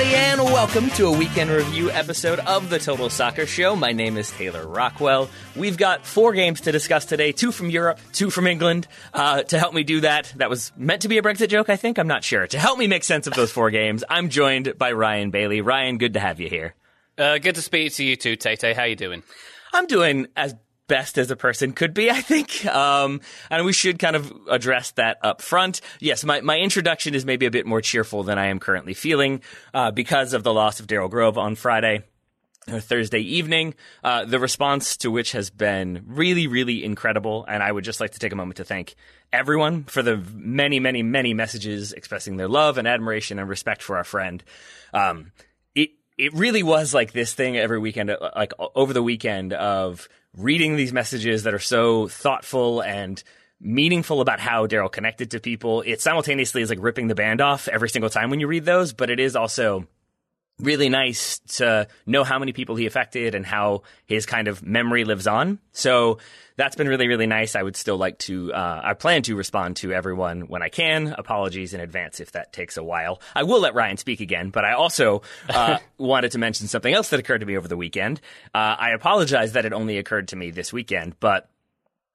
Everybody, 0.00 0.24
and 0.24 0.42
welcome 0.44 0.88
to 0.90 1.06
a 1.06 1.12
weekend 1.12 1.50
review 1.50 1.90
episode 1.90 2.38
of 2.40 2.70
the 2.70 2.78
Total 2.78 3.10
Soccer 3.10 3.44
Show. 3.44 3.76
My 3.76 3.92
name 3.92 4.16
is 4.16 4.30
Taylor 4.30 4.66
Rockwell. 4.66 5.28
We've 5.54 5.76
got 5.76 6.06
four 6.06 6.32
games 6.32 6.62
to 6.62 6.72
discuss 6.72 7.04
today 7.04 7.32
two 7.32 7.52
from 7.52 7.68
Europe, 7.68 7.98
two 8.12 8.30
from 8.30 8.46
England. 8.46 8.88
Uh, 9.12 9.42
to 9.42 9.58
help 9.58 9.74
me 9.74 9.82
do 9.82 10.00
that, 10.00 10.32
that 10.36 10.48
was 10.48 10.72
meant 10.74 11.02
to 11.02 11.08
be 11.08 11.18
a 11.18 11.22
Brexit 11.22 11.48
joke, 11.48 11.68
I 11.68 11.76
think. 11.76 11.98
I'm 11.98 12.06
not 12.06 12.24
sure. 12.24 12.46
To 12.46 12.58
help 12.58 12.78
me 12.78 12.86
make 12.86 13.04
sense 13.04 13.26
of 13.26 13.34
those 13.34 13.52
four 13.52 13.70
games, 13.70 14.02
I'm 14.08 14.30
joined 14.30 14.78
by 14.78 14.92
Ryan 14.92 15.30
Bailey. 15.30 15.60
Ryan, 15.60 15.98
good 15.98 16.14
to 16.14 16.20
have 16.20 16.40
you 16.40 16.48
here. 16.48 16.74
Uh, 17.18 17.36
good 17.36 17.56
to 17.56 17.62
speak 17.62 17.92
to 17.94 18.04
you 18.04 18.16
too, 18.16 18.36
Tay 18.36 18.56
Tay. 18.56 18.72
How 18.72 18.84
you 18.84 18.96
doing? 18.96 19.22
I'm 19.74 19.86
doing 19.86 20.28
as 20.34 20.54
best 20.90 21.18
as 21.18 21.30
a 21.30 21.36
person 21.36 21.72
could 21.72 21.94
be, 21.94 22.10
I 22.18 22.20
think. 22.20 22.66
Um, 22.66 23.22
and 23.48 23.64
we 23.64 23.72
should 23.72 23.98
kind 23.98 24.16
of 24.16 24.30
address 24.50 24.90
that 24.92 25.18
up 25.22 25.40
front. 25.40 25.80
Yes, 26.00 26.24
my, 26.24 26.42
my 26.42 26.58
introduction 26.58 27.14
is 27.14 27.24
maybe 27.24 27.46
a 27.46 27.50
bit 27.50 27.64
more 27.64 27.80
cheerful 27.80 28.24
than 28.24 28.38
I 28.38 28.46
am 28.46 28.58
currently 28.58 28.92
feeling 28.92 29.40
uh, 29.72 29.92
because 29.92 30.34
of 30.34 30.42
the 30.42 30.52
loss 30.52 30.80
of 30.80 30.86
Daryl 30.86 31.08
Grove 31.08 31.38
on 31.38 31.54
Friday. 31.54 32.02
Or 32.70 32.78
Thursday 32.78 33.20
evening, 33.20 33.74
uh, 34.04 34.26
the 34.26 34.38
response 34.38 34.98
to 34.98 35.10
which 35.10 35.32
has 35.32 35.48
been 35.48 36.04
really, 36.06 36.46
really 36.46 36.84
incredible. 36.84 37.44
And 37.48 37.62
I 37.62 37.72
would 37.72 37.84
just 37.84 38.00
like 38.00 38.10
to 38.12 38.18
take 38.18 38.32
a 38.32 38.36
moment 38.36 38.58
to 38.58 38.64
thank 38.64 38.94
everyone 39.32 39.84
for 39.84 40.02
the 40.02 40.18
many, 40.34 40.78
many, 40.78 41.02
many 41.02 41.32
messages 41.32 41.94
expressing 41.94 42.36
their 42.36 42.48
love 42.48 42.76
and 42.76 42.86
admiration 42.86 43.38
and 43.38 43.48
respect 43.48 43.82
for 43.82 43.96
our 43.96 44.04
friend. 44.04 44.44
Um, 44.92 45.32
it, 45.74 45.90
it 46.18 46.34
really 46.34 46.62
was 46.62 46.92
like 46.92 47.12
this 47.12 47.32
thing 47.32 47.56
every 47.56 47.78
weekend, 47.78 48.10
uh, 48.10 48.30
like 48.36 48.52
over 48.76 48.92
the 48.92 49.02
weekend 49.02 49.54
of 49.54 50.06
reading 50.36 50.76
these 50.76 50.92
messages 50.92 51.42
that 51.42 51.54
are 51.54 51.58
so 51.58 52.08
thoughtful 52.08 52.82
and 52.82 53.22
meaningful 53.60 54.20
about 54.20 54.40
how 54.40 54.66
Daryl 54.66 54.90
connected 54.90 55.32
to 55.32 55.40
people. 55.40 55.82
It 55.82 56.00
simultaneously 56.00 56.62
is 56.62 56.70
like 56.70 56.78
ripping 56.80 57.08
the 57.08 57.14
band 57.14 57.40
off 57.40 57.68
every 57.68 57.88
single 57.88 58.10
time 58.10 58.30
when 58.30 58.40
you 58.40 58.46
read 58.46 58.64
those, 58.64 58.92
but 58.92 59.10
it 59.10 59.20
is 59.20 59.36
also 59.36 59.86
really 60.60 60.88
nice 60.88 61.38
to 61.56 61.88
know 62.06 62.24
how 62.24 62.38
many 62.38 62.52
people 62.52 62.76
he 62.76 62.86
affected 62.86 63.34
and 63.34 63.44
how 63.44 63.82
his 64.06 64.26
kind 64.26 64.48
of 64.48 64.62
memory 64.62 65.04
lives 65.04 65.26
on. 65.26 65.58
So 65.72 66.18
that's 66.56 66.76
been 66.76 66.88
really, 66.88 67.08
really 67.08 67.26
nice. 67.26 67.56
I 67.56 67.62
would 67.62 67.76
still 67.76 67.96
like 67.96 68.18
to, 68.20 68.52
uh, 68.52 68.80
I 68.84 68.94
plan 68.94 69.22
to 69.22 69.34
respond 69.34 69.76
to 69.76 69.92
everyone 69.92 70.42
when 70.42 70.62
I 70.62 70.68
can. 70.68 71.14
Apologies 71.16 71.74
in 71.74 71.80
advance 71.80 72.20
if 72.20 72.32
that 72.32 72.52
takes 72.52 72.76
a 72.76 72.82
while. 72.82 73.20
I 73.34 73.44
will 73.44 73.60
let 73.60 73.74
Ryan 73.74 73.96
speak 73.96 74.20
again, 74.20 74.50
but 74.50 74.64
I 74.64 74.72
also 74.72 75.22
uh, 75.48 75.78
wanted 75.98 76.32
to 76.32 76.38
mention 76.38 76.66
something 76.66 76.92
else 76.92 77.10
that 77.10 77.20
occurred 77.20 77.40
to 77.40 77.46
me 77.46 77.56
over 77.56 77.68
the 77.68 77.76
weekend. 77.76 78.20
Uh, 78.54 78.76
I 78.78 78.90
apologize 78.90 79.52
that 79.52 79.64
it 79.64 79.72
only 79.72 79.98
occurred 79.98 80.28
to 80.28 80.36
me 80.36 80.50
this 80.50 80.72
weekend, 80.72 81.18
but 81.18 81.48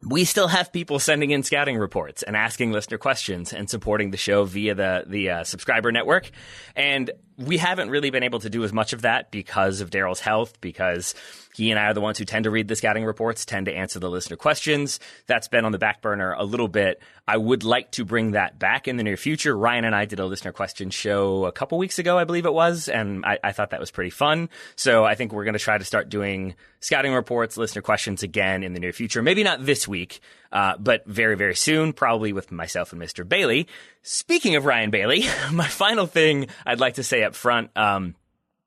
we 0.05 0.25
still 0.25 0.47
have 0.47 0.71
people 0.71 0.99
sending 0.99 1.31
in 1.31 1.43
scouting 1.43 1.77
reports 1.77 2.21
and 2.21 2.35
asking 2.35 2.71
listener 2.71 2.97
questions 2.97 3.53
and 3.53 3.69
supporting 3.69 4.11
the 4.11 4.17
show 4.17 4.43
via 4.45 4.75
the 4.75 5.03
the 5.07 5.29
uh, 5.29 5.43
subscriber 5.43 5.91
network. 5.91 6.29
And 6.75 7.11
we 7.37 7.57
haven't 7.57 7.89
really 7.89 8.09
been 8.09 8.23
able 8.23 8.39
to 8.39 8.49
do 8.49 8.63
as 8.63 8.71
much 8.71 8.93
of 8.93 9.01
that 9.01 9.31
because 9.31 9.81
of 9.81 9.89
Daryl's 9.89 10.19
health, 10.21 10.59
because 10.61 11.15
he 11.55 11.71
and 11.71 11.79
I 11.79 11.85
are 11.85 11.93
the 11.93 12.01
ones 12.01 12.17
who 12.17 12.25
tend 12.25 12.43
to 12.45 12.51
read 12.51 12.67
the 12.67 12.75
scouting 12.75 13.05
reports, 13.05 13.45
tend 13.45 13.65
to 13.67 13.73
answer 13.73 13.99
the 13.99 14.09
listener 14.09 14.35
questions. 14.37 14.99
That's 15.27 15.47
been 15.47 15.65
on 15.65 15.71
the 15.71 15.77
back 15.77 16.01
burner 16.01 16.33
a 16.33 16.43
little 16.43 16.67
bit. 16.67 17.01
I 17.27 17.37
would 17.37 17.63
like 17.63 17.91
to 17.91 18.05
bring 18.05 18.31
that 18.31 18.59
back 18.59 18.87
in 18.87 18.97
the 18.97 19.03
near 19.03 19.17
future. 19.17 19.57
Ryan 19.57 19.85
and 19.85 19.95
I 19.95 20.05
did 20.05 20.19
a 20.19 20.25
listener 20.25 20.51
question 20.51 20.89
show 20.91 21.45
a 21.45 21.51
couple 21.51 21.77
weeks 21.77 21.97
ago, 21.97 22.17
I 22.17 22.23
believe 22.23 22.45
it 22.45 22.53
was, 22.53 22.87
and 22.87 23.25
I, 23.25 23.39
I 23.43 23.51
thought 23.51 23.71
that 23.71 23.79
was 23.79 23.91
pretty 23.91 24.11
fun. 24.11 24.49
So 24.75 25.05
I 25.05 25.15
think 25.15 25.33
we're 25.33 25.43
going 25.43 25.53
to 25.53 25.59
try 25.59 25.77
to 25.77 25.85
start 25.85 26.09
doing 26.09 26.55
scouting 26.81 27.13
reports, 27.13 27.57
listener 27.57 27.81
questions 27.81 28.21
again 28.21 28.63
in 28.63 28.73
the 28.73 28.79
near 28.79 28.93
future. 28.93 29.21
Maybe 29.23 29.43
not 29.43 29.65
this 29.65 29.87
week, 29.87 30.19
uh, 30.51 30.75
but 30.77 31.05
very, 31.05 31.35
very 31.35 31.55
soon, 31.55 31.93
probably 31.93 32.31
with 32.31 32.51
myself 32.51 32.93
and 32.93 33.01
Mr. 33.01 33.27
Bailey. 33.27 33.67
Speaking 34.03 34.55
of 34.55 34.65
Ryan 34.65 34.91
Bailey, 34.91 35.25
my 35.51 35.67
final 35.67 36.05
thing 36.05 36.47
I'd 36.65 36.79
like 36.79 36.95
to 36.95 37.03
say 37.03 37.23
up 37.25 37.35
front. 37.35 37.71
Um, 37.75 38.15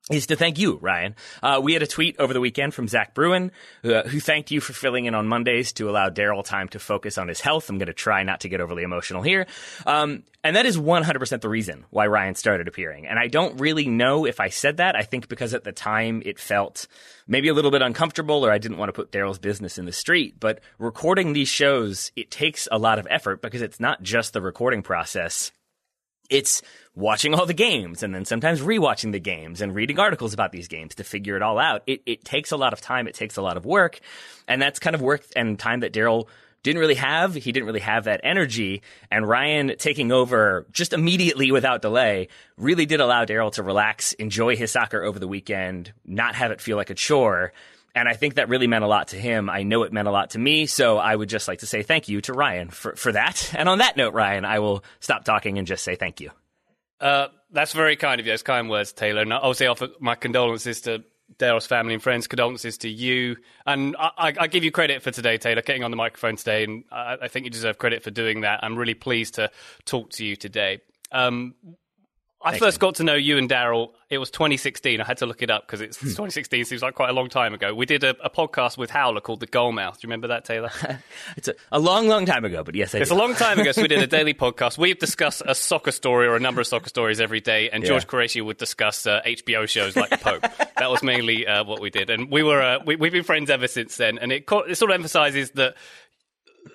is 0.09 0.25
to 0.27 0.35
thank 0.35 0.57
you, 0.57 0.77
Ryan. 0.81 1.15
Uh, 1.43 1.59
we 1.61 1.73
had 1.73 1.83
a 1.83 1.87
tweet 1.87 2.19
over 2.19 2.33
the 2.33 2.39
weekend 2.39 2.73
from 2.73 2.87
Zach 2.87 3.13
Bruin, 3.13 3.51
uh, 3.83 4.03
who 4.03 4.19
thanked 4.19 4.49
you 4.49 4.59
for 4.59 4.73
filling 4.73 5.05
in 5.05 5.13
on 5.13 5.27
Mondays 5.27 5.71
to 5.73 5.87
allow 5.87 6.09
Daryl 6.09 6.43
time 6.43 6.67
to 6.69 6.79
focus 6.79 7.19
on 7.19 7.27
his 7.27 7.41
health. 7.41 7.69
I'm 7.69 7.77
going 7.77 7.87
to 7.87 7.93
try 7.93 8.23
not 8.23 8.39
to 8.41 8.49
get 8.49 8.59
overly 8.59 8.81
emotional 8.81 9.21
here. 9.21 9.45
Um, 9.85 10.23
and 10.43 10.55
that 10.55 10.65
is 10.65 10.77
100% 10.77 11.41
the 11.41 11.49
reason 11.49 11.85
why 11.91 12.07
Ryan 12.07 12.33
started 12.33 12.67
appearing. 12.67 13.05
And 13.05 13.19
I 13.19 13.27
don't 13.27 13.59
really 13.59 13.87
know 13.87 14.25
if 14.25 14.39
I 14.39 14.49
said 14.49 14.77
that. 14.77 14.95
I 14.95 15.03
think 15.03 15.27
because 15.27 15.53
at 15.53 15.63
the 15.63 15.71
time 15.71 16.23
it 16.25 16.39
felt 16.39 16.87
maybe 17.27 17.49
a 17.49 17.53
little 17.53 17.71
bit 17.71 17.83
uncomfortable 17.83 18.43
or 18.43 18.51
I 18.51 18.57
didn't 18.57 18.77
want 18.77 18.89
to 18.89 18.93
put 18.93 19.11
Daryl's 19.11 19.37
business 19.37 19.77
in 19.77 19.85
the 19.85 19.91
street. 19.91 20.39
But 20.39 20.61
recording 20.79 21.33
these 21.33 21.49
shows, 21.49 22.11
it 22.15 22.31
takes 22.31 22.67
a 22.71 22.79
lot 22.79 22.97
of 22.97 23.07
effort 23.11 23.43
because 23.43 23.61
it's 23.61 23.79
not 23.79 24.01
just 24.01 24.33
the 24.33 24.41
recording 24.41 24.81
process 24.81 25.51
it's 26.29 26.61
watching 26.95 27.33
all 27.33 27.45
the 27.45 27.53
games 27.53 28.03
and 28.03 28.13
then 28.13 28.25
sometimes 28.25 28.61
rewatching 28.61 29.11
the 29.11 29.19
games 29.19 29.61
and 29.61 29.73
reading 29.73 29.99
articles 29.99 30.33
about 30.33 30.51
these 30.51 30.67
games 30.67 30.95
to 30.95 31.03
figure 31.03 31.35
it 31.35 31.41
all 31.41 31.57
out. 31.57 31.83
It, 31.87 32.01
it 32.05 32.25
takes 32.25 32.51
a 32.51 32.57
lot 32.57 32.73
of 32.73 32.81
time. 32.81 33.07
It 33.07 33.15
takes 33.15 33.37
a 33.37 33.41
lot 33.41 33.57
of 33.57 33.65
work. 33.65 33.99
And 34.47 34.61
that's 34.61 34.79
kind 34.79 34.95
of 34.95 35.01
work 35.01 35.23
and 35.35 35.57
time 35.57 35.79
that 35.81 35.93
Daryl 35.93 36.27
didn't 36.61 36.79
really 36.79 36.95
have. 36.95 37.35
He 37.35 37.51
didn't 37.51 37.67
really 37.67 37.79
have 37.79 38.03
that 38.05 38.21
energy. 38.23 38.81
And 39.09 39.27
Ryan 39.27 39.75
taking 39.77 40.11
over 40.11 40.65
just 40.71 40.93
immediately 40.93 41.51
without 41.51 41.81
delay 41.81 42.27
really 42.57 42.85
did 42.85 42.99
allow 42.99 43.25
Daryl 43.25 43.51
to 43.53 43.63
relax, 43.63 44.13
enjoy 44.13 44.57
his 44.57 44.71
soccer 44.71 45.03
over 45.03 45.19
the 45.19 45.27
weekend, 45.27 45.93
not 46.05 46.35
have 46.35 46.51
it 46.51 46.61
feel 46.61 46.77
like 46.77 46.89
a 46.89 46.95
chore. 46.95 47.53
And 47.95 48.07
I 48.07 48.13
think 48.13 48.35
that 48.35 48.49
really 48.49 48.67
meant 48.67 48.83
a 48.83 48.87
lot 48.87 49.09
to 49.09 49.17
him. 49.17 49.49
I 49.49 49.63
know 49.63 49.83
it 49.83 49.91
meant 49.91 50.07
a 50.07 50.11
lot 50.11 50.31
to 50.31 50.39
me. 50.39 50.65
So 50.65 50.97
I 50.97 51.15
would 51.15 51.29
just 51.29 51.47
like 51.47 51.59
to 51.59 51.65
say 51.65 51.83
thank 51.83 52.07
you 52.07 52.21
to 52.21 52.33
Ryan 52.33 52.69
for, 52.69 52.95
for 52.95 53.11
that. 53.11 53.53
And 53.55 53.67
on 53.67 53.79
that 53.79 53.97
note, 53.97 54.13
Ryan, 54.13 54.45
I 54.45 54.59
will 54.59 54.83
stop 54.99 55.25
talking 55.25 55.57
and 55.57 55.67
just 55.67 55.83
say 55.83 55.95
thank 55.95 56.21
you. 56.21 56.31
Uh, 56.99 57.27
that's 57.51 57.73
very 57.73 57.95
kind 57.95 58.19
of 58.19 58.27
you. 58.27 58.33
It's 58.33 58.43
kind 58.43 58.69
words, 58.69 58.93
Taylor. 58.93 59.21
And 59.21 59.33
obviously 59.33 59.67
offer 59.67 59.89
my 59.99 60.15
condolences 60.15 60.81
to 60.81 61.03
Daryl's 61.37 61.67
family 61.67 61.93
and 61.93 62.03
friends, 62.03 62.27
condolences 62.27 62.77
to 62.79 62.89
you. 62.89 63.37
And 63.65 63.95
I, 63.97 64.11
I, 64.17 64.33
I, 64.41 64.47
give 64.47 64.63
you 64.63 64.71
credit 64.71 65.01
for 65.01 65.11
today, 65.11 65.37
Taylor, 65.37 65.61
getting 65.61 65.83
on 65.83 65.91
the 65.91 65.97
microphone 65.97 66.35
today. 66.35 66.63
And 66.63 66.83
I, 66.91 67.17
I, 67.23 67.27
think 67.27 67.45
you 67.45 67.51
deserve 67.51 67.77
credit 67.77 68.03
for 68.03 68.11
doing 68.11 68.41
that. 68.41 68.63
I'm 68.63 68.75
really 68.75 68.95
pleased 68.95 69.35
to 69.35 69.51
talk 69.85 70.09
to 70.11 70.25
you 70.25 70.35
today. 70.35 70.81
Um, 71.11 71.53
I 72.41 72.57
first 72.57 72.79
got 72.79 72.95
to 72.95 73.03
know 73.03 73.15
you 73.15 73.37
and 73.37 73.49
Daryl. 73.49 73.91
It 74.09 74.17
was 74.17 74.31
2016. 74.31 75.01
I 75.01 75.03
had 75.03 75.17
to 75.17 75.25
look 75.25 75.41
it 75.41 75.51
up 75.51 75.67
because 75.67 75.81
it's 75.81 75.97
2016 75.97 76.65
seems 76.65 76.81
like 76.81 76.95
quite 76.95 77.09
a 77.09 77.13
long 77.13 77.27
time 77.27 77.53
ago. 77.53 77.75
We 77.75 77.85
did 77.85 78.03
a, 78.03 78.15
a 78.23 78.29
podcast 78.29 78.77
with 78.77 78.89
Howler 78.89 79.19
called 79.19 79.41
The 79.41 79.47
Goalmouth. 79.47 79.93
Do 79.93 79.99
you 80.03 80.07
remember 80.07 80.27
that, 80.29 80.45
Taylor? 80.45 80.71
it's 81.37 81.49
a, 81.49 81.55
a, 81.71 81.79
long, 81.79 82.07
long 82.07 82.25
time 82.25 82.45
ago, 82.45 82.63
but 82.63 82.75
yes, 82.75 82.95
I 82.95 82.99
It's 82.99 83.09
do. 83.09 83.15
a 83.15 83.17
long 83.17 83.35
time 83.35 83.59
ago. 83.59 83.71
So 83.73 83.81
we 83.81 83.89
did 83.89 84.01
a 84.01 84.07
daily 84.17 84.33
podcast. 84.33 84.77
We've 84.77 84.97
discussed 84.97 85.41
a 85.45 85.53
soccer 85.53 85.91
story 85.91 86.27
or 86.27 86.35
a 86.35 86.39
number 86.39 86.61
of 86.61 86.67
soccer 86.67 86.87
stories 86.87 87.19
every 87.19 87.41
day, 87.41 87.69
and 87.69 87.83
George 87.83 88.05
yeah. 88.11 88.41
would 88.43 88.57
discuss 88.57 89.05
uh, 89.05 89.21
HBO 89.25 89.67
shows 89.67 89.97
like 89.97 90.09
The 90.09 90.17
Pope. 90.39 90.41
that 90.77 90.89
was 90.89 91.03
mainly 91.03 91.45
uh, 91.45 91.65
what 91.65 91.81
we 91.81 91.89
did, 91.89 92.09
and 92.09 92.31
we 92.31 92.41
were 92.41 92.61
uh, 92.61 92.79
we, 92.85 92.95
have 92.95 93.11
been 93.11 93.23
friends 93.23 93.49
ever 93.49 93.67
since 93.67 93.97
then. 93.97 94.17
And 94.17 94.31
it, 94.31 94.45
it 94.49 94.75
sort 94.77 94.91
of 94.91 94.95
emphasizes 94.95 95.51
that 95.51 95.75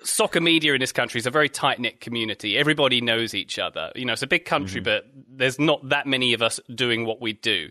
soccer 0.03 0.41
media 0.41 0.73
in 0.73 0.79
this 0.79 0.91
country 0.91 1.19
is 1.19 1.25
a 1.25 1.31
very 1.31 1.49
tight 1.49 1.79
knit 1.79 2.01
community. 2.01 2.57
Everybody 2.57 3.01
knows 3.01 3.33
each 3.33 3.59
other. 3.59 3.91
You 3.95 4.05
know, 4.05 4.13
it's 4.13 4.21
a 4.21 4.27
big 4.27 4.45
country, 4.45 4.81
mm-hmm. 4.81 5.03
but 5.05 5.05
there's 5.29 5.59
not 5.59 5.89
that 5.89 6.07
many 6.07 6.33
of 6.33 6.41
us 6.41 6.59
doing 6.73 7.05
what 7.05 7.21
we 7.21 7.33
do, 7.33 7.69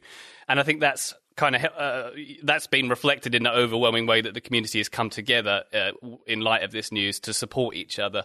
and 0.49 0.61
I 0.61 0.63
think 0.63 0.81
that's 0.81 1.15
kind 1.37 1.57
of 1.57 1.65
uh, 1.77 2.11
that's 2.43 2.67
been 2.67 2.89
reflected 2.89 3.35
in 3.35 3.43
the 3.43 3.53
overwhelming 3.53 4.07
way 4.07 4.21
that 4.21 4.35
the 4.35 4.41
community 4.41 4.79
has 4.79 4.89
come 4.89 5.11
together 5.11 5.65
uh, 5.73 5.91
in 6.27 6.41
light 6.41 6.63
of 6.63 6.71
this 6.71 6.93
news 6.93 7.21
to 7.21 7.33
support 7.33 7.75
each 7.75 7.99
other. 7.99 8.25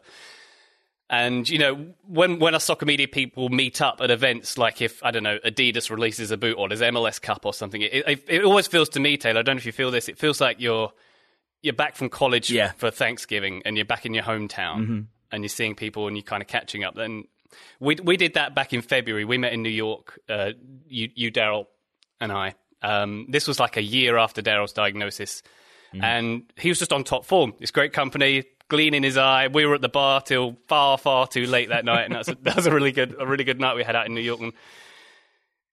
And 1.10 1.50
you 1.50 1.58
know, 1.58 1.88
when 2.08 2.38
when 2.38 2.54
our 2.54 2.60
soccer 2.60 2.86
media 2.86 3.08
people 3.08 3.50
meet 3.50 3.82
up 3.82 4.00
at 4.00 4.12
events, 4.12 4.58
like 4.58 4.82
if 4.82 5.04
I 5.04 5.10
don't 5.12 5.24
know, 5.24 5.40
Adidas 5.40 5.90
releases 5.90 6.30
a 6.30 6.38
boot 6.38 6.56
or 6.58 6.70
there's 6.70 6.82
MLS 6.82 7.20
Cup 7.20 7.46
or 7.46 7.54
something, 7.54 7.82
it, 7.82 7.94
it, 8.08 8.24
it 8.28 8.44
always 8.44 8.68
feels 8.68 8.90
to 8.90 9.00
me, 9.00 9.18
Taylor. 9.18 9.40
I 9.40 9.44
don't 9.44 9.56
know 9.56 9.60
if 9.60 9.66
you 9.66 9.72
feel 9.72 9.90
this. 9.90 10.08
It 10.08 10.20
feels 10.20 10.40
like 10.40 10.58
you're 10.60 10.92
you're 11.62 11.74
back 11.74 11.96
from 11.96 12.10
college 12.10 12.50
yeah. 12.50 12.72
for 12.74 12.92
Thanksgiving 12.92 13.62
and 13.66 13.76
you're 13.76 13.86
back 13.86 14.06
in 14.06 14.14
your 14.14 14.24
hometown 14.24 14.80
mm-hmm. 14.80 15.00
and 15.32 15.44
you're 15.44 15.50
seeing 15.50 15.76
people 15.76 16.08
and 16.08 16.16
you're 16.16 16.24
kind 16.24 16.42
of 16.42 16.48
catching 16.48 16.84
up. 16.84 16.96
Then 16.96 17.26
we 17.80 17.96
we 17.96 18.18
did 18.18 18.36
that 18.36 18.56
back 18.56 18.74
in 18.74 18.82
February. 18.82 19.26
We 19.26 19.38
met 19.38 19.54
in 19.54 19.64
New 19.64 19.70
York. 19.70 20.20
Uh, 20.30 20.52
you, 20.88 21.10
you 21.16 21.32
Daryl, 21.32 21.66
and 22.20 22.32
I. 22.32 22.56
Um, 22.82 23.26
this 23.30 23.48
was 23.48 23.60
like 23.60 23.78
a 23.78 23.82
year 23.82 24.18
after 24.18 24.42
Daryl's 24.42 24.72
diagnosis, 24.72 25.44
mm. 25.94 26.04
and 26.04 26.44
he 26.56 26.70
was 26.70 26.80
just 26.80 26.94
on 26.94 27.04
top 27.04 27.26
form. 27.26 27.54
It's 27.60 27.72
great 27.72 27.92
company, 27.92 28.46
gleam 28.70 28.94
in 28.94 29.04
his 29.04 29.18
eye. 29.18 29.48
We 29.48 29.66
were 29.66 29.76
at 29.76 29.82
the 29.82 29.90
bar 29.90 30.22
till 30.22 30.58
far, 30.68 30.98
far 30.98 31.28
too 31.28 31.46
late 31.46 31.70
that 31.70 31.84
night, 31.84 32.06
and 32.06 32.16
that's 32.16 32.30
a, 32.30 32.36
that 32.44 32.56
was 32.56 32.68
a 32.68 32.72
really 32.72 32.92
good, 32.92 33.16
a 33.20 33.26
really 33.26 33.44
good 33.44 33.60
night 33.60 33.76
we 33.76 33.84
had 33.84 33.96
out 33.96 34.06
in 34.06 34.14
New 34.14 34.22
York. 34.22 34.40
And 34.40 34.54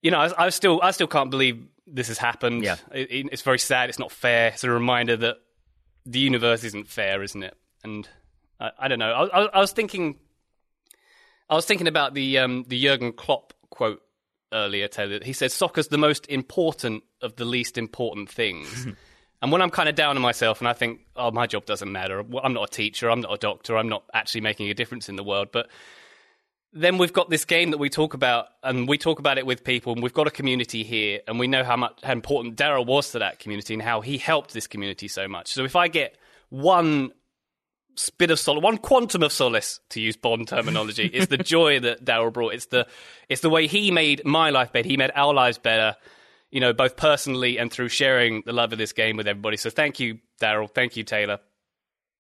you 0.03 0.11
know, 0.11 0.19
I, 0.19 0.47
I 0.47 0.49
still, 0.49 0.81
I 0.83 0.91
still 0.91 1.06
can't 1.06 1.31
believe 1.31 1.62
this 1.87 2.09
has 2.09 2.19
happened. 2.19 2.65
Yeah, 2.65 2.77
it, 2.93 3.29
it's 3.31 3.43
very 3.43 3.59
sad. 3.59 3.88
It's 3.88 3.99
not 3.99 4.11
fair. 4.11 4.49
It's 4.49 4.65
a 4.65 4.71
reminder 4.71 5.17
that 5.19 5.37
the 6.06 6.20
universe 6.20 6.64
isn't 6.64 6.88
fair, 6.88 7.23
isn't 7.23 7.43
it? 7.43 7.56
And 7.82 8.08
I, 8.61 8.70
I 8.79 8.88
don't 8.88 8.99
know. 8.99 9.12
I, 9.12 9.47
I, 9.47 9.61
was 9.61 9.73
thinking, 9.73 10.17
I 11.50 11.55
was 11.55 11.67
thinking 11.67 11.88
about 11.88 12.14
the 12.14 12.38
um, 12.38 12.64
the 12.69 12.81
Jurgen 12.81 13.12
Klopp 13.12 13.53
quote 13.70 14.03
earlier, 14.53 14.88
Taylor. 14.88 15.19
He 15.23 15.32
said, 15.32 15.53
"Soccer's 15.53 15.88
the 15.88 15.99
most 15.99 16.26
important 16.26 17.03
of 17.20 17.37
the 17.37 17.44
least 17.44 17.76
important 17.76 18.31
things." 18.31 18.87
and 19.43 19.53
when 19.53 19.61
I'm 19.61 19.70
kind 19.70 19.88
of 19.88 19.94
down 19.94 20.17
on 20.17 20.23
myself 20.23 20.61
and 20.61 20.69
I 20.69 20.73
think, 20.73 21.00
"Oh, 21.17 21.31
my 21.31 21.47
job 21.47 21.67
doesn't 21.67 21.91
matter. 21.91 22.25
I'm 22.43 22.55
not 22.55 22.70
a 22.70 22.73
teacher. 22.73 23.11
I'm 23.11 23.20
not 23.20 23.35
a 23.35 23.38
doctor. 23.38 23.76
I'm 23.76 23.88
not 23.88 24.05
actually 24.14 24.43
making 24.43 24.70
a 24.70 24.75
difference 24.75 25.09
in 25.09 25.17
the 25.17 25.25
world," 25.25 25.49
but 25.52 25.69
then 26.72 26.98
we've 26.98 27.12
got 27.12 27.30
this 27.30 27.44
game 27.44 27.70
that 27.70 27.78
we 27.78 27.88
talk 27.88 28.14
about, 28.14 28.48
and 28.62 28.88
we 28.88 28.98
talk 28.98 29.18
about 29.18 29.38
it 29.38 29.46
with 29.46 29.64
people, 29.64 29.92
and 29.92 30.02
we've 30.02 30.12
got 30.12 30.26
a 30.26 30.30
community 30.30 30.82
here, 30.82 31.20
and 31.26 31.38
we 31.38 31.46
know 31.46 31.64
how 31.64 31.76
much 31.76 31.98
how 32.02 32.12
important 32.12 32.56
Daryl 32.56 32.86
was 32.86 33.10
to 33.12 33.20
that 33.20 33.38
community 33.38 33.74
and 33.74 33.82
how 33.82 34.00
he 34.00 34.18
helped 34.18 34.52
this 34.52 34.66
community 34.66 35.08
so 35.08 35.26
much. 35.28 35.52
So 35.52 35.64
if 35.64 35.76
I 35.76 35.88
get 35.88 36.16
one 36.50 37.12
bit 38.18 38.30
of 38.30 38.38
solace, 38.38 38.62
one 38.62 38.78
quantum 38.78 39.22
of 39.22 39.32
solace, 39.32 39.80
to 39.90 40.00
use 40.00 40.16
Bond 40.16 40.48
terminology, 40.48 41.06
is 41.12 41.28
the 41.28 41.38
joy 41.38 41.80
that 41.80 42.04
Daryl 42.04 42.32
brought. 42.32 42.54
It's 42.54 42.66
the 42.66 42.86
it's 43.28 43.40
the 43.40 43.50
way 43.50 43.66
he 43.66 43.90
made 43.90 44.24
my 44.24 44.50
life 44.50 44.72
better. 44.72 44.88
He 44.88 44.96
made 44.96 45.12
our 45.14 45.32
lives 45.32 45.58
better, 45.58 45.96
you 46.50 46.60
know, 46.60 46.72
both 46.72 46.96
personally 46.96 47.58
and 47.58 47.70
through 47.70 47.88
sharing 47.88 48.42
the 48.44 48.52
love 48.52 48.72
of 48.72 48.78
this 48.78 48.92
game 48.92 49.16
with 49.16 49.26
everybody. 49.26 49.56
So 49.56 49.70
thank 49.70 50.00
you, 50.00 50.18
Daryl. 50.40 50.70
Thank 50.70 50.96
you, 50.96 51.04
Taylor. 51.04 51.40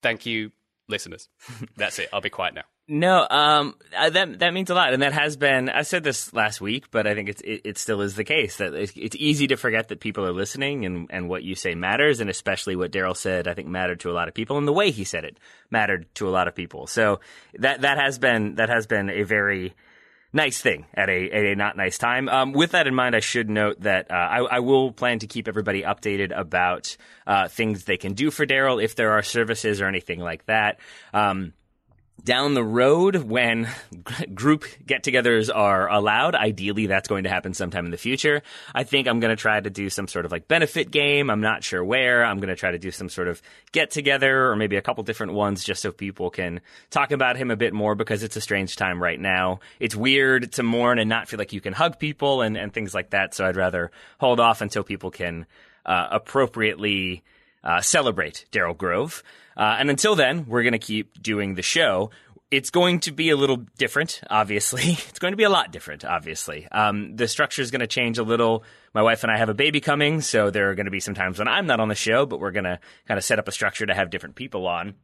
Thank 0.02 0.26
you, 0.26 0.52
listeners. 0.88 1.28
That's 1.76 1.98
it. 1.98 2.08
I'll 2.12 2.20
be 2.20 2.30
quiet 2.30 2.54
now. 2.54 2.64
No, 2.88 3.26
um, 3.28 3.74
uh, 3.96 4.10
that 4.10 4.38
that 4.38 4.54
means 4.54 4.70
a 4.70 4.74
lot, 4.74 4.92
and 4.92 5.02
that 5.02 5.12
has 5.12 5.36
been. 5.36 5.68
I 5.68 5.82
said 5.82 6.04
this 6.04 6.32
last 6.32 6.60
week, 6.60 6.88
but 6.92 7.04
I 7.04 7.14
think 7.14 7.28
it's 7.28 7.40
it, 7.40 7.62
it 7.64 7.78
still 7.78 8.00
is 8.00 8.14
the 8.14 8.22
case 8.22 8.58
that 8.58 8.74
it's, 8.74 8.92
it's, 8.94 9.16
easy 9.16 9.48
to 9.48 9.56
forget 9.56 9.88
that 9.88 9.98
people 9.98 10.24
are 10.24 10.32
listening, 10.32 10.84
and 10.84 11.08
and 11.10 11.28
what 11.28 11.42
you 11.42 11.56
say 11.56 11.74
matters, 11.74 12.20
and 12.20 12.30
especially 12.30 12.76
what 12.76 12.92
Daryl 12.92 13.16
said, 13.16 13.48
I 13.48 13.54
think 13.54 13.66
mattered 13.66 13.98
to 14.00 14.10
a 14.10 14.14
lot 14.14 14.28
of 14.28 14.34
people, 14.34 14.56
and 14.56 14.68
the 14.68 14.72
way 14.72 14.92
he 14.92 15.02
said 15.02 15.24
it 15.24 15.40
mattered 15.68 16.06
to 16.16 16.28
a 16.28 16.30
lot 16.30 16.46
of 16.46 16.54
people. 16.54 16.86
So 16.86 17.18
that 17.54 17.80
that 17.80 17.98
has 17.98 18.20
been 18.20 18.54
that 18.54 18.68
has 18.68 18.86
been 18.86 19.10
a 19.10 19.24
very 19.24 19.74
nice 20.32 20.60
thing 20.60 20.86
at 20.94 21.08
a, 21.08 21.30
at 21.30 21.44
a 21.44 21.56
not 21.56 21.76
nice 21.76 21.98
time. 21.98 22.28
Um, 22.28 22.52
with 22.52 22.70
that 22.70 22.86
in 22.86 22.94
mind, 22.94 23.16
I 23.16 23.20
should 23.20 23.50
note 23.50 23.80
that 23.80 24.12
uh, 24.12 24.14
I, 24.14 24.38
I, 24.38 24.58
will 24.60 24.92
plan 24.92 25.20
to 25.20 25.26
keep 25.26 25.48
everybody 25.48 25.82
updated 25.82 26.38
about 26.38 26.96
uh, 27.26 27.48
things 27.48 27.84
they 27.84 27.96
can 27.96 28.12
do 28.12 28.30
for 28.30 28.44
Daryl 28.44 28.82
if 28.82 28.94
there 28.94 29.12
are 29.12 29.22
services 29.22 29.80
or 29.80 29.86
anything 29.86 30.20
like 30.20 30.44
that. 30.46 30.78
Um, 31.14 31.54
down 32.24 32.54
the 32.54 32.64
road 32.64 33.16
when 33.16 33.68
group 34.34 34.64
get-togethers 34.84 35.48
are 35.54 35.88
allowed. 35.88 36.34
Ideally 36.34 36.86
that's 36.86 37.08
going 37.08 37.24
to 37.24 37.30
happen 37.30 37.54
sometime 37.54 37.84
in 37.84 37.90
the 37.90 37.96
future. 37.96 38.42
I 38.74 38.84
think 38.84 39.06
i'm 39.06 39.20
going 39.20 39.34
to 39.34 39.40
try 39.40 39.60
to 39.60 39.70
do 39.70 39.88
some 39.90 40.08
sort 40.08 40.24
of 40.24 40.32
like 40.32 40.48
benefit 40.48 40.90
game. 40.90 41.30
I'm 41.30 41.40
not 41.40 41.62
sure 41.62 41.84
where. 41.84 42.24
I'm 42.24 42.38
going 42.38 42.48
to 42.48 42.56
try 42.56 42.72
to 42.72 42.78
do 42.78 42.90
some 42.90 43.08
sort 43.08 43.28
of 43.28 43.40
get-together 43.72 44.50
or 44.50 44.56
maybe 44.56 44.76
a 44.76 44.82
couple 44.82 45.04
different 45.04 45.34
ones 45.34 45.64
just 45.64 45.82
so 45.82 45.92
people 45.92 46.30
can 46.30 46.60
talk 46.90 47.12
about 47.12 47.36
him 47.36 47.50
a 47.50 47.56
bit 47.56 47.72
more 47.72 47.94
because 47.94 48.22
it's 48.22 48.36
a 48.36 48.40
strange 48.40 48.76
time 48.76 49.02
right 49.02 49.20
now. 49.20 49.60
It's 49.78 49.94
weird 49.94 50.52
to 50.52 50.62
mourn 50.62 50.98
and 50.98 51.08
not 51.08 51.28
feel 51.28 51.38
like 51.38 51.52
you 51.52 51.60
can 51.60 51.72
hug 51.72 51.98
people 51.98 52.42
and, 52.42 52.56
and 52.56 52.72
things 52.72 52.94
like 52.94 53.10
that. 53.10 53.34
So 53.34 53.46
i'd 53.46 53.56
rather 53.56 53.90
hold 54.18 54.40
off 54.40 54.60
until 54.60 54.82
people 54.82 55.10
can 55.10 55.46
uh, 55.84 56.08
appropriately 56.10 57.22
uh, 57.66 57.82
celebrate 57.82 58.46
daryl 58.50 58.76
grove 58.76 59.22
uh, 59.56 59.76
and 59.78 59.88
until 59.88 60.14
then, 60.14 60.46
we're 60.46 60.62
going 60.62 60.72
to 60.72 60.78
keep 60.78 61.20
doing 61.22 61.54
the 61.54 61.62
show. 61.62 62.10
It's 62.50 62.70
going 62.70 63.00
to 63.00 63.12
be 63.12 63.30
a 63.30 63.36
little 63.36 63.56
different, 63.78 64.20
obviously. 64.28 64.82
It's 65.08 65.18
going 65.18 65.32
to 65.32 65.36
be 65.36 65.44
a 65.44 65.50
lot 65.50 65.72
different, 65.72 66.04
obviously. 66.04 66.68
Um, 66.70 67.16
the 67.16 67.26
structure 67.26 67.62
is 67.62 67.70
going 67.70 67.80
to 67.80 67.86
change 67.86 68.18
a 68.18 68.22
little. 68.22 68.64
My 68.92 69.02
wife 69.02 69.22
and 69.22 69.32
I 69.32 69.38
have 69.38 69.48
a 69.48 69.54
baby 69.54 69.80
coming, 69.80 70.20
so 70.20 70.50
there 70.50 70.70
are 70.70 70.74
going 70.74 70.86
to 70.86 70.90
be 70.90 71.00
some 71.00 71.14
times 71.14 71.38
when 71.38 71.48
I'm 71.48 71.66
not 71.66 71.80
on 71.80 71.88
the 71.88 71.94
show, 71.94 72.26
but 72.26 72.38
we're 72.38 72.50
going 72.50 72.64
to 72.64 72.78
kind 73.08 73.16
of 73.18 73.24
set 73.24 73.38
up 73.38 73.48
a 73.48 73.52
structure 73.52 73.86
to 73.86 73.94
have 73.94 74.10
different 74.10 74.36
people 74.36 74.66
on. 74.66 74.94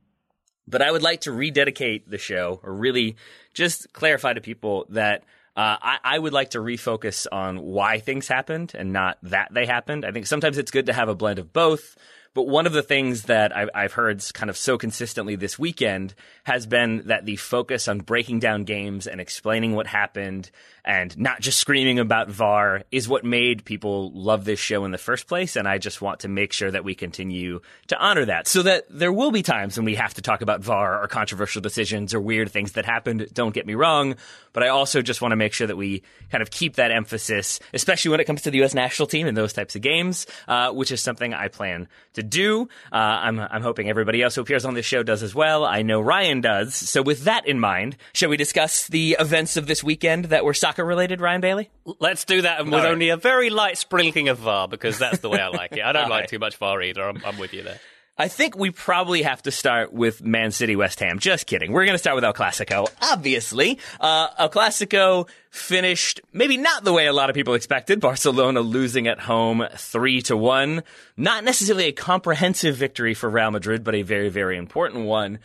But 0.68 0.82
I 0.82 0.92
would 0.92 1.02
like 1.02 1.22
to 1.22 1.32
rededicate 1.32 2.08
the 2.08 2.18
show, 2.18 2.60
or 2.62 2.72
really 2.72 3.16
just 3.54 3.92
clarify 3.92 4.34
to 4.34 4.40
people 4.40 4.86
that 4.90 5.24
uh, 5.56 5.76
I, 5.82 5.98
I, 6.04 6.18
would 6.18 6.32
like 6.32 6.50
to 6.50 6.58
refocus 6.58 7.26
on 7.30 7.60
why 7.60 7.98
things 7.98 8.26
happened 8.26 8.72
and 8.74 8.90
not 8.92 9.18
that 9.24 9.52
they 9.52 9.66
happened. 9.66 10.06
I 10.06 10.12
think 10.12 10.26
sometimes 10.26 10.56
it's 10.56 10.70
good 10.70 10.86
to 10.86 10.94
have 10.94 11.10
a 11.10 11.14
blend 11.14 11.38
of 11.38 11.52
both. 11.52 11.96
But 12.34 12.48
one 12.48 12.66
of 12.66 12.72
the 12.72 12.82
things 12.82 13.24
that 13.24 13.54
I've, 13.54 13.68
I've 13.74 13.92
heard 13.92 14.22
kind 14.32 14.48
of 14.48 14.56
so 14.56 14.78
consistently 14.78 15.36
this 15.36 15.58
weekend 15.58 16.14
has 16.44 16.66
been 16.66 17.02
that 17.06 17.26
the 17.26 17.36
focus 17.36 17.88
on 17.88 18.00
breaking 18.00 18.38
down 18.38 18.64
games 18.64 19.06
and 19.06 19.20
explaining 19.20 19.74
what 19.74 19.86
happened 19.86 20.50
and 20.84 21.16
not 21.16 21.40
just 21.40 21.58
screaming 21.58 21.98
about 21.98 22.28
VAR 22.28 22.82
is 22.90 23.08
what 23.08 23.24
made 23.24 23.64
people 23.64 24.10
love 24.12 24.44
this 24.44 24.58
show 24.58 24.84
in 24.84 24.90
the 24.90 24.98
first 24.98 25.28
place. 25.28 25.54
And 25.54 25.68
I 25.68 25.78
just 25.78 26.02
want 26.02 26.20
to 26.20 26.28
make 26.28 26.52
sure 26.52 26.70
that 26.70 26.84
we 26.84 26.94
continue 26.94 27.60
to 27.88 27.98
honor 27.98 28.24
that 28.24 28.48
so 28.48 28.62
that 28.62 28.84
there 28.90 29.12
will 29.12 29.30
be 29.30 29.42
times 29.42 29.76
when 29.76 29.84
we 29.84 29.94
have 29.94 30.14
to 30.14 30.22
talk 30.22 30.42
about 30.42 30.60
VAR 30.60 31.02
or 31.02 31.06
controversial 31.06 31.62
decisions 31.62 32.14
or 32.14 32.20
weird 32.20 32.50
things 32.50 32.72
that 32.72 32.84
happened. 32.84 33.28
Don't 33.32 33.54
get 33.54 33.66
me 33.66 33.74
wrong. 33.74 34.16
But 34.52 34.64
I 34.64 34.68
also 34.68 35.02
just 35.02 35.22
want 35.22 35.32
to 35.32 35.36
make 35.36 35.52
sure 35.52 35.66
that 35.66 35.76
we 35.76 36.02
kind 36.30 36.42
of 36.42 36.50
keep 36.50 36.74
that 36.74 36.90
emphasis, 36.90 37.60
especially 37.72 38.10
when 38.10 38.20
it 38.20 38.24
comes 38.24 38.42
to 38.42 38.50
the 38.50 38.58
U.S. 38.58 38.74
national 38.74 39.06
team 39.06 39.26
and 39.26 39.36
those 39.36 39.52
types 39.52 39.76
of 39.76 39.82
games, 39.82 40.26
uh, 40.48 40.72
which 40.72 40.90
is 40.90 41.00
something 41.00 41.32
I 41.32 41.48
plan 41.48 41.88
to 42.14 42.22
do. 42.22 42.68
Uh, 42.92 42.96
I'm, 42.96 43.38
I'm 43.38 43.62
hoping 43.62 43.88
everybody 43.88 44.22
else 44.22 44.34
who 44.34 44.40
appears 44.40 44.64
on 44.64 44.74
this 44.74 44.84
show 44.84 45.02
does 45.02 45.22
as 45.22 45.34
well. 45.34 45.64
I 45.64 45.82
know 45.82 46.00
Ryan 46.00 46.40
does. 46.40 46.74
So 46.74 47.02
with 47.02 47.24
that 47.24 47.46
in 47.46 47.60
mind, 47.60 47.96
shall 48.12 48.28
we 48.28 48.36
discuss 48.36 48.88
the 48.88 49.16
events 49.18 49.56
of 49.56 49.66
this 49.66 49.82
weekend 49.82 50.26
that 50.26 50.44
were 50.44 50.54
soccer 50.54 50.71
related, 50.78 51.20
Ryan 51.20 51.40
Bailey? 51.40 51.70
Let's 52.00 52.24
do 52.24 52.42
that 52.42 52.64
with 52.64 52.74
right. 52.74 52.86
only 52.86 53.10
a 53.10 53.16
very 53.16 53.50
light 53.50 53.78
sprinkling 53.78 54.28
of 54.28 54.38
VAR 54.38 54.68
because 54.68 54.98
that's 54.98 55.18
the 55.18 55.28
way 55.28 55.40
I 55.40 55.48
like 55.48 55.72
it. 55.72 55.82
I 55.82 55.92
don't 55.92 56.02
like 56.10 56.20
right. 56.22 56.28
too 56.28 56.38
much 56.38 56.56
VAR 56.56 56.80
either. 56.82 57.02
I'm, 57.02 57.22
I'm 57.24 57.38
with 57.38 57.52
you 57.52 57.62
there. 57.62 57.80
I 58.18 58.28
think 58.28 58.56
we 58.56 58.70
probably 58.70 59.22
have 59.22 59.42
to 59.44 59.50
start 59.50 59.92
with 59.92 60.22
Man 60.22 60.50
City 60.50 60.76
West 60.76 61.00
Ham. 61.00 61.18
Just 61.18 61.46
kidding. 61.46 61.72
We're 61.72 61.86
going 61.86 61.94
to 61.94 61.98
start 61.98 62.14
with 62.14 62.24
El 62.24 62.34
Clasico, 62.34 62.86
obviously. 63.00 63.78
Uh, 63.98 64.28
El 64.38 64.50
Clasico 64.50 65.28
finished 65.50 66.20
maybe 66.30 66.58
not 66.58 66.84
the 66.84 66.92
way 66.92 67.06
a 67.06 67.12
lot 67.12 67.30
of 67.30 67.34
people 67.34 67.54
expected. 67.54 68.00
Barcelona 68.00 68.60
losing 68.60 69.08
at 69.08 69.18
home 69.18 69.66
3 69.74 70.22
to 70.22 70.36
1. 70.36 70.82
Not 71.16 71.42
necessarily 71.42 71.86
a 71.86 71.92
comprehensive 71.92 72.76
victory 72.76 73.14
for 73.14 73.30
Real 73.30 73.50
Madrid, 73.50 73.82
but 73.82 73.94
a 73.94 74.02
very, 74.02 74.28
very 74.28 74.58
important 74.58 75.06
one. 75.06 75.38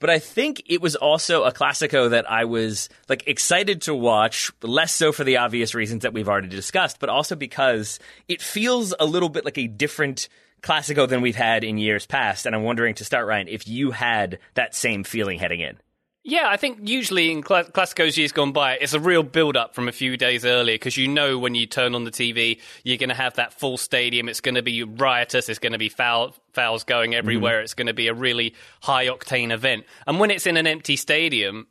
But 0.00 0.10
I 0.10 0.20
think 0.20 0.62
it 0.66 0.80
was 0.80 0.94
also 0.94 1.42
a 1.42 1.52
Classico 1.52 2.10
that 2.10 2.30
I 2.30 2.44
was 2.44 2.88
like 3.08 3.26
excited 3.26 3.82
to 3.82 3.94
watch, 3.94 4.52
less 4.62 4.94
so 4.94 5.10
for 5.10 5.24
the 5.24 5.38
obvious 5.38 5.74
reasons 5.74 6.02
that 6.02 6.12
we've 6.12 6.28
already 6.28 6.48
discussed, 6.48 7.00
but 7.00 7.08
also 7.08 7.34
because 7.34 7.98
it 8.28 8.40
feels 8.40 8.94
a 9.00 9.06
little 9.06 9.28
bit 9.28 9.44
like 9.44 9.58
a 9.58 9.66
different 9.66 10.28
Classico 10.62 11.08
than 11.08 11.20
we've 11.20 11.36
had 11.36 11.64
in 11.64 11.78
years 11.78 12.06
past. 12.06 12.46
And 12.46 12.54
I'm 12.54 12.62
wondering 12.62 12.94
to 12.96 13.04
start, 13.04 13.26
Ryan, 13.26 13.48
if 13.48 13.66
you 13.66 13.90
had 13.90 14.38
that 14.54 14.74
same 14.74 15.04
feeling 15.04 15.38
heading 15.38 15.60
in. 15.60 15.78
Yeah, 16.28 16.46
I 16.50 16.58
think 16.58 16.80
usually 16.82 17.32
in 17.32 17.42
Cl- 17.42 17.64
Classicos 17.64 18.18
years 18.18 18.32
gone 18.32 18.52
by, 18.52 18.74
it's 18.74 18.92
a 18.92 19.00
real 19.00 19.22
build 19.22 19.56
up 19.56 19.74
from 19.74 19.88
a 19.88 19.92
few 19.92 20.18
days 20.18 20.44
earlier 20.44 20.74
because 20.74 20.98
you 20.98 21.08
know 21.08 21.38
when 21.38 21.54
you 21.54 21.64
turn 21.64 21.94
on 21.94 22.04
the 22.04 22.10
TV, 22.10 22.60
you're 22.84 22.98
going 22.98 23.08
to 23.08 23.14
have 23.14 23.36
that 23.36 23.54
full 23.54 23.78
stadium. 23.78 24.28
It's 24.28 24.42
going 24.42 24.56
to 24.56 24.62
be 24.62 24.82
riotous. 24.82 25.48
It's 25.48 25.58
going 25.58 25.72
to 25.72 25.78
be 25.78 25.88
foul, 25.88 26.34
fouls 26.52 26.84
going 26.84 27.14
everywhere. 27.14 27.56
Mm-hmm. 27.56 27.64
It's 27.64 27.72
going 27.72 27.86
to 27.86 27.94
be 27.94 28.08
a 28.08 28.14
really 28.14 28.54
high 28.82 29.06
octane 29.06 29.50
event. 29.52 29.86
And 30.06 30.20
when 30.20 30.30
it's 30.30 30.46
in 30.46 30.58
an 30.58 30.66
empty 30.66 30.96
stadium, 30.96 31.66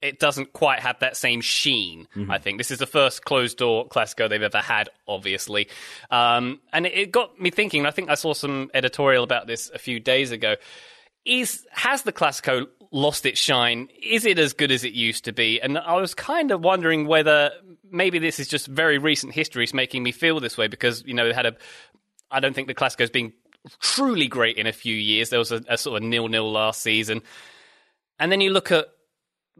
it 0.00 0.20
doesn't 0.20 0.52
quite 0.52 0.78
have 0.78 1.00
that 1.00 1.16
same 1.16 1.40
sheen. 1.40 2.06
Mm-hmm. 2.14 2.30
I 2.30 2.38
think 2.38 2.58
this 2.58 2.70
is 2.70 2.78
the 2.78 2.86
first 2.86 3.24
closed 3.24 3.58
door 3.58 3.88
Classico 3.88 4.28
they've 4.28 4.40
ever 4.40 4.58
had, 4.58 4.88
obviously, 5.08 5.68
um, 6.12 6.60
and 6.72 6.86
it, 6.86 6.94
it 6.94 7.10
got 7.10 7.40
me 7.40 7.50
thinking. 7.50 7.86
I 7.86 7.90
think 7.90 8.08
I 8.08 8.14
saw 8.14 8.34
some 8.34 8.70
editorial 8.72 9.24
about 9.24 9.48
this 9.48 9.68
a 9.74 9.80
few 9.80 9.98
days 9.98 10.30
ago. 10.30 10.54
Is 11.26 11.66
has 11.72 12.02
the 12.02 12.12
Classico 12.12 12.68
lost 12.90 13.26
its 13.26 13.38
shine. 13.38 13.88
Is 14.02 14.26
it 14.26 14.38
as 14.38 14.52
good 14.52 14.70
as 14.70 14.84
it 14.84 14.92
used 14.92 15.24
to 15.24 15.32
be? 15.32 15.60
And 15.60 15.78
I 15.78 15.94
was 15.94 16.14
kind 16.14 16.50
of 16.50 16.62
wondering 16.62 17.06
whether 17.06 17.52
maybe 17.90 18.18
this 18.18 18.40
is 18.40 18.48
just 18.48 18.66
very 18.66 18.98
recent 18.98 19.32
history 19.32 19.64
is 19.64 19.74
making 19.74 20.02
me 20.02 20.12
feel 20.12 20.40
this 20.40 20.56
way 20.56 20.68
because 20.68 21.04
you 21.06 21.14
know 21.14 21.26
it 21.26 21.34
had 21.34 21.46
a. 21.46 21.56
I 22.30 22.40
don't 22.40 22.54
think 22.54 22.68
the 22.68 22.74
Classico's 22.74 23.10
been 23.10 23.32
truly 23.80 24.28
great 24.28 24.56
in 24.56 24.66
a 24.66 24.72
few 24.72 24.94
years. 24.94 25.30
There 25.30 25.38
was 25.38 25.52
a, 25.52 25.62
a 25.68 25.78
sort 25.78 26.02
of 26.02 26.08
nil 26.08 26.28
nil 26.28 26.50
last 26.50 26.82
season, 26.82 27.22
and 28.18 28.30
then 28.30 28.40
you 28.40 28.50
look 28.50 28.72
at 28.72 28.86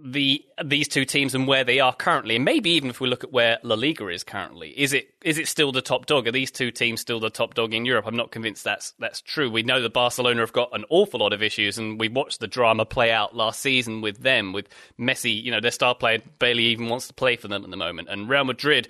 the 0.02 0.44
these 0.64 0.88
two 0.88 1.04
teams 1.04 1.34
and 1.34 1.46
where 1.46 1.64
they 1.64 1.80
are 1.80 1.94
currently, 1.94 2.36
and 2.36 2.44
maybe 2.44 2.70
even 2.70 2.90
if 2.90 3.00
we 3.00 3.08
look 3.08 3.24
at 3.24 3.32
where 3.32 3.58
La 3.62 3.74
Liga 3.74 4.08
is 4.08 4.24
currently, 4.24 4.70
is 4.70 4.92
it 4.92 5.14
is 5.22 5.38
it 5.38 5.48
still 5.48 5.72
the 5.72 5.82
top 5.82 6.06
dog? 6.06 6.26
Are 6.26 6.32
these 6.32 6.50
two 6.50 6.70
teams 6.70 7.00
still 7.00 7.20
the 7.20 7.30
top 7.30 7.54
dog 7.54 7.74
in 7.74 7.84
Europe? 7.84 8.06
I'm 8.06 8.16
not 8.16 8.30
convinced 8.30 8.64
that's 8.64 8.92
that's 8.98 9.20
true. 9.20 9.50
We 9.50 9.62
know 9.62 9.80
that 9.82 9.92
Barcelona 9.92 10.40
have 10.40 10.52
got 10.52 10.70
an 10.72 10.84
awful 10.90 11.20
lot 11.20 11.32
of 11.32 11.42
issues, 11.42 11.78
and 11.78 11.98
we 11.98 12.08
watched 12.08 12.40
the 12.40 12.46
drama 12.46 12.84
play 12.84 13.10
out 13.10 13.34
last 13.34 13.60
season 13.60 14.00
with 14.00 14.18
them, 14.18 14.52
with 14.52 14.68
Messi. 14.98 15.42
You 15.42 15.50
know, 15.50 15.60
their 15.60 15.70
star 15.70 15.94
player 15.94 16.20
barely 16.38 16.64
even 16.66 16.88
wants 16.88 17.08
to 17.08 17.14
play 17.14 17.36
for 17.36 17.48
them 17.48 17.64
at 17.64 17.70
the 17.70 17.76
moment, 17.76 18.08
and 18.08 18.28
Real 18.28 18.44
Madrid, 18.44 18.88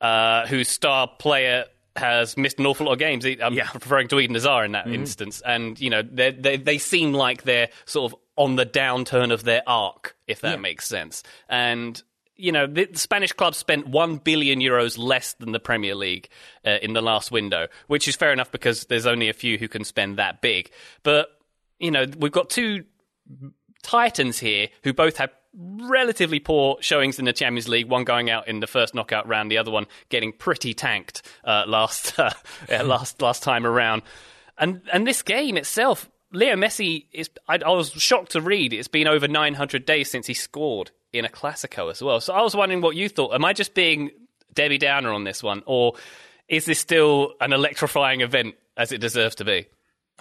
uh, 0.00 0.46
whose 0.46 0.68
star 0.68 1.08
player 1.18 1.64
has 1.96 2.36
missed 2.36 2.58
an 2.58 2.66
awful 2.66 2.86
lot 2.86 2.92
of 2.92 2.98
games. 2.98 3.24
I'm 3.24 3.54
Yeah. 3.54 3.68
referring 3.74 4.08
to 4.08 4.20
Eden 4.20 4.34
Hazard 4.34 4.64
in 4.66 4.72
that 4.72 4.84
Mm-hmm. 4.86 4.94
instance, 4.94 5.40
and 5.44 5.80
you 5.80 5.90
know 5.90 6.02
they 6.02 6.30
they 6.30 6.56
they 6.56 6.78
seem 6.78 7.12
like 7.12 7.42
they're 7.42 7.68
sort 7.84 8.12
of 8.12 8.18
on 8.36 8.56
the 8.56 8.64
downturn 8.66 9.32
of 9.32 9.44
their 9.44 9.62
arc, 9.66 10.16
if 10.26 10.40
that 10.40 10.60
makes 10.60 10.86
sense. 10.86 11.22
And 11.48 12.02
you 12.36 12.52
know 12.52 12.66
the, 12.66 12.88
Spanish 12.94 13.32
club 13.32 13.54
spent 13.54 13.86
one 13.88 14.16
billion 14.16 14.60
euros 14.60 14.96
less 14.96 15.34
than 15.34 15.52
the 15.52 15.60
Premier 15.60 15.94
League 15.94 16.28
uh, 16.64 16.78
in 16.80 16.94
the 16.94 17.02
last 17.02 17.30
window, 17.30 17.66
which 17.88 18.08
is 18.08 18.16
fair 18.16 18.32
enough 18.32 18.50
because 18.50 18.84
there's 18.86 19.06
only 19.06 19.28
a 19.28 19.34
few 19.34 19.58
who 19.58 19.68
can 19.68 19.84
spend 19.84 20.16
that 20.18 20.40
big. 20.40 20.70
But 21.02 21.28
you 21.78 21.90
know 21.90 22.06
we've 22.18 22.32
got 22.32 22.48
two 22.50 22.84
titans 23.82 24.38
here 24.38 24.68
who 24.84 24.92
both 24.92 25.16
had 25.16 25.30
relatively 25.54 26.38
poor 26.38 26.76
showings 26.80 27.18
in 27.18 27.24
the 27.24 27.32
Champions 27.32 27.68
League. 27.68 27.88
One 27.88 28.04
going 28.04 28.30
out 28.30 28.48
in 28.48 28.60
the 28.60 28.66
first 28.66 28.94
knockout 28.94 29.26
round, 29.26 29.50
the 29.50 29.58
other 29.58 29.70
one 29.70 29.86
getting 30.08 30.32
pretty 30.32 30.74
tanked 30.74 31.22
uh, 31.44 31.64
last 31.66 32.18
uh, 32.18 32.30
last 32.70 33.20
last 33.22 33.42
time 33.42 33.66
around. 33.66 34.02
And 34.58 34.82
and 34.92 35.06
this 35.06 35.22
game 35.22 35.56
itself, 35.56 36.10
Leo 36.32 36.54
Messi 36.54 37.06
is. 37.12 37.30
I, 37.48 37.58
I 37.64 37.70
was 37.70 37.90
shocked 37.90 38.32
to 38.32 38.40
read 38.40 38.72
it's 38.72 38.88
been 38.88 39.08
over 39.08 39.26
900 39.26 39.84
days 39.84 40.10
since 40.10 40.26
he 40.26 40.34
scored 40.34 40.90
in 41.12 41.24
a 41.24 41.28
Clasico 41.28 41.90
as 41.90 42.02
well. 42.02 42.20
So 42.20 42.32
I 42.32 42.42
was 42.42 42.54
wondering 42.54 42.80
what 42.80 42.96
you 42.96 43.08
thought. 43.08 43.34
Am 43.34 43.44
I 43.44 43.52
just 43.52 43.74
being 43.74 44.10
Debbie 44.54 44.78
Downer 44.78 45.12
on 45.12 45.24
this 45.24 45.42
one, 45.42 45.62
or 45.66 45.94
is 46.48 46.64
this 46.64 46.78
still 46.78 47.34
an 47.40 47.52
electrifying 47.52 48.20
event 48.20 48.54
as 48.76 48.92
it 48.92 48.98
deserves 48.98 49.36
to 49.36 49.44
be? 49.44 49.66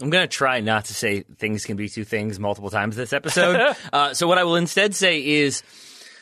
I'm 0.01 0.09
going 0.09 0.23
to 0.23 0.27
try 0.27 0.61
not 0.61 0.85
to 0.85 0.93
say 0.93 1.21
things 1.37 1.65
can 1.65 1.75
be 1.75 1.89
two 1.89 2.03
things 2.05 2.39
multiple 2.39 2.69
times 2.69 2.95
this 2.95 3.13
episode. 3.13 3.75
uh, 3.93 4.13
so 4.13 4.27
what 4.27 4.37
I 4.37 4.43
will 4.43 4.55
instead 4.55 4.95
say 4.95 5.25
is, 5.25 5.61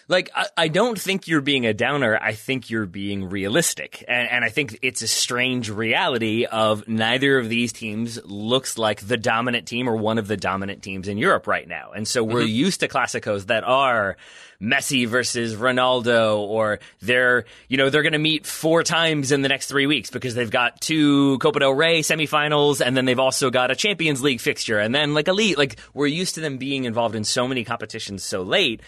like, 0.08 0.30
I, 0.36 0.48
I 0.56 0.68
don't 0.70 1.00
think 1.00 1.28
you're 1.28 1.42
being 1.42 1.66
a 1.66 1.74
downer. 1.74 2.18
I 2.22 2.34
think 2.34 2.70
you're 2.70 2.86
being 2.86 3.30
realistic. 3.30 4.06
And, 4.08 4.30
and 4.30 4.46
I 4.46 4.50
think 4.50 4.80
it's 4.82 5.02
a 5.02 5.08
strange 5.08 5.70
reality 5.70 6.46
of 6.46 6.88
neither 6.88 7.38
of 7.38 7.50
these 7.50 7.74
teams 7.74 8.24
looks 8.26 8.78
like 8.78 9.02
the 9.02 9.18
dominant 9.18 9.68
team 9.68 9.90
or 9.90 9.98
one 9.98 10.18
of 10.18 10.28
the 10.28 10.38
dominant 10.38 10.82
teams 10.82 11.08
in 11.08 11.18
Europe 11.18 11.48
right 11.48 11.68
now. 11.68 11.92
And 11.92 12.08
so 12.08 12.24
we're 12.24 12.42
mm-hmm. 12.42 12.48
used 12.48 12.80
to 12.80 12.88
Classicos 12.88 13.48
that 13.48 13.64
are 13.66 14.18
Messi 14.62 15.08
versus 15.08 15.56
Ronaldo, 15.56 16.40
or 16.40 16.80
they're, 17.02 17.46
you 17.68 17.78
know, 17.78 17.90
they're 17.90 18.02
going 18.02 18.14
to 18.14 18.20
meet 18.20 18.46
four 18.46 18.84
times 18.84 19.32
in 19.32 19.42
the 19.42 19.50
next 19.50 19.68
three 19.68 19.86
weeks 19.86 20.10
because 20.10 20.34
they've 20.34 20.50
got 20.50 20.82
two 20.82 21.38
Copa 21.40 21.60
del 21.60 21.74
Rey 21.74 22.00
semifinals, 22.00 22.84
and 22.84 22.98
then 22.98 23.06
they've 23.06 23.20
also 23.20 23.52
got 23.52 23.70
a 23.70 23.76
Champions 23.76 24.24
League 24.24 24.42
fixture, 24.42 24.80
and 24.80 24.96
then 24.96 25.14
like 25.14 25.28
elite. 25.28 25.58
Like 25.58 25.78
we're 25.94 26.08
used 26.08 26.36
to 26.36 26.42
them 26.42 26.58
being 26.58 26.86
involved 26.86 27.16
in 27.16 27.24
so 27.24 27.48
many 27.48 27.64
competitions 27.64 28.24
so 28.24 28.42
late 28.42 28.82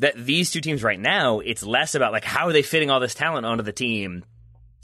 that 0.00 0.16
these 0.16 0.50
two 0.50 0.60
teams 0.60 0.82
right 0.82 0.98
now, 0.98 1.38
it's 1.40 1.62
less 1.62 1.94
about 1.94 2.12
like 2.12 2.24
how 2.24 2.48
are 2.48 2.52
they 2.52 2.62
fitting 2.62 2.90
all 2.90 3.00
this 3.00 3.14
talent 3.14 3.46
onto 3.46 3.62
the 3.62 3.72
team. 3.72 4.24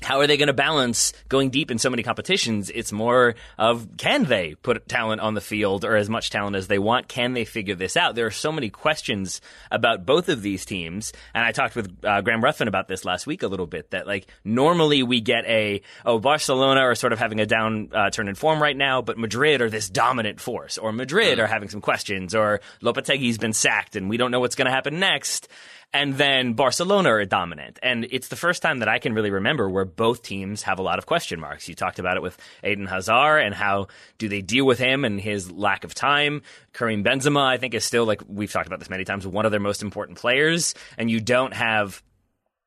How 0.02 0.20
are 0.20 0.26
they 0.26 0.36
going 0.36 0.48
to 0.48 0.52
balance 0.52 1.14
going 1.30 1.48
deep 1.48 1.70
in 1.70 1.78
so 1.78 1.88
many 1.88 2.02
competitions? 2.02 2.70
It's 2.70 2.92
more 2.92 3.34
of 3.56 3.96
can 3.96 4.24
they 4.24 4.54
put 4.54 4.86
talent 4.88 5.22
on 5.22 5.32
the 5.32 5.40
field 5.40 5.86
or 5.86 5.96
as 5.96 6.10
much 6.10 6.28
talent 6.28 6.54
as 6.54 6.68
they 6.68 6.78
want? 6.78 7.08
Can 7.08 7.32
they 7.32 7.46
figure 7.46 7.74
this 7.74 7.96
out? 7.96 8.14
There 8.14 8.26
are 8.26 8.30
so 8.30 8.52
many 8.52 8.68
questions 8.68 9.40
about 9.70 10.04
both 10.04 10.28
of 10.28 10.42
these 10.42 10.66
teams. 10.66 11.14
And 11.32 11.44
I 11.44 11.52
talked 11.52 11.74
with 11.74 11.96
uh, 12.04 12.20
Graham 12.20 12.44
Ruthven 12.44 12.68
about 12.68 12.88
this 12.88 13.06
last 13.06 13.26
week 13.26 13.42
a 13.42 13.48
little 13.48 13.66
bit 13.66 13.92
that 13.92 14.06
like 14.06 14.26
normally 14.44 15.02
we 15.02 15.22
get 15.22 15.46
a, 15.46 15.80
oh, 16.04 16.18
Barcelona 16.18 16.80
are 16.80 16.94
sort 16.94 17.14
of 17.14 17.18
having 17.18 17.40
a 17.40 17.46
down 17.46 17.88
uh, 17.94 18.10
turn 18.10 18.28
in 18.28 18.34
form 18.34 18.62
right 18.62 18.76
now, 18.76 19.00
but 19.00 19.16
Madrid 19.16 19.62
are 19.62 19.70
this 19.70 19.88
dominant 19.88 20.40
force 20.40 20.76
or 20.76 20.92
Madrid 20.92 21.40
are 21.40 21.46
having 21.46 21.70
some 21.70 21.80
questions 21.80 22.34
or 22.34 22.60
Lopetegui's 22.82 23.38
been 23.38 23.54
sacked 23.54 23.96
and 23.96 24.10
we 24.10 24.18
don't 24.18 24.30
know 24.30 24.40
what's 24.40 24.56
going 24.56 24.66
to 24.66 24.72
happen 24.72 25.00
next 25.00 25.48
and 25.92 26.14
then 26.14 26.52
Barcelona 26.52 27.10
are 27.10 27.24
dominant. 27.24 27.78
And 27.82 28.06
it's 28.10 28.28
the 28.28 28.36
first 28.36 28.62
time 28.62 28.80
that 28.80 28.88
I 28.88 28.98
can 28.98 29.14
really 29.14 29.30
remember 29.30 29.68
where 29.68 29.84
both 29.84 30.22
teams 30.22 30.62
have 30.64 30.78
a 30.78 30.82
lot 30.82 30.98
of 30.98 31.06
question 31.06 31.40
marks. 31.40 31.68
You 31.68 31.74
talked 31.74 31.98
about 31.98 32.16
it 32.16 32.22
with 32.22 32.36
Eden 32.64 32.86
Hazard 32.86 33.38
and 33.38 33.54
how 33.54 33.86
do 34.18 34.28
they 34.28 34.42
deal 34.42 34.66
with 34.66 34.78
him 34.78 35.04
and 35.04 35.20
his 35.20 35.50
lack 35.50 35.84
of 35.84 35.94
time. 35.94 36.42
Karim 36.72 37.02
Benzema, 37.02 37.44
I 37.44 37.56
think, 37.56 37.74
is 37.74 37.84
still 37.84 38.04
like 38.04 38.22
we've 38.28 38.52
talked 38.52 38.66
about 38.66 38.78
this 38.78 38.90
many 38.90 39.04
times, 39.04 39.26
one 39.26 39.46
of 39.46 39.50
their 39.50 39.60
most 39.60 39.82
important 39.82 40.18
players. 40.18 40.74
And 40.98 41.10
you 41.10 41.20
don't 41.20 41.54
have 41.54 42.02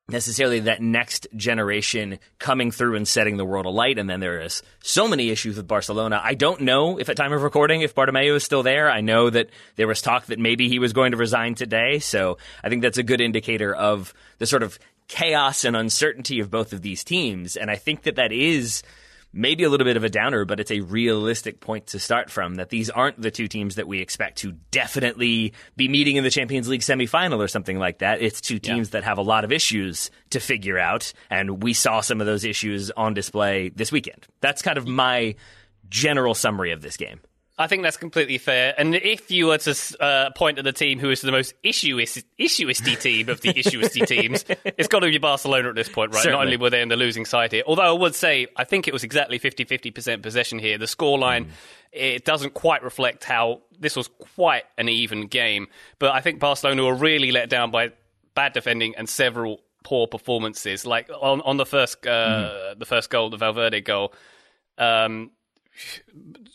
necessarily 0.10 0.62
that 0.62 0.82
next 0.82 1.28
generation 1.36 2.20
coming 2.38 2.72
through 2.72 2.96
and 2.96 3.08
setting 3.08 3.38
the 3.38 3.46
world 3.46 3.66
alight. 3.66 3.98
And 3.98 4.10
then 4.10 4.20
there 4.20 4.42
is 4.42 4.62
so 4.82 5.08
many 5.08 5.30
issues 5.30 5.58
with 5.58 5.68
Barcelona. 5.68 6.22
I 6.24 6.34
don't 6.34 6.62
know 6.62 7.00
if 7.00 7.10
at 7.10 7.18
time 7.18 7.34
of 7.34 7.44
recording 7.44 7.82
if 7.82 7.96
Bartomeu 7.96 8.36
is 8.36 8.44
still 8.44 8.64
there. 8.64 8.90
I 8.90 9.02
know 9.02 9.30
that 9.30 9.50
there 9.76 9.88
was 9.88 10.02
talk 10.02 10.28
that 10.28 10.40
maybe 10.40 10.68
he 10.68 10.80
was 10.80 10.94
going 10.94 11.12
to 11.12 11.18
resign 11.18 11.56
today. 11.56 12.00
So 12.00 12.38
I 12.64 12.70
think 12.70 12.82
that's 12.82 12.98
a 12.98 13.04
good 13.04 13.22
indicator 13.22 13.74
of 13.74 14.14
the 14.38 14.46
sort 14.46 14.64
of 14.64 14.80
chaos 15.08 15.66
and 15.66 15.76
uncertainty 15.76 16.40
of 16.40 16.52
both 16.52 16.72
of 16.72 16.82
these 16.82 17.04
teams. 17.04 17.58
And 17.58 17.70
I 17.70 17.76
think 17.76 18.04
that 18.04 18.16
that 18.16 18.32
is 18.32 18.84
maybe 19.32 19.64
a 19.64 19.70
little 19.70 19.86
bit 19.86 19.98
of 19.98 20.04
a 20.04 20.10
downer, 20.10 20.46
but 20.46 20.60
it's 20.60 20.72
a 20.72 20.80
realistic 20.82 21.60
point 21.60 21.88
to 21.88 22.00
start 22.00 22.30
from 22.30 22.56
that 22.56 22.70
these 22.70 22.90
aren't 22.90 23.22
the 23.22 23.32
two 23.32 23.48
teams 23.48 23.76
that 23.76 23.88
we 23.88 24.02
expect 24.02 24.40
to 24.40 24.54
definitely 24.72 25.54
be 25.76 25.88
meeting 25.88 26.16
in 26.16 26.24
the 26.24 26.30
Champions 26.30 26.68
League 26.68 26.82
semifinal 26.82 27.38
or 27.38 27.48
something 27.48 27.78
like 27.78 28.00
that. 28.00 28.22
It's 28.22 28.42
two 28.42 28.60
teams 28.60 28.92
that 28.92 29.04
have 29.04 29.18
a 29.18 29.22
lot 29.22 29.44
of 29.44 29.52
issues 29.52 30.12
to 30.32 30.40
figure 30.40 30.80
out, 30.80 31.14
and 31.30 31.62
we 31.62 31.74
saw 31.74 32.02
some 32.02 32.22
of 32.22 32.28
those 32.28 32.44
issues 32.44 32.92
on 32.92 33.14
display 33.14 33.70
this 33.70 33.92
weekend. 33.92 34.28
That's 34.42 34.62
kind 34.62 34.78
of 34.78 34.88
my 34.88 35.36
general 35.90 36.34
summary 36.34 36.72
of 36.72 36.82
this 36.82 36.98
game. 36.98 37.20
I 37.60 37.68
think 37.68 37.84
that's 37.84 37.98
completely 37.98 38.38
fair. 38.38 38.74
And 38.78 38.96
if 38.96 39.30
you 39.30 39.48
were 39.48 39.58
to 39.58 39.76
uh, 40.00 40.30
point 40.32 40.60
at 40.60 40.64
the 40.64 40.72
team 40.72 40.98
who 40.98 41.10
is 41.10 41.20
the 41.20 41.34
most 41.34 41.54
issuist, 41.62 42.24
issuisty 42.40 42.98
team 42.98 43.28
of 43.28 43.42
the 43.42 43.54
issuisty 43.54 44.08
teams, 44.08 44.46
it's 44.64 44.88
got 44.88 45.00
to 45.00 45.08
be 45.08 45.18
Barcelona 45.18 45.68
at 45.68 45.76
this 45.76 45.90
point, 45.90 46.14
right? 46.14 46.24
Certainly. 46.24 46.38
Not 46.38 46.46
only 46.46 46.56
were 46.58 46.70
they 46.70 46.82
in 46.82 46.88
the 46.88 46.96
losing 46.96 47.26
side 47.26 47.52
here, 47.52 47.64
although 47.68 47.82
I 47.82 47.92
would 47.92 48.16
say 48.16 48.48
I 48.56 48.64
think 48.64 48.88
it 48.88 48.94
was 48.94 49.04
exactly 49.04 49.38
50-50% 49.38 50.24
possession 50.24 50.58
here. 50.58 50.78
The 50.78 50.86
scoreline, 50.86 51.50
it 51.92 52.24
doesn't 52.24 52.54
quite 52.54 52.82
reflect 52.82 53.26
how 53.26 53.62
this 53.78 53.98
was 53.98 54.08
quite 54.36 54.64
an 54.78 54.88
even 54.88 55.28
game. 55.28 55.68
But 56.00 56.12
I 56.14 56.22
think 56.22 56.40
Barcelona 56.40 56.86
were 56.86 56.96
really 56.96 57.34
let 57.34 57.50
down 57.50 57.72
by 57.72 57.92
bad 58.36 58.54
defending 58.54 58.96
and 58.96 59.10
several 59.10 59.60
poor 59.84 60.08
performances. 60.08 60.86
Like 60.86 61.10
on, 61.10 61.42
on 61.42 61.58
the 61.58 61.66
first 61.66 62.08
uh, 62.08 62.76
the 62.78 62.86
first 62.86 63.10
goal, 63.10 63.30
the 63.30 63.38
Valverde 63.38 63.82
goal. 63.82 64.14
Um, 64.78 65.32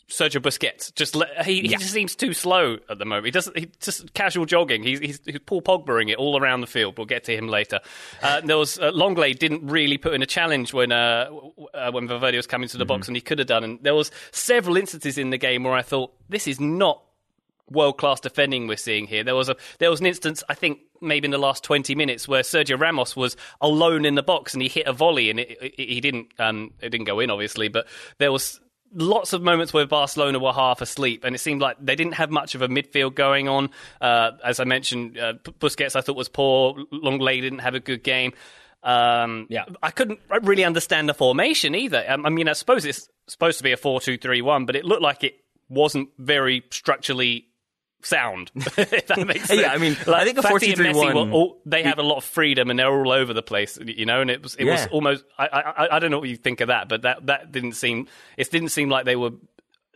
Sergio 0.08 0.40
Busquets. 0.40 0.94
Just 0.94 1.16
let, 1.16 1.44
he, 1.44 1.62
he 1.62 1.68
just 1.68 1.92
seems 1.92 2.14
too 2.14 2.32
slow 2.32 2.78
at 2.88 2.98
the 2.98 3.04
moment. 3.04 3.26
He 3.26 3.30
doesn't. 3.30 3.58
He 3.58 3.70
just 3.80 4.12
casual 4.14 4.46
jogging. 4.46 4.82
He's, 4.82 5.00
he's, 5.00 5.20
he's 5.24 5.38
Paul 5.40 5.62
Pogbaing 5.62 6.10
it 6.10 6.16
all 6.16 6.40
around 6.40 6.60
the 6.60 6.66
field. 6.66 6.98
We'll 6.98 7.06
get 7.06 7.24
to 7.24 7.36
him 7.36 7.48
later. 7.48 7.80
Uh, 8.22 8.40
there 8.42 8.58
was 8.58 8.78
uh, 8.78 8.92
Lenglet 8.92 9.38
didn't 9.38 9.66
really 9.66 9.98
put 9.98 10.14
in 10.14 10.22
a 10.22 10.26
challenge 10.26 10.72
when 10.72 10.92
uh, 10.92 11.30
uh, 11.72 11.90
when 11.90 12.06
Valverde 12.06 12.36
was 12.36 12.46
coming 12.46 12.68
to 12.68 12.78
the 12.78 12.84
box, 12.84 13.08
and 13.08 13.16
he 13.16 13.20
could 13.20 13.38
have 13.38 13.48
done. 13.48 13.64
And 13.64 13.78
there 13.82 13.94
was 13.94 14.10
several 14.30 14.76
instances 14.76 15.18
in 15.18 15.30
the 15.30 15.38
game 15.38 15.64
where 15.64 15.74
I 15.74 15.82
thought 15.82 16.12
this 16.28 16.46
is 16.46 16.60
not 16.60 17.02
world 17.70 17.96
class 17.96 18.20
defending 18.20 18.66
we're 18.66 18.76
seeing 18.76 19.06
here. 19.06 19.24
There 19.24 19.34
was 19.34 19.48
a 19.48 19.56
there 19.78 19.90
was 19.90 20.00
an 20.00 20.06
instance 20.06 20.42
I 20.48 20.54
think 20.54 20.80
maybe 21.00 21.24
in 21.24 21.30
the 21.30 21.38
last 21.38 21.64
twenty 21.64 21.94
minutes 21.94 22.28
where 22.28 22.42
Sergio 22.42 22.78
Ramos 22.78 23.16
was 23.16 23.36
alone 23.60 24.04
in 24.04 24.14
the 24.14 24.22
box 24.22 24.52
and 24.52 24.62
he 24.62 24.68
hit 24.68 24.86
a 24.86 24.92
volley 24.92 25.30
and 25.30 25.40
it, 25.40 25.56
it, 25.60 25.74
he 25.76 26.00
didn't 26.00 26.28
um, 26.38 26.72
it 26.80 26.90
didn't 26.90 27.06
go 27.06 27.20
in 27.20 27.30
obviously, 27.30 27.68
but 27.68 27.86
there 28.18 28.30
was 28.30 28.60
lots 28.94 29.32
of 29.32 29.42
moments 29.42 29.72
where 29.72 29.86
Barcelona 29.86 30.38
were 30.38 30.52
half 30.52 30.80
asleep 30.80 31.24
and 31.24 31.34
it 31.34 31.38
seemed 31.38 31.60
like 31.60 31.76
they 31.80 31.96
didn't 31.96 32.14
have 32.14 32.30
much 32.30 32.54
of 32.54 32.62
a 32.62 32.68
midfield 32.68 33.14
going 33.14 33.48
on. 33.48 33.70
Uh, 34.00 34.32
as 34.44 34.60
I 34.60 34.64
mentioned, 34.64 35.18
uh, 35.18 35.34
Busquets 35.60 35.96
I 35.96 36.00
thought 36.00 36.16
was 36.16 36.28
poor. 36.28 36.74
Lenglet 36.92 37.40
didn't 37.42 37.58
have 37.60 37.74
a 37.74 37.80
good 37.80 38.02
game. 38.02 38.32
Um, 38.82 39.46
Yeah. 39.48 39.64
I 39.82 39.90
couldn't 39.90 40.20
really 40.42 40.64
understand 40.64 41.08
the 41.08 41.14
formation 41.14 41.74
either. 41.74 42.04
Um, 42.08 42.24
I 42.26 42.30
mean, 42.30 42.48
I 42.48 42.52
suppose 42.52 42.84
it's 42.84 43.08
supposed 43.26 43.58
to 43.58 43.64
be 43.64 43.72
a 43.72 43.76
4 43.76 44.00
2 44.00 44.18
3 44.18 44.42
1, 44.42 44.66
but 44.66 44.76
it 44.76 44.84
looked 44.84 45.02
like 45.02 45.24
it 45.24 45.36
wasn't 45.68 46.10
very 46.18 46.62
structurally 46.70 47.46
sound, 48.06 48.50
if 48.54 49.06
that 49.06 49.26
makes 49.26 49.46
sense. 49.46 49.60
Yeah, 49.60 49.72
I 49.72 49.78
mean, 49.78 49.96
I 50.06 50.24
think 50.24 50.38
a 50.38 50.42
Fati 50.42 50.72
and 50.72 50.80
4-2-3-1 50.80 50.92
Messi 50.94 51.14
were 51.14 51.32
all- 51.32 51.60
they 51.66 51.82
have 51.84 51.98
a 51.98 52.02
lot 52.02 52.18
of 52.18 52.24
freedom 52.24 52.70
and 52.70 52.78
they're 52.78 52.92
all 52.92 53.12
over 53.12 53.32
the 53.32 53.42
place, 53.42 53.78
you 53.84 54.06
know, 54.06 54.20
and 54.20 54.30
it 54.30 54.42
was, 54.42 54.54
it 54.56 54.64
was 54.64 54.86
almost, 54.88 55.24
I, 55.38 55.46
I, 55.46 55.96
I 55.96 55.98
don't 55.98 56.10
know 56.10 56.18
what 56.20 56.28
you 56.28 56.36
think 56.36 56.60
of 56.60 56.68
that, 56.68 56.88
but 56.88 57.02
that, 57.02 57.26
that 57.26 57.52
didn't 57.52 57.72
seem, 57.72 58.08
it 58.36 58.50
didn't 58.50 58.68
seem 58.70 58.88
like 58.88 59.04
they 59.04 59.16
were 59.16 59.30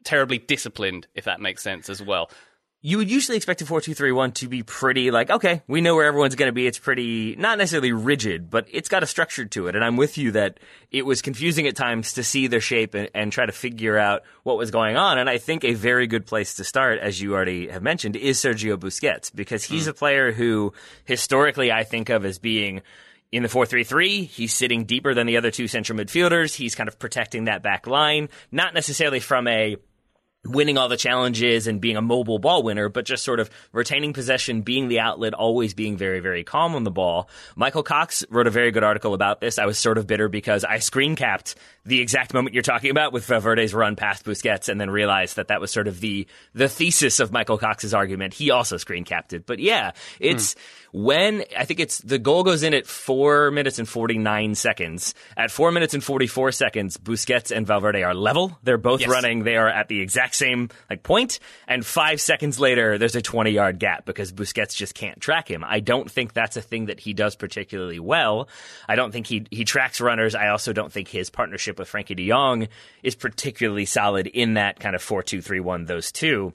terribly 0.04 0.38
disciplined, 0.38 1.06
if 1.14 1.24
that 1.24 1.40
makes 1.40 1.62
sense 1.62 1.90
as 1.90 2.02
well. 2.02 2.30
You 2.80 2.96
would 2.98 3.10
usually 3.10 3.36
expect 3.36 3.60
a 3.60 3.64
4-2-3-1 3.64 4.34
to 4.34 4.48
be 4.48 4.62
pretty 4.62 5.10
like 5.10 5.30
okay 5.30 5.62
we 5.66 5.80
know 5.80 5.96
where 5.96 6.06
everyone's 6.06 6.36
going 6.36 6.48
to 6.48 6.52
be 6.52 6.66
it's 6.66 6.78
pretty 6.78 7.34
not 7.36 7.58
necessarily 7.58 7.92
rigid 7.92 8.50
but 8.50 8.68
it's 8.70 8.88
got 8.88 9.02
a 9.02 9.06
structure 9.06 9.44
to 9.44 9.66
it 9.66 9.74
and 9.74 9.84
i'm 9.84 9.96
with 9.96 10.16
you 10.16 10.30
that 10.32 10.60
it 10.90 11.04
was 11.04 11.20
confusing 11.20 11.66
at 11.66 11.74
times 11.74 12.12
to 12.12 12.22
see 12.22 12.46
their 12.46 12.60
shape 12.60 12.94
and, 12.94 13.10
and, 13.14 13.32
try 13.32 13.44
to 13.44 13.52
figure 13.52 13.98
out 13.98 14.22
what 14.42 14.56
was 14.56 14.70
going 14.70 14.96
on 14.96 15.18
and 15.18 15.28
i 15.28 15.38
think 15.38 15.64
a 15.64 15.74
very 15.74 16.06
good 16.06 16.26
place 16.26 16.54
to 16.54 16.64
start 16.64 16.98
as 16.98 17.20
you 17.20 17.34
already 17.34 17.68
have 17.68 17.82
mentioned 17.82 18.16
is 18.16 18.38
sergio 18.38 18.76
busquets 18.76 19.34
because 19.34 19.64
he's 19.64 19.86
mm. 19.86 19.90
a 19.90 19.94
player 19.94 20.32
who 20.32 20.72
historically 21.04 21.72
i 21.72 21.84
think 21.84 22.08
of 22.08 22.24
as 22.24 22.38
being 22.38 22.82
in 23.30 23.42
the 23.42 23.48
4-3-3, 23.50 24.26
he's 24.26 24.54
sitting 24.54 24.86
deeper 24.86 25.12
than 25.12 25.26
the 25.26 25.36
other 25.36 25.50
two 25.50 25.68
central 25.68 25.98
midfielders. 25.98 26.54
He's 26.54 26.74
kind 26.74 26.88
of 26.88 26.98
protecting 26.98 27.44
that 27.44 27.62
back 27.62 27.86
line, 27.86 28.30
not 28.50 28.72
necessarily 28.72 29.20
from 29.20 29.46
a 29.46 29.76
winning 30.44 30.78
all 30.78 30.88
the 30.88 30.96
challenges 30.96 31.66
and 31.66 31.80
being 31.80 31.96
a 31.96 32.02
mobile 32.02 32.38
ball 32.38 32.62
winner, 32.62 32.88
but 32.88 33.04
just 33.04 33.24
sort 33.24 33.40
of 33.40 33.50
retaining 33.72 34.12
possession, 34.12 34.62
being 34.62 34.88
the 34.88 35.00
outlet, 35.00 35.34
always 35.34 35.74
being 35.74 35.96
very, 35.96 36.20
very 36.20 36.44
calm 36.44 36.74
on 36.74 36.84
the 36.84 36.90
ball. 36.90 37.28
Michael 37.56 37.82
Cox 37.82 38.24
wrote 38.30 38.46
a 38.46 38.50
very 38.50 38.70
good 38.70 38.84
article 38.84 39.14
about 39.14 39.40
this. 39.40 39.58
I 39.58 39.66
was 39.66 39.78
sort 39.78 39.98
of 39.98 40.06
bitter 40.06 40.28
because 40.28 40.64
I 40.64 40.78
screen 40.78 41.16
capped 41.16 41.56
the 41.84 42.00
exact 42.00 42.34
moment 42.34 42.54
you're 42.54 42.62
talking 42.62 42.90
about 42.90 43.12
with 43.12 43.26
Valverde's 43.26 43.74
run 43.74 43.96
past 43.96 44.24
Busquets 44.24 44.68
and 44.68 44.80
then 44.80 44.90
realized 44.90 45.36
that 45.36 45.48
that 45.48 45.60
was 45.60 45.70
sort 45.70 45.88
of 45.88 46.00
the, 46.00 46.26
the 46.54 46.68
thesis 46.68 47.20
of 47.20 47.32
Michael 47.32 47.58
Cox's 47.58 47.92
argument. 47.92 48.34
He 48.34 48.50
also 48.50 48.76
screen 48.76 49.04
capped 49.04 49.32
it. 49.32 49.44
But 49.44 49.58
yeah, 49.58 49.92
it's, 50.20 50.54
mm 50.54 50.58
when 50.92 51.44
I 51.56 51.64
think 51.64 51.80
it's 51.80 51.98
the 51.98 52.18
goal 52.18 52.44
goes 52.44 52.62
in 52.62 52.74
at 52.74 52.86
four 52.86 53.50
minutes 53.50 53.78
and 53.78 53.88
49 53.88 54.54
seconds. 54.54 55.14
At 55.36 55.50
four 55.50 55.72
minutes 55.72 55.94
and 55.94 56.02
44 56.02 56.52
seconds, 56.52 56.96
Busquets 56.96 57.54
and 57.54 57.66
Valverde 57.66 58.02
are 58.02 58.14
level. 58.14 58.58
They're 58.62 58.78
both 58.78 59.00
yes. 59.00 59.10
running. 59.10 59.44
They 59.44 59.56
are 59.56 59.68
at 59.68 59.88
the 59.88 60.00
exact 60.00 60.34
same 60.34 60.70
like 60.88 61.02
point. 61.02 61.38
And 61.66 61.84
five 61.84 62.20
seconds 62.20 62.58
later, 62.58 62.98
there's 62.98 63.16
a 63.16 63.22
20 63.22 63.50
yard 63.50 63.78
gap 63.78 64.04
because 64.04 64.32
Busquets 64.32 64.74
just 64.74 64.94
can't 64.94 65.20
track 65.20 65.50
him. 65.50 65.64
I 65.64 65.80
don't 65.80 66.10
think 66.10 66.32
that's 66.32 66.56
a 66.56 66.62
thing 66.62 66.86
that 66.86 67.00
he 67.00 67.12
does 67.14 67.36
particularly 67.36 67.98
well. 67.98 68.48
I 68.88 68.96
don't 68.96 69.12
think 69.12 69.26
he, 69.26 69.46
he 69.50 69.64
tracks 69.64 70.00
runners. 70.00 70.34
I 70.34 70.48
also 70.48 70.72
don't 70.72 70.92
think 70.92 71.08
his 71.08 71.30
partnership 71.30 71.78
with 71.78 71.90
Frenkie 71.90 72.16
de 72.16 72.28
Jong 72.28 72.68
is 73.02 73.14
particularly 73.14 73.84
solid 73.84 74.26
in 74.26 74.54
that 74.54 74.80
kind 74.80 74.94
of 74.94 75.02
4 75.02 75.22
2 75.22 75.42
3 75.42 75.60
1, 75.60 75.84
those 75.84 76.12
two. 76.12 76.52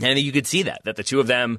And 0.00 0.18
you 0.18 0.32
could 0.32 0.46
see 0.46 0.62
that, 0.64 0.80
that 0.84 0.96
the 0.96 1.02
two 1.02 1.20
of 1.20 1.26
them, 1.26 1.58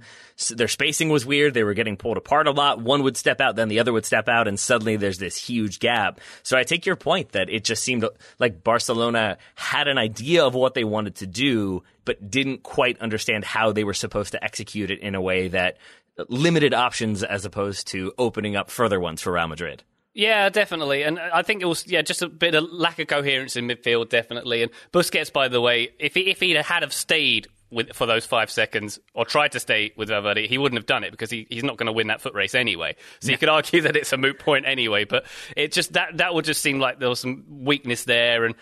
their 0.49 0.67
spacing 0.67 1.09
was 1.09 1.25
weird. 1.25 1.53
They 1.53 1.63
were 1.63 1.75
getting 1.75 1.97
pulled 1.97 2.17
apart 2.17 2.47
a 2.47 2.51
lot. 2.51 2.81
One 2.81 3.03
would 3.03 3.15
step 3.15 3.39
out, 3.39 3.55
then 3.55 3.67
the 3.67 3.79
other 3.79 3.93
would 3.93 4.05
step 4.05 4.27
out, 4.27 4.47
and 4.47 4.59
suddenly 4.59 4.95
there's 4.95 5.19
this 5.19 5.37
huge 5.37 5.79
gap. 5.79 6.19
So 6.41 6.57
I 6.57 6.63
take 6.63 6.85
your 6.85 6.95
point 6.95 7.33
that 7.33 7.49
it 7.49 7.63
just 7.63 7.83
seemed 7.83 8.05
like 8.39 8.63
Barcelona 8.63 9.37
had 9.55 9.87
an 9.87 9.99
idea 9.99 10.43
of 10.43 10.55
what 10.55 10.73
they 10.73 10.83
wanted 10.83 11.15
to 11.17 11.27
do, 11.27 11.83
but 12.05 12.29
didn't 12.29 12.63
quite 12.63 12.99
understand 12.99 13.45
how 13.45 13.71
they 13.71 13.83
were 13.83 13.93
supposed 13.93 14.31
to 14.31 14.43
execute 14.43 14.89
it 14.89 14.99
in 14.99 15.13
a 15.13 15.21
way 15.21 15.49
that 15.49 15.77
limited 16.27 16.73
options 16.73 17.23
as 17.23 17.45
opposed 17.45 17.87
to 17.87 18.13
opening 18.17 18.55
up 18.55 18.69
further 18.69 18.99
ones 18.99 19.21
for 19.21 19.33
Real 19.33 19.47
Madrid. 19.47 19.83
Yeah, 20.15 20.49
definitely, 20.49 21.01
and 21.03 21.19
I 21.19 21.41
think 21.41 21.63
it 21.63 21.65
was 21.65 21.87
yeah 21.87 22.03
just 22.03 22.21
a 22.21 22.29
bit 22.29 22.53
of 22.53 22.65
lack 22.71 22.99
of 22.99 23.07
coherence 23.07 23.55
in 23.55 23.67
midfield, 23.67 24.09
definitely. 24.09 24.61
And 24.61 24.71
Busquets, 24.91 25.33
by 25.33 25.47
the 25.47 25.59
way, 25.59 25.89
if 25.97 26.13
he 26.13 26.29
if 26.29 26.39
he 26.39 26.51
had 26.51 26.83
have 26.83 26.93
stayed 26.93 27.47
with, 27.73 27.93
for 27.93 28.05
those 28.05 28.25
five 28.25 28.49
seconds 28.51 28.99
or 29.13 29.25
tried 29.25 29.53
to 29.53 29.59
stay 29.59 29.91
with 29.97 30.09
Valverde, 30.09 30.47
he 30.47 30.57
wouldn't 30.57 30.77
have 30.77 30.85
done 30.85 31.03
it 31.03 31.11
because 31.11 31.29
he, 31.29 31.47
he's 31.49 31.63
not 31.63 31.77
going 31.77 31.87
to 31.87 31.93
win 31.93 32.07
that 32.07 32.21
foot 32.21 32.33
race 32.33 32.55
anyway. 32.55 32.95
So 33.19 33.31
you 33.31 33.37
could 33.37 33.49
argue 33.49 33.81
that 33.81 33.95
it's 33.95 34.13
a 34.13 34.17
moot 34.17 34.39
point 34.39 34.65
anyway. 34.67 35.05
But 35.05 35.25
it 35.55 35.71
just 35.71 35.93
that 35.93 36.17
that 36.17 36.33
would 36.33 36.45
just 36.45 36.61
seem 36.61 36.79
like 36.79 36.99
there 36.99 37.09
was 37.09 37.19
some 37.19 37.43
weakness 37.49 38.05
there, 38.05 38.45
and 38.45 38.55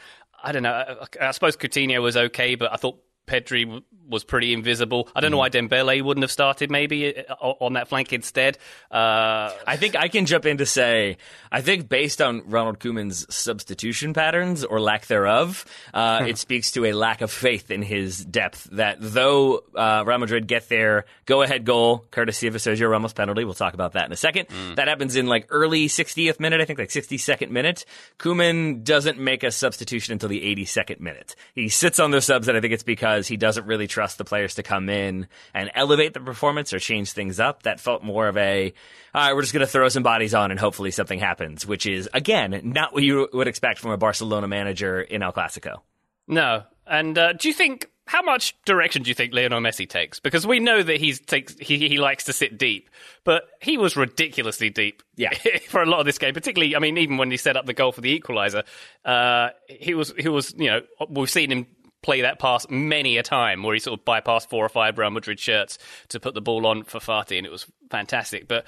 I 0.43 0.51
don't 0.51 0.63
know. 0.63 0.73
I, 1.21 1.27
I 1.27 1.31
suppose 1.31 1.57
Coutinho 1.57 2.01
was 2.01 2.17
okay, 2.17 2.55
but 2.55 2.71
I 2.71 2.77
thought 2.77 2.99
Pedri 3.31 3.81
was 4.11 4.23
pretty 4.23 4.53
invisible. 4.53 5.07
I 5.15 5.21
don't 5.21 5.31
know 5.31 5.37
why 5.37 5.49
Dembele 5.49 6.01
wouldn't 6.01 6.23
have 6.23 6.31
started 6.31 6.69
maybe 6.69 7.17
uh, 7.17 7.33
on 7.33 7.73
that 7.73 7.87
flank 7.87 8.11
instead. 8.11 8.57
Uh, 8.91 9.51
I 9.65 9.77
think 9.77 9.95
I 9.95 10.09
can 10.09 10.25
jump 10.25 10.45
in 10.45 10.57
to 10.57 10.65
say 10.65 11.17
I 11.51 11.61
think 11.61 11.87
based 11.89 12.21
on 12.21 12.49
Ronald 12.49 12.79
Koeman's 12.79 13.33
substitution 13.33 14.13
patterns 14.13 14.63
or 14.63 14.79
lack 14.79 15.07
thereof, 15.07 15.65
uh, 15.93 16.25
it 16.27 16.37
speaks 16.45 16.71
to 16.73 16.85
a 16.85 16.93
lack 16.93 17.21
of 17.21 17.31
faith 17.31 17.71
in 17.71 17.81
his 17.81 18.23
depth. 18.23 18.67
That 18.73 18.97
though 18.99 19.63
uh, 19.75 20.03
Real 20.05 20.17
Madrid 20.17 20.47
get 20.47 20.67
their 20.69 21.05
go-ahead 21.25 21.65
goal 21.65 22.05
courtesy 22.11 22.47
of 22.47 22.55
a 22.55 22.57
Sergio 22.57 22.89
Ramos 22.89 23.13
penalty, 23.13 23.45
we'll 23.45 23.53
talk 23.53 23.73
about 23.73 23.93
that 23.93 24.05
in 24.05 24.11
a 24.11 24.17
second. 24.17 24.49
Mm. 24.49 24.75
That 24.75 24.87
happens 24.89 25.15
in 25.15 25.27
like 25.27 25.47
early 25.49 25.87
60th 25.87 26.39
minute, 26.39 26.59
I 26.59 26.65
think 26.65 26.79
like 26.79 26.89
62nd 26.89 27.49
minute. 27.49 27.85
Koeman 28.19 28.83
doesn't 28.83 29.17
make 29.17 29.43
a 29.43 29.51
substitution 29.51 30.13
until 30.13 30.29
the 30.29 30.41
82nd 30.41 30.99
minute. 30.99 31.35
He 31.55 31.69
sits 31.69 31.99
on 31.99 32.11
the 32.11 32.21
subs, 32.21 32.47
and 32.49 32.57
I 32.57 32.61
think 32.61 32.73
it's 32.73 32.83
because 32.83 33.20
he 33.27 33.37
doesn't 33.37 33.65
really 33.65 33.87
trust 33.87 34.01
trust 34.01 34.17
the 34.17 34.25
players 34.25 34.55
to 34.55 34.63
come 34.63 34.89
in 34.89 35.27
and 35.53 35.69
elevate 35.75 36.13
the 36.13 36.19
performance 36.19 36.73
or 36.73 36.79
change 36.79 37.11
things 37.11 37.39
up. 37.39 37.63
That 37.63 37.79
felt 37.79 38.03
more 38.03 38.27
of 38.27 38.35
a, 38.35 38.73
all 39.13 39.21
right, 39.21 39.35
we're 39.35 39.41
just 39.41 39.53
going 39.53 39.65
to 39.65 39.71
throw 39.71 39.87
some 39.89 40.01
bodies 40.01 40.33
on 40.33 40.49
and 40.49 40.59
hopefully 40.59 40.89
something 40.89 41.19
happens, 41.19 41.67
which 41.67 41.85
is, 41.85 42.09
again, 42.13 42.59
not 42.63 42.93
what 42.93 43.03
you 43.03 43.29
would 43.31 43.47
expect 43.47 43.79
from 43.79 43.91
a 43.91 43.97
Barcelona 43.97 44.47
manager 44.47 45.01
in 45.01 45.21
El 45.21 45.31
Clasico. 45.31 45.81
No. 46.27 46.63
And 46.87 47.15
uh, 47.17 47.33
do 47.33 47.47
you 47.47 47.53
think 47.53 47.89
how 48.07 48.23
much 48.23 48.59
direction 48.65 49.03
do 49.03 49.09
you 49.09 49.13
think 49.13 49.33
Lionel 49.33 49.61
Messi 49.61 49.87
takes? 49.87 50.19
Because 50.19 50.45
we 50.45 50.59
know 50.59 50.81
that 50.81 50.99
he's 50.99 51.19
takes 51.19 51.55
he, 51.59 51.87
he 51.87 51.97
likes 51.97 52.25
to 52.25 52.33
sit 52.33 52.57
deep, 52.57 52.89
but 53.23 53.43
he 53.61 53.77
was 53.77 53.95
ridiculously 53.95 54.71
deep. 54.71 55.03
Yeah. 55.15 55.29
for 55.67 55.83
a 55.83 55.85
lot 55.85 55.99
of 55.99 56.05
this 56.05 56.17
game, 56.17 56.33
particularly. 56.33 56.75
I 56.75 56.79
mean, 56.79 56.97
even 56.97 57.17
when 57.17 57.29
he 57.29 57.37
set 57.37 57.55
up 57.55 57.67
the 57.67 57.73
goal 57.73 57.91
for 57.91 58.01
the 58.01 58.19
equaliser, 58.19 58.63
uh, 59.05 59.49
he 59.69 59.93
was 59.93 60.11
he 60.17 60.27
was 60.27 60.53
you 60.57 60.69
know 60.71 60.81
we've 61.07 61.29
seen 61.29 61.51
him 61.51 61.67
play 62.01 62.21
that 62.21 62.39
pass 62.39 62.65
many 62.69 63.17
a 63.17 63.23
time 63.23 63.63
where 63.63 63.73
he 63.73 63.79
sort 63.79 63.99
of 63.99 64.05
bypassed 64.05 64.47
four 64.49 64.65
or 64.65 64.69
five 64.69 64.97
Real 64.97 65.11
Madrid 65.11 65.39
shirts 65.39 65.77
to 66.09 66.19
put 66.19 66.33
the 66.33 66.41
ball 66.41 66.65
on 66.65 66.83
for 66.83 66.99
Fati, 66.99 67.37
and 67.37 67.45
it 67.45 67.51
was 67.51 67.65
fantastic. 67.89 68.47
But 68.47 68.65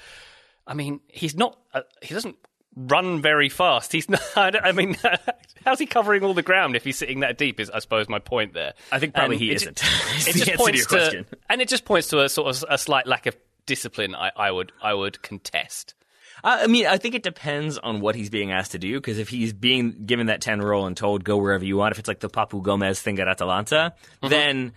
I 0.66 0.74
mean, 0.74 1.00
he's 1.08 1.34
not. 1.34 1.58
Uh, 1.72 1.82
he 2.02 2.14
doesn't 2.14 2.36
run 2.76 3.22
very 3.22 3.48
fast. 3.48 3.92
He's 3.92 4.08
not. 4.08 4.22
I, 4.36 4.72
mean, 4.72 4.96
how's 5.64 5.78
he 5.78 5.86
covering 5.86 6.22
all 6.22 6.34
the 6.34 6.42
ground 6.42 6.76
if 6.76 6.84
he's 6.84 6.96
sitting 6.96 7.20
that 7.20 7.38
deep? 7.38 7.60
Is 7.60 7.70
I 7.70 7.78
suppose 7.80 8.08
my 8.08 8.18
point 8.18 8.54
there. 8.54 8.74
I 8.92 8.98
think 8.98 9.14
probably 9.14 9.36
and 9.36 9.44
he 9.44 9.52
isn't. 9.52 9.82
it 10.26 10.34
just 10.34 10.54
points 10.54 10.86
to, 10.86 11.10
to 11.10 11.24
and 11.48 11.60
it 11.60 11.68
just 11.68 11.84
points 11.84 12.08
to 12.08 12.20
a 12.20 12.28
sort 12.28 12.54
of 12.54 12.64
a 12.68 12.78
slight 12.78 13.06
lack 13.06 13.26
of 13.26 13.36
discipline. 13.66 14.14
I, 14.14 14.30
I 14.36 14.50
would 14.50 14.72
I 14.82 14.94
would 14.94 15.22
contest. 15.22 15.94
I 16.44 16.66
mean, 16.66 16.86
I 16.86 16.98
think 16.98 17.14
it 17.14 17.22
depends 17.22 17.78
on 17.78 18.00
what 18.00 18.14
he's 18.14 18.28
being 18.28 18.52
asked 18.52 18.72
to 18.72 18.78
do. 18.78 19.00
Because 19.00 19.18
if 19.18 19.30
he's 19.30 19.54
being 19.54 20.04
given 20.04 20.26
that 20.26 20.42
ten 20.42 20.60
role 20.60 20.86
and 20.86 20.96
told 20.96 21.24
go 21.24 21.38
wherever 21.38 21.64
you 21.64 21.78
want, 21.78 21.92
if 21.92 21.98
it's 21.98 22.08
like 22.08 22.20
the 22.20 22.28
Papu 22.28 22.62
Gomez 22.62 23.00
thing 23.00 23.18
at 23.18 23.26
Atalanta, 23.26 23.94
mm-hmm. 24.22 24.28
then 24.28 24.72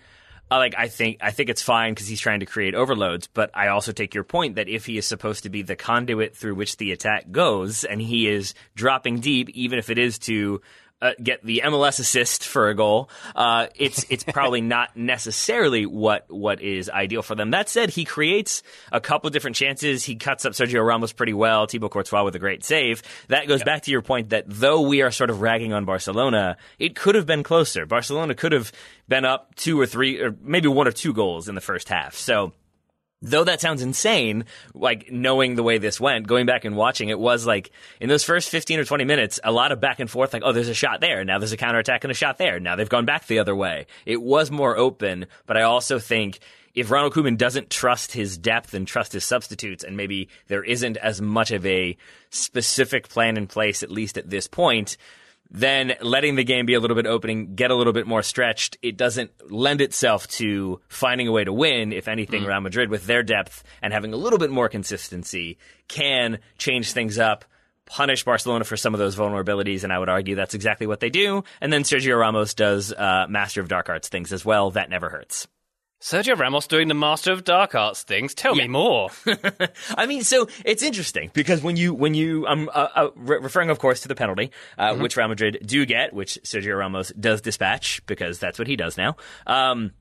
uh, 0.50 0.56
like 0.56 0.74
I 0.78 0.88
think 0.88 1.18
I 1.20 1.30
think 1.30 1.50
it's 1.50 1.62
fine 1.62 1.92
because 1.92 2.08
he's 2.08 2.20
trying 2.20 2.40
to 2.40 2.46
create 2.46 2.74
overloads. 2.74 3.26
But 3.26 3.50
I 3.52 3.68
also 3.68 3.92
take 3.92 4.14
your 4.14 4.24
point 4.24 4.56
that 4.56 4.68
if 4.68 4.86
he 4.86 4.96
is 4.96 5.06
supposed 5.06 5.42
to 5.42 5.50
be 5.50 5.62
the 5.62 5.76
conduit 5.76 6.34
through 6.34 6.54
which 6.54 6.78
the 6.78 6.92
attack 6.92 7.30
goes, 7.30 7.84
and 7.84 8.00
he 8.00 8.28
is 8.28 8.54
dropping 8.74 9.20
deep, 9.20 9.50
even 9.50 9.78
if 9.78 9.90
it 9.90 9.98
is 9.98 10.18
to 10.20 10.62
uh, 11.00 11.12
get 11.22 11.44
the 11.44 11.62
MLS 11.64 12.00
assist 12.00 12.44
for 12.44 12.68
a 12.68 12.74
goal, 12.74 13.10
uh, 13.36 13.68
it's 13.74 14.04
it's 14.10 14.24
probably 14.32 14.60
not 14.60 14.96
necessarily 14.96 15.86
what 15.86 16.26
what 16.28 16.60
is 16.60 16.90
ideal 16.90 17.22
for 17.22 17.34
them. 17.34 17.50
That 17.52 17.68
said, 17.68 17.90
he 17.90 18.04
creates 18.04 18.62
a 18.90 19.00
couple 19.00 19.30
different 19.30 19.56
chances. 19.56 20.04
He 20.04 20.16
cuts 20.16 20.44
up 20.44 20.52
Sergio 20.52 20.86
Ramos 20.86 21.12
pretty 21.12 21.34
well. 21.34 21.66
Thibaut 21.66 21.90
Courtois 21.90 22.24
with 22.24 22.34
a 22.34 22.38
great 22.38 22.64
save. 22.64 23.02
That 23.28 23.46
goes 23.48 23.60
yep. 23.60 23.66
back 23.66 23.82
to 23.82 23.90
your 23.90 24.02
point 24.02 24.30
that 24.30 24.44
though 24.48 24.82
we 24.82 25.02
are 25.02 25.10
sort 25.10 25.30
of 25.30 25.40
ragging 25.40 25.72
on 25.72 25.84
Barcelona, 25.84 26.56
it 26.78 26.96
could 26.96 27.14
have 27.14 27.26
been 27.26 27.42
closer. 27.42 27.86
Barcelona 27.86 28.34
could 28.34 28.52
have 28.52 28.72
been 29.08 29.24
up 29.24 29.54
two 29.54 29.80
or 29.80 29.86
three, 29.86 30.20
or 30.20 30.34
maybe 30.42 30.68
one 30.68 30.88
or 30.88 30.92
two 30.92 31.12
goals 31.12 31.48
in 31.48 31.54
the 31.54 31.60
first 31.60 31.88
half. 31.88 32.14
So 32.14 32.52
though 33.22 33.44
that 33.44 33.60
sounds 33.60 33.82
insane, 33.82 34.44
like 34.74 35.10
knowing 35.10 35.54
the 35.54 35.62
way 35.62 35.78
this 35.78 36.00
went, 36.00 36.26
going 36.26 36.46
back 36.46 36.64
and 36.64 36.76
watching 36.76 37.08
it 37.08 37.18
was 37.18 37.46
like 37.46 37.70
in 38.00 38.08
those 38.08 38.24
first 38.24 38.48
15 38.48 38.80
or 38.80 38.84
20 38.84 39.04
minutes, 39.04 39.40
a 39.42 39.52
lot 39.52 39.72
of 39.72 39.80
back 39.80 40.00
and 40.00 40.10
forth, 40.10 40.32
like, 40.32 40.42
oh, 40.44 40.52
there's 40.52 40.68
a 40.68 40.74
shot 40.74 41.00
there. 41.00 41.24
Now 41.24 41.38
there's 41.38 41.52
a 41.52 41.56
counterattack 41.56 42.04
and 42.04 42.10
a 42.10 42.14
shot 42.14 42.38
there. 42.38 42.60
Now 42.60 42.76
they've 42.76 42.88
gone 42.88 43.04
back 43.04 43.26
the 43.26 43.38
other 43.40 43.56
way. 43.56 43.86
It 44.06 44.22
was 44.22 44.50
more 44.50 44.76
open, 44.76 45.26
but 45.46 45.56
I 45.56 45.62
also 45.62 45.98
think 45.98 46.38
if 46.74 46.90
Ronald 46.90 47.12
Koeman 47.12 47.36
doesn't 47.36 47.70
trust 47.70 48.12
his 48.12 48.38
depth 48.38 48.72
and 48.72 48.86
trust 48.86 49.12
his 49.12 49.24
substitutes, 49.24 49.82
and 49.82 49.96
maybe 49.96 50.28
there 50.46 50.62
isn't 50.62 50.96
as 50.98 51.20
much 51.20 51.50
of 51.50 51.66
a 51.66 51.96
specific 52.30 53.08
plan 53.08 53.36
in 53.36 53.48
place, 53.48 53.82
at 53.82 53.90
least 53.90 54.16
at 54.16 54.30
this 54.30 54.46
point, 54.46 54.96
then 55.50 55.94
letting 56.00 56.34
the 56.34 56.44
game 56.44 56.66
be 56.66 56.74
a 56.74 56.80
little 56.80 56.94
bit 56.94 57.06
opening, 57.06 57.54
get 57.54 57.70
a 57.70 57.74
little 57.74 57.92
bit 57.92 58.06
more 58.06 58.22
stretched, 58.22 58.76
it 58.82 58.96
doesn't 58.96 59.30
lend 59.50 59.80
itself 59.80 60.28
to 60.28 60.80
finding 60.88 61.28
a 61.28 61.32
way 61.32 61.44
to 61.44 61.52
win. 61.52 61.92
If 61.92 62.08
anything, 62.08 62.42
mm. 62.42 62.48
Real 62.48 62.60
Madrid, 62.60 62.90
with 62.90 63.06
their 63.06 63.22
depth 63.22 63.64
and 63.80 63.92
having 63.92 64.12
a 64.12 64.16
little 64.16 64.38
bit 64.38 64.50
more 64.50 64.68
consistency, 64.68 65.58
can 65.88 66.38
change 66.58 66.92
things 66.92 67.18
up, 67.18 67.44
punish 67.86 68.24
Barcelona 68.24 68.64
for 68.64 68.76
some 68.76 68.94
of 68.94 69.00
those 69.00 69.16
vulnerabilities, 69.16 69.84
and 69.84 69.92
I 69.92 69.98
would 69.98 70.10
argue 70.10 70.34
that's 70.34 70.54
exactly 70.54 70.86
what 70.86 71.00
they 71.00 71.10
do. 71.10 71.44
And 71.60 71.72
then 71.72 71.82
Sergio 71.82 72.18
Ramos 72.18 72.54
does 72.54 72.92
uh, 72.92 73.26
Master 73.28 73.62
of 73.62 73.68
Dark 73.68 73.88
Arts 73.88 74.08
things 74.08 74.32
as 74.32 74.44
well. 74.44 74.72
That 74.72 74.90
never 74.90 75.08
hurts. 75.08 75.48
Sergio 76.00 76.38
Ramos 76.38 76.66
doing 76.68 76.86
the 76.86 76.94
Master 76.94 77.32
of 77.32 77.42
Dark 77.42 77.74
Arts 77.74 78.04
things. 78.04 78.32
Tell 78.34 78.56
yeah. 78.56 78.64
me 78.64 78.68
more. 78.68 79.10
I 79.96 80.06
mean, 80.06 80.22
so 80.22 80.48
it's 80.64 80.82
interesting 80.82 81.30
because 81.34 81.60
when 81.60 81.76
you 81.76 81.92
when 81.92 82.14
you 82.14 82.46
I'm 82.46 82.68
uh, 82.68 82.88
uh, 82.94 83.10
re- 83.16 83.38
referring, 83.38 83.70
of 83.70 83.78
course, 83.80 84.02
to 84.02 84.08
the 84.08 84.14
penalty 84.14 84.52
uh, 84.78 84.92
mm-hmm. 84.92 85.02
which 85.02 85.16
Real 85.16 85.28
Madrid 85.28 85.58
do 85.64 85.84
get, 85.86 86.12
which 86.12 86.38
Sergio 86.44 86.78
Ramos 86.78 87.12
does 87.18 87.40
dispatch 87.40 88.04
because 88.06 88.38
that's 88.38 88.58
what 88.58 88.68
he 88.68 88.76
does 88.76 88.96
now. 88.96 89.16
Um, 89.46 89.92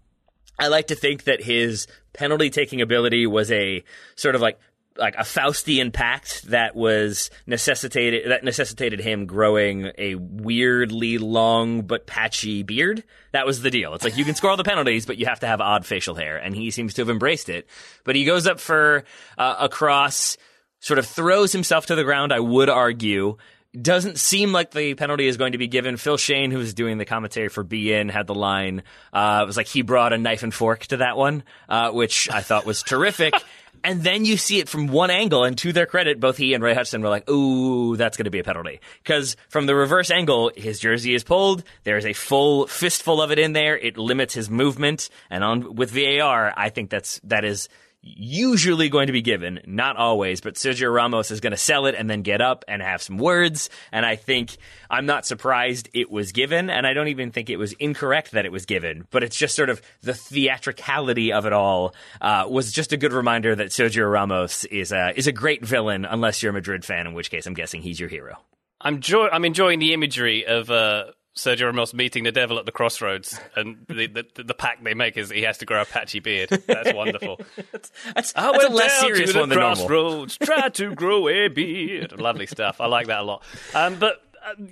I 0.60 0.68
like 0.68 0.88
to 0.88 0.96
think 0.96 1.24
that 1.24 1.42
his 1.42 1.88
penalty 2.14 2.50
taking 2.50 2.82
ability 2.82 3.26
was 3.26 3.52
a 3.52 3.84
sort 4.16 4.36
of 4.36 4.42
like 4.42 4.60
like 4.98 5.16
a 5.16 5.24
Faustian 5.24 5.92
pact 5.92 6.44
that 6.50 6.76
was 6.76 7.30
necessitated 7.46 8.32
that 8.32 8.44
necessitated 8.44 9.00
him 9.00 9.26
growing 9.26 9.92
a 9.98 10.16
weirdly 10.16 11.18
long 11.18 11.82
but 11.84 12.08
patchy 12.08 12.64
beard. 12.64 13.04
That 13.32 13.46
was 13.46 13.62
the 13.62 13.72
deal. 13.72 13.94
It's 13.94 14.04
like 14.04 14.18
you 14.18 14.26
can 14.26 14.36
score 14.36 14.50
all 14.50 14.58
the 14.58 14.64
penalties, 14.64 15.06
but 15.06 15.18
you 15.18 15.26
have 15.26 15.42
to 15.42 15.48
have 15.48 15.62
odd 15.62 15.86
facial 15.86 16.16
hair, 16.16 16.38
and 16.38 16.56
he 16.56 16.72
seems 16.72 16.94
to 16.96 17.02
have 17.02 17.10
embraced 17.10 17.50
it. 17.50 17.68
But 18.04 18.16
he 18.16 18.26
goes 18.26 18.48
up 18.48 18.60
for 18.60 19.04
uh, 19.38 19.56
a 19.60 19.70
cross, 19.70 20.38
sort 20.80 21.00
of 21.00 21.06
throws 21.06 21.52
himself 21.52 21.88
to 21.88 21.96
the 21.96 22.04
ground. 22.04 22.34
I 22.34 22.40
would 22.40 22.70
argue. 22.70 23.38
Doesn't 23.80 24.18
seem 24.18 24.54
like 24.54 24.72
the 24.72 24.96
penalty 24.96 25.28
is 25.28 25.38
going 25.38 25.52
to 25.52 25.58
be 25.60 25.68
given. 25.68 25.98
Phil 25.98 26.18
Schoen, 26.18 26.50
who 26.52 26.58
was 26.58 26.74
doing 26.74 26.98
the 26.98 27.06
commentary 27.06 27.50
for 27.50 27.64
beIN, 27.64 28.10
had 28.10 28.26
the 28.26 28.34
line. 28.34 28.82
Uh, 29.14 29.42
it 29.44 29.46
was 29.46 29.58
like 29.58 29.68
he 29.68 29.84
brought 29.84 30.14
a 30.14 30.18
knife 30.18 30.42
and 30.42 30.54
fork 30.54 30.88
to 30.88 30.98
that 30.98 31.16
one, 31.16 31.44
uh, 31.70 31.92
which 31.92 32.32
I 32.32 32.42
thought 32.42 32.66
was 32.66 32.82
terrific. 32.82 33.36
And 33.84 34.04
then 34.04 34.26
you 34.26 34.38
see 34.38 34.60
it 34.60 34.70
from 34.70 34.88
one 34.88 35.10
angle, 35.10 35.44
and 35.44 35.58
to 35.60 35.72
their 35.72 35.86
credit, 35.86 36.20
both 36.20 36.38
he 36.38 36.54
and 36.54 36.63
Ray 36.63 36.74
Hudson 36.74 37.02
were 37.02 37.10
like, 37.10 37.30
ooh, 37.30 37.96
that's 37.96 38.18
going 38.18 38.26
to 38.26 38.32
be 38.32 38.40
a 38.40 38.44
penalty. 38.44 38.80
Because 39.04 39.36
from 39.50 39.66
the 39.66 39.76
reverse 39.76 40.12
angle, 40.12 40.52
his 40.56 40.80
jersey 40.80 41.13
is 41.13 41.24
pulled. 41.24 41.63
There's 41.84 42.06
a 42.06 42.13
full 42.13 42.68
fistful 42.68 43.22
of 43.22 43.32
it 43.32 43.40
in 43.40 43.54
there. 43.54 43.78
It 43.78 43.98
limits 43.98 44.34
his 44.34 44.50
movement. 44.50 45.10
And 45.30 45.44
on 45.44 45.76
with 45.76 45.92
VAR, 45.92 46.54
I 46.56 46.70
think 46.70 46.90
that's, 46.90 47.20
that 47.24 47.46
is 47.46 47.70
usually 48.15 48.89
going 48.89 49.08
to 49.08 49.13
be 49.13 49.22
given, 49.22 49.60
not 49.65 49.98
always, 49.98 50.41
but 50.41 50.56
Sergio 50.56 50.93
Ramos 50.93 51.32
is 51.32 51.39
going 51.39 51.52
to 51.52 51.58
sell 51.58 51.86
it 51.86 51.96
and 51.96 52.10
then 52.10 52.22
get 52.22 52.41
up 52.41 52.63
and 52.67 52.82
have 52.82 53.02
some 53.02 53.17
words. 53.17 53.70
And 53.91 54.06
I 54.06 54.15
think 54.15 54.58
I'm 54.89 55.06
not 55.06 55.26
surprised 55.26 55.89
it 55.93 56.10
was 56.10 56.32
given, 56.32 56.70
and 56.70 56.88
I 56.88 56.93
don't 56.93 57.10
even 57.10 57.32
think 57.32 57.50
it 57.50 57.58
was 57.58 57.74
incorrect 57.74 58.32
that 58.32 58.46
it 58.46 58.52
was 58.52 58.65
given, 58.65 59.06
but 59.12 59.24
it's 59.24 59.38
just 59.38 59.56
sort 59.56 59.70
of 59.70 59.82
the 60.02 60.13
theatricality 60.13 61.34
of 61.34 61.46
it 61.46 61.54
all 61.54 61.93
uh, 62.22 62.46
was 62.50 62.72
just 62.72 62.93
a 62.93 62.98
good 62.98 63.13
reminder 63.13 63.56
that 63.56 63.70
Sergio 63.70 64.12
Ramos 64.12 64.63
is 64.65 64.91
a, 64.91 65.13
is 65.15 65.28
a 65.28 65.32
great 65.32 65.65
villain, 65.65 66.06
unless 66.06 66.41
you're 66.41 66.52
a 66.52 66.54
Madrid 66.54 66.86
fan, 66.86 67.08
in 67.08 67.13
which 67.13 67.30
case 67.30 67.46
I'm 67.46 67.54
guessing 67.54 67.82
he's 67.82 68.00
your 68.00 68.10
hero. 68.10 68.38
I'm, 68.80 69.02
jo- 69.02 69.30
I'm 69.30 69.43
enjoying 69.43 69.80
the 69.80 69.93
imagery 69.93 70.46
of 70.46 70.70
uh, 70.70 71.06
Sergio 71.38 71.65
Ramos 71.67 71.93
meeting 71.93 72.23
the 72.23 72.32
devil 72.32 72.58
at 72.60 72.65
the 72.65 72.71
crossroads, 72.71 73.39
and 73.56 73.86
the, 73.88 74.08
the, 74.36 74.43
the 74.43 74.54
pact 74.54 74.84
they 74.84 74.93
make 74.93 75.15
is 75.17 75.30
he 75.30 75.43
has 75.43 75.58
to 75.60 75.65
grow 75.65 75.82
a 75.82 75.86
patchy 75.86 76.19
beard. 76.19 76.50
That's 76.50 76.93
wonderful. 76.93 77.39
that's, 77.71 77.91
that's, 78.13 78.34
I 78.36 78.52
that's 78.52 78.65
a 78.65 78.69
less 78.69 79.00
serious 79.00 79.34
one 79.36 79.47
the 79.50 79.56
than 79.56 79.63
normal. 79.63 79.76
crossroads, 79.88 80.38
tried 80.38 80.73
to 80.76 80.93
grow 80.95 81.30
a 81.30 81.47
beard. 81.47 82.19
Lovely 82.19 82.47
stuff. 82.47 82.82
I 82.82 82.88
like 82.88 83.08
that 83.08 83.19
a 83.21 83.23
lot. 83.23 83.43
Um, 83.73 83.95
but 84.00 84.21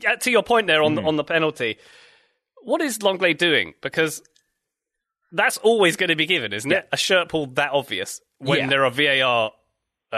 uh, 0.07 0.15
to 0.17 0.31
your 0.31 0.43
point 0.43 0.67
there 0.67 0.83
on 0.83 0.97
Hmm. 0.97 1.05
on 1.07 1.15
the 1.15 1.23
penalty, 1.23 1.77
what 2.63 2.81
is 2.81 2.97
Lenglet 2.99 3.37
doing? 3.37 3.73
Because 3.81 4.21
that's 5.31 5.57
always 5.57 5.95
going 5.97 6.09
to 6.09 6.15
be 6.15 6.25
given, 6.25 6.51
isn't 6.53 6.71
it? 6.71 6.87
A 6.91 6.97
shirt 6.97 7.29
pull 7.29 7.47
that 7.47 7.71
obvious 7.71 8.21
when 8.39 8.59
Yeah. 8.59 8.67
there 8.67 8.85
are 8.85 8.91
VAR. 8.91 9.51
Uh, 10.13 10.15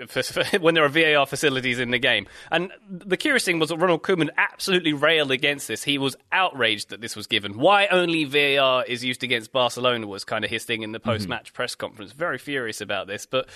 uh, 0.00 0.52
when 0.60 0.74
there 0.74 0.84
are 0.84 0.88
VAR 0.88 1.26
facilities 1.26 1.78
in 1.78 1.90
the 1.90 1.98
game. 1.98 2.26
And 2.50 2.72
the 2.88 3.16
curious 3.18 3.44
thing 3.44 3.58
was 3.58 3.68
that 3.68 3.76
Ronald 3.76 4.02
Koeman 4.02 4.30
absolutely 4.38 4.94
railed 4.94 5.30
against 5.30 5.68
this. 5.68 5.82
He 5.82 5.98
was 5.98 6.16
outraged 6.30 6.90
that 6.90 7.02
this 7.02 7.14
was 7.14 7.26
given. 7.26 7.58
Why 7.58 7.88
only 7.88 8.24
VAR 8.24 8.84
is 8.84 9.04
used 9.04 9.22
against 9.22 9.52
Barcelona 9.52 10.06
was 10.06 10.24
kind 10.24 10.44
of 10.44 10.50
his 10.50 10.64
thing 10.64 10.82
in 10.82 10.92
the 10.92 11.00
post 11.00 11.28
match 11.28 11.52
press 11.52 11.74
conference. 11.74 12.12
Very 12.12 12.38
furious 12.38 12.80
about 12.80 13.06
this. 13.06 13.26
But 13.26 13.48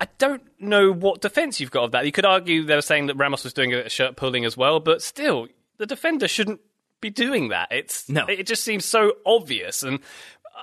I 0.00 0.08
don't 0.18 0.42
know 0.58 0.92
what 0.92 1.20
defense 1.20 1.60
you've 1.60 1.70
got 1.70 1.84
of 1.84 1.90
that. 1.92 2.04
You 2.06 2.10
could 2.10 2.24
argue 2.24 2.64
they 2.64 2.74
were 2.74 2.82
saying 2.82 3.06
that 3.06 3.14
Ramos 3.14 3.44
was 3.44 3.52
doing 3.52 3.72
a 3.72 3.88
shirt 3.88 4.16
pulling 4.16 4.44
as 4.44 4.56
well, 4.56 4.80
but 4.80 5.00
still, 5.00 5.46
the 5.78 5.86
defender 5.86 6.26
shouldn't 6.26 6.60
be 7.00 7.10
doing 7.10 7.50
that. 7.50 7.68
It's 7.70 8.08
No. 8.08 8.26
it 8.26 8.48
just 8.48 8.64
seems 8.64 8.84
so 8.84 9.12
obvious. 9.24 9.84
And 9.84 10.00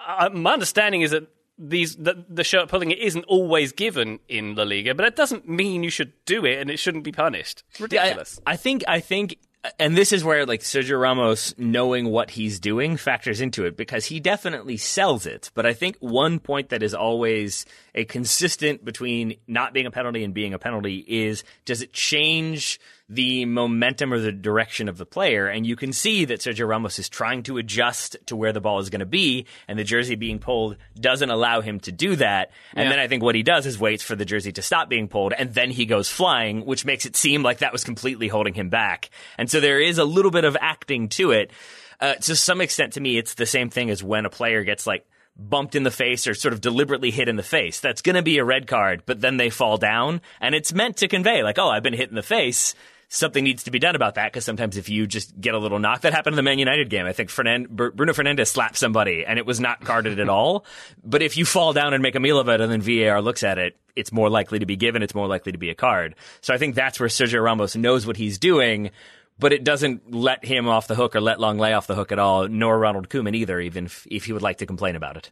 uh, 0.07 0.29
my 0.33 0.53
understanding 0.53 1.01
is 1.01 1.11
that 1.11 1.27
these 1.59 1.95
the, 1.97 2.25
the 2.29 2.43
shirt 2.43 2.69
pulling 2.69 2.89
it 2.91 2.99
isn't 2.99 3.25
always 3.25 3.71
given 3.73 4.19
in 4.29 4.55
La 4.55 4.63
Liga, 4.63 4.95
but 4.95 5.05
it 5.05 5.15
doesn't 5.15 5.47
mean 5.47 5.83
you 5.83 5.89
should 5.89 6.13
do 6.25 6.45
it 6.45 6.59
and 6.59 6.69
it 6.71 6.77
shouldn't 6.79 7.03
be 7.03 7.11
punished. 7.11 7.63
It's 7.77 7.93
Yeah, 7.93 8.01
I- 8.01 8.03
ridiculous. 8.05 8.39
I, 8.47 8.55
think 8.55 8.83
I 8.87 8.99
think 9.01 9.37
and 9.77 9.97
this 9.97 10.13
is 10.13 10.23
where 10.23 10.45
like 10.45 10.61
Sergio 10.61 10.97
Ramos 11.01 11.53
knowing 11.57 12.05
what 12.09 12.31
he's 12.31 12.61
doing 12.61 12.95
factors 12.95 13.41
into 13.41 13.65
it 13.65 13.75
because 13.75 14.05
he 14.05 14.21
definitely 14.21 14.77
sells 14.77 15.25
it. 15.25 15.51
But 15.53 15.65
I 15.65 15.73
think 15.73 15.97
one 15.99 16.39
point 16.39 16.69
that 16.69 16.81
is 16.81 16.93
always 16.93 17.65
a 17.93 18.05
consistent 18.05 18.85
between 18.85 19.35
not 19.47 19.73
being 19.73 19.85
a 19.85 19.91
penalty 19.91 20.23
and 20.23 20.33
being 20.33 20.53
a 20.53 20.59
penalty 20.59 21.03
is 21.05 21.43
does 21.65 21.81
it 21.81 21.91
change 21.91 22.79
the 23.11 23.43
momentum 23.45 24.13
or 24.13 24.19
the 24.19 24.31
direction 24.31 24.87
of 24.87 24.97
the 24.97 25.05
player? 25.05 25.47
And 25.47 25.65
you 25.65 25.75
can 25.75 25.91
see 25.91 26.25
that 26.25 26.41
Sergio 26.41 26.67
Ramos 26.67 26.99
is 26.99 27.09
trying 27.09 27.43
to 27.43 27.57
adjust 27.57 28.15
to 28.27 28.35
where 28.35 28.53
the 28.53 28.61
ball 28.61 28.79
is 28.79 28.89
going 28.89 28.99
to 28.99 29.05
be, 29.05 29.47
and 29.67 29.79
the 29.79 29.83
jersey 29.83 30.15
being 30.15 30.37
pulled 30.39 30.77
doesn't 30.99 31.29
allow 31.29 31.61
him 31.61 31.79
to 31.81 31.91
do 31.91 32.15
that. 32.17 32.51
And 32.75 32.85
Yeah. 32.85 32.89
then 32.91 32.99
I 32.99 33.07
think 33.07 33.23
what 33.23 33.35
he 33.35 33.43
does 33.43 33.65
is 33.65 33.79
waits 33.79 34.03
for 34.03 34.15
the 34.15 34.25
jersey 34.25 34.51
to 34.53 34.61
stop 34.61 34.89
being 34.89 35.07
pulled, 35.07 35.33
and 35.33 35.53
then 35.53 35.71
he 35.71 35.85
goes 35.85 36.07
flying, 36.09 36.65
which 36.65 36.85
makes 36.85 37.05
it 37.05 37.15
seem 37.15 37.41
like 37.41 37.57
that 37.59 37.73
was 37.73 37.83
completely 37.83 38.27
holding 38.27 38.53
him 38.53 38.69
back. 38.69 39.09
And 39.37 39.49
so 39.49 39.59
there 39.59 39.79
is 39.79 39.97
a 39.97 40.05
little 40.05 40.31
bit 40.31 40.43
of 40.45 40.55
acting 40.61 41.09
to 41.09 41.31
it. 41.31 41.51
Uh, 41.99 42.13
to 42.15 42.35
some 42.35 42.61
extent, 42.61 42.93
to 42.93 43.01
me, 43.01 43.17
it's 43.17 43.33
the 43.33 43.45
same 43.45 43.69
thing 43.69 43.89
as 43.89 44.03
when 44.03 44.25
a 44.25 44.29
player 44.29 44.63
gets 44.63 44.87
like 44.87 45.05
bumped 45.35 45.73
in 45.75 45.83
the 45.83 45.91
face 45.91 46.27
or 46.27 46.33
sort 46.33 46.53
of 46.53 46.61
deliberately 46.61 47.11
hit 47.11 47.27
in 47.29 47.37
the 47.37 47.43
face. 47.43 47.79
That's 47.79 48.01
going 48.01 48.15
to 48.17 48.21
be 48.21 48.37
a 48.37 48.45
red 48.45 48.67
card, 48.67 49.03
but 49.05 49.21
then 49.21 49.37
they 49.37 49.49
fall 49.49 49.77
down, 49.77 50.21
and 50.39 50.53
it's 50.53 50.73
meant 50.73 50.97
to 50.97 51.07
convey 51.07 51.43
like, 51.43 51.57
oh, 51.57 51.69
I've 51.69 51.83
been 51.83 51.93
hit 51.93 52.09
in 52.09 52.15
the 52.15 52.21
face. 52.23 52.75
Something 53.11 53.43
needs 53.43 53.63
to 53.63 53.71
be 53.71 53.79
done 53.79 53.95
about 53.95 54.15
that 54.15 54.31
because 54.31 54.45
sometimes 54.45 54.77
if 54.77 54.87
you 54.87 55.07
just 55.07 55.39
get 55.41 55.55
a 55.55 55.57
little 55.57 55.79
knock, 55.79 56.01
that 56.01 56.13
happened 56.13 56.33
in 56.33 56.37
the 56.37 56.43
Man 56.43 56.59
United 56.59 56.91
game. 56.91 57.07
I 57.07 57.11
think 57.11 57.31
Fernan- 57.31 57.65
Br- 57.67 57.89
Bruno 57.89 58.13
Fernandes 58.13 58.49
slapped 58.49 58.77
somebody 58.77 59.25
and 59.25 59.39
it 59.39 59.47
was 59.47 59.59
not 59.59 59.81
carded 59.81 60.19
at 60.19 60.29
all. 60.29 60.63
But 61.03 61.23
if 61.23 61.35
you 61.35 61.43
fall 61.43 61.73
down 61.73 61.95
and 61.95 62.03
make 62.03 62.13
a 62.13 62.19
meal 62.19 62.37
of 62.39 62.49
it 62.49 62.61
and 62.61 62.71
then 62.71 62.81
VAR 62.81 63.19
looks 63.19 63.41
at 63.41 63.57
it, 63.57 63.75
it's 63.95 64.11
more 64.11 64.29
likely 64.29 64.59
to 64.59 64.67
be 64.67 64.75
given. 64.75 65.01
It's 65.01 65.15
more 65.15 65.27
likely 65.27 65.51
to 65.53 65.57
be 65.57 65.71
a 65.71 65.75
card. 65.75 66.13
So 66.41 66.53
I 66.53 66.59
think 66.59 66.75
that's 66.75 66.99
where 66.99 67.09
Sergio 67.09 67.43
Ramos 67.43 67.75
knows 67.75 68.05
what 68.05 68.15
he's 68.15 68.37
doing, 68.37 68.91
but 69.39 69.53
it 69.53 69.63
doesn't 69.63 70.13
let 70.13 70.45
him 70.45 70.67
off 70.67 70.85
the 70.87 70.93
hook 70.95 71.15
or 71.15 71.21
let 71.21 71.39
Lenglet 71.39 71.75
off 71.75 71.87
the 71.87 71.95
hook 71.95 72.11
at 72.11 72.19
all, 72.19 72.47
nor 72.47 72.77
Ronald 72.77 73.09
Koeman 73.09 73.35
either, 73.35 73.59
even 73.59 73.85
if, 73.87 74.05
if 74.11 74.25
he 74.25 74.33
would 74.33 74.43
like 74.43 74.57
to 74.59 74.67
complain 74.67 74.95
about 74.95 75.17
it. 75.17 75.31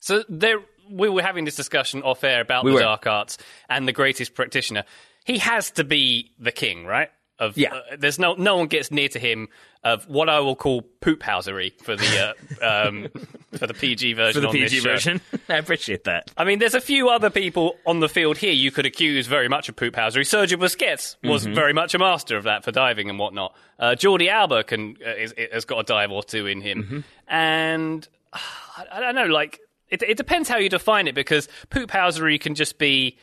So 0.00 0.24
there, 0.30 0.60
we 0.90 1.10
were 1.10 1.20
having 1.22 1.44
this 1.44 1.56
discussion 1.56 2.02
off 2.02 2.24
air 2.24 2.40
about 2.40 2.64
We 2.64 2.70
the 2.70 2.76
were. 2.76 2.80
dark 2.80 3.06
arts 3.06 3.36
and 3.68 3.86
the 3.86 3.92
greatest 3.92 4.34
practitioner. 4.34 4.84
He 5.26 5.36
has 5.38 5.72
to 5.72 5.84
be 5.84 6.32
the 6.38 6.52
king, 6.52 6.86
right? 6.86 7.10
Of, 7.40 7.56
Yeah. 7.56 7.74
uh, 7.74 7.80
there's 7.98 8.18
no 8.18 8.34
no 8.34 8.56
one 8.56 8.66
gets 8.66 8.90
near 8.90 9.08
to 9.10 9.18
him 9.18 9.48
of 9.84 10.08
what 10.08 10.28
I 10.28 10.40
will 10.40 10.56
call 10.56 10.82
poophousery 11.00 11.72
for 11.82 11.94
the 11.94 12.34
uh, 12.62 12.64
um, 12.88 13.08
for 13.56 13.66
the 13.68 13.74
PG 13.74 14.14
version. 14.14 14.42
For 14.42 14.48
the 14.48 14.52
PG 14.52 14.80
show. 14.80 14.90
version, 14.90 15.20
I 15.48 15.54
appreciate 15.56 16.02
that. 16.04 16.30
I 16.36 16.44
mean, 16.44 16.58
there's 16.58 16.74
a 16.74 16.80
few 16.80 17.08
other 17.10 17.30
people 17.30 17.76
on 17.86 18.00
the 18.00 18.08
field 18.08 18.38
here 18.38 18.52
you 18.52 18.70
could 18.72 18.86
accuse 18.86 19.28
very 19.28 19.48
much 19.48 19.68
of 19.68 19.76
poop 19.76 19.94
housery. 19.94 20.22
Sergio 20.22 20.58
Busquets 20.58 21.14
was 21.22 21.44
Mm-hmm. 21.44 21.54
very 21.54 21.72
much 21.72 21.94
a 21.94 21.98
master 21.98 22.36
of 22.36 22.42
that 22.44 22.64
for 22.64 22.72
diving 22.72 23.08
and 23.08 23.18
whatnot. 23.20 23.54
Uh, 23.78 23.90
Jordi 23.96 24.28
Alba 24.28 24.64
can 24.64 24.96
uh, 25.06 25.10
is, 25.10 25.32
has 25.52 25.64
got 25.64 25.78
a 25.78 25.84
dive 25.84 26.10
or 26.10 26.24
two 26.24 26.46
in 26.46 26.60
him, 26.60 26.82
Mm-hmm. 26.82 27.00
and 27.32 28.08
I, 28.32 28.86
I 28.92 29.00
don't 29.00 29.14
know, 29.14 29.26
like 29.26 29.60
it, 29.90 30.02
it 30.02 30.16
depends 30.16 30.48
how 30.48 30.58
you 30.58 30.68
define 30.68 31.06
it 31.08 31.14
because 31.14 31.48
poop 31.70 31.90
housery 31.90 32.40
can 32.40 32.54
just 32.56 32.78
be 32.78 33.16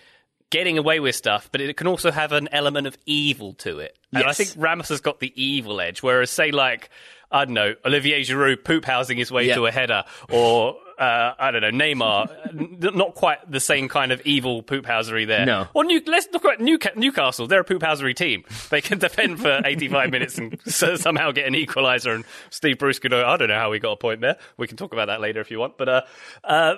getting 0.51 0.77
away 0.77 0.99
with 0.99 1.15
stuff, 1.15 1.49
but 1.51 1.61
it 1.61 1.75
can 1.77 1.87
also 1.87 2.11
have 2.11 2.31
an 2.31 2.47
element 2.51 2.87
of 2.87 2.97
evil 3.05 3.53
to 3.55 3.79
it. 3.79 3.97
And 4.13 4.23
I 4.23 4.33
think 4.33 4.53
Ramos 4.55 4.89
has 4.89 5.01
got 5.01 5.19
the 5.19 5.33
evil 5.41 5.81
edge, 5.81 6.01
whereas 6.03 6.29
say 6.29 6.51
like 6.51 6.89
I 7.31 7.45
don't 7.45 7.53
know 7.53 7.73
Olivier 7.85 8.21
Giroud 8.21 8.63
poop 8.63 8.85
housing 8.85 9.17
his 9.17 9.31
way 9.31 9.47
Yeah. 9.47 9.55
to 9.55 9.65
a 9.65 9.71
header, 9.71 10.03
or 10.29 10.77
uh, 10.97 11.33
I 11.37 11.51
don't 11.51 11.61
know 11.61 11.71
Neymar, 11.71 12.49
n- 12.59 12.77
not 12.97 13.15
quite 13.15 13.39
the 13.49 13.59
same 13.59 13.87
kind 13.89 14.11
of 14.11 14.21
evil 14.25 14.63
poop 14.63 14.85
housery 14.85 15.27
there. 15.27 15.45
No. 15.45 15.67
Or 15.73 15.83
New- 15.83 16.01
let's 16.05 16.27
look 16.33 16.45
at 16.45 16.59
Newca- 16.59 16.95
Newcastle. 16.95 17.47
They're 17.47 17.61
a 17.61 17.65
poop 17.65 17.81
housery 17.81 18.15
team. 18.15 18.43
They 18.69 18.81
can 18.81 18.97
defend 18.99 19.39
for 19.41 19.61
85 19.65 20.11
minutes 20.11 20.37
and 20.37 20.59
so- 20.65 20.95
somehow 20.95 21.31
get 21.31 21.47
an 21.47 21.53
equaliser. 21.53 22.15
And 22.15 22.23
Steve 22.49 22.77
Bruce 22.79 22.99
could. 22.99 23.13
I 23.13 23.37
don't 23.37 23.49
know 23.49 23.59
how 23.59 23.71
we 23.71 23.79
got 23.79 23.91
a 23.91 23.97
point 23.97 24.21
there. 24.21 24.37
We 24.57 24.67
can 24.67 24.77
talk 24.77 24.93
about 24.93 25.07
that 25.07 25.21
later 25.21 25.41
if 25.41 25.51
you 25.51 25.59
want. 25.59 25.77
But 25.77 25.89
uh, 25.89 26.01
uh, 26.43 26.75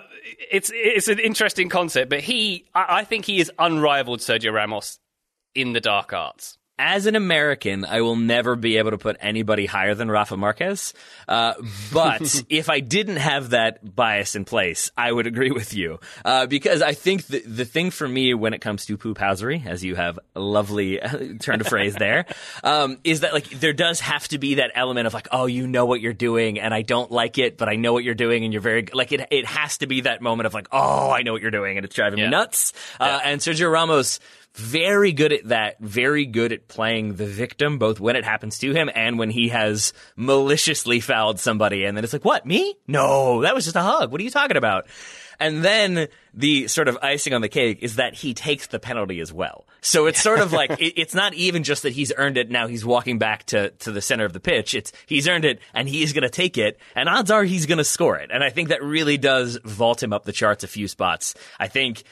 it's 0.51 0.71
it's 0.73 1.07
an 1.07 1.19
interesting 1.19 1.69
concept. 1.69 2.09
But 2.09 2.21
he, 2.21 2.65
I, 2.73 2.99
I 2.99 3.03
think 3.03 3.25
he 3.25 3.39
is 3.39 3.51
unrivaled, 3.59 4.19
Sergio 4.19 4.53
Ramos, 4.53 4.99
in 5.55 5.73
the 5.73 5.81
dark 5.81 6.13
arts. 6.13 6.57
As 6.79 7.05
an 7.07 7.15
American, 7.15 7.85
I 7.85 8.01
will 8.01 8.15
never 8.15 8.55
be 8.55 8.77
able 8.77 8.91
to 8.91 8.97
put 8.97 9.17
anybody 9.19 9.65
higher 9.65 9.95
than 9.95 10.09
Rafa 10.11 10.37
Marquez. 10.37 10.93
Uh, 11.27 11.53
but 11.91 12.43
if 12.49 12.69
I 12.69 12.79
didn't 12.81 13.15
have 13.17 13.49
that 13.51 13.95
bias 13.95 14.35
in 14.35 14.45
place, 14.45 14.91
I 14.95 15.11
would 15.11 15.27
agree 15.27 15.51
with 15.51 15.73
you. 15.73 15.99
Uh, 16.23 16.45
because 16.45 16.81
I 16.81 16.93
think 16.93 17.25
the, 17.25 17.39
the 17.39 17.65
thing 17.65 17.89
for 17.91 18.07
me 18.07 18.33
when 18.33 18.53
it 18.53 18.61
comes 18.61 18.85
to 18.85 18.97
poophousery, 18.97 19.65
as 19.65 19.83
you 19.83 19.95
have 19.95 20.19
a 20.35 20.39
lovely 20.39 20.99
turn 21.39 21.61
of 21.61 21.67
phrase 21.67 21.95
there, 21.95 22.25
um, 22.63 22.97
is 23.03 23.21
that 23.21 23.33
like 23.33 23.49
there 23.49 23.73
does 23.73 23.99
have 24.01 24.27
to 24.29 24.37
be 24.37 24.55
that 24.55 24.71
element 24.75 25.07
of 25.07 25.13
like, 25.13 25.27
oh, 25.31 25.45
you 25.47 25.67
know 25.67 25.85
what 25.85 26.01
you're 26.01 26.13
doing, 26.13 26.59
and 26.59 26.73
I 26.73 26.83
don't 26.83 27.11
like 27.11 27.37
it, 27.37 27.57
but 27.57 27.69
I 27.69 27.75
know 27.75 27.93
what 27.93 28.03
you're 28.03 28.13
doing, 28.15 28.43
and 28.43 28.53
you're 28.53 28.61
very 28.61 28.87
like 28.93 29.11
it. 29.11 29.27
It 29.31 29.45
has 29.45 29.79
to 29.79 29.87
be 29.87 30.01
that 30.01 30.21
moment 30.21 30.45
of 30.45 30.53
like, 30.53 30.67
oh, 30.71 31.09
I 31.11 31.23
know 31.23 31.33
what 31.33 31.41
you're 31.41 31.51
doing, 31.51 31.77
and 31.77 31.85
it's 31.85 31.95
driving 31.95 32.19
Yeah. 32.19 32.25
me 32.25 32.31
nuts. 32.31 32.73
Uh, 32.99 33.19
and 33.23 33.41
Sergio 33.41 33.71
Ramos 33.71 34.19
very 34.57 35.11
good 35.13 35.31
at 35.31 35.47
that, 35.49 35.79
very 35.79 36.25
good 36.25 36.51
at 36.51 36.67
playing 36.67 37.15
the 37.15 37.25
victim, 37.25 37.77
both 37.77 37.99
when 37.99 38.15
it 38.15 38.25
happens 38.25 38.57
to 38.59 38.73
him 38.73 38.89
and 38.93 39.19
when 39.19 39.29
he 39.29 39.49
has 39.49 39.93
maliciously 40.15 40.99
fouled 40.99 41.39
somebody. 41.39 41.85
And 41.85 41.95
then 41.95 42.03
it's 42.03 42.13
like, 42.13 42.25
what, 42.25 42.45
me? 42.45 42.75
No, 42.87 43.43
that 43.43 43.53
was 43.53 43.65
just 43.65 43.75
a 43.75 43.81
hug. 43.81 44.11
What 44.11 44.19
are 44.19 44.23
you 44.23 44.31
talking 44.31 44.57
about? 44.57 44.87
And 45.39 45.63
then 45.63 46.07
the 46.33 46.67
sort 46.67 46.87
of 46.87 46.97
icing 47.03 47.33
on 47.33 47.41
the 47.41 47.49
cake 47.49 47.79
is 47.81 47.97
that 47.97 48.15
he 48.15 48.33
takes 48.33 48.67
the 48.67 48.79
penalty 48.79 49.19
as 49.19 49.31
well. 49.31 49.67
So 49.81 50.07
it's 50.07 50.19
sort 50.19 50.39
of 50.39 50.51
like, 50.51 50.71
it, 50.79 50.99
it's 50.99 51.13
not 51.13 51.35
even 51.35 51.63
just 51.63 51.83
that 51.83 51.93
he's 51.93 52.11
earned 52.17 52.37
it. 52.37 52.49
Now 52.49 52.65
he's 52.65 52.83
walking 52.83 53.19
back 53.19 53.43
to, 53.45 53.69
to 53.69 53.91
the 53.91 54.01
center 54.01 54.25
of 54.25 54.33
the 54.33 54.39
pitch. 54.39 54.73
It's 54.73 54.91
he's 55.05 55.27
earned 55.27 55.45
it 55.45 55.59
and 55.73 55.87
he 55.87 56.01
is 56.01 56.13
going 56.13 56.23
to 56.23 56.29
take 56.29 56.57
it 56.57 56.79
and 56.95 57.07
odds 57.07 57.29
are 57.29 57.43
he's 57.43 57.67
going 57.67 57.77
to 57.77 57.83
score 57.83 58.17
it. 58.17 58.31
And 58.33 58.43
I 58.43 58.49
think 58.49 58.69
that 58.69 58.81
really 58.81 59.17
does 59.17 59.59
vault 59.63 60.01
him 60.01 60.13
up 60.13 60.25
the 60.25 60.31
charts 60.31 60.63
a 60.63 60.67
few 60.67 60.87
spots. 60.87 61.35
I 61.59 61.67
think 61.67 62.03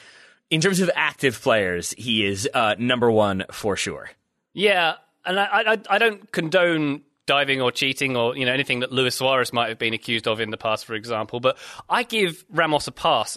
in 0.50 0.60
terms 0.60 0.80
of 0.80 0.90
active 0.94 1.40
players, 1.40 1.94
he 1.96 2.24
is 2.24 2.48
uh, 2.52 2.74
number 2.78 3.10
one 3.10 3.44
for 3.50 3.76
sure. 3.76 4.10
Yeah, 4.52 4.94
and 5.24 5.38
I, 5.38 5.72
I, 5.72 5.78
I 5.90 5.98
don't 5.98 6.30
condone 6.32 7.02
diving 7.26 7.60
or 7.60 7.72
cheating 7.72 8.16
or 8.16 8.36
you 8.36 8.46
know 8.46 8.52
anything 8.52 8.80
that 8.80 8.92
Luis 8.92 9.16
Suarez 9.16 9.52
might 9.52 9.68
have 9.68 9.78
been 9.78 9.94
accused 9.94 10.28
of 10.28 10.40
in 10.40 10.50
the 10.50 10.56
past, 10.56 10.84
for 10.84 10.94
example. 10.94 11.40
But 11.40 11.58
I 11.88 12.04
give 12.04 12.44
Ramos 12.50 12.86
a 12.86 12.92
pass 12.92 13.36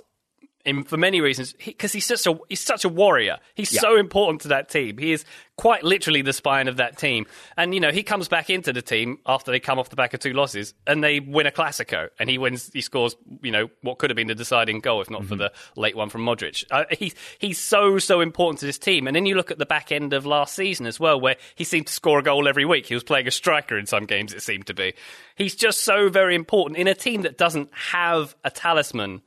in, 0.65 0.83
for 0.83 0.97
many 0.97 1.21
reasons 1.21 1.53
because 1.53 1.93
he, 1.93 1.97
he's 1.97 2.05
such 2.05 2.27
a 2.27 2.37
he's 2.49 2.59
such 2.59 2.83
a 2.83 2.89
warrior. 2.89 3.37
He's 3.55 3.71
yeah. 3.71 3.81
so 3.81 3.95
important 3.95 4.41
to 4.41 4.49
that 4.49 4.69
team. 4.69 4.97
He 4.97 5.13
is 5.13 5.23
quite 5.57 5.83
literally 5.83 6.21
the 6.21 6.33
spine 6.33 6.67
of 6.67 6.77
that 6.77 6.97
team. 6.97 7.25
And 7.55 7.73
you 7.73 7.79
know 7.79 7.91
he 7.91 8.03
comes 8.03 8.27
back 8.27 8.49
into 8.49 8.73
the 8.73 8.81
team 8.81 9.19
after 9.25 9.51
they 9.51 9.59
come 9.59 9.79
off 9.79 9.89
the 9.89 9.95
back 9.95 10.13
of 10.13 10.19
two 10.19 10.33
losses 10.33 10.73
and 10.85 11.03
they 11.03 11.19
win 11.21 11.47
a 11.47 11.51
Clasico 11.51 12.09
and 12.19 12.29
he 12.29 12.37
wins. 12.37 12.69
He 12.73 12.81
scores 12.81 13.15
you 13.41 13.51
know 13.51 13.69
what 13.81 13.99
could 13.99 14.09
have 14.09 14.17
been 14.17 14.27
the 14.27 14.35
deciding 14.35 14.81
goal 14.81 15.01
if 15.01 15.09
not 15.09 15.21
mm-hmm. 15.21 15.29
for 15.29 15.35
the 15.37 15.51
late 15.77 15.95
one 15.95 16.09
from 16.09 16.25
Modric. 16.25 16.65
Uh, 16.69 16.83
he's 16.91 17.15
he's 17.39 17.59
so 17.59 17.97
so 17.97 18.19
important 18.19 18.59
to 18.59 18.65
this 18.65 18.77
team. 18.77 19.07
And 19.07 19.15
then 19.15 19.25
you 19.25 19.35
look 19.35 19.51
at 19.51 19.59
the 19.59 19.65
back 19.65 19.91
end 19.91 20.13
of 20.13 20.25
last 20.25 20.55
season 20.55 20.85
as 20.85 20.99
well, 20.99 21.19
where 21.19 21.37
he 21.55 21.63
seemed 21.63 21.87
to 21.87 21.93
score 21.93 22.19
a 22.19 22.23
goal 22.23 22.47
every 22.47 22.65
week. 22.65 22.85
He 22.85 22.93
was 22.93 23.03
playing 23.03 23.27
a 23.27 23.31
striker 23.31 23.77
in 23.77 23.85
some 23.85 24.05
games. 24.05 24.33
It 24.33 24.41
seemed 24.41 24.67
to 24.67 24.73
be. 24.73 24.93
He's 25.35 25.55
just 25.55 25.81
so 25.81 26.09
very 26.09 26.35
important 26.35 26.77
in 26.77 26.87
a 26.87 26.95
team 26.95 27.21
that 27.21 27.37
doesn't 27.37 27.69
have 27.73 28.35
a 28.43 28.51
talisman 28.51 29.21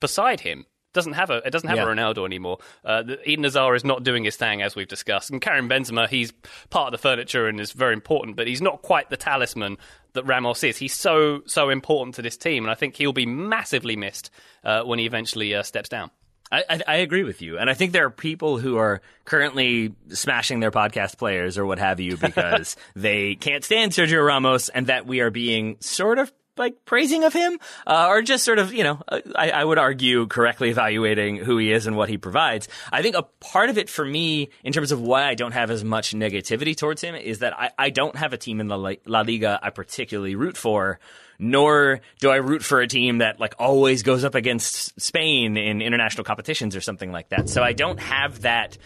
beside 0.00 0.40
him 0.40 0.64
doesn't 0.92 1.14
have 1.14 1.30
a 1.30 1.36
it 1.38 1.50
doesn't 1.50 1.68
have 1.68 1.78
yeah. 1.78 1.84
a 1.84 1.86
Ronaldo 1.86 2.24
anymore. 2.24 2.58
Uh, 2.84 3.02
Eden 3.24 3.44
Hazard 3.44 3.74
is 3.74 3.84
not 3.84 4.04
doing 4.04 4.24
his 4.24 4.36
thing 4.36 4.62
as 4.62 4.74
we've 4.74 4.88
discussed, 4.88 5.30
and 5.30 5.40
Karim 5.40 5.68
Benzema 5.68 6.08
he's 6.08 6.32
part 6.70 6.92
of 6.92 6.92
the 6.92 7.02
furniture 7.02 7.46
and 7.46 7.60
is 7.60 7.72
very 7.72 7.92
important, 7.92 8.36
but 8.36 8.46
he's 8.46 8.62
not 8.62 8.82
quite 8.82 9.10
the 9.10 9.16
talisman 9.16 9.76
that 10.14 10.24
Ramos 10.24 10.64
is. 10.64 10.78
He's 10.78 10.94
so 10.94 11.42
so 11.46 11.70
important 11.70 12.14
to 12.16 12.22
this 12.22 12.36
team, 12.36 12.64
and 12.64 12.70
I 12.70 12.74
think 12.74 12.96
he'll 12.96 13.12
be 13.12 13.26
massively 13.26 13.96
missed 13.96 14.30
uh, 14.64 14.82
when 14.82 14.98
he 14.98 15.06
eventually 15.06 15.54
uh, 15.54 15.62
steps 15.62 15.88
down. 15.88 16.10
I, 16.50 16.64
I, 16.68 16.80
I, 16.88 16.96
agree 16.96 17.24
with 17.24 17.42
you, 17.42 17.58
and 17.58 17.68
I 17.68 17.74
think 17.74 17.92
there 17.92 18.06
are 18.06 18.10
people 18.10 18.58
who 18.58 18.78
are 18.78 19.02
currently 19.26 19.94
smashing 20.08 20.60
their 20.60 20.70
podcast 20.70 21.18
players 21.18 21.58
or 21.58 21.66
what 21.66 21.78
have 21.78 22.00
you 22.00 22.16
because 22.16 22.76
they 22.96 23.34
can't 23.34 23.62
stand 23.62 23.92
Sergio 23.92 24.24
Ramos, 24.26 24.70
and 24.70 24.86
that 24.86 25.06
we 25.06 25.20
are 25.20 25.30
being 25.30 25.76
sort 25.80 26.18
of 26.18 26.32
like 26.58 26.84
praising 26.84 27.24
of 27.24 27.32
him, 27.32 27.58
uh, 27.86 28.06
or 28.08 28.22
just 28.22 28.44
sort 28.44 28.58
of, 28.58 28.72
you 28.72 28.84
know, 28.84 29.00
I, 29.08 29.50
I, 29.50 29.64
would 29.64 29.78
argue 29.78 30.26
correctly 30.26 30.70
evaluating 30.70 31.36
who 31.36 31.58
he 31.58 31.72
is 31.72 31.86
and 31.86 31.96
what 31.96 32.08
he 32.08 32.18
provides. 32.18 32.68
I 32.92 33.02
think 33.02 33.16
a 33.16 33.22
part 33.22 33.70
of 33.70 33.78
it 33.78 33.88
for 33.88 34.04
me, 34.04 34.50
in 34.64 34.72
terms 34.72 34.92
of 34.92 35.00
why 35.00 35.24
I 35.24 35.34
don't 35.34 35.52
have 35.52 35.70
as 35.70 35.84
much 35.84 36.12
negativity 36.12 36.76
towards 36.76 37.02
him, 37.02 37.14
is 37.14 37.40
that 37.40 37.58
I, 37.58 37.70
I 37.78 37.90
don't 37.90 38.16
have 38.16 38.32
a 38.32 38.36
team 38.36 38.60
in 38.60 38.68
the 38.68 38.76
La 38.78 39.20
Liga 39.22 39.58
I 39.62 39.70
particularly 39.70 40.34
root 40.34 40.56
for. 40.56 40.98
Nor 41.40 42.00
do 42.18 42.30
I 42.30 42.36
root 42.36 42.64
for 42.64 42.80
a 42.80 42.88
team 42.88 43.18
that 43.18 43.38
like 43.38 43.54
always 43.60 44.02
goes 44.02 44.24
up 44.24 44.34
against 44.34 45.00
Spain 45.00 45.56
in 45.56 45.80
international 45.80 46.24
competitions 46.24 46.74
or 46.74 46.80
something 46.80 47.12
like 47.12 47.28
that. 47.28 47.48
So 47.48 47.62
I 47.62 47.74
don't 47.74 48.00
have 48.00 48.42
that 48.42 48.76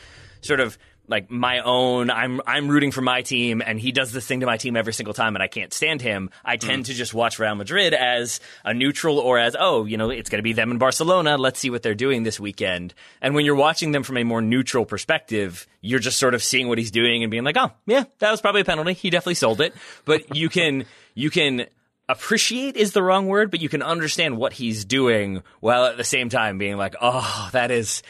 sort 0.43 0.61
of 0.61 0.77
like 1.09 1.31
my 1.31 1.61
own 1.61 2.11
I'm 2.11 2.41
I'm 2.47 2.69
rooting 2.69 2.93
for 2.93 3.01
my 3.01 3.23
team 3.23 3.63
and 3.65 3.79
he 3.79 3.93
does 3.93 4.13
this 4.13 4.27
thing 4.27 4.41
to 4.41 4.47
my 4.47 4.57
team 4.57 4.77
every 4.77 4.93
single 4.93 5.15
time 5.15 5.35
and 5.35 5.43
I 5.43 5.49
can't 5.49 5.73
stand 5.73 6.01
him. 6.01 6.31
I 6.45 6.57
tend 6.57 6.85
mm. 6.85 6.87
to 6.87 6.95
just 6.95 7.13
watch 7.13 7.39
Real 7.39 7.55
Madrid 7.55 7.93
as 7.93 8.41
a 8.65 8.73
neutral 8.73 9.19
or 9.19 9.39
as 9.39 9.57
oh, 9.59 9.85
you 9.85 9.97
know, 9.97 10.11
it's 10.11 10.31
going 10.31 10.39
to 10.39 10.43
be 10.43 10.53
them 10.53 10.71
in 10.71 10.79
Barcelona. 10.79 11.37
Let's 11.37 11.59
see 11.59 11.71
what 11.71 11.83
they're 11.83 11.95
doing 11.95 12.23
this 12.23 12.39
weekend. 12.39 12.95
And 13.21 13.35
when 13.35 13.45
you're 13.45 13.55
watching 13.55 13.93
them 13.93 14.03
from 14.03 14.17
a 14.17 14.25
more 14.25 14.41
neutral 14.41 14.85
perspective, 14.85 15.67
you're 15.81 16.01
just 16.01 16.19
sort 16.19 16.35
of 16.35 16.43
seeing 16.43 16.69
what 16.69 16.79
he's 16.79 16.91
doing 16.91 17.23
and 17.23 17.31
being 17.31 17.45
like, 17.45 17.57
"Oh, 17.59 17.73
yeah, 17.87 18.05
that 18.21 18.31
was 18.31 18.41
probably 18.41 18.61
a 18.61 18.65
penalty. 18.65 18.93
He 18.93 19.11
definitely 19.11 19.35
sold 19.35 19.61
it." 19.61 19.75
But 20.05 20.37
you 20.37 20.49
can 20.49 20.87
you 21.15 21.31
can 21.31 21.67
appreciate 22.09 22.77
is 22.77 22.93
the 22.93 23.03
wrong 23.03 23.27
word, 23.27 23.51
but 23.51 23.61
you 23.61 23.69
can 23.69 23.83
understand 23.83 24.37
what 24.37 24.53
he's 24.53 24.85
doing 24.85 25.43
while 25.61 25.85
at 25.85 25.97
the 25.97 26.05
same 26.05 26.29
time 26.29 26.59
being 26.59 26.77
like, 26.77 26.95
"Oh, 27.01 27.49
that 27.53 27.71
is 27.71 28.03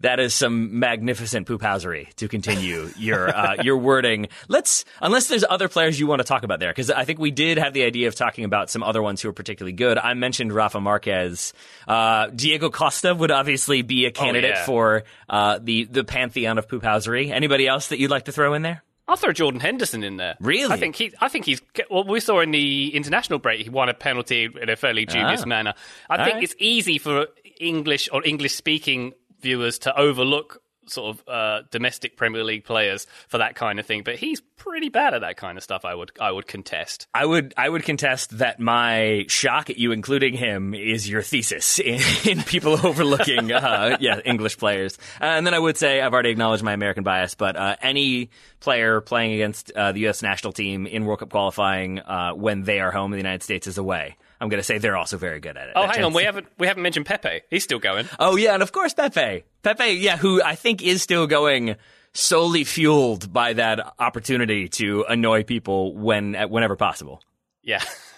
that 0.00 0.20
is 0.20 0.34
some 0.34 0.78
magnificent 0.78 1.46
poophousery 1.46 2.12
to 2.16 2.28
continue 2.28 2.90
your 2.98 3.34
uh, 3.34 3.56
your 3.62 3.78
wording. 3.78 4.28
Let's 4.48 4.84
unless 5.00 5.28
there's 5.28 5.44
other 5.48 5.68
players 5.68 5.98
you 5.98 6.06
want 6.06 6.20
to 6.20 6.24
talk 6.24 6.42
about 6.42 6.60
there 6.60 6.70
because 6.70 6.90
I 6.90 7.04
think 7.04 7.18
we 7.18 7.30
did 7.30 7.58
have 7.58 7.72
the 7.72 7.84
idea 7.84 8.08
of 8.08 8.14
talking 8.14 8.44
about 8.44 8.70
some 8.70 8.82
other 8.82 9.02
ones 9.02 9.22
who 9.22 9.28
are 9.28 9.32
particularly 9.32 9.72
good. 9.72 9.98
I 9.98 10.14
mentioned 10.14 10.52
Rafa 10.52 10.80
Marquez. 10.80 11.52
Uh, 11.88 12.28
Diego 12.28 12.70
Costa 12.70 13.14
would 13.14 13.30
obviously 13.30 13.82
be 13.82 14.06
a 14.06 14.10
candidate 14.10 14.54
oh, 14.54 14.58
yeah. 14.58 14.64
for 14.64 15.04
uh, 15.28 15.58
the 15.62 15.84
the 15.84 16.04
pantheon 16.04 16.58
of 16.58 16.68
poophousery. 16.68 17.30
Anybody 17.30 17.66
else 17.66 17.88
that 17.88 17.98
you'd 17.98 18.10
like 18.10 18.26
to 18.26 18.32
throw 18.32 18.54
in 18.54 18.62
there? 18.62 18.82
I'll 19.08 19.16
throw 19.16 19.32
Jordan 19.32 19.60
Henderson 19.60 20.02
in 20.02 20.16
there. 20.16 20.34
Really? 20.40 20.72
I 20.72 20.78
think 20.78 20.96
he. 20.96 21.12
I 21.20 21.28
think 21.28 21.44
he's. 21.44 21.62
Well, 21.90 22.04
we 22.04 22.20
saw 22.20 22.40
in 22.40 22.50
the 22.50 22.94
international 22.94 23.38
break 23.38 23.60
he 23.60 23.70
won 23.70 23.88
a 23.88 23.94
penalty 23.94 24.48
in 24.60 24.68
a 24.68 24.76
fairly 24.76 25.06
dubious 25.06 25.42
ah. 25.42 25.46
manner. 25.46 25.74
I 26.10 26.16
All 26.16 26.24
think 26.24 26.34
right. 26.34 26.42
it's 26.42 26.56
easy 26.58 26.98
for 26.98 27.28
English 27.60 28.08
or 28.12 28.26
English 28.26 28.54
speaking 28.54 29.14
viewers 29.40 29.78
to 29.80 29.98
overlook 29.98 30.62
sort 30.88 31.16
of 31.16 31.28
uh, 31.28 31.62
domestic 31.70 32.16
Premier 32.16 32.44
League 32.44 32.64
players 32.64 33.06
for 33.28 33.38
that 33.38 33.54
kind 33.54 33.78
of 33.78 33.86
thing, 33.86 34.02
but 34.02 34.16
he's 34.16 34.40
pretty 34.56 34.88
bad 34.88 35.14
at 35.14 35.20
that 35.20 35.36
kind 35.36 35.58
of 35.58 35.64
stuff. 35.64 35.84
I 35.84 35.94
would 35.94 36.12
I 36.20 36.30
would 36.30 36.46
contest. 36.46 37.06
I 37.14 37.24
would 37.24 37.54
I 37.56 37.68
would 37.68 37.82
contest 37.84 38.38
that 38.38 38.60
my 38.60 39.24
shock 39.28 39.70
at 39.70 39.78
you 39.78 39.92
including 39.92 40.34
him 40.34 40.74
is 40.74 41.08
your 41.08 41.22
thesis 41.22 41.78
in, 41.78 42.00
in 42.24 42.42
people 42.42 42.74
overlooking 42.86 43.52
uh, 43.52 43.96
yeah 44.00 44.20
English 44.24 44.58
players. 44.58 44.98
Uh, 45.20 45.24
and 45.24 45.46
then 45.46 45.54
I 45.54 45.58
would 45.58 45.76
say 45.76 46.00
I've 46.00 46.12
already 46.12 46.30
acknowledged 46.30 46.62
my 46.62 46.72
American 46.72 47.04
bias, 47.04 47.34
but 47.34 47.56
uh, 47.56 47.76
any 47.80 48.30
player 48.60 49.00
playing 49.00 49.34
against 49.34 49.70
uh, 49.72 49.92
the 49.92 50.00
U.S. 50.00 50.22
national 50.22 50.52
team 50.52 50.86
in 50.86 51.04
World 51.04 51.20
Cup 51.20 51.30
qualifying 51.30 52.00
uh, 52.00 52.32
when 52.32 52.62
they 52.62 52.80
are 52.80 52.90
home 52.90 53.12
in 53.12 53.18
the 53.18 53.22
United 53.22 53.42
States 53.42 53.66
is 53.66 53.78
away. 53.78 54.16
I'm 54.40 54.48
going 54.48 54.60
to 54.60 54.64
say 54.64 54.78
they're 54.78 54.96
also 54.96 55.16
very 55.16 55.40
good 55.40 55.56
at 55.56 55.68
it. 55.68 55.72
Oh, 55.76 55.86
hang 55.86 56.04
on, 56.04 56.12
we 56.12 56.24
haven't 56.24 56.46
we 56.58 56.66
haven't 56.66 56.82
mentioned 56.82 57.06
Pepe. 57.06 57.42
He's 57.50 57.64
still 57.64 57.78
going. 57.78 58.08
Oh 58.18 58.36
yeah, 58.36 58.54
and 58.54 58.62
of 58.62 58.72
course 58.72 58.94
Pepe. 58.94 59.44
Pepe, 59.62 59.92
yeah, 59.92 60.16
who 60.16 60.42
I 60.42 60.54
think 60.54 60.82
is 60.82 61.02
still 61.02 61.26
going 61.26 61.76
solely 62.12 62.64
fueled 62.64 63.32
by 63.32 63.52
that 63.54 63.94
opportunity 63.98 64.68
to 64.68 65.04
annoy 65.08 65.44
people 65.44 65.94
when 65.94 66.34
whenever 66.48 66.76
possible. 66.76 67.22
Yeah. 67.62 67.82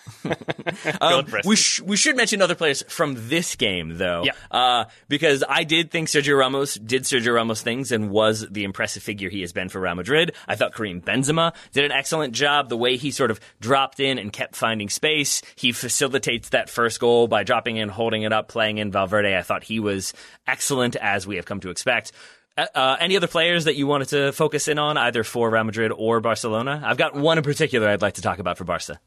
um, 1.00 1.26
we 1.44 1.56
sh- 1.56 1.80
we 1.80 1.96
should 1.96 2.16
mention 2.16 2.42
other 2.42 2.54
players 2.54 2.82
from 2.88 3.14
this 3.28 3.56
game 3.56 3.98
though, 3.98 4.24
yeah. 4.24 4.32
Uh, 4.50 4.84
because 5.08 5.44
I 5.48 5.64
did 5.64 5.90
think 5.90 6.08
Sergio 6.08 6.38
Ramos 6.38 6.74
did 6.74 7.02
Sergio 7.02 7.34
Ramos 7.34 7.62
things 7.62 7.92
and 7.92 8.10
was 8.10 8.46
the 8.50 8.64
impressive 8.64 9.02
figure 9.02 9.28
he 9.28 9.40
has 9.42 9.52
been 9.52 9.68
for 9.68 9.80
Real 9.80 9.94
Madrid. 9.94 10.34
I 10.46 10.56
thought 10.56 10.74
Karim 10.74 11.00
Benzema 11.00 11.54
did 11.72 11.84
an 11.84 11.92
excellent 11.92 12.34
job. 12.34 12.68
The 12.68 12.76
way 12.76 12.96
he 12.96 13.10
sort 13.10 13.30
of 13.30 13.40
dropped 13.60 14.00
in 14.00 14.18
and 14.18 14.32
kept 14.32 14.56
finding 14.56 14.88
space, 14.88 15.42
he 15.56 15.72
facilitates 15.72 16.50
that 16.50 16.68
first 16.70 17.00
goal 17.00 17.28
by 17.28 17.44
dropping 17.44 17.76
in, 17.76 17.88
holding 17.88 18.22
it 18.22 18.32
up, 18.32 18.48
playing 18.48 18.78
in 18.78 18.90
Valverde. 18.90 19.36
I 19.36 19.42
thought 19.42 19.64
he 19.64 19.80
was 19.80 20.14
excellent 20.46 20.96
as 20.96 21.26
we 21.26 21.36
have 21.36 21.46
come 21.46 21.60
to 21.60 21.70
expect. 21.70 22.12
Uh, 22.56 22.66
uh 22.74 22.96
any 23.00 23.16
other 23.16 23.28
players 23.28 23.64
that 23.64 23.76
you 23.76 23.86
wanted 23.86 24.08
to 24.08 24.32
focus 24.32 24.68
in 24.68 24.78
on, 24.78 24.96
either 24.96 25.24
for 25.24 25.50
Real 25.50 25.64
Madrid 25.64 25.92
or 25.94 26.20
Barcelona? 26.20 26.82
I've 26.84 26.98
got 26.98 27.14
one 27.14 27.38
in 27.38 27.44
particular 27.44 27.88
I'd 27.88 28.02
like 28.02 28.14
to 28.14 28.22
talk 28.22 28.38
about 28.38 28.58
for 28.58 28.64
Barca. 28.64 29.00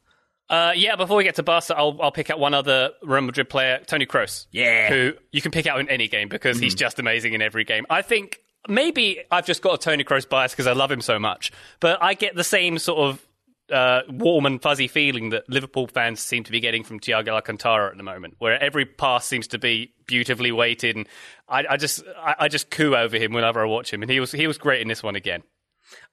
Uh, 0.52 0.72
yeah, 0.76 0.96
before 0.96 1.16
we 1.16 1.24
get 1.24 1.36
to 1.36 1.42
Barca, 1.42 1.74
I'll, 1.74 1.96
I'll 2.02 2.12
pick 2.12 2.28
out 2.28 2.38
one 2.38 2.52
other 2.52 2.90
Real 3.02 3.22
Madrid 3.22 3.48
player, 3.48 3.80
Toni 3.86 4.04
Kroos. 4.04 4.46
Yeah. 4.52 4.90
Who 4.90 5.14
you 5.30 5.40
can 5.40 5.50
pick 5.50 5.66
out 5.66 5.80
in 5.80 5.88
any 5.88 6.08
game 6.08 6.28
because 6.28 6.58
mm. 6.58 6.64
he's 6.64 6.74
just 6.74 6.98
amazing 6.98 7.32
in 7.32 7.40
every 7.40 7.64
game. 7.64 7.86
I 7.88 8.02
think 8.02 8.38
maybe 8.68 9.22
I've 9.30 9.46
just 9.46 9.62
got 9.62 9.74
a 9.74 9.78
Toni 9.78 10.04
Kroos 10.04 10.28
bias 10.28 10.52
because 10.52 10.66
I 10.66 10.74
love 10.74 10.92
him 10.92 11.00
so 11.00 11.18
much, 11.18 11.52
but 11.80 12.02
I 12.02 12.12
get 12.12 12.36
the 12.36 12.44
same 12.44 12.78
sort 12.78 12.98
of 12.98 13.26
uh, 13.72 14.02
warm 14.10 14.44
and 14.44 14.60
fuzzy 14.60 14.88
feeling 14.88 15.30
that 15.30 15.48
Liverpool 15.48 15.86
fans 15.86 16.20
seem 16.20 16.44
to 16.44 16.52
be 16.52 16.60
getting 16.60 16.84
from 16.84 17.00
Thiago 17.00 17.28
Alcantara 17.28 17.90
at 17.90 17.96
the 17.96 18.02
moment, 18.02 18.34
where 18.38 18.62
every 18.62 18.84
pass 18.84 19.24
seems 19.24 19.46
to 19.48 19.58
be 19.58 19.94
beautifully 20.06 20.52
weighted, 20.52 20.96
and 20.96 21.08
I, 21.48 21.64
I 21.70 21.76
just 21.78 22.04
I, 22.18 22.34
I, 22.40 22.48
just 22.48 22.70
coo 22.70 22.94
over 22.94 23.16
him 23.16 23.32
whenever 23.32 23.62
I 23.62 23.64
watch 23.64 23.90
him, 23.90 24.02
and 24.02 24.10
he 24.10 24.20
was 24.20 24.32
he 24.32 24.46
was 24.46 24.58
great 24.58 24.82
in 24.82 24.88
this 24.88 25.02
one 25.02 25.16
again. 25.16 25.42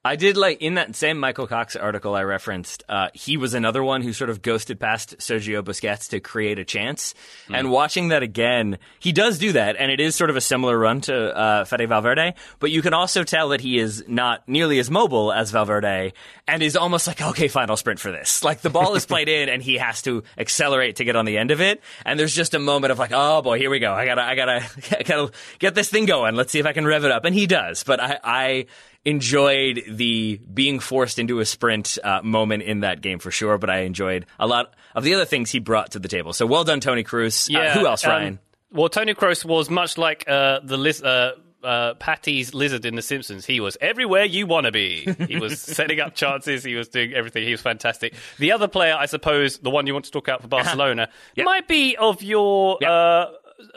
I 0.02 0.16
did 0.16 0.38
like 0.38 0.62
in 0.62 0.74
that 0.74 0.96
same 0.96 1.18
Michael 1.18 1.46
Cox 1.46 1.76
article 1.76 2.14
I 2.14 2.22
referenced. 2.22 2.84
Uh, 2.88 3.08
he 3.12 3.36
was 3.36 3.52
another 3.52 3.82
one 3.84 4.00
who 4.00 4.14
sort 4.14 4.30
of 4.30 4.40
ghosted 4.40 4.80
past 4.80 5.18
Sergio 5.18 5.62
Busquets 5.62 6.08
to 6.10 6.20
create 6.20 6.58
a 6.58 6.64
chance. 6.64 7.14
Hmm. 7.48 7.54
And 7.56 7.70
watching 7.70 8.08
that 8.08 8.22
again, 8.22 8.78
he 8.98 9.12
does 9.12 9.38
do 9.38 9.52
that, 9.52 9.76
and 9.76 9.90
it 9.90 10.00
is 10.00 10.16
sort 10.16 10.30
of 10.30 10.36
a 10.36 10.40
similar 10.40 10.78
run 10.78 11.02
to 11.02 11.36
uh, 11.36 11.64
Fede 11.66 11.86
Valverde. 11.86 12.34
But 12.60 12.70
you 12.70 12.80
can 12.80 12.94
also 12.94 13.24
tell 13.24 13.50
that 13.50 13.60
he 13.60 13.78
is 13.78 14.02
not 14.08 14.48
nearly 14.48 14.78
as 14.78 14.90
mobile 14.90 15.34
as 15.34 15.50
Valverde, 15.50 16.14
and 16.48 16.62
is 16.62 16.76
almost 16.76 17.06
like, 17.06 17.20
okay, 17.20 17.48
fine, 17.48 17.68
I'll 17.68 17.76
sprint 17.76 18.00
for 18.00 18.10
this. 18.10 18.42
Like 18.42 18.62
the 18.62 18.70
ball 18.70 18.94
is 18.94 19.04
played 19.10 19.28
in, 19.28 19.50
and 19.50 19.62
he 19.62 19.76
has 19.76 20.00
to 20.02 20.22
accelerate 20.38 20.96
to 20.96 21.04
get 21.04 21.14
on 21.14 21.26
the 21.26 21.36
end 21.36 21.50
of 21.50 21.60
it. 21.60 21.82
And 22.06 22.18
there's 22.18 22.34
just 22.34 22.54
a 22.54 22.58
moment 22.58 22.90
of 22.90 22.98
like, 22.98 23.12
oh 23.12 23.42
boy, 23.42 23.58
here 23.58 23.68
we 23.68 23.80
go. 23.80 23.92
I 23.92 24.06
gotta, 24.06 24.22
I 24.22 24.34
gotta, 24.34 24.64
I 24.98 25.02
gotta 25.02 25.32
get 25.58 25.74
this 25.74 25.90
thing 25.90 26.06
going. 26.06 26.36
Let's 26.36 26.52
see 26.52 26.58
if 26.58 26.64
I 26.64 26.72
can 26.72 26.86
rev 26.86 27.04
it 27.04 27.10
up. 27.10 27.26
And 27.26 27.34
he 27.34 27.46
does. 27.46 27.84
But 27.84 28.00
I, 28.00 28.18
I 28.24 28.66
enjoyed 29.04 29.82
the 29.88 30.40
being 30.52 30.78
forced 30.80 31.18
into 31.18 31.40
a 31.40 31.44
sprint 31.44 31.98
uh, 32.04 32.20
moment 32.22 32.62
in 32.62 32.80
that 32.80 33.00
game 33.00 33.18
for 33.18 33.30
sure, 33.30 33.58
but 33.58 33.70
I 33.70 33.80
enjoyed 33.80 34.26
a 34.38 34.46
lot 34.46 34.74
of 34.94 35.04
the 35.04 35.14
other 35.14 35.24
things 35.24 35.50
he 35.50 35.58
brought 35.58 35.92
to 35.92 35.98
the 35.98 36.08
table. 36.08 36.32
So 36.32 36.46
well 36.46 36.64
done, 36.64 36.80
Toni 36.80 37.04
Kroos. 37.04 37.54
Uh, 37.54 37.78
who 37.78 37.86
else, 37.86 38.04
um, 38.04 38.10
Ryan? 38.10 38.38
well, 38.72 38.88
Toni 38.88 39.14
Kroos 39.14 39.44
was 39.44 39.70
much 39.70 39.96
like 39.98 40.24
uh, 40.28 40.60
the 40.62 40.76
liz- 40.76 41.02
uh, 41.02 41.32
uh, 41.62 41.94
Patty's 41.94 42.54
lizard 42.54 42.84
in 42.86 42.94
The 42.94 43.02
Simpsons. 43.02 43.44
He 43.46 43.60
was 43.60 43.76
everywhere 43.80 44.24
you 44.24 44.46
want 44.46 44.66
to 44.66 44.72
be. 44.72 45.06
He 45.28 45.38
was 45.38 45.60
setting 45.76 46.00
up 46.00 46.14
chances. 46.14 46.64
He 46.64 46.74
was 46.74 46.88
doing 46.88 47.12
everything. 47.12 47.44
He 47.44 47.50
was 47.50 47.60
fantastic. 47.60 48.14
The 48.38 48.52
other 48.52 48.68
player, 48.68 48.94
I 48.98 49.06
suppose, 49.06 49.58
the 49.58 49.70
one 49.70 49.86
you 49.86 49.92
want 49.92 50.06
to 50.06 50.10
talk 50.10 50.26
about 50.28 50.40
for 50.42 50.48
Barcelona, 50.48 51.08
Yep. 51.36 51.44
might 51.44 51.68
be 51.68 51.96
of 51.96 52.22
your 52.22 52.78
Yep. 52.80 52.90
uh, 52.90 53.26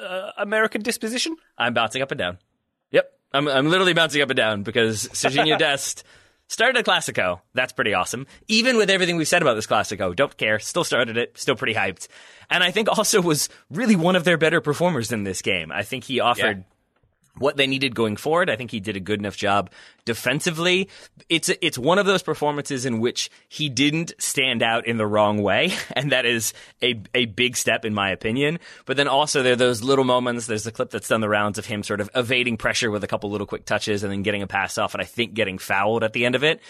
uh, 0.02 0.32
American 0.38 0.82
disposition. 0.82 1.36
I'm 1.58 1.74
bouncing 1.74 2.02
up 2.02 2.12
and 2.12 2.18
down. 2.18 2.38
Yep, 2.92 3.12
I'm, 3.34 3.48
I'm 3.48 3.70
literally 3.70 3.94
bouncing 3.94 4.22
up 4.22 4.30
and 4.30 4.38
down 4.38 4.64
because 4.64 5.08
Sergiño 5.10 5.58
Dest 5.60 6.04
started 6.48 6.80
a 6.80 6.84
Classico. 6.84 7.42
That's 7.54 7.74
pretty 7.74 7.94
awesome. 7.94 8.28
Even 8.48 8.78
with 8.78 8.90
everything 8.90 9.18
we've 9.18 9.28
said 9.28 9.42
about 9.42 9.56
this 9.56 9.68
Classico, 9.68 10.16
don't 10.16 10.36
care. 10.38 10.60
Still 10.60 10.84
started 10.84 11.18
it. 11.18 11.38
Still 11.38 11.56
pretty 11.56 11.74
hyped. 11.74 12.08
And 12.50 12.64
I 12.64 12.72
think 12.72 12.90
also 12.90 13.22
was 13.22 13.50
really 13.70 13.96
one 13.96 14.16
of 14.16 14.24
their 14.24 14.38
better 14.38 14.62
performers 14.62 15.12
in 15.12 15.24
this 15.24 15.42
game. 15.42 15.72
I 15.72 15.84
think 15.84 16.04
he 16.04 16.20
offered 16.20 16.64
what 17.38 17.58
they 17.58 17.68
needed 17.68 17.96
going 17.96 18.16
forward. 18.16 18.50
I 18.50 18.56
think 18.56 18.72
he 18.72 18.80
did 18.80 18.96
a 18.96 19.00
good 19.00 19.20
enough 19.20 19.36
job 19.36 19.72
defensively. 20.06 20.90
It's 21.30 21.50
it's 21.62 21.78
one 21.78 21.98
of 21.98 22.06
those 22.06 22.22
performances 22.22 22.86
in 22.86 23.00
which 23.00 23.30
he 23.48 23.70
didn't 23.70 24.14
stand 24.20 24.62
out 24.62 24.86
in 24.86 24.98
the 24.98 25.08
wrong 25.08 25.42
way, 25.42 25.74
and 25.94 26.12
that 26.12 26.26
is 26.26 26.54
a 26.82 27.02
a 27.14 27.26
big 27.26 27.58
step 27.58 27.86
in 27.86 27.94
my 27.94 28.12
opinion. 28.12 28.60
But 28.86 28.98
then 28.98 29.08
also 29.08 29.42
there 29.42 29.54
are 29.54 29.58
those 29.58 29.82
little 29.82 30.06
moments. 30.06 30.46
There's 30.46 30.64
the 30.64 30.72
clip 30.72 30.92
that's 30.92 31.08
done 31.08 31.22
the 31.22 31.30
rounds 31.30 31.58
of 31.58 31.66
him 31.66 31.84
sort 31.84 32.02
of 32.02 32.10
evading 32.16 32.58
pressure 32.58 32.92
with 32.92 33.04
a 33.04 33.08
couple 33.08 33.32
little 33.32 33.48
quick 33.48 33.66
touches 33.66 34.04
and 34.04 34.12
then 34.12 34.24
getting 34.24 34.44
a 34.44 34.48
pass 34.48 34.78
off, 34.78 34.94
and 34.94 35.02
I 35.02 35.06
think 35.06 35.34
getting 35.34 35.58
fouled 35.58 36.04
at 36.04 36.14
the 36.14 36.26
end 36.26 36.36
of 36.36 36.44
it. 36.44 36.62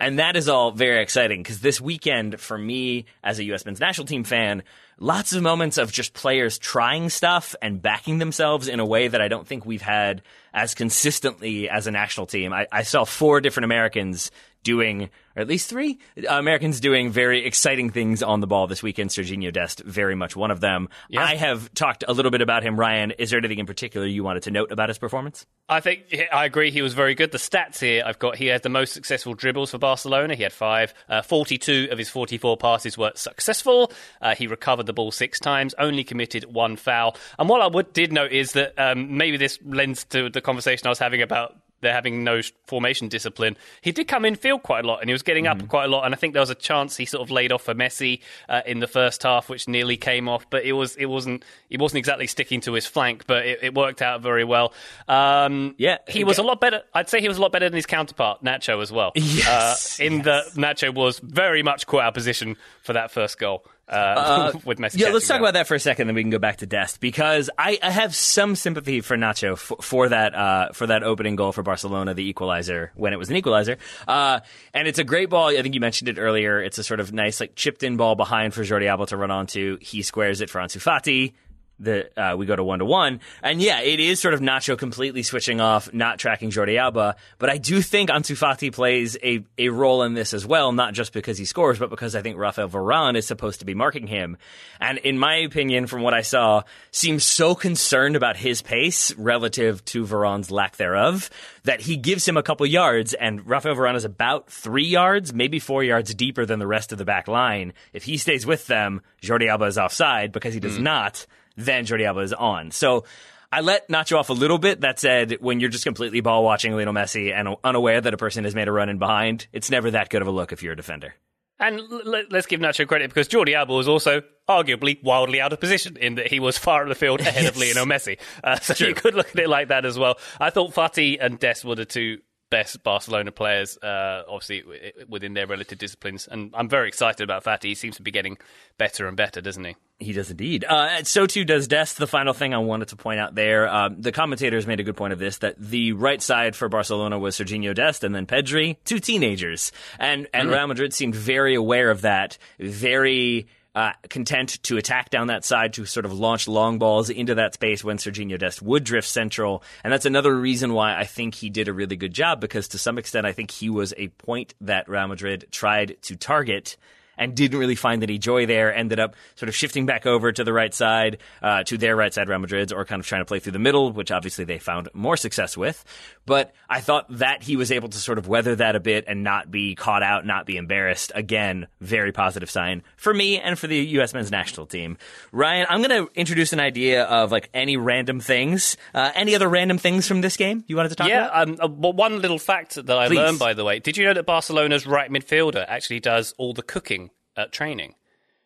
And 0.00 0.20
that 0.20 0.36
is 0.36 0.48
all 0.48 0.70
very 0.70 1.02
exciting 1.02 1.42
because 1.42 1.60
this 1.60 1.80
weekend, 1.80 2.40
for 2.40 2.56
me 2.56 3.06
as 3.24 3.40
a 3.40 3.44
U.S. 3.44 3.64
men's 3.64 3.80
national 3.80 4.06
team 4.06 4.22
fan, 4.22 4.62
lots 4.98 5.32
of 5.32 5.42
moments 5.42 5.78
of 5.78 5.92
just 5.92 6.12
players 6.12 6.58
trying 6.58 7.08
stuff 7.08 7.54
and 7.62 7.80
backing 7.80 8.18
themselves 8.18 8.68
in 8.68 8.80
a 8.80 8.86
way 8.86 9.08
that 9.08 9.20
I 9.20 9.28
don't 9.28 9.46
think 9.46 9.64
we've 9.64 9.82
had 9.82 10.22
as 10.58 10.74
consistently 10.74 11.68
as 11.68 11.86
a 11.86 11.90
national 11.90 12.26
team. 12.26 12.52
I, 12.52 12.66
I 12.72 12.82
saw 12.82 13.04
four 13.04 13.40
different 13.40 13.64
Americans 13.64 14.30
doing, 14.64 15.08
or 15.36 15.42
at 15.42 15.46
least 15.46 15.70
three 15.70 16.00
uh, 16.18 16.34
Americans 16.34 16.80
doing 16.80 17.10
very 17.12 17.46
exciting 17.46 17.90
things 17.90 18.24
on 18.24 18.40
the 18.40 18.46
ball 18.46 18.66
this 18.66 18.82
weekend. 18.82 19.08
Sergiño 19.08 19.52
Dest, 19.52 19.80
very 19.84 20.16
much 20.16 20.34
one 20.34 20.50
of 20.50 20.60
them. 20.60 20.88
I 21.16 21.36
have 21.36 21.72
talked 21.74 22.02
a 22.06 22.12
little 22.12 22.32
bit 22.32 22.42
about 22.42 22.64
him. 22.64 22.78
Ryan, 22.78 23.12
is 23.12 23.30
there 23.30 23.38
anything 23.38 23.60
in 23.60 23.66
particular 23.66 24.04
you 24.06 24.24
wanted 24.24 24.42
to 24.42 24.50
note 24.50 24.72
about 24.72 24.88
his 24.88 24.98
performance? 24.98 25.46
I 25.68 25.80
think 25.80 26.12
I 26.32 26.44
agree. 26.44 26.72
He 26.72 26.82
was 26.82 26.94
very 26.94 27.14
good. 27.14 27.30
The 27.30 27.38
stats 27.38 27.78
here 27.78 28.02
I've 28.04 28.18
got. 28.18 28.36
He 28.36 28.46
had 28.46 28.62
the 28.62 28.68
most 28.68 28.92
successful 28.92 29.34
dribbles 29.34 29.70
for 29.70 29.78
Barcelona. 29.78 30.34
He 30.34 30.42
had 30.42 30.52
five. 30.52 30.92
Uh, 31.08 31.22
Forty-two 31.22 31.88
of 31.92 31.98
his 31.98 32.08
forty-four 32.08 32.56
passes 32.56 32.98
were 32.98 33.12
successful. 33.14 33.92
Uh, 34.20 34.34
he 34.34 34.48
recovered 34.48 34.86
the 34.86 34.92
ball 34.92 35.12
six 35.12 35.38
times. 35.38 35.74
Only 35.78 36.04
committed 36.04 36.44
one 36.52 36.76
foul. 36.76 37.16
And 37.38 37.48
what 37.48 37.60
I 37.60 37.68
would 37.68 37.92
did 37.92 38.12
note 38.12 38.32
is 38.32 38.52
that 38.52 38.76
um, 38.76 39.16
maybe 39.16 39.36
this 39.36 39.58
lends 39.64 40.04
to 40.06 40.30
the 40.30 40.40
conversation 40.48 40.86
I 40.86 40.90
was 40.90 40.98
having 40.98 41.20
about 41.20 41.54
they're 41.80 41.92
having 41.92 42.24
no 42.24 42.40
formation 42.66 43.08
discipline. 43.08 43.56
He 43.82 43.92
did 43.92 44.08
come 44.08 44.24
in 44.24 44.34
field 44.34 44.62
quite 44.62 44.84
a 44.84 44.88
lot, 44.88 45.00
and 45.00 45.08
he 45.08 45.12
was 45.12 45.22
getting 45.22 45.46
up 45.46 45.68
quite 45.68 45.84
a 45.84 45.88
lot. 45.88 46.04
And 46.04 46.14
I 46.14 46.16
think 46.16 46.32
there 46.32 46.40
was 46.42 46.50
a 46.50 46.54
chance 46.56 46.96
he 46.96 47.04
sort 47.04 47.22
of 47.22 47.30
laid 47.30 47.52
off 47.52 47.62
for 47.62 47.74
Messi 47.74 48.20
uh, 48.48 48.62
in 48.66 48.80
the 48.80 48.86
first 48.86 49.22
half, 49.22 49.48
which 49.48 49.68
nearly 49.68 49.96
came 49.96 50.28
off. 50.28 50.48
But 50.50 50.64
it 50.64 50.72
was 50.72 50.96
it 50.96 51.06
wasn't 51.06 51.44
he 51.68 51.76
wasn't 51.76 51.98
exactly 51.98 52.26
sticking 52.26 52.60
to 52.62 52.72
his 52.72 52.86
flank, 52.86 53.26
but 53.26 53.46
it, 53.46 53.58
it 53.62 53.74
worked 53.74 54.02
out 54.02 54.22
very 54.22 54.44
well. 54.44 54.72
Um, 55.06 55.74
Yeah, 55.78 55.98
he 56.08 56.24
was 56.24 56.38
a 56.38 56.42
lot 56.42 56.60
better. 56.60 56.82
I'd 56.94 57.08
say 57.08 57.20
he 57.20 57.28
was 57.28 57.38
a 57.38 57.42
lot 57.42 57.52
better 57.52 57.68
than 57.68 57.76
his 57.76 57.86
counterpart 57.86 58.42
Nacho 58.42 58.82
as 58.82 58.90
well. 58.90 59.12
Yes, 59.38 60.00
uh, 60.00 60.04
in 60.04 60.22
that 60.22 60.46
Nacho 60.54 60.92
was 60.92 61.20
very 61.20 61.62
much 61.62 61.86
caught 61.86 62.02
out 62.02 62.08
of 62.08 62.14
position 62.14 62.56
for 62.82 62.94
that 62.94 63.10
first 63.10 63.38
goal 63.38 63.64
uh, 63.88 64.52
with 64.64 64.78
Messi. 64.78 64.98
Yeah, 64.98 65.10
let's 65.10 65.26
talk 65.26 65.40
about 65.40 65.54
that 65.54 65.66
for 65.66 65.74
a 65.74 65.80
second, 65.80 66.06
then 66.06 66.14
we 66.14 66.22
can 66.22 66.30
go 66.30 66.38
back 66.38 66.58
to 66.58 66.66
Dest 66.66 67.00
because 67.00 67.50
I, 67.58 67.78
I 67.82 67.90
have 67.90 68.14
some 68.14 68.54
sympathy 68.54 69.00
for 69.00 69.16
Nacho 69.16 69.56
for, 69.56 69.76
for 69.80 70.08
that 70.08 70.34
uh, 70.34 70.72
for 70.72 70.86
that 70.86 71.02
opening 71.02 71.36
goal 71.36 71.52
for 71.52 71.62
Barcelona, 71.62 72.14
the 72.14 72.28
equalizer 72.28 72.92
when 72.94 73.12
it 73.12 73.18
was 73.18 73.30
an 73.30 73.36
equalizer, 73.36 73.78
uh, 74.06 74.40
and 74.74 74.88
it's 74.88 74.98
a 74.98 75.04
great 75.04 75.30
ball. 75.30 75.48
I 75.48 75.62
think 75.62 75.74
you 75.74 75.80
mentioned 75.80 76.08
it 76.08 76.18
earlier. 76.18 76.60
It's 76.62 76.78
a 76.78 76.84
sort 76.84 77.00
of 77.00 77.12
nice 77.12 77.40
like 77.40 77.54
chipped 77.54 77.82
in 77.82 77.96
ball 77.96 78.14
behind 78.14 78.54
for 78.54 78.62
Jordi 78.62 78.88
Alba 78.88 79.06
to 79.06 79.16
run 79.16 79.30
onto. 79.30 79.78
He 79.80 80.02
squares 80.02 80.40
it 80.40 80.50
for 80.50 80.60
Ansu 80.60 80.80
Fati. 80.80 81.34
The 81.80 82.10
uh, 82.20 82.36
we 82.36 82.46
go 82.46 82.56
to 82.56 82.64
one 82.64 82.80
to 82.80 82.84
one, 82.84 83.20
and 83.42 83.62
yeah, 83.62 83.80
it 83.80 84.00
is 84.00 84.18
sort 84.18 84.34
of 84.34 84.40
Nacho 84.40 84.76
completely 84.76 85.22
switching 85.22 85.60
off, 85.60 85.92
not 85.92 86.18
tracking 86.18 86.50
Jordi 86.50 86.76
Alba. 86.76 87.14
But 87.38 87.50
I 87.50 87.58
do 87.58 87.80
think 87.80 88.10
Ansu 88.10 88.36
Fati 88.36 88.72
plays 88.72 89.16
a 89.22 89.44
a 89.56 89.68
role 89.68 90.02
in 90.02 90.14
this 90.14 90.34
as 90.34 90.44
well, 90.44 90.72
not 90.72 90.94
just 90.94 91.12
because 91.12 91.38
he 91.38 91.44
scores, 91.44 91.78
but 91.78 91.88
because 91.90 92.16
I 92.16 92.22
think 92.22 92.36
Rafael 92.36 92.68
Varane 92.68 93.16
is 93.16 93.26
supposed 93.26 93.60
to 93.60 93.66
be 93.66 93.74
marking 93.74 94.08
him, 94.08 94.38
and 94.80 94.98
in 94.98 95.18
my 95.18 95.36
opinion, 95.36 95.86
from 95.86 96.02
what 96.02 96.14
I 96.14 96.22
saw, 96.22 96.62
seems 96.90 97.24
so 97.24 97.54
concerned 97.54 98.16
about 98.16 98.36
his 98.36 98.60
pace 98.60 99.14
relative 99.14 99.84
to 99.86 100.04
Varane's 100.04 100.50
lack 100.50 100.76
thereof 100.76 101.30
that 101.64 101.82
he 101.82 101.96
gives 101.96 102.26
him 102.26 102.36
a 102.36 102.42
couple 102.42 102.64
yards, 102.66 103.14
and 103.14 103.46
Rafael 103.46 103.76
Varane 103.76 103.94
is 103.94 104.04
about 104.04 104.50
three 104.50 104.86
yards, 104.86 105.34
maybe 105.34 105.58
four 105.58 105.84
yards 105.84 106.14
deeper 106.14 106.46
than 106.46 106.58
the 106.58 106.66
rest 106.66 106.92
of 106.92 106.98
the 106.98 107.04
back 107.04 107.28
line. 107.28 107.72
If 107.92 108.04
he 108.04 108.16
stays 108.16 108.46
with 108.46 108.66
them, 108.66 109.02
Jordi 109.22 109.48
Alba 109.48 109.66
is 109.66 109.78
offside 109.78 110.32
because 110.32 110.54
he 110.54 110.60
does 110.60 110.78
not 110.78 111.26
then 111.58 111.84
Jordi 111.84 112.06
Alba 112.06 112.20
is 112.20 112.32
on. 112.32 112.70
So 112.70 113.04
I 113.52 113.60
let 113.60 113.88
Nacho 113.88 114.18
off 114.18 114.30
a 114.30 114.34
little 114.34 114.58
bit. 114.58 114.80
That 114.82 114.98
said, 114.98 115.36
when 115.40 115.60
you're 115.60 115.70
just 115.70 115.84
completely 115.84 116.20
ball 116.20 116.44
watching 116.44 116.74
Lionel 116.74 116.94
Messi 116.94 117.32
and 117.32 117.56
unaware 117.64 118.00
that 118.00 118.14
a 118.14 118.18
person 118.18 118.44
has 118.44 118.54
made 118.54 118.68
a 118.68 118.72
run 118.72 118.88
in 118.88 118.98
behind, 118.98 119.46
it's 119.52 119.70
never 119.70 119.90
that 119.90 120.08
good 120.08 120.22
of 120.22 120.28
a 120.28 120.30
look 120.30 120.52
if 120.52 120.62
you're 120.62 120.74
a 120.74 120.76
defender. 120.76 121.14
And 121.60 121.80
l- 121.80 122.24
let's 122.30 122.46
give 122.46 122.60
Nacho 122.60 122.86
credit 122.86 123.10
because 123.10 123.28
Jordi 123.28 123.54
Alba 123.54 123.72
was 123.72 123.88
also 123.88 124.22
arguably 124.48 125.02
wildly 125.02 125.40
out 125.40 125.52
of 125.52 125.58
position 125.58 125.96
in 125.96 126.14
that 126.14 126.28
he 126.28 126.38
was 126.38 126.56
far 126.56 126.82
up 126.82 126.88
the 126.88 126.94
field 126.94 127.20
ahead 127.20 127.46
of 127.46 127.56
Lionel 127.58 127.86
Messi. 127.86 128.18
Uh, 128.44 128.60
so 128.60 128.86
you 128.86 128.94
could 128.94 129.14
look 129.14 129.30
at 129.30 129.38
it 129.38 129.48
like 129.48 129.68
that 129.68 129.84
as 129.84 129.98
well. 129.98 130.18
I 130.38 130.50
thought 130.50 130.72
Fati 130.72 131.18
and 131.20 131.38
Dest 131.38 131.64
were 131.64 131.74
the 131.74 131.84
two 131.84 132.18
best 132.50 132.82
Barcelona 132.82 133.32
players, 133.32 133.76
uh, 133.78 134.22
obviously 134.28 134.60
w- 134.60 134.92
within 135.08 135.34
their 135.34 135.46
relative 135.46 135.78
disciplines. 135.78 136.28
And 136.30 136.52
I'm 136.54 136.68
very 136.68 136.88
excited 136.88 137.22
about 137.22 137.44
Fati. 137.44 137.64
He 137.64 137.74
seems 137.74 137.96
to 137.96 138.02
be 138.02 138.10
getting 138.10 138.38
better 138.78 139.06
and 139.06 139.16
better, 139.16 139.40
doesn't 139.40 139.64
he? 139.64 139.76
He 140.00 140.12
does 140.12 140.30
indeed. 140.30 140.64
Uh, 140.64 141.02
so 141.02 141.26
too 141.26 141.44
does 141.44 141.66
Dest. 141.66 141.98
The 141.98 142.06
final 142.06 142.32
thing 142.32 142.54
I 142.54 142.58
wanted 142.58 142.88
to 142.88 142.96
point 142.96 143.18
out 143.18 143.34
there, 143.34 143.68
um, 143.68 144.00
the 144.00 144.12
commentators 144.12 144.66
made 144.66 144.78
a 144.80 144.84
good 144.84 144.96
point 144.96 145.12
of 145.12 145.18
this 145.18 145.38
that 145.38 145.56
the 145.58 145.92
right 145.92 146.22
side 146.22 146.54
for 146.54 146.68
Barcelona 146.68 147.18
was 147.18 147.36
Sergiño 147.36 147.74
Dest 147.74 148.04
and 148.04 148.14
then 148.14 148.24
Pedri, 148.26 148.76
two 148.84 149.00
teenagers, 149.00 149.72
and 149.98 150.28
and 150.32 150.50
Real 150.50 150.68
Madrid 150.68 150.94
seemed 150.94 151.14
very 151.16 151.54
aware 151.54 151.90
of 151.90 152.02
that, 152.02 152.38
very. 152.60 153.48
Uh, 153.78 153.92
content 154.10 154.60
to 154.64 154.76
attack 154.76 155.08
down 155.08 155.28
that 155.28 155.44
side 155.44 155.72
to 155.72 155.86
sort 155.86 156.04
of 156.04 156.12
launch 156.12 156.48
long 156.48 156.80
balls 156.80 157.10
into 157.10 157.36
that 157.36 157.54
space 157.54 157.84
when 157.84 157.96
Sergiño 157.96 158.36
Dest 158.36 158.60
would 158.60 158.82
drift 158.82 159.06
central. 159.06 159.62
And 159.84 159.92
that's 159.92 160.04
another 160.04 160.34
reason 160.34 160.72
why 160.72 160.98
I 160.98 161.04
think 161.04 161.36
he 161.36 161.48
did 161.48 161.68
a 161.68 161.72
really 161.72 161.94
good 161.94 162.12
job 162.12 162.40
because 162.40 162.66
to 162.68 162.78
some 162.78 162.98
extent 162.98 163.24
I 163.24 163.30
think 163.30 163.52
he 163.52 163.70
was 163.70 163.94
a 163.96 164.08
point 164.08 164.52
that 164.62 164.88
Real 164.88 165.06
Madrid 165.06 165.46
tried 165.52 165.96
to 166.02 166.16
target 166.16 166.76
and 167.18 167.34
didn't 167.34 167.58
really 167.58 167.74
find 167.74 168.02
any 168.02 168.18
joy 168.18 168.46
there. 168.46 168.74
Ended 168.74 168.98
up 169.00 169.14
sort 169.34 169.48
of 169.48 169.54
shifting 169.56 169.84
back 169.86 170.06
over 170.06 170.32
to 170.32 170.44
the 170.44 170.52
right 170.52 170.72
side, 170.72 171.18
uh, 171.42 171.62
to 171.64 171.76
their 171.76 171.96
right 171.96 172.12
side, 172.14 172.28
Real 172.28 172.38
Madrid's, 172.38 172.72
or 172.72 172.84
kind 172.84 173.00
of 173.00 173.06
trying 173.06 173.20
to 173.20 173.26
play 173.26 173.38
through 173.40 173.52
the 173.52 173.58
middle, 173.58 173.92
which 173.92 174.10
obviously 174.10 174.44
they 174.44 174.58
found 174.58 174.88
more 174.94 175.16
success 175.16 175.56
with. 175.56 175.84
But 176.24 176.54
I 176.68 176.80
thought 176.80 177.06
that 177.18 177.42
he 177.42 177.56
was 177.56 177.72
able 177.72 177.88
to 177.88 177.98
sort 177.98 178.18
of 178.18 178.28
weather 178.28 178.54
that 178.56 178.76
a 178.76 178.80
bit 178.80 179.04
and 179.08 179.24
not 179.24 179.50
be 179.50 179.74
caught 179.74 180.02
out, 180.02 180.26
not 180.26 180.46
be 180.46 180.56
embarrassed. 180.56 181.10
Again, 181.14 181.66
very 181.80 182.12
positive 182.12 182.50
sign 182.50 182.82
for 182.96 183.12
me 183.14 183.38
and 183.40 183.58
for 183.58 183.66
the 183.66 183.76
U.S. 183.76 184.12
men's 184.14 184.30
national 184.30 184.66
team. 184.66 184.98
Ryan, 185.32 185.66
I'm 185.70 185.82
going 185.82 186.04
to 186.06 186.10
introduce 186.18 186.52
an 186.52 186.60
idea 186.60 187.04
of 187.04 187.32
like 187.32 187.48
any 187.54 187.76
random 187.76 188.20
things. 188.20 188.76
Uh, 188.94 189.10
any 189.14 189.34
other 189.34 189.48
random 189.48 189.78
things 189.78 190.06
from 190.06 190.20
this 190.20 190.36
game 190.36 190.64
you 190.66 190.76
wanted 190.76 190.90
to 190.90 190.94
talk 190.96 191.08
Yeah, 191.08 191.26
about? 191.42 191.62
um, 191.64 191.84
uh, 191.84 191.90
one 191.92 192.20
little 192.20 192.38
fact 192.38 192.74
that 192.74 192.90
I 192.98 193.08
Please. 193.08 193.16
learned, 193.16 193.38
by 193.38 193.54
the 193.54 193.64
way. 193.64 193.78
Did 193.78 193.96
you 193.96 194.04
know 194.04 194.14
that 194.14 194.26
Barcelona's 194.26 194.86
right 194.86 195.10
midfielder 195.10 195.64
actually 195.66 196.00
does 196.00 196.34
all 196.36 196.52
the 196.52 196.62
cooking 196.62 197.07
at 197.38 197.52
training? 197.52 197.94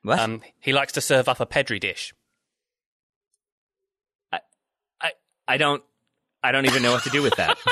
What? 0.03 0.19
Um, 0.19 0.43
he 0.61 0.73
likes 0.73 0.93
to 0.95 1.01
serve 1.01 1.29
up 1.29 1.41
a 1.41 1.47
Pedri 1.47 1.81
dish. 1.81 2.15
I 4.33 4.41
I 5.01 5.13
I 5.49 5.57
don't 5.57 5.83
I 6.43 6.53
don't 6.53 6.67
even 6.67 6.83
know 6.83 6.93
what 6.93 7.05
to 7.05 7.11
do 7.11 7.23
with 7.23 7.37
that. 7.37 7.59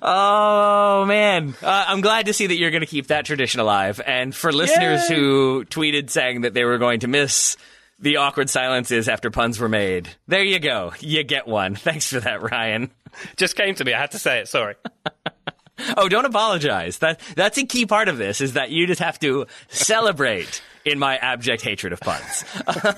Oh 0.00 1.04
man, 1.06 1.54
uh, 1.62 1.84
I'm 1.88 2.00
glad 2.00 2.26
to 2.26 2.32
see 2.32 2.46
that 2.46 2.56
you're 2.56 2.70
going 2.70 2.82
to 2.82 2.86
keep 2.86 3.08
that 3.08 3.24
tradition 3.24 3.60
alive. 3.60 4.00
And 4.04 4.34
for 4.34 4.52
listeners 4.52 5.10
Yay! 5.10 5.16
who 5.16 5.64
tweeted 5.64 6.10
saying 6.10 6.42
that 6.42 6.54
they 6.54 6.64
were 6.64 6.78
going 6.78 7.00
to 7.00 7.08
miss 7.08 7.56
the 7.98 8.18
awkward 8.18 8.48
silences 8.48 9.08
after 9.08 9.30
puns 9.30 9.58
were 9.58 9.68
made, 9.68 10.08
there 10.28 10.44
you 10.44 10.60
go. 10.60 10.92
You 11.00 11.24
get 11.24 11.48
one. 11.48 11.74
Thanks 11.74 12.10
for 12.12 12.20
that, 12.20 12.42
Ryan. 12.42 12.90
Just 13.36 13.56
came 13.56 13.74
to 13.74 13.84
me. 13.84 13.92
I 13.92 14.00
had 14.00 14.12
to 14.12 14.18
say 14.18 14.38
it. 14.38 14.48
Sorry. 14.48 14.76
Oh, 15.96 16.08
don't 16.08 16.24
apologize. 16.24 16.98
That 16.98 17.20
that's 17.34 17.58
a 17.58 17.64
key 17.64 17.86
part 17.86 18.08
of 18.08 18.18
this 18.18 18.40
is 18.40 18.52
that 18.54 18.70
you 18.70 18.86
just 18.86 19.00
have 19.00 19.18
to 19.20 19.46
celebrate 19.68 20.62
in 20.84 20.98
my 20.98 21.16
abject 21.16 21.62
hatred 21.62 21.92
of 21.92 22.00
puns. 22.00 22.44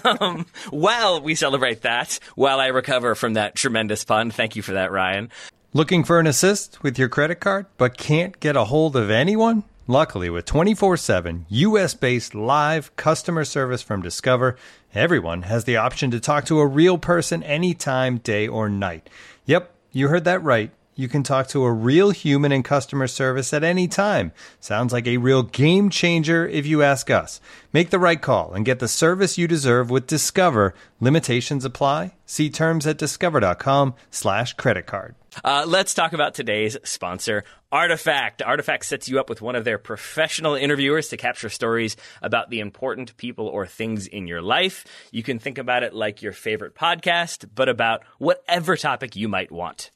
um, 0.20 0.46
while 0.70 1.20
we 1.20 1.34
celebrate 1.34 1.82
that, 1.82 2.18
while 2.34 2.60
I 2.60 2.68
recover 2.68 3.14
from 3.14 3.34
that 3.34 3.54
tremendous 3.54 4.04
pun, 4.04 4.30
thank 4.30 4.56
you 4.56 4.62
for 4.62 4.72
that, 4.72 4.90
Ryan. 4.90 5.30
Looking 5.72 6.04
for 6.04 6.18
an 6.18 6.26
assist 6.26 6.82
with 6.82 6.98
your 6.98 7.08
credit 7.08 7.36
card 7.36 7.66
but 7.78 7.96
can't 7.96 8.38
get 8.40 8.56
a 8.56 8.64
hold 8.64 8.96
of 8.96 9.10
anyone? 9.10 9.64
Luckily, 9.86 10.30
with 10.30 10.44
24 10.44 10.96
7 10.96 11.46
US 11.48 11.94
based 11.94 12.34
live 12.34 12.94
customer 12.96 13.44
service 13.44 13.82
from 13.82 14.02
Discover, 14.02 14.56
everyone 14.94 15.42
has 15.42 15.64
the 15.64 15.76
option 15.76 16.10
to 16.12 16.20
talk 16.20 16.44
to 16.46 16.60
a 16.60 16.66
real 16.66 16.98
person 16.98 17.42
anytime, 17.42 18.18
day 18.18 18.46
or 18.46 18.68
night. 18.68 19.08
Yep, 19.46 19.72
you 19.92 20.08
heard 20.08 20.24
that 20.24 20.42
right. 20.42 20.70
You 21.00 21.08
can 21.08 21.22
talk 21.22 21.48
to 21.48 21.64
a 21.64 21.72
real 21.72 22.10
human 22.10 22.52
in 22.52 22.62
customer 22.62 23.06
service 23.06 23.54
at 23.54 23.64
any 23.64 23.88
time. 23.88 24.32
Sounds 24.60 24.92
like 24.92 25.06
a 25.06 25.16
real 25.16 25.42
game 25.42 25.88
changer 25.88 26.46
if 26.46 26.66
you 26.66 26.82
ask 26.82 27.08
us. 27.08 27.40
Make 27.72 27.88
the 27.88 27.98
right 27.98 28.20
call 28.20 28.52
and 28.52 28.66
get 28.66 28.80
the 28.80 28.86
service 28.86 29.38
you 29.38 29.48
deserve 29.48 29.88
with 29.88 30.06
Discover. 30.06 30.74
Limitations 31.00 31.64
apply. 31.64 32.16
See 32.26 32.50
terms 32.50 32.86
at 32.86 32.98
discover.com 32.98 33.94
slash 34.10 34.52
credit 34.52 34.84
card. 34.84 35.14
Uh, 35.42 35.64
let's 35.66 35.94
talk 35.94 36.12
about 36.12 36.34
today's 36.34 36.76
sponsor, 36.84 37.44
Artifact. 37.72 38.42
Artifact 38.42 38.84
sets 38.84 39.08
you 39.08 39.18
up 39.18 39.30
with 39.30 39.40
one 39.40 39.56
of 39.56 39.64
their 39.64 39.78
professional 39.78 40.54
interviewers 40.54 41.08
to 41.08 41.16
capture 41.16 41.48
stories 41.48 41.96
about 42.20 42.50
the 42.50 42.60
important 42.60 43.16
people 43.16 43.46
or 43.46 43.66
things 43.66 44.06
in 44.06 44.26
your 44.26 44.42
life. 44.42 44.84
You 45.12 45.22
can 45.22 45.38
think 45.38 45.56
about 45.56 45.82
it 45.82 45.94
like 45.94 46.20
your 46.20 46.34
favorite 46.34 46.74
podcast, 46.74 47.48
but 47.54 47.70
about 47.70 48.02
whatever 48.18 48.76
topic 48.76 49.16
you 49.16 49.26
might 49.26 49.50
want. 49.50 49.90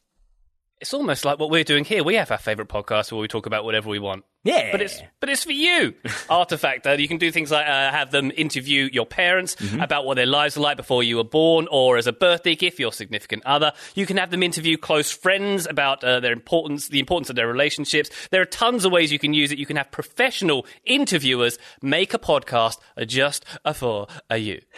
It's 0.80 0.92
almost 0.92 1.24
like 1.24 1.38
what 1.38 1.50
we're 1.50 1.64
doing 1.64 1.84
here. 1.84 2.02
We 2.02 2.16
have 2.16 2.30
our 2.30 2.38
favorite 2.38 2.68
podcast 2.68 3.12
where 3.12 3.20
we 3.20 3.28
talk 3.28 3.46
about 3.46 3.64
whatever 3.64 3.88
we 3.88 3.98
want. 3.98 4.24
Yeah. 4.42 4.72
But 4.72 4.82
it's 4.82 5.00
but 5.20 5.30
it's 5.30 5.44
for 5.44 5.52
you. 5.52 5.94
Artifact. 6.28 6.86
Uh, 6.86 6.92
you 6.92 7.08
can 7.08 7.16
do 7.16 7.30
things 7.30 7.50
like 7.50 7.66
uh, 7.66 7.90
have 7.90 8.10
them 8.10 8.30
interview 8.36 8.90
your 8.92 9.06
parents 9.06 9.56
about 9.80 10.04
what 10.04 10.16
their 10.16 10.26
lives 10.26 10.56
were 10.56 10.62
like 10.62 10.76
before 10.76 11.02
you 11.02 11.16
were 11.16 11.24
born, 11.24 11.66
or 11.70 11.96
as 11.96 12.06
a 12.06 12.12
birthday 12.12 12.54
gift, 12.54 12.78
your 12.78 12.92
significant 12.92 13.44
other. 13.46 13.72
You 13.94 14.04
can 14.04 14.18
have 14.18 14.30
them 14.30 14.42
interview 14.42 14.76
close 14.76 15.10
friends 15.10 15.66
about 15.66 16.04
uh, 16.04 16.20
their 16.20 16.32
importance, 16.32 16.88
the 16.88 17.00
importance 17.00 17.30
of 17.30 17.36
their 17.36 17.48
relationships. 17.48 18.10
There 18.30 18.42
are 18.42 18.46
tons 18.46 18.84
of 18.84 18.92
ways 18.92 19.10
you 19.10 19.18
can 19.18 19.32
use 19.32 19.52
it. 19.52 19.58
You 19.58 19.66
can 19.66 19.76
have 19.76 19.90
professional 19.90 20.66
interviewers 20.84 21.56
make 21.80 22.12
a 22.12 22.18
podcast 22.18 22.78
just 23.06 23.46
for 23.74 24.08
uh, 24.30 24.34
you. 24.34 24.60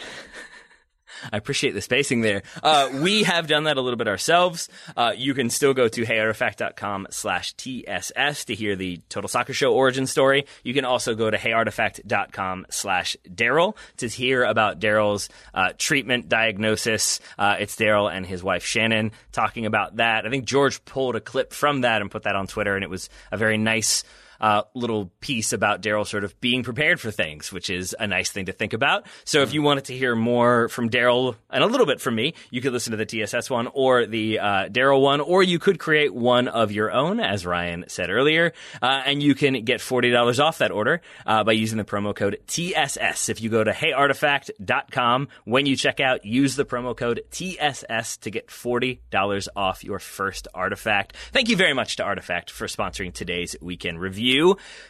I 1.33 1.37
appreciate 1.37 1.73
the 1.73 1.81
spacing 1.81 2.21
there. 2.21 2.43
Uh, 2.63 2.91
we 3.03 3.25
have 3.25 3.47
done 3.47 3.65
that 3.65 3.77
a 3.77 3.81
little 3.81 3.97
bit 3.97 4.09
ourselves. 4.09 4.69
Uh, 4.97 5.13
you 5.17 5.35
can 5.35 5.51
still 5.51 5.75
go 5.75 5.89
to 5.89 6.03
heyartifact.com 6.03 7.09
slash 7.11 7.55
TSS 7.55 8.45
to 8.47 8.55
hear 8.55 8.77
the 8.77 9.01
Total 9.09 9.29
Soccer 9.29 9.53
Show 9.53 9.73
origin 9.73 10.07
story. 10.07 10.47
You 10.63 10.75
can 10.75 10.85
also 10.85 11.15
go 11.15 11.31
to 11.31 11.37
heyartifact.com 11.37 12.67
slash 12.71 13.17
Daryl 13.29 13.77
to 13.99 14.09
hear 14.09 14.45
about 14.45 14.81
Daryl's 14.81 15.29
uh, 15.55 15.73
treatment 15.79 16.29
diagnosis. 16.29 17.21
Uh, 17.39 17.57
it's 17.59 17.77
Daryl 17.77 18.11
and 18.13 18.27
his 18.27 18.43
wife 18.43 18.65
Shannon 18.65 19.13
talking 19.33 19.67
about 19.67 19.97
that. 19.97 20.27
I 20.27 20.31
think 20.31 20.45
George 20.45 20.85
pulled 20.85 21.17
a 21.17 21.21
clip 21.21 21.53
from 21.53 21.83
that 21.83 22.03
and 22.03 22.11
put 22.11 22.25
that 22.25 22.37
on 22.37 22.47
Twitter, 22.47 22.75
and 22.75 22.85
it 22.85 22.91
was 22.91 23.09
a 23.31 23.37
very 23.37 23.59
nice 23.59 24.05
uh, 24.41 24.63
little 24.75 25.11
piece 25.21 25.53
about 25.53 25.83
Daryl 25.83 26.07
sort 26.07 26.25
of 26.25 26.39
being 26.41 26.63
prepared 26.63 27.01
for 27.01 27.11
things, 27.11 27.53
which 27.53 27.71
is 27.71 27.95
a 27.99 28.07
nice 28.07 28.31
thing 28.31 28.47
to 28.47 28.53
think 28.53 28.73
about. 28.73 29.07
So 29.25 29.43
if 29.43 29.53
you 29.53 29.63
wanted 29.63 29.85
to 29.87 29.97
hear 29.97 30.15
more 30.15 30.69
from 30.69 30.91
Daryl 30.91 31.37
and 31.51 31.63
a 31.63 31.67
little 31.67 31.87
bit 31.87 32.01
from 32.01 32.15
me, 32.15 32.35
you 32.51 32.61
could 32.61 32.73
listen 32.73 32.93
to 32.93 32.97
the 32.97 33.07
TSS 33.07 33.51
one 33.51 33.69
or 33.73 34.07
the 34.07 34.39
uh, 34.39 34.69
Daryl 34.69 35.01
one, 35.01 35.21
or 35.21 35.43
you 35.43 35.59
could 35.59 35.79
create 35.79 36.15
one 36.15 36.49
of 36.49 36.73
your 36.73 36.93
own, 36.93 37.21
as 37.21 37.47
Ryan 37.47 37.85
said 37.89 38.11
earlier, 38.11 38.53
uh, 38.83 39.03
and 39.07 39.23
you 39.23 39.35
can 39.35 39.65
get 39.65 39.81
forty 39.81 40.11
dollars 40.11 40.41
off 40.41 40.59
that 40.59 40.71
order 40.71 41.01
uh, 41.27 41.45
by 41.45 41.53
using 41.53 41.79
the 41.79 41.85
promo 41.85 42.15
code 42.15 42.39
TSS. 42.47 43.29
If 43.29 43.41
you 43.41 43.51
go 43.51 43.65
to 43.65 43.73
heyartifact.com 43.73 45.29
when 45.45 45.67
you 45.67 45.77
check 45.77 46.01
out, 46.01 46.25
use 46.25 46.57
the 46.57 46.65
promo 46.65 46.97
code 46.97 47.23
TSS 47.31 48.19
to 48.19 48.31
get 48.31 48.51
forty 48.51 49.01
dollars 49.11 49.49
off 49.57 49.85
your 49.85 49.99
first 49.99 50.49
artifact. 50.55 51.17
Thank 51.33 51.49
you 51.49 51.57
very 51.57 51.73
much 51.73 51.97
to 51.97 52.05
Artifact 52.05 52.51
for 52.51 52.67
sponsoring 52.67 53.13
today's 53.13 53.57
weekend 53.61 54.01
review. 54.01 54.26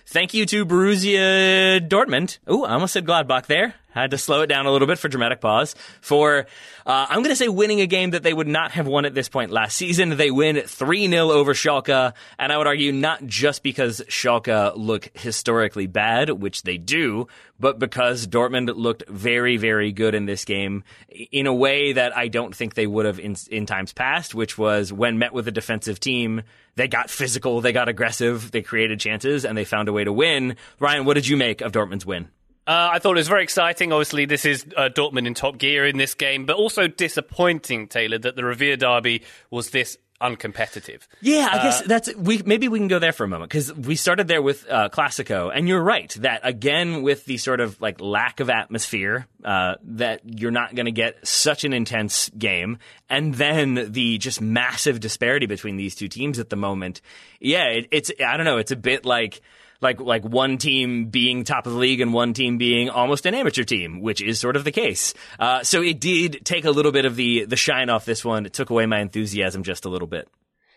Thank 0.07 0.35
you 0.35 0.47
to 0.47 0.65
Borussia 0.65 1.81
Dortmund. 1.87 2.39
Ooh, 2.51 2.65
I 2.65 2.73
almost 2.73 2.93
said 2.95 3.05
Gladbach 3.05 3.47
there. 3.47 3.75
Had 3.97 4.11
to 4.11 4.19
slow 4.19 4.43
it 4.43 4.49
down 4.49 4.67
a 4.67 4.71
little 4.71 4.87
bit 4.87 4.99
for 4.99 5.09
dramatic 5.09 5.41
pause. 5.41 5.75
For, 6.03 6.41
uh, 6.85 7.07
I'm 7.09 7.21
going 7.21 7.31
to 7.31 7.37
say 7.37 7.49
winning 7.49 7.81
a 7.81 7.87
game 7.87 8.11
that 8.11 8.23
they 8.23 8.35
would 8.35 8.47
not 8.47 8.73
have 8.73 8.87
won 8.87 9.07
at 9.07 9.15
this 9.15 9.31
point 9.31 9.51
last 9.51 9.75
season. 9.75 10.19
They 10.19 10.31
win 10.31 10.61
3 10.61 11.09
0 11.09 11.31
over 11.31 11.55
Schalke. 11.55 12.13
And 12.39 12.53
I 12.53 12.59
would 12.59 12.67
argue 12.67 12.93
not 12.93 13.25
just 13.25 13.63
because 13.63 14.03
Schalke 14.07 14.75
look 14.77 15.09
historically 15.15 15.87
bad, 15.87 16.29
which 16.29 16.63
they 16.63 16.77
do, 16.77 17.27
but 17.59 17.79
because 17.79 18.27
Dortmund 18.27 18.71
looked 18.77 19.09
very, 19.09 19.57
very 19.57 19.93
good 19.93 20.15
in 20.15 20.27
this 20.27 20.45
game 20.45 20.85
in 21.09 21.47
a 21.47 21.55
way 21.55 21.95
that 21.95 22.15
I 22.15 22.29
don't 22.29 22.55
think 22.55 22.75
they 22.75 22.87
would 22.87 23.07
have 23.07 23.19
in, 23.19 23.35
in 23.51 23.65
times 23.65 23.95
past, 23.95 24.35
which 24.35 24.59
was 24.59 24.93
when 24.93 25.19
met 25.19 25.33
with 25.33 25.49
a 25.49 25.53
defensive 25.53 26.01
team, 26.01 26.43
they 26.75 26.87
got 26.87 27.09
physical, 27.09 27.63
they 27.63 27.73
got 27.73 27.89
aggressive, 27.89 28.51
they 28.51 28.61
created 28.61 29.01
chances, 29.01 29.47
and 29.47 29.57
they 29.57 29.65
found 29.65 29.89
a 29.89 29.93
way 29.95 30.05
to 30.05 30.13
win. 30.13 30.57
Ryan, 30.81 31.07
what 31.07 31.15
did 31.15 31.27
you 31.27 31.39
make 31.39 31.63
of 31.63 31.73
Dortmund's 31.73 32.05
win? 32.05 32.29
Uh, 32.67 32.91
I 32.95 32.99
thought 32.99 33.13
it 33.13 33.21
was 33.21 33.29
very 33.29 33.45
exciting. 33.45 33.93
Obviously, 33.93 34.25
this 34.25 34.45
is 34.45 34.67
uh, 34.77 34.89
Dortmund 34.93 35.27
in 35.27 35.35
top 35.35 35.59
gear 35.59 35.87
in 35.87 35.99
this 35.99 36.15
game, 36.15 36.47
but 36.47 36.57
also 36.57 36.89
disappointing, 36.89 37.87
Taylor, 37.87 38.19
that 38.19 38.35
the 38.35 38.43
Revierderby 38.43 39.23
was 39.51 39.71
this 39.71 39.99
uncompetitive. 40.21 41.03
Yeah, 41.21 41.49
I 41.53 41.63
guess 41.63 41.83
that's 41.83 42.15
we. 42.17 42.43
Maybe 42.45 42.69
we 42.69 42.79
can 42.79 42.89
go 42.89 42.99
there 42.99 43.13
for 43.13 43.25
a 43.25 43.29
moment 43.29 43.51
because 43.51 43.73
we 43.73 43.97
started 43.97 44.29
there 44.29 44.43
with 44.43 44.69
uh, 44.69 44.89
Clásico, 44.89 45.51
and 45.55 45.69
you're 45.69 45.83
right 45.83 46.11
that 46.21 46.41
again 46.43 47.03
with 47.03 47.25
the 47.25 47.37
sort 47.37 47.61
of 47.61 47.81
like 47.81 48.01
lack 48.01 48.41
of 48.41 48.51
atmosphere, 48.51 49.27
uh, 49.45 49.75
that 49.83 50.23
you're 50.25 50.51
not 50.51 50.75
going 50.75 50.87
to 50.87 50.93
get 50.93 51.27
such 51.27 51.65
an 51.65 51.73
intense 51.73 52.31
game, 52.31 52.79
and 53.09 53.35
then 53.35 53.93
the 53.93 54.19
just 54.19 54.41
massive 54.41 55.01
disparity 55.01 55.47
between 55.47 55.77
these 55.77 55.95
two 55.95 56.09
teams 56.09 56.39
at 56.39 56.51
the 56.51 56.57
moment. 56.57 57.01
Yeah, 57.41 57.67
it, 57.67 57.89
it's 57.91 58.11
I 58.25 58.37
don't 58.37 58.47
know. 58.47 58.59
It's 58.59 58.73
a 58.73 58.77
bit 58.77 59.05
like 59.05 59.41
like 59.81 60.01
like 60.01 60.25
one 60.25 60.59
team 60.59 61.07
being 61.07 61.45
top 61.45 61.67
of 61.67 61.73
the 61.73 61.79
league 61.79 62.01
and 62.01 62.13
one 62.13 62.33
team 62.33 62.59
being 62.59 62.91
almost 62.91 63.27
an 63.27 63.35
amateur 63.35 63.65
team, 63.65 64.01
which 64.01 64.23
is 64.23 64.39
sort 64.41 64.57
of 64.57 64.65
the 64.65 64.73
case. 64.73 65.15
Uh, 65.39 65.63
so 65.63 65.83
it 65.83 66.01
did 66.01 66.45
take 66.45 66.65
a 66.65 66.71
little 66.71 66.93
bit 66.93 67.05
of 67.05 67.17
the 67.17 67.45
the 67.45 67.57
shine 67.57 67.91
off 67.91 68.05
this 68.05 68.25
one. 68.25 68.47
It 68.47 68.53
took 68.53 68.71
away 68.71 68.87
my 68.87 69.01
enthusiasm 69.01 69.63
just 69.63 69.85
a 69.85 69.89
little 69.89 70.09
bit. 70.09 70.29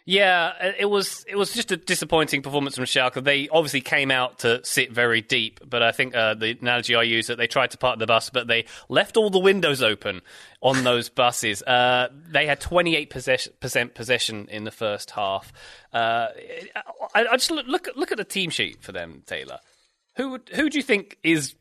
Yeah, 0.06 0.54
uh, 0.60 0.72
it 0.78 0.86
was 0.86 1.24
it 1.28 1.36
was 1.36 1.54
just 1.54 1.72
a 1.72 1.78
disappointing 1.78 2.42
performance 2.42 2.76
from 2.76 2.86
Schalke. 2.86 3.24
They 3.24 3.48
obviously 3.50 3.82
came 3.82 4.10
out 4.10 4.40
to 4.40 4.64
sit 4.64 4.92
very 4.92 5.22
deep, 5.22 5.60
but 5.68 5.84
I 5.84 5.92
think 5.92 6.16
uh, 6.16 6.34
the 6.34 6.58
analogy 6.60 6.96
I 6.96 7.04
use 7.04 7.28
that 7.28 7.38
they 7.38 7.48
tried 7.48 7.72
to 7.72 7.78
park 7.78 8.00
the 8.00 8.08
bus, 8.08 8.30
but 8.30 8.48
they 8.48 8.66
left 8.88 9.18
all 9.18 9.30
the 9.30 9.40
windows 9.40 9.84
open 9.84 10.22
on 10.62 10.84
those 10.84 11.10
buses. 11.10 11.62
Uh, 11.62 12.10
they 12.32 12.48
had 12.48 12.60
28 12.60 13.10
percent 13.60 13.94
possession 13.94 14.48
in 14.50 14.64
the 14.64 14.72
first 14.72 15.12
half. 15.12 15.54
Uh, 15.94 16.28
I, 17.14 17.26
I 17.28 17.38
just 17.38 17.52
look, 17.52 17.68
look 17.68 17.88
at 17.88 17.98
look 17.98 18.12
at 18.12 18.18
the 18.18 18.24
team 18.24 18.50
sheet 18.50 18.82
for 18.82 18.92
them, 18.92 19.24
Taylor. 19.28 19.60
Who 20.16 20.40
who 20.54 20.70
do 20.70 20.78
you 20.78 20.84
think 20.84 21.18
is 21.24 21.56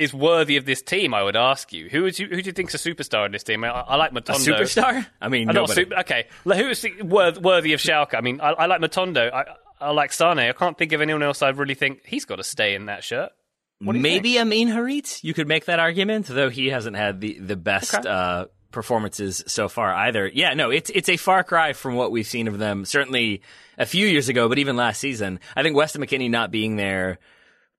is 0.00 0.12
worthy 0.14 0.56
of 0.56 0.64
this 0.64 0.82
team? 0.82 1.14
I 1.14 1.22
would 1.22 1.36
ask 1.36 1.72
you. 1.72 1.88
Who 1.88 2.02
would 2.02 2.18
you 2.18 2.26
who 2.28 2.42
do 2.42 2.46
you 2.48 2.52
think's 2.52 2.74
a 2.74 2.78
superstar 2.78 3.26
in 3.26 3.32
this 3.32 3.42
team? 3.44 3.62
I, 3.64 3.68
I 3.68 3.96
like 3.96 4.12
A 4.12 4.14
Matondo. 4.14 4.58
superstar? 4.58 5.06
I 5.20 5.28
mean, 5.28 5.48
I'm 5.48 5.54
nobody. 5.54 5.82
super, 5.82 5.98
okay. 6.00 6.26
Who 6.44 6.50
is 6.52 6.82
the- 6.82 7.02
worth, 7.02 7.38
worthy 7.38 7.72
of 7.74 7.80
Schalke? 7.80 8.14
I 8.14 8.20
mean, 8.20 8.40
I, 8.40 8.50
I 8.50 8.66
like 8.66 8.80
Matondo. 8.80 9.32
I, 9.32 9.44
I 9.80 9.90
like 9.92 10.12
Sane. 10.12 10.38
I 10.38 10.52
can't 10.52 10.76
think 10.76 10.92
of 10.92 11.00
anyone 11.00 11.22
else 11.22 11.42
I 11.42 11.50
really 11.50 11.74
think 11.74 12.00
he's 12.04 12.24
got 12.24 12.36
to 12.36 12.44
stay 12.44 12.74
in 12.74 12.86
that 12.86 13.04
shirt. 13.04 13.30
What 13.82 13.92
do 13.94 13.98
you 13.98 14.02
Maybe 14.02 14.38
Amin 14.38 14.68
Harit. 14.68 15.24
You 15.24 15.32
could 15.32 15.48
make 15.48 15.64
that 15.66 15.78
argument, 15.78 16.26
though 16.26 16.50
he 16.50 16.66
hasn't 16.68 16.96
had 16.96 17.20
the 17.20 17.38
the 17.38 17.56
best 17.56 17.94
Okay. 17.94 18.08
uh, 18.08 18.44
performances 18.72 19.42
so 19.46 19.68
far 19.68 19.92
either. 19.92 20.26
Yeah, 20.32 20.54
no, 20.54 20.70
it's 20.70 20.90
it's 20.90 21.08
a 21.08 21.16
far 21.16 21.44
cry 21.44 21.72
from 21.72 21.94
what 21.94 22.10
we've 22.12 22.26
seen 22.26 22.46
of 22.48 22.58
them. 22.58 22.84
Certainly 22.84 23.42
a 23.78 23.86
few 23.86 24.06
years 24.06 24.28
ago, 24.28 24.48
but 24.48 24.58
even 24.58 24.76
last 24.76 25.00
season, 25.00 25.40
I 25.56 25.62
think 25.62 25.76
Weston 25.76 26.02
McKennie 26.02 26.30
not 26.30 26.50
being 26.50 26.76
there 26.76 27.18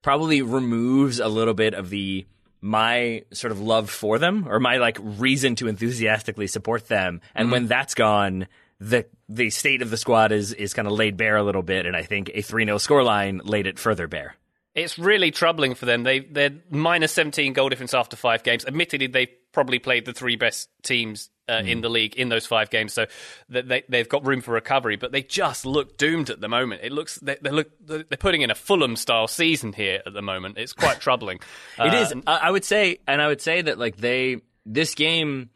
probably 0.01 0.41
removes 0.41 1.19
a 1.19 1.27
little 1.27 1.53
bit 1.53 1.73
of 1.73 1.89
the 1.89 2.25
my 2.61 3.23
sort 3.33 3.51
of 3.51 3.59
love 3.59 3.89
for 3.89 4.19
them 4.19 4.47
or 4.47 4.59
my 4.59 4.77
like 4.77 4.97
reason 5.01 5.55
to 5.55 5.67
enthusiastically 5.67 6.45
support 6.45 6.87
them. 6.87 7.19
And 7.33 7.45
mm-hmm. 7.45 7.51
when 7.51 7.67
that's 7.67 7.95
gone, 7.95 8.47
the 8.79 9.05
the 9.29 9.49
state 9.49 9.81
of 9.81 9.89
the 9.89 9.97
squad 9.97 10.31
is 10.31 10.53
is 10.53 10.73
kind 10.73 10.87
of 10.87 10.93
laid 10.93 11.17
bare 11.17 11.37
a 11.37 11.43
little 11.43 11.61
bit, 11.63 11.85
and 11.85 11.95
I 11.95 12.03
think 12.03 12.31
a 12.33 12.41
three 12.41 12.65
0 12.65 12.77
scoreline 12.77 13.41
laid 13.43 13.67
it 13.67 13.79
further 13.79 14.07
bare. 14.07 14.35
It's 14.73 14.97
really 14.97 15.31
troubling 15.31 15.75
for 15.75 15.85
them. 15.85 16.03
They 16.03 16.19
they're 16.19 16.53
minus 16.69 17.11
17 17.11 17.53
goal 17.53 17.69
difference 17.69 17.93
after 17.93 18.15
five 18.15 18.43
games. 18.43 18.65
Admittedly, 18.65 19.07
they 19.07 19.27
probably 19.51 19.79
played 19.79 20.05
the 20.05 20.13
three 20.13 20.37
best 20.37 20.69
teams 20.81 21.29
uh, 21.49 21.55
mm. 21.55 21.67
in 21.67 21.81
the 21.81 21.89
league 21.89 22.15
in 22.15 22.29
those 22.29 22.45
five 22.45 22.69
games, 22.69 22.93
so 22.93 23.05
they 23.49 23.83
they've 23.89 24.07
got 24.07 24.25
room 24.25 24.39
for 24.39 24.51
recovery. 24.53 24.95
But 24.95 25.11
they 25.11 25.23
just 25.23 25.65
look 25.65 25.97
doomed 25.97 26.29
at 26.29 26.39
the 26.39 26.47
moment. 26.47 26.81
It 26.83 26.93
looks 26.93 27.15
they, 27.19 27.37
they 27.41 27.49
look 27.49 27.69
they're 27.85 28.03
putting 28.03 28.41
in 28.41 28.51
a 28.51 28.55
Fulham 28.55 28.95
style 28.95 29.27
season 29.27 29.73
here 29.73 30.01
at 30.05 30.13
the 30.13 30.21
moment. 30.21 30.57
It's 30.57 30.73
quite 30.73 30.99
troubling. 31.01 31.39
it 31.77 31.93
uh, 31.93 31.97
is. 31.97 32.13
I 32.25 32.49
would 32.49 32.63
say, 32.63 32.99
and 33.07 33.21
I 33.21 33.27
would 33.27 33.41
say 33.41 33.61
that 33.61 33.77
like 33.77 33.97
they 33.97 34.37
this 34.65 34.95
game 34.95 35.49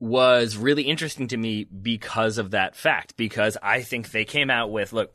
was 0.00 0.56
really 0.56 0.84
interesting 0.84 1.28
to 1.28 1.36
me 1.36 1.64
because 1.64 2.38
of 2.38 2.50
that 2.52 2.74
fact. 2.74 3.16
Because 3.16 3.56
I 3.62 3.82
think 3.82 4.10
they 4.10 4.24
came 4.24 4.50
out 4.50 4.72
with 4.72 4.92
look 4.92 5.14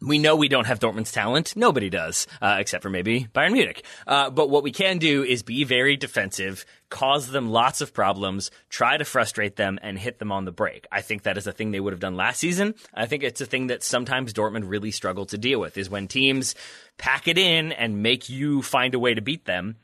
we 0.00 0.18
know 0.18 0.36
we 0.36 0.48
don't 0.48 0.66
have 0.66 0.78
Dortmund's 0.78 1.12
talent. 1.12 1.56
Nobody 1.56 1.90
does, 1.90 2.26
uh, 2.40 2.56
except 2.58 2.82
for 2.82 2.90
maybe 2.90 3.26
Bayern 3.34 3.52
Munich. 3.52 3.84
Uh, 4.06 4.30
but 4.30 4.48
what 4.48 4.62
we 4.62 4.70
can 4.70 4.98
do 4.98 5.24
is 5.24 5.42
be 5.42 5.64
very 5.64 5.96
defensive, 5.96 6.64
cause 6.88 7.28
them 7.28 7.50
lots 7.50 7.80
of 7.80 7.92
problems, 7.92 8.50
try 8.70 8.96
to 8.96 9.04
frustrate 9.04 9.56
them, 9.56 9.78
and 9.82 9.98
hit 9.98 10.18
them 10.18 10.30
on 10.30 10.44
the 10.44 10.52
break. 10.52 10.86
I 10.92 11.00
think 11.00 11.24
that 11.24 11.36
is 11.36 11.46
a 11.46 11.52
thing 11.52 11.70
they 11.72 11.80
would 11.80 11.92
have 11.92 12.00
done 12.00 12.16
last 12.16 12.38
season. 12.38 12.74
I 12.94 13.06
think 13.06 13.22
it's 13.22 13.40
a 13.40 13.46
thing 13.46 13.68
that 13.68 13.82
sometimes 13.82 14.32
Dortmund 14.32 14.68
really 14.68 14.92
struggle 14.92 15.26
to 15.26 15.38
deal 15.38 15.58
with 15.58 15.76
is 15.76 15.90
when 15.90 16.06
teams 16.06 16.54
pack 16.96 17.26
it 17.26 17.38
in 17.38 17.72
and 17.72 18.02
make 18.02 18.28
you 18.28 18.62
find 18.62 18.94
a 18.94 18.98
way 18.98 19.14
to 19.14 19.20
beat 19.20 19.46
them. 19.46 19.76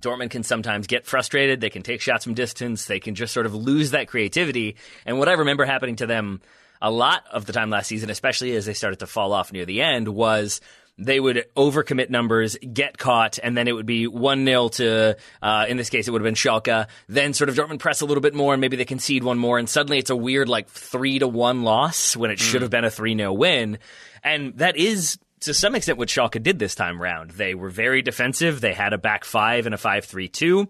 Dortmund 0.00 0.30
can 0.30 0.42
sometimes 0.42 0.86
get 0.86 1.06
frustrated. 1.06 1.60
They 1.60 1.70
can 1.70 1.82
take 1.82 2.00
shots 2.00 2.24
from 2.24 2.34
distance. 2.34 2.84
They 2.84 3.00
can 3.00 3.14
just 3.14 3.32
sort 3.32 3.46
of 3.46 3.54
lose 3.54 3.92
that 3.92 4.08
creativity. 4.08 4.76
And 5.06 5.18
what 5.18 5.28
I 5.28 5.32
remember 5.32 5.64
happening 5.64 5.96
to 5.96 6.06
them 6.06 6.42
a 6.84 6.90
lot 6.90 7.24
of 7.32 7.46
the 7.46 7.52
time 7.54 7.70
last 7.70 7.88
season, 7.88 8.10
especially 8.10 8.54
as 8.54 8.66
they 8.66 8.74
started 8.74 8.98
to 8.98 9.06
fall 9.06 9.32
off 9.32 9.52
near 9.52 9.64
the 9.64 9.80
end, 9.80 10.06
was 10.06 10.60
they 10.98 11.18
would 11.18 11.46
overcommit 11.56 12.10
numbers, 12.10 12.58
get 12.58 12.98
caught, 12.98 13.38
and 13.42 13.56
then 13.56 13.66
it 13.66 13.72
would 13.72 13.86
be 13.86 14.06
1 14.06 14.44
0 14.44 14.68
to, 14.68 15.16
uh, 15.40 15.64
in 15.66 15.78
this 15.78 15.88
case, 15.88 16.06
it 16.06 16.10
would 16.10 16.20
have 16.20 16.26
been 16.26 16.34
Schalke. 16.34 16.86
Then 17.08 17.32
sort 17.32 17.48
of 17.48 17.56
Dortmund 17.56 17.78
press 17.78 18.02
a 18.02 18.04
little 18.04 18.20
bit 18.20 18.34
more, 18.34 18.52
and 18.52 18.60
maybe 18.60 18.76
they 18.76 18.84
concede 18.84 19.24
one 19.24 19.38
more, 19.38 19.58
and 19.58 19.66
suddenly 19.66 19.96
it's 19.96 20.10
a 20.10 20.16
weird, 20.16 20.46
like, 20.46 20.68
3 20.68 21.20
to 21.20 21.26
1 21.26 21.62
loss 21.62 22.16
when 22.16 22.30
it 22.30 22.38
mm. 22.38 22.42
should 22.42 22.60
have 22.60 22.70
been 22.70 22.84
a 22.84 22.90
3 22.90 23.16
0 23.16 23.32
win. 23.32 23.78
And 24.22 24.58
that 24.58 24.76
is 24.76 25.18
to 25.40 25.54
some 25.54 25.74
extent 25.74 25.96
what 25.96 26.08
Schalke 26.08 26.42
did 26.42 26.58
this 26.58 26.74
time 26.74 27.00
round. 27.00 27.30
They 27.30 27.54
were 27.54 27.70
very 27.70 28.02
defensive. 28.02 28.60
They 28.60 28.74
had 28.74 28.92
a 28.92 28.98
back 28.98 29.24
five 29.24 29.64
and 29.64 29.74
a 29.74 29.78
5 29.78 30.04
3 30.04 30.28
2. 30.28 30.68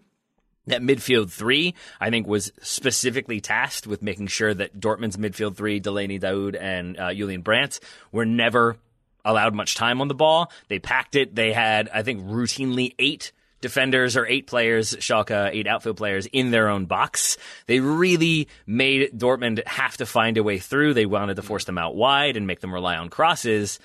That 0.67 0.81
midfield 0.81 1.31
three, 1.31 1.75
I 2.01 2.09
think, 2.09 2.27
was 2.27 2.51
specifically 2.63 3.41
tasked 3.41 3.87
with 3.87 4.03
making 4.03 4.29
sure 4.29 4.55
that 4.55 4.81
Dortmund's 4.81 5.19
midfield 5.19 5.57
three, 5.57 5.79
Delaney 5.79 6.19
Dahoud 6.19 6.57
and 6.59 6.99
uh, 6.99 7.13
Julian 7.13 7.43
Brandt, 7.43 7.81
were 8.13 8.25
never 8.25 8.77
allowed 9.25 9.55
much 9.55 9.75
time 9.75 10.01
on 10.01 10.09
the 10.09 10.15
ball. 10.15 10.51
They 10.69 10.79
packed 10.79 11.17
it. 11.17 11.35
They 11.35 11.53
had, 11.53 11.91
I 11.93 12.03
think, 12.03 12.25
routinely 12.25 12.95
eight 12.99 13.33
defenders 13.61 14.15
or 14.15 14.27
eight 14.27 14.47
players, 14.47 14.95
Schalke, 14.97 15.51
eight 15.51 15.67
outfield 15.67 15.97
players 15.97 16.27
in 16.27 16.51
their 16.51 16.69
own 16.69 16.85
box. 16.85 17.39
They 17.67 17.81
really 17.81 18.49
made 18.67 19.13
Dortmund 19.19 19.67
have 19.67 19.97
to 19.97 20.07
find 20.07 20.37
a 20.37 20.43
way 20.43 20.59
through. 20.59 20.93
They 20.93 21.07
wanted 21.07 21.37
to 21.37 21.43
force 21.43 21.65
them 21.65 21.79
out 21.79 21.97
wide 21.97 22.37
and 22.37 22.47
make 22.47 22.61
them 22.61 22.75
rely 22.75 22.97
on 22.97 23.09
crosses. 23.09 23.79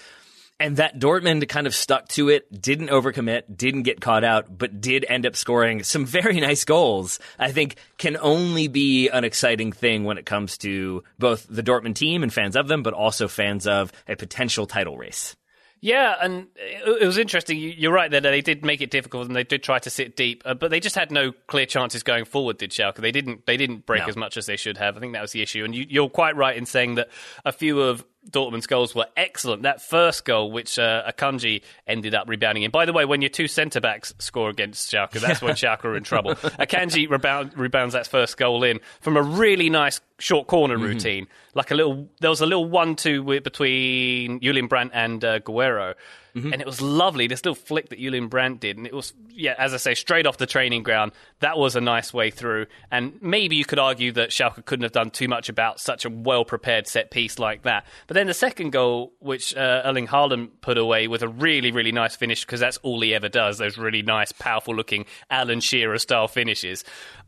And 0.62 0.76
that 0.76 1.00
Dortmund 1.00 1.48
kind 1.48 1.68
of 1.68 1.74
stuck 1.74 2.10
to 2.10 2.28
it, 2.28 2.62
didn't 2.62 2.90
overcommit, 2.90 3.44
didn't 3.56 3.84
get 3.84 4.02
caught 4.02 4.26
out, 4.26 4.58
but 4.58 4.82
did 4.82 5.06
end 5.08 5.26
up 5.26 5.38
scoring 5.38 5.84
some 5.84 6.06
very 6.06 6.42
nice 6.42 6.66
goals. 6.66 7.20
I 7.38 7.52
think 7.52 7.78
can 7.98 8.18
only 8.18 8.68
be 8.68 9.08
an 9.08 9.24
exciting 9.24 9.72
thing 9.72 10.04
when 10.04 10.18
it 10.18 10.26
comes 10.26 10.58
to 10.60 11.04
both 11.18 11.48
the 11.50 11.64
Dortmund 11.64 11.96
team 11.96 12.24
and 12.24 12.34
fans 12.34 12.58
of 12.58 12.68
them, 12.68 12.84
but 12.84 12.94
also 12.94 13.30
fans 13.30 13.68
of 13.68 13.94
a 14.08 14.18
potential 14.18 14.66
title 14.66 14.98
race. 14.98 15.38
Yeah, 15.82 16.16
and 16.22 16.48
it 16.58 17.06
was 17.06 17.18
interesting. 17.18 17.58
You're 17.58 17.94
right 17.94 18.12
that 18.12 18.24
they 18.24 18.42
did 18.42 18.66
make 18.66 18.82
it 18.82 18.92
difficult, 18.92 19.28
and 19.28 19.36
they 19.36 19.46
did 19.46 19.64
try 19.64 19.80
to 19.80 19.90
sit 19.90 20.18
deep, 20.18 20.44
uh, 20.46 20.54
but 20.54 20.72
they 20.72 20.82
just 20.82 20.96
had 20.96 21.10
no 21.10 21.32
clear 21.48 21.66
chances 21.66 22.04
going 22.04 22.26
forward. 22.26 22.58
Did 22.58 22.72
Schalke? 22.72 22.96
They 22.96 23.14
didn't. 23.14 23.46
They 23.46 23.56
didn't 23.56 23.86
break 23.86 24.02
no. 24.02 24.08
as 24.08 24.18
much 24.18 24.36
as 24.36 24.46
they 24.46 24.58
should 24.58 24.78
have. 24.78 24.98
I 24.98 25.00
think 25.00 25.14
that 25.14 25.22
was 25.22 25.32
the 25.32 25.42
issue. 25.42 25.64
And 25.64 25.74
you, 25.74 26.04
are 26.04 26.10
quite 26.10 26.36
right 26.36 26.58
in 26.58 26.66
saying 26.66 26.96
that 26.96 27.10
a 27.46 27.54
few 27.54 27.80
of 27.80 28.04
Dortmund's 28.30 28.68
goals 28.68 28.94
were 28.94 29.08
excellent. 29.16 29.64
That 29.64 29.82
first 29.82 30.26
goal, 30.26 30.52
which 30.52 30.78
uh, 30.78 31.10
Akanji 31.10 31.62
ended 31.88 32.14
up 32.14 32.28
rebounding 32.28 32.64
in. 32.64 32.72
By 32.72 32.86
the 32.86 32.94
way, 32.94 33.06
when 33.06 33.22
your 33.22 33.30
two 33.30 33.48
centre 33.48 33.80
backs 33.80 34.14
score 34.20 34.50
against 34.50 34.92
Schalke, 34.92 35.20
that's 35.20 35.42
when 35.42 35.54
Schalke 35.56 35.86
are 35.86 35.96
in 35.96 36.04
trouble. 36.04 36.36
Akanji 36.36 37.10
rebound, 37.10 37.58
rebounds 37.58 37.94
that 37.94 38.08
first 38.08 38.38
goal 38.38 38.64
in 38.64 38.80
from 39.00 39.16
a 39.16 39.22
really 39.22 39.70
nice 39.70 40.02
short 40.20 40.48
corner 40.48 40.76
mm-hmm. 40.76 40.86
routine. 40.86 41.28
Like 41.54 41.72
a 41.72 41.76
little, 41.76 42.10
there 42.20 42.30
was 42.30 42.42
a 42.42 42.46
little 42.46 42.66
one-two 42.66 43.24
between 43.42 44.40
Julian 44.42 44.68
Brandt 44.68 44.92
and 44.94 45.24
uh, 45.24 45.40
Guerreiro. 45.40 45.96
Mm-hmm. 46.40 46.54
And 46.54 46.62
it 46.62 46.66
was 46.66 46.82
lovely. 46.82 47.28
This 47.28 47.44
little 47.44 47.56
flick 47.56 47.90
that 47.90 48.00
Julian 48.00 48.28
Brandt 48.28 48.62
did. 48.62 48.78
And 48.78 48.88
it 48.88 48.94
was, 48.94 49.14
yeah, 49.30 49.56
as 49.58 49.74
I 49.74 49.78
say, 49.78 49.96
straight 49.96 50.26
off 50.26 50.38
the 50.38 50.46
training 50.46 50.84
ground. 50.84 51.12
That 51.40 51.58
was 51.58 51.76
a 51.76 51.82
nice 51.82 52.14
way 52.14 52.32
through. 52.32 52.68
And 52.92 53.20
maybe 53.22 53.56
you 53.56 53.66
could 53.66 53.80
argue 53.80 54.12
that 54.14 54.30
Schalke 54.30 54.64
couldn't 54.66 54.84
have 54.84 54.92
done 54.92 55.12
too 55.12 55.28
much 55.28 55.50
about 55.50 55.80
such 55.80 56.06
a 56.06 56.10
well 56.10 56.46
prepared 56.46 56.88
set 56.88 57.12
piece 57.12 57.40
like 57.40 57.64
that. 57.64 57.86
But 58.08 58.16
then 58.16 58.28
the 58.28 58.34
second 58.34 58.72
goal, 58.72 59.14
which 59.20 59.56
uh, 59.56 59.82
Erling 59.86 60.08
Haaland 60.08 60.50
put 60.62 60.78
away 60.78 61.08
with 61.08 61.22
a 61.22 61.28
really, 61.28 61.72
really 61.72 61.92
nice 61.92 62.16
finish, 62.16 62.46
because 62.46 62.60
that's 62.60 62.78
all 62.78 63.02
he 63.02 63.14
ever 63.14 63.30
does, 63.30 63.58
those 63.58 63.78
really 63.78 64.02
nice, 64.02 64.32
powerful 64.32 64.76
looking 64.76 65.06
Alan 65.30 65.60
Shearer 65.60 65.98
style 65.98 66.28
finishes. 66.28 66.84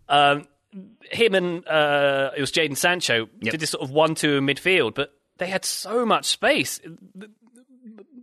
Um, 0.09 0.47
him 1.11 1.35
and 1.35 1.67
uh, 1.67 2.31
it 2.35 2.41
was 2.41 2.51
Jadon 2.51 2.77
Sancho 2.77 3.27
yep. 3.41 3.51
did 3.51 3.59
this 3.59 3.71
sort 3.71 3.83
of 3.83 3.91
one-two 3.91 4.37
in 4.37 4.45
midfield, 4.45 4.95
but 4.95 5.13
they 5.37 5.47
had 5.47 5.65
so 5.65 6.05
much 6.05 6.25
space. 6.25 6.79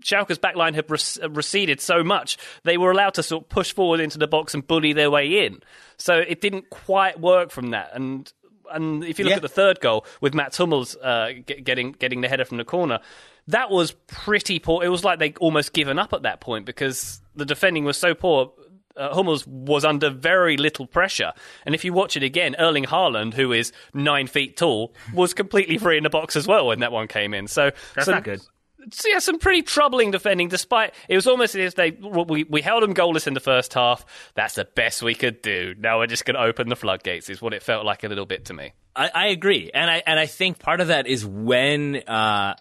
Schalke's 0.02 0.38
backline 0.38 0.74
had 0.74 0.90
rec- 0.90 1.36
receded 1.36 1.80
so 1.80 2.02
much, 2.02 2.38
they 2.64 2.76
were 2.76 2.90
allowed 2.90 3.14
to 3.14 3.22
sort 3.22 3.44
of 3.44 3.48
push 3.48 3.72
forward 3.72 4.00
into 4.00 4.18
the 4.18 4.26
box 4.26 4.54
and 4.54 4.66
bully 4.66 4.92
their 4.92 5.10
way 5.10 5.46
in. 5.46 5.60
So 5.96 6.16
it 6.18 6.40
didn't 6.40 6.70
quite 6.70 7.20
work 7.20 7.50
from 7.50 7.70
that. 7.70 7.90
And 7.94 8.32
and 8.70 9.04
if 9.04 9.18
you 9.18 9.24
look 9.24 9.30
yeah. 9.30 9.36
at 9.36 9.42
the 9.42 9.48
third 9.48 9.80
goal 9.80 10.04
with 10.20 10.34
Mats 10.34 10.56
Hummels 10.56 10.96
uh, 10.96 11.32
getting 11.46 11.92
getting 11.92 12.20
the 12.20 12.28
header 12.28 12.44
from 12.44 12.58
the 12.58 12.64
corner, 12.64 13.00
that 13.48 13.70
was 13.70 13.92
pretty 14.06 14.58
poor. 14.58 14.84
It 14.84 14.88
was 14.88 15.04
like 15.04 15.18
they 15.18 15.32
almost 15.40 15.72
given 15.72 15.98
up 15.98 16.12
at 16.12 16.22
that 16.22 16.40
point 16.40 16.66
because 16.66 17.20
the 17.34 17.44
defending 17.44 17.84
was 17.84 17.96
so 17.96 18.14
poor. 18.14 18.52
Uh, 18.96 19.14
Hummels 19.14 19.46
was 19.46 19.84
under 19.84 20.10
very 20.10 20.56
little 20.56 20.84
pressure. 20.84 21.32
And 21.64 21.74
if 21.74 21.84
you 21.84 21.92
watch 21.92 22.16
it 22.16 22.24
again, 22.24 22.56
Erling 22.58 22.84
Haaland, 22.84 23.32
who 23.32 23.52
is 23.52 23.72
nine 23.94 24.26
feet 24.26 24.56
tall, 24.56 24.92
was 25.14 25.34
completely 25.34 25.78
free 25.78 25.96
in 25.96 26.02
the 26.02 26.10
box 26.10 26.34
as 26.34 26.48
well 26.48 26.66
when 26.66 26.80
that 26.80 26.90
one 26.90 27.06
came 27.06 27.32
in. 27.32 27.46
So 27.46 27.70
that's 27.94 28.06
so, 28.06 28.12
not 28.12 28.24
good 28.24 28.40
yeah, 29.06 29.18
some 29.18 29.38
pretty 29.38 29.62
troubling 29.62 30.10
defending. 30.10 30.48
Despite 30.48 30.94
it 31.08 31.16
was 31.16 31.26
almost 31.26 31.54
as 31.54 31.72
if 31.72 31.74
they 31.74 31.90
we 31.90 32.44
we 32.44 32.62
held 32.62 32.82
them 32.82 32.94
goalless 32.94 33.26
in 33.26 33.34
the 33.34 33.40
first 33.40 33.74
half. 33.74 34.04
That's 34.34 34.54
the 34.54 34.64
best 34.64 35.02
we 35.02 35.14
could 35.14 35.42
do. 35.42 35.74
Now 35.78 35.98
we're 35.98 36.06
just 36.06 36.24
going 36.24 36.36
to 36.36 36.42
open 36.42 36.68
the 36.68 36.76
floodgates. 36.76 37.28
Is 37.28 37.42
what 37.42 37.54
it 37.54 37.62
felt 37.62 37.84
like 37.84 38.04
a 38.04 38.08
little 38.08 38.26
bit 38.26 38.46
to 38.46 38.54
me. 38.54 38.72
I, 38.96 39.10
I, 39.14 39.26
agree, 39.28 39.70
and 39.72 39.88
I 39.88 40.02
and 40.06 40.18
I 40.18 40.26
think 40.26 40.58
part 40.58 40.80
of 40.80 40.88
that 40.88 41.06
is 41.06 41.24
when 41.24 41.96
uh, 42.08 42.54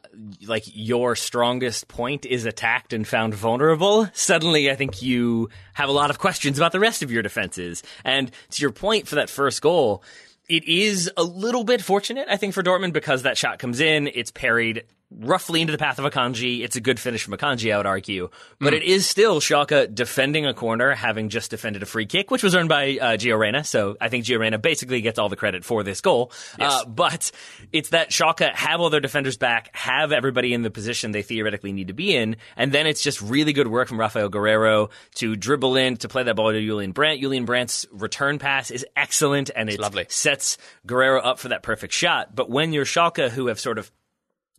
like 0.45 0.63
your 0.67 1.15
strongest 1.15 1.87
point 1.87 2.25
is 2.25 2.45
attacked 2.45 2.93
and 2.93 3.07
found 3.07 3.33
vulnerable. 3.33 4.07
Suddenly, 4.13 4.69
I 4.69 4.75
think 4.75 5.01
you 5.01 5.49
have 5.73 5.89
a 5.89 5.93
lot 5.93 6.11
of 6.11 6.19
questions 6.19 6.59
about 6.59 6.73
the 6.73 6.79
rest 6.79 7.01
of 7.01 7.11
your 7.11 7.23
defenses. 7.23 7.81
And 8.03 8.31
to 8.51 8.61
your 8.61 8.71
point 8.71 9.07
for 9.07 9.15
that 9.15 9.31
first 9.31 9.61
goal, 9.61 10.03
it 10.47 10.63
is 10.65 11.11
a 11.17 11.23
little 11.23 11.63
bit 11.63 11.81
fortunate, 11.81 12.27
I 12.29 12.37
think, 12.37 12.53
for 12.53 12.63
Dortmund 12.63 12.93
because 12.93 13.23
that 13.23 13.37
shot 13.37 13.59
comes 13.59 13.79
in, 13.79 14.07
it's 14.07 14.31
parried 14.31 14.83
roughly 15.09 15.61
into 15.61 15.71
the 15.71 15.77
path 15.77 15.99
of 15.99 16.11
Akanji. 16.11 16.63
It's 16.63 16.75
a 16.75 16.81
good 16.81 16.99
finish 16.99 17.23
from 17.23 17.33
Akanji, 17.33 17.73
I 17.73 17.77
would 17.77 17.85
argue. 17.85 18.29
But 18.59 18.73
mm. 18.73 18.77
it 18.77 18.83
is 18.83 19.07
still 19.07 19.39
Schalke 19.39 19.93
defending 19.93 20.45
a 20.45 20.53
corner, 20.53 20.93
having 20.93 21.29
just 21.29 21.51
defended 21.51 21.81
a 21.81 21.85
free 21.85 22.05
kick, 22.05 22.29
which 22.29 22.43
was 22.43 22.55
earned 22.55 22.69
by 22.69 22.97
uh, 22.99 23.17
Gio 23.17 23.39
Reyna. 23.39 23.63
So 23.63 23.95
I 24.01 24.09
think 24.09 24.25
Gio 24.25 24.39
Reyna 24.39 24.57
basically 24.57 25.01
gets 25.01 25.17
all 25.17 25.29
the 25.29 25.35
credit 25.35 25.63
for 25.63 25.83
this 25.83 26.01
goal. 26.01 26.31
Yes. 26.59 26.73
Uh, 26.73 26.85
but 26.85 27.31
it's 27.71 27.89
that 27.89 28.09
Schalke 28.09 28.53
have 28.53 28.81
all 28.81 28.89
their 28.89 28.99
defenders 28.99 29.37
back, 29.37 29.73
have 29.75 30.11
everybody 30.11 30.53
in 30.53 30.61
the 30.61 30.71
position 30.71 31.11
they 31.11 31.21
theoretically 31.21 31.71
need 31.71 31.87
to 31.87 31.93
be 31.93 32.15
in, 32.15 32.35
and 32.55 32.71
then 32.71 32.85
it's 32.85 33.01
just 33.01 33.21
really 33.21 33.53
good 33.53 33.67
work 33.67 33.87
from 33.87 33.99
Rafael 33.99 34.29
Guerreiro 34.29 34.89
to 35.15 35.35
dribble 35.35 35.77
in, 35.77 35.97
to 35.97 36.09
play 36.09 36.23
that 36.23 36.35
ball 36.35 36.51
to 36.51 36.61
Julian 36.61 36.91
Brandt. 36.91 37.21
Julian 37.21 37.45
Brandt's 37.45 37.85
return 37.91 38.39
pass 38.39 38.71
is 38.71 38.85
excellent, 38.95 39.49
and 39.55 39.69
it 39.69 40.11
sets 40.11 40.57
Guerreiro 40.85 41.21
up 41.23 41.39
for 41.39 41.49
that 41.49 41.63
perfect 41.63 41.93
shot. 41.93 42.35
But 42.35 42.49
when 42.49 42.73
you're 42.73 42.85
Schalke, 42.85 43.29
who 43.29 43.47
have 43.47 43.59
sort 43.59 43.77
of 43.77 43.91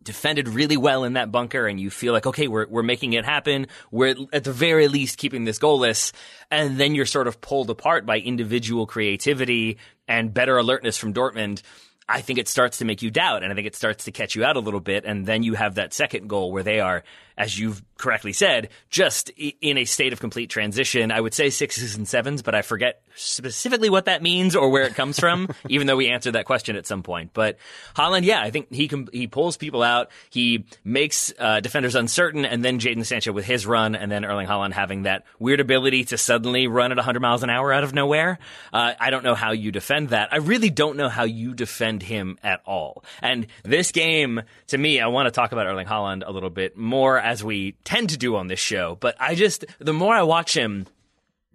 defended 0.01 0.47
really 0.47 0.77
well 0.77 1.03
in 1.03 1.13
that 1.13 1.31
bunker 1.31 1.67
and 1.67 1.79
you 1.79 1.89
feel 1.89 2.13
like, 2.13 2.25
okay, 2.25 2.47
we're, 2.47 2.67
we're 2.67 2.83
making 2.83 3.13
it 3.13 3.25
happen. 3.25 3.67
We're 3.91 4.15
at 4.31 4.43
the 4.43 4.53
very 4.53 4.87
least 4.87 5.17
keeping 5.17 5.45
this 5.45 5.59
goalless. 5.59 6.13
And 6.49 6.77
then 6.79 6.95
you're 6.95 7.05
sort 7.05 7.27
of 7.27 7.41
pulled 7.41 7.69
apart 7.69 8.05
by 8.05 8.19
individual 8.19 8.85
creativity 8.85 9.77
and 10.07 10.33
better 10.33 10.57
alertness 10.57 10.97
from 10.97 11.13
Dortmund. 11.13 11.61
I 12.07 12.21
think 12.21 12.39
it 12.39 12.47
starts 12.47 12.79
to 12.79 12.85
make 12.85 13.03
you 13.03 13.11
doubt, 13.11 13.43
and 13.43 13.51
I 13.51 13.55
think 13.55 13.67
it 13.67 13.75
starts 13.75 14.05
to 14.05 14.11
catch 14.11 14.35
you 14.35 14.43
out 14.43 14.55
a 14.55 14.59
little 14.59 14.79
bit, 14.79 15.05
and 15.05 15.27
then 15.27 15.43
you 15.43 15.53
have 15.53 15.75
that 15.75 15.93
second 15.93 16.27
goal 16.27 16.51
where 16.51 16.63
they 16.63 16.79
are, 16.79 17.03
as 17.39 17.57
you've 17.57 17.81
correctly 17.97 18.33
said, 18.33 18.69
just 18.89 19.29
in 19.29 19.77
a 19.77 19.85
state 19.85 20.13
of 20.13 20.19
complete 20.19 20.49
transition. 20.49 21.11
I 21.11 21.21
would 21.21 21.33
say 21.33 21.49
sixes 21.49 21.95
and 21.95 22.07
sevens, 22.07 22.41
but 22.41 22.53
I 22.53 22.61
forget 22.61 23.01
specifically 23.15 23.89
what 23.89 24.05
that 24.05 24.21
means 24.21 24.55
or 24.55 24.69
where 24.69 24.83
it 24.83 24.95
comes 24.95 25.19
from, 25.19 25.49
even 25.69 25.87
though 25.87 25.95
we 25.95 26.09
answered 26.09 26.33
that 26.33 26.45
question 26.45 26.75
at 26.75 26.85
some 26.85 27.01
point. 27.01 27.31
But 27.33 27.57
Haaland, 27.95 28.23
yeah, 28.23 28.41
I 28.41 28.51
think 28.51 28.73
he 28.73 28.87
can, 28.87 29.07
he 29.11 29.27
pulls 29.27 29.57
people 29.57 29.83
out, 29.83 30.09
he 30.29 30.65
makes 30.83 31.33
uh, 31.39 31.61
defenders 31.61 31.95
uncertain, 31.95 32.45
and 32.45 32.63
then 32.63 32.79
Jadon 32.79 33.05
Sancho 33.05 33.31
with 33.31 33.45
his 33.45 33.65
run, 33.65 33.95
and 33.95 34.11
then 34.11 34.25
Erling 34.25 34.47
Haaland 34.47 34.73
having 34.73 35.03
that 35.03 35.25
weird 35.37 35.59
ability 35.59 36.05
to 36.05 36.17
suddenly 36.17 36.67
run 36.67 36.91
at 36.91 36.97
100 36.97 37.21
miles 37.21 37.43
an 37.43 37.49
hour 37.49 37.71
out 37.71 37.83
of 37.83 37.93
nowhere. 37.93 38.39
Uh, 38.73 38.93
I 38.99 39.09
don't 39.11 39.23
know 39.23 39.35
how 39.35 39.51
you 39.51 39.71
defend 39.71 40.09
that. 40.09 40.33
I 40.33 40.37
really 40.37 40.69
don't 40.69 40.97
know 40.97 41.09
how 41.09 41.23
you 41.23 41.53
defend 41.53 42.03
him 42.03 42.37
at 42.43 42.61
all. 42.65 43.03
And 43.21 43.47
this 43.63 43.91
game, 43.91 44.41
to 44.67 44.77
me, 44.77 44.99
I 44.99 45.07
want 45.07 45.27
to 45.27 45.31
talk 45.31 45.53
about 45.53 45.67
Erling 45.67 45.87
Haaland 45.87 46.23
a 46.25 46.31
little 46.31 46.49
bit 46.49 46.77
more 46.77 47.17
as 47.29 47.43
we 47.43 47.73
tend 47.83 48.09
to 48.09 48.17
do 48.17 48.35
on 48.35 48.47
this 48.47 48.59
show. 48.59 48.97
But 48.99 49.15
I 49.19 49.35
just, 49.35 49.63
the 49.77 49.93
more 49.93 50.15
I 50.15 50.23
watch 50.23 50.57
him, 50.57 50.87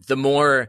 the 0.07 0.17
more 0.17 0.69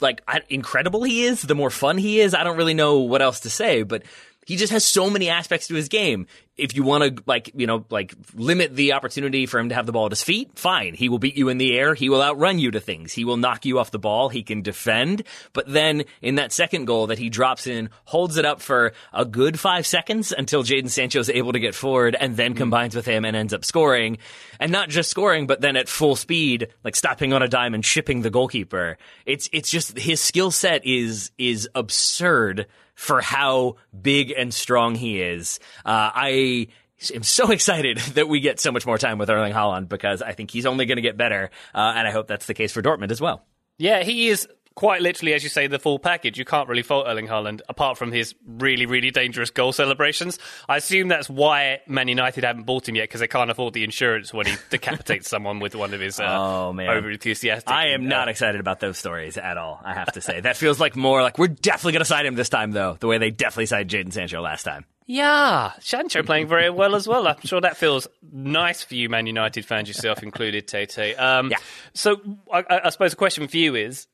like 0.00 0.22
incredible 0.48 1.04
he 1.04 1.22
is, 1.22 1.42
the 1.42 1.54
more 1.54 1.70
fun 1.70 1.98
he 1.98 2.20
is. 2.20 2.34
I 2.34 2.42
don't 2.42 2.56
really 2.56 2.74
know 2.74 2.98
what 2.98 3.22
else 3.22 3.40
to 3.40 3.50
say, 3.50 3.84
but 3.84 4.02
he 4.46 4.56
just 4.56 4.72
has 4.72 4.84
so 4.84 5.10
many 5.10 5.28
aspects 5.28 5.68
to 5.68 5.74
his 5.74 5.88
game. 5.88 6.26
If 6.56 6.76
you 6.76 6.84
want 6.84 7.16
to 7.16 7.22
like 7.26 7.50
you 7.54 7.66
know 7.66 7.84
like 7.90 8.14
limit 8.34 8.76
the 8.76 8.92
opportunity 8.92 9.46
for 9.46 9.58
him 9.58 9.70
to 9.70 9.74
have 9.74 9.86
the 9.86 9.92
ball 9.92 10.06
at 10.06 10.12
his 10.12 10.22
feet 10.22 10.56
fine. 10.56 10.94
He 10.94 11.08
will 11.08 11.18
beat 11.18 11.36
you 11.36 11.48
in 11.48 11.58
the 11.58 11.76
air. 11.76 11.94
He 11.94 12.08
will 12.08 12.22
outrun 12.22 12.60
you 12.60 12.70
to 12.70 12.80
things. 12.80 13.12
He 13.12 13.24
will 13.24 13.36
knock 13.36 13.64
you 13.64 13.80
off 13.80 13.90
the 13.90 13.98
ball. 13.98 14.28
He 14.28 14.44
can 14.44 14.62
defend. 14.62 15.24
But 15.52 15.66
then 15.66 16.04
in 16.22 16.36
that 16.36 16.52
second 16.52 16.84
goal 16.84 17.08
that 17.08 17.18
he 17.18 17.28
drops 17.28 17.66
in 17.66 17.90
holds 18.04 18.36
it 18.36 18.44
up 18.44 18.60
for 18.60 18.92
a 19.12 19.24
good 19.24 19.58
five 19.58 19.84
seconds 19.84 20.30
until 20.30 20.62
Jadon 20.62 20.90
Sancho 20.90 21.18
is 21.18 21.28
able 21.28 21.52
to 21.52 21.58
get 21.58 21.74
forward 21.74 22.16
and 22.18 22.36
then 22.36 22.52
hmm. 22.52 22.58
combines 22.58 22.94
with 22.94 23.06
him 23.06 23.24
and 23.24 23.36
ends 23.36 23.52
up 23.52 23.64
scoring. 23.64 24.18
And 24.60 24.70
not 24.70 24.90
just 24.90 25.10
scoring 25.10 25.48
but 25.48 25.60
then 25.60 25.76
at 25.76 25.88
full 25.88 26.14
speed 26.14 26.68
like 26.84 26.94
stopping 26.94 27.32
on 27.32 27.42
a 27.42 27.48
dime 27.48 27.74
and 27.74 27.84
shipping 27.84 28.22
the 28.22 28.30
goalkeeper. 28.30 28.96
It's 29.26 29.48
it's 29.52 29.70
just 29.70 29.98
his 29.98 30.20
skill 30.20 30.52
set 30.52 30.86
is 30.86 31.32
is 31.36 31.68
absurd 31.74 32.66
for 32.94 33.20
how 33.20 33.76
big 34.00 34.32
and 34.36 34.52
strong 34.52 34.94
he 34.94 35.20
is. 35.20 35.58
Uh, 35.84 36.10
I 36.14 36.68
am 37.14 37.22
so 37.22 37.50
excited 37.50 37.98
that 38.14 38.28
we 38.28 38.40
get 38.40 38.60
so 38.60 38.72
much 38.72 38.86
more 38.86 38.98
time 38.98 39.18
with 39.18 39.30
Erling 39.30 39.52
Haaland 39.52 39.88
because 39.88 40.22
I 40.22 40.32
think 40.32 40.50
he's 40.50 40.66
only 40.66 40.86
going 40.86 40.96
to 40.96 41.02
get 41.02 41.16
better, 41.16 41.50
uh, 41.74 41.92
and 41.96 42.06
I 42.06 42.10
hope 42.10 42.28
that's 42.28 42.46
the 42.46 42.54
case 42.54 42.72
for 42.72 42.82
Dortmund 42.82 43.10
as 43.10 43.20
well. 43.20 43.44
Yeah, 43.78 44.02
he 44.02 44.28
is 44.28 44.46
quite 44.74 45.00
literally, 45.00 45.34
as 45.34 45.42
you 45.42 45.48
say, 45.48 45.66
the 45.66 45.78
full 45.78 45.98
package. 45.98 46.38
You 46.38 46.44
can't 46.44 46.68
really 46.68 46.82
fault 46.82 47.06
Erling 47.06 47.28
Haaland 47.28 47.60
apart 47.68 47.98
from 47.98 48.12
his 48.12 48.34
really, 48.46 48.86
really 48.86 49.10
dangerous 49.10 49.50
goal 49.50 49.72
celebrations. 49.72 50.38
I 50.68 50.76
assume 50.76 51.08
that's 51.08 51.28
why 51.28 51.80
Man 51.86 52.08
United 52.08 52.44
haven't 52.44 52.64
bought 52.64 52.88
him 52.88 52.96
yet 52.96 53.04
because 53.04 53.20
they 53.20 53.28
can't 53.28 53.50
afford 53.50 53.74
the 53.74 53.84
insurance 53.84 54.32
when 54.32 54.46
he 54.46 54.56
decapitates 54.70 55.28
someone 55.28 55.60
with 55.60 55.74
one 55.74 55.94
of 55.94 56.00
his 56.00 56.20
uh, 56.20 56.24
oh, 56.26 56.72
man. 56.72 56.88
over 56.88 57.10
enthusiastic. 57.10 57.70
I 57.70 57.88
am 57.88 58.06
uh, 58.06 58.08
not 58.08 58.28
excited 58.28 58.60
about 58.60 58.80
those 58.80 58.98
stories 58.98 59.36
at 59.38 59.56
all. 59.56 59.80
I 59.84 59.94
have 59.94 60.12
to 60.12 60.20
say 60.20 60.40
that 60.40 60.56
feels 60.56 60.80
like 60.80 60.96
more 60.96 61.22
like 61.22 61.38
we're 61.38 61.48
definitely 61.48 61.92
going 61.92 62.00
to 62.00 62.06
sign 62.06 62.26
him 62.26 62.34
this 62.34 62.48
time, 62.48 62.72
though. 62.72 62.96
The 62.98 63.06
way 63.06 63.18
they 63.18 63.30
definitely 63.30 63.66
signed 63.66 63.90
Jadon 63.90 64.12
Sancho 64.12 64.40
last 64.40 64.64
time. 64.64 64.84
Yeah, 65.06 65.72
Sancho 65.80 66.22
playing 66.22 66.48
very 66.48 66.70
well 66.70 66.94
as 66.94 67.06
well. 67.06 67.28
I'm 67.28 67.36
sure 67.44 67.60
that 67.60 67.76
feels 67.76 68.08
nice 68.32 68.82
for 68.82 68.94
you, 68.94 69.10
Man 69.10 69.26
United 69.26 69.66
fans, 69.66 69.86
yourself 69.86 70.22
included, 70.22 70.66
Tate. 70.66 71.14
Um, 71.18 71.50
yeah. 71.50 71.58
So 71.92 72.22
I, 72.50 72.64
I 72.84 72.88
suppose 72.88 73.10
the 73.10 73.16
question 73.16 73.46
for 73.46 73.56
you 73.58 73.74
is 73.74 74.06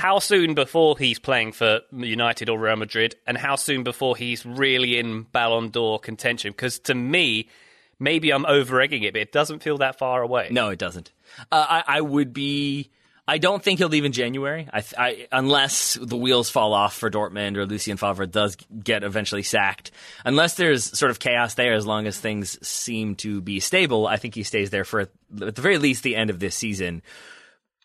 how 0.00 0.18
soon 0.18 0.54
before 0.54 0.96
he's 0.96 1.18
playing 1.18 1.52
for 1.52 1.80
United 1.92 2.48
or 2.48 2.58
Real 2.58 2.76
Madrid, 2.76 3.16
and 3.26 3.36
how 3.36 3.56
soon 3.56 3.82
before 3.82 4.16
he's 4.16 4.46
really 4.46 4.98
in 4.98 5.24
Ballon 5.24 5.68
d'Or 5.68 5.98
contention? 5.98 6.52
Because 6.52 6.78
to 6.80 6.94
me, 6.94 7.50
maybe 7.98 8.32
I'm 8.32 8.46
over 8.46 8.80
egging 8.80 9.02
it, 9.02 9.12
but 9.12 9.20
it 9.20 9.30
doesn't 9.30 9.62
feel 9.62 9.76
that 9.78 9.98
far 9.98 10.22
away. 10.22 10.48
No, 10.50 10.70
it 10.70 10.78
doesn't. 10.78 11.12
Uh, 11.52 11.66
I, 11.68 11.98
I, 11.98 12.00
would 12.00 12.32
be. 12.32 12.90
I 13.28 13.36
don't 13.36 13.62
think 13.62 13.78
he'll 13.78 13.90
leave 13.90 14.06
in 14.06 14.12
January, 14.12 14.70
I, 14.72 14.82
I, 14.96 15.28
unless 15.32 15.98
the 16.00 16.16
wheels 16.16 16.48
fall 16.48 16.72
off 16.72 16.96
for 16.96 17.10
Dortmund 17.10 17.58
or 17.58 17.66
Lucien 17.66 17.98
Favre 17.98 18.24
does 18.24 18.56
get 18.56 19.04
eventually 19.04 19.42
sacked. 19.42 19.90
Unless 20.24 20.54
there's 20.54 20.98
sort 20.98 21.10
of 21.10 21.18
chaos 21.18 21.54
there, 21.54 21.74
as 21.74 21.86
long 21.86 22.06
as 22.06 22.18
things 22.18 22.58
seem 22.66 23.16
to 23.16 23.42
be 23.42 23.60
stable, 23.60 24.06
I 24.06 24.16
think 24.16 24.34
he 24.34 24.44
stays 24.44 24.70
there 24.70 24.84
for 24.84 25.00
at 25.00 25.10
the 25.30 25.52
very 25.52 25.76
least 25.76 26.02
the 26.04 26.16
end 26.16 26.30
of 26.30 26.38
this 26.38 26.54
season. 26.54 27.02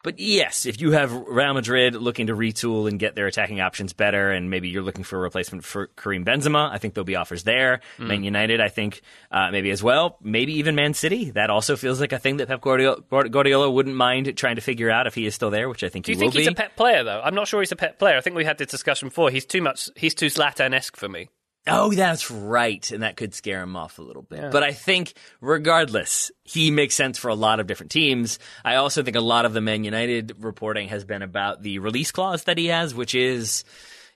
But 0.06 0.20
yes, 0.20 0.68
if 0.68 0.80
you 0.80 0.92
have 0.92 1.12
Real 1.12 1.56
Madrid 1.56 1.96
looking 1.96 2.28
to 2.28 2.36
retool 2.36 2.88
and 2.88 3.00
get 3.00 3.16
their 3.16 3.26
attacking 3.26 3.60
options 3.60 3.92
better, 3.92 4.30
and 4.30 4.52
maybe 4.52 4.70
you're 4.70 4.84
looking 4.84 5.04
for 5.04 5.18
a 5.18 5.20
replacement 5.20 5.64
for 5.64 5.88
Karim 5.88 6.24
Benzema, 6.24 6.70
I 6.72 6.78
think 6.78 6.94
there'll 6.94 7.06
be 7.06 7.16
offers 7.16 7.42
there. 7.42 7.82
Mm. 7.98 8.08
Man 8.08 8.24
United, 8.24 8.62
I 8.62 8.70
think 8.70 9.02
uh, 9.32 9.50
maybe 9.50 9.72
as 9.72 9.82
well. 9.82 10.18
Maybe 10.22 10.60
even 10.60 10.76
Man 10.76 10.94
City. 10.94 11.32
That 11.32 11.50
also 11.50 11.76
feels 11.76 12.00
like 12.00 12.12
a 12.12 12.20
thing 12.20 12.38
that 12.38 12.48
Pep 12.50 12.62
Guardiola, 12.62 13.02
Guardiola 13.30 13.72
wouldn't 13.72 13.96
mind 13.96 14.38
trying 14.38 14.58
to 14.58 14.62
figure 14.62 14.92
out 14.92 15.08
if 15.08 15.16
he 15.16 15.26
is 15.26 15.34
still 15.34 15.50
there, 15.50 15.68
which 15.70 15.84
I 15.84 15.90
think 15.90 16.06
Do 16.06 16.12
he 16.12 16.14
you 16.14 16.20
think 16.20 16.34
he's 16.36 16.46
be. 16.46 16.54
a 16.54 16.56
Pep 16.56 16.76
player 16.76 17.04
though? 17.04 17.22
I'm 17.24 17.34
not 17.34 17.48
sure 17.48 17.62
he's 17.62 17.72
a 17.72 17.76
Pep 17.76 17.98
player. 17.98 18.16
I 18.16 18.22
think 18.22 18.36
we 18.36 18.46
had 18.46 18.60
this 18.60 18.68
discussion 18.68 19.08
before. 19.08 19.32
He's 19.32 19.46
too 19.48 19.64
much. 19.64 19.90
He's 19.96 20.14
too 20.14 20.28
Zlatan-esque 20.28 20.98
for 20.98 21.10
me. 21.10 21.30
Oh, 21.68 21.92
that's 21.92 22.30
right. 22.30 22.90
And 22.92 23.04
that 23.04 23.18
could 23.18 23.34
scare 23.34 23.62
him 23.62 23.76
off 23.76 23.98
a 23.98 24.02
little 24.02 24.22
bit. 24.22 24.40
Yeah. 24.40 24.50
But 24.52 24.64
I 24.64 24.72
think, 24.72 25.14
regardless, 25.42 26.32
he 26.44 26.70
makes 26.72 26.96
sense 26.96 27.18
for 27.18 27.30
a 27.30 27.36
lot 27.36 27.60
of 27.60 27.68
different 27.68 27.92
teams. 27.92 28.38
I 28.64 28.76
also 28.76 29.02
think 29.02 29.16
a 29.16 29.22
lot 29.22 29.46
of 29.46 29.54
the 29.54 29.62
Man 29.62 29.84
United 29.84 30.44
reporting 30.44 30.90
has 30.90 31.06
been 31.06 31.22
about 31.22 31.64
the 31.64 31.80
release 31.80 32.12
clause 32.12 32.44
that 32.44 32.58
he 32.58 32.68
has, 32.68 32.94
which 32.94 33.16
is 33.16 33.64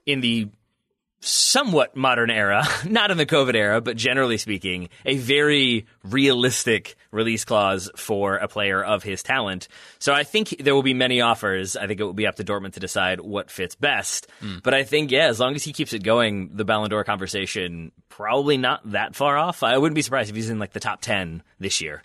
in 0.06 0.22
the 0.22 0.50
somewhat 1.22 1.96
modern 1.96 2.30
era, 2.30 2.64
not 2.86 3.12
in 3.12 3.18
the 3.18 3.26
COVID 3.26 3.56
era, 3.56 3.82
but 3.82 3.98
generally 3.98 4.38
speaking, 4.38 4.90
a 5.06 5.18
very 5.18 5.86
realistic 6.04 6.96
release 7.12 7.46
clause 7.46 7.90
for 7.96 8.36
a 8.36 8.48
player 8.48 8.84
of 8.84 9.04
his 9.04 9.24
talent. 9.24 9.68
So 10.00 10.14
I 10.14 10.24
think 10.24 10.56
there 10.60 10.76
will 10.76 10.84
be 10.84 10.94
many 10.94 11.22
offers. 11.22 11.76
I 11.76 11.88
think 11.88 12.00
it 12.00 12.04
will 12.04 12.14
be 12.14 12.28
up 12.28 12.36
to 12.36 12.44
Dortmund 12.44 12.74
to 12.74 12.80
decide 12.80 13.20
what 13.20 13.52
fits 13.52 13.76
best. 13.76 14.28
Mm. 14.42 14.64
But 14.64 14.74
I 14.74 14.84
think, 14.84 15.12
yeah, 15.12 15.28
as 15.28 15.40
long 15.40 15.56
as 15.56 15.64
he 15.64 15.74
keeps 15.74 15.94
it 15.94 16.04
going, 16.04 16.52
the 16.54 16.66
Ballon 16.66 16.90
d'Or 16.90 17.04
conversation 17.04 17.92
probably 18.10 18.58
not 18.58 18.92
that 18.92 19.16
far 19.16 19.38
off. 19.38 19.64
I 19.64 19.78
wouldn't 19.78 19.96
be 19.96 20.02
surprised 20.02 20.30
if 20.30 20.36
he's 20.36 20.50
in 20.50 20.60
like 20.60 20.74
the 20.74 20.80
top 20.80 21.02
10 21.02 21.44
this 21.60 21.82
year 21.82 22.02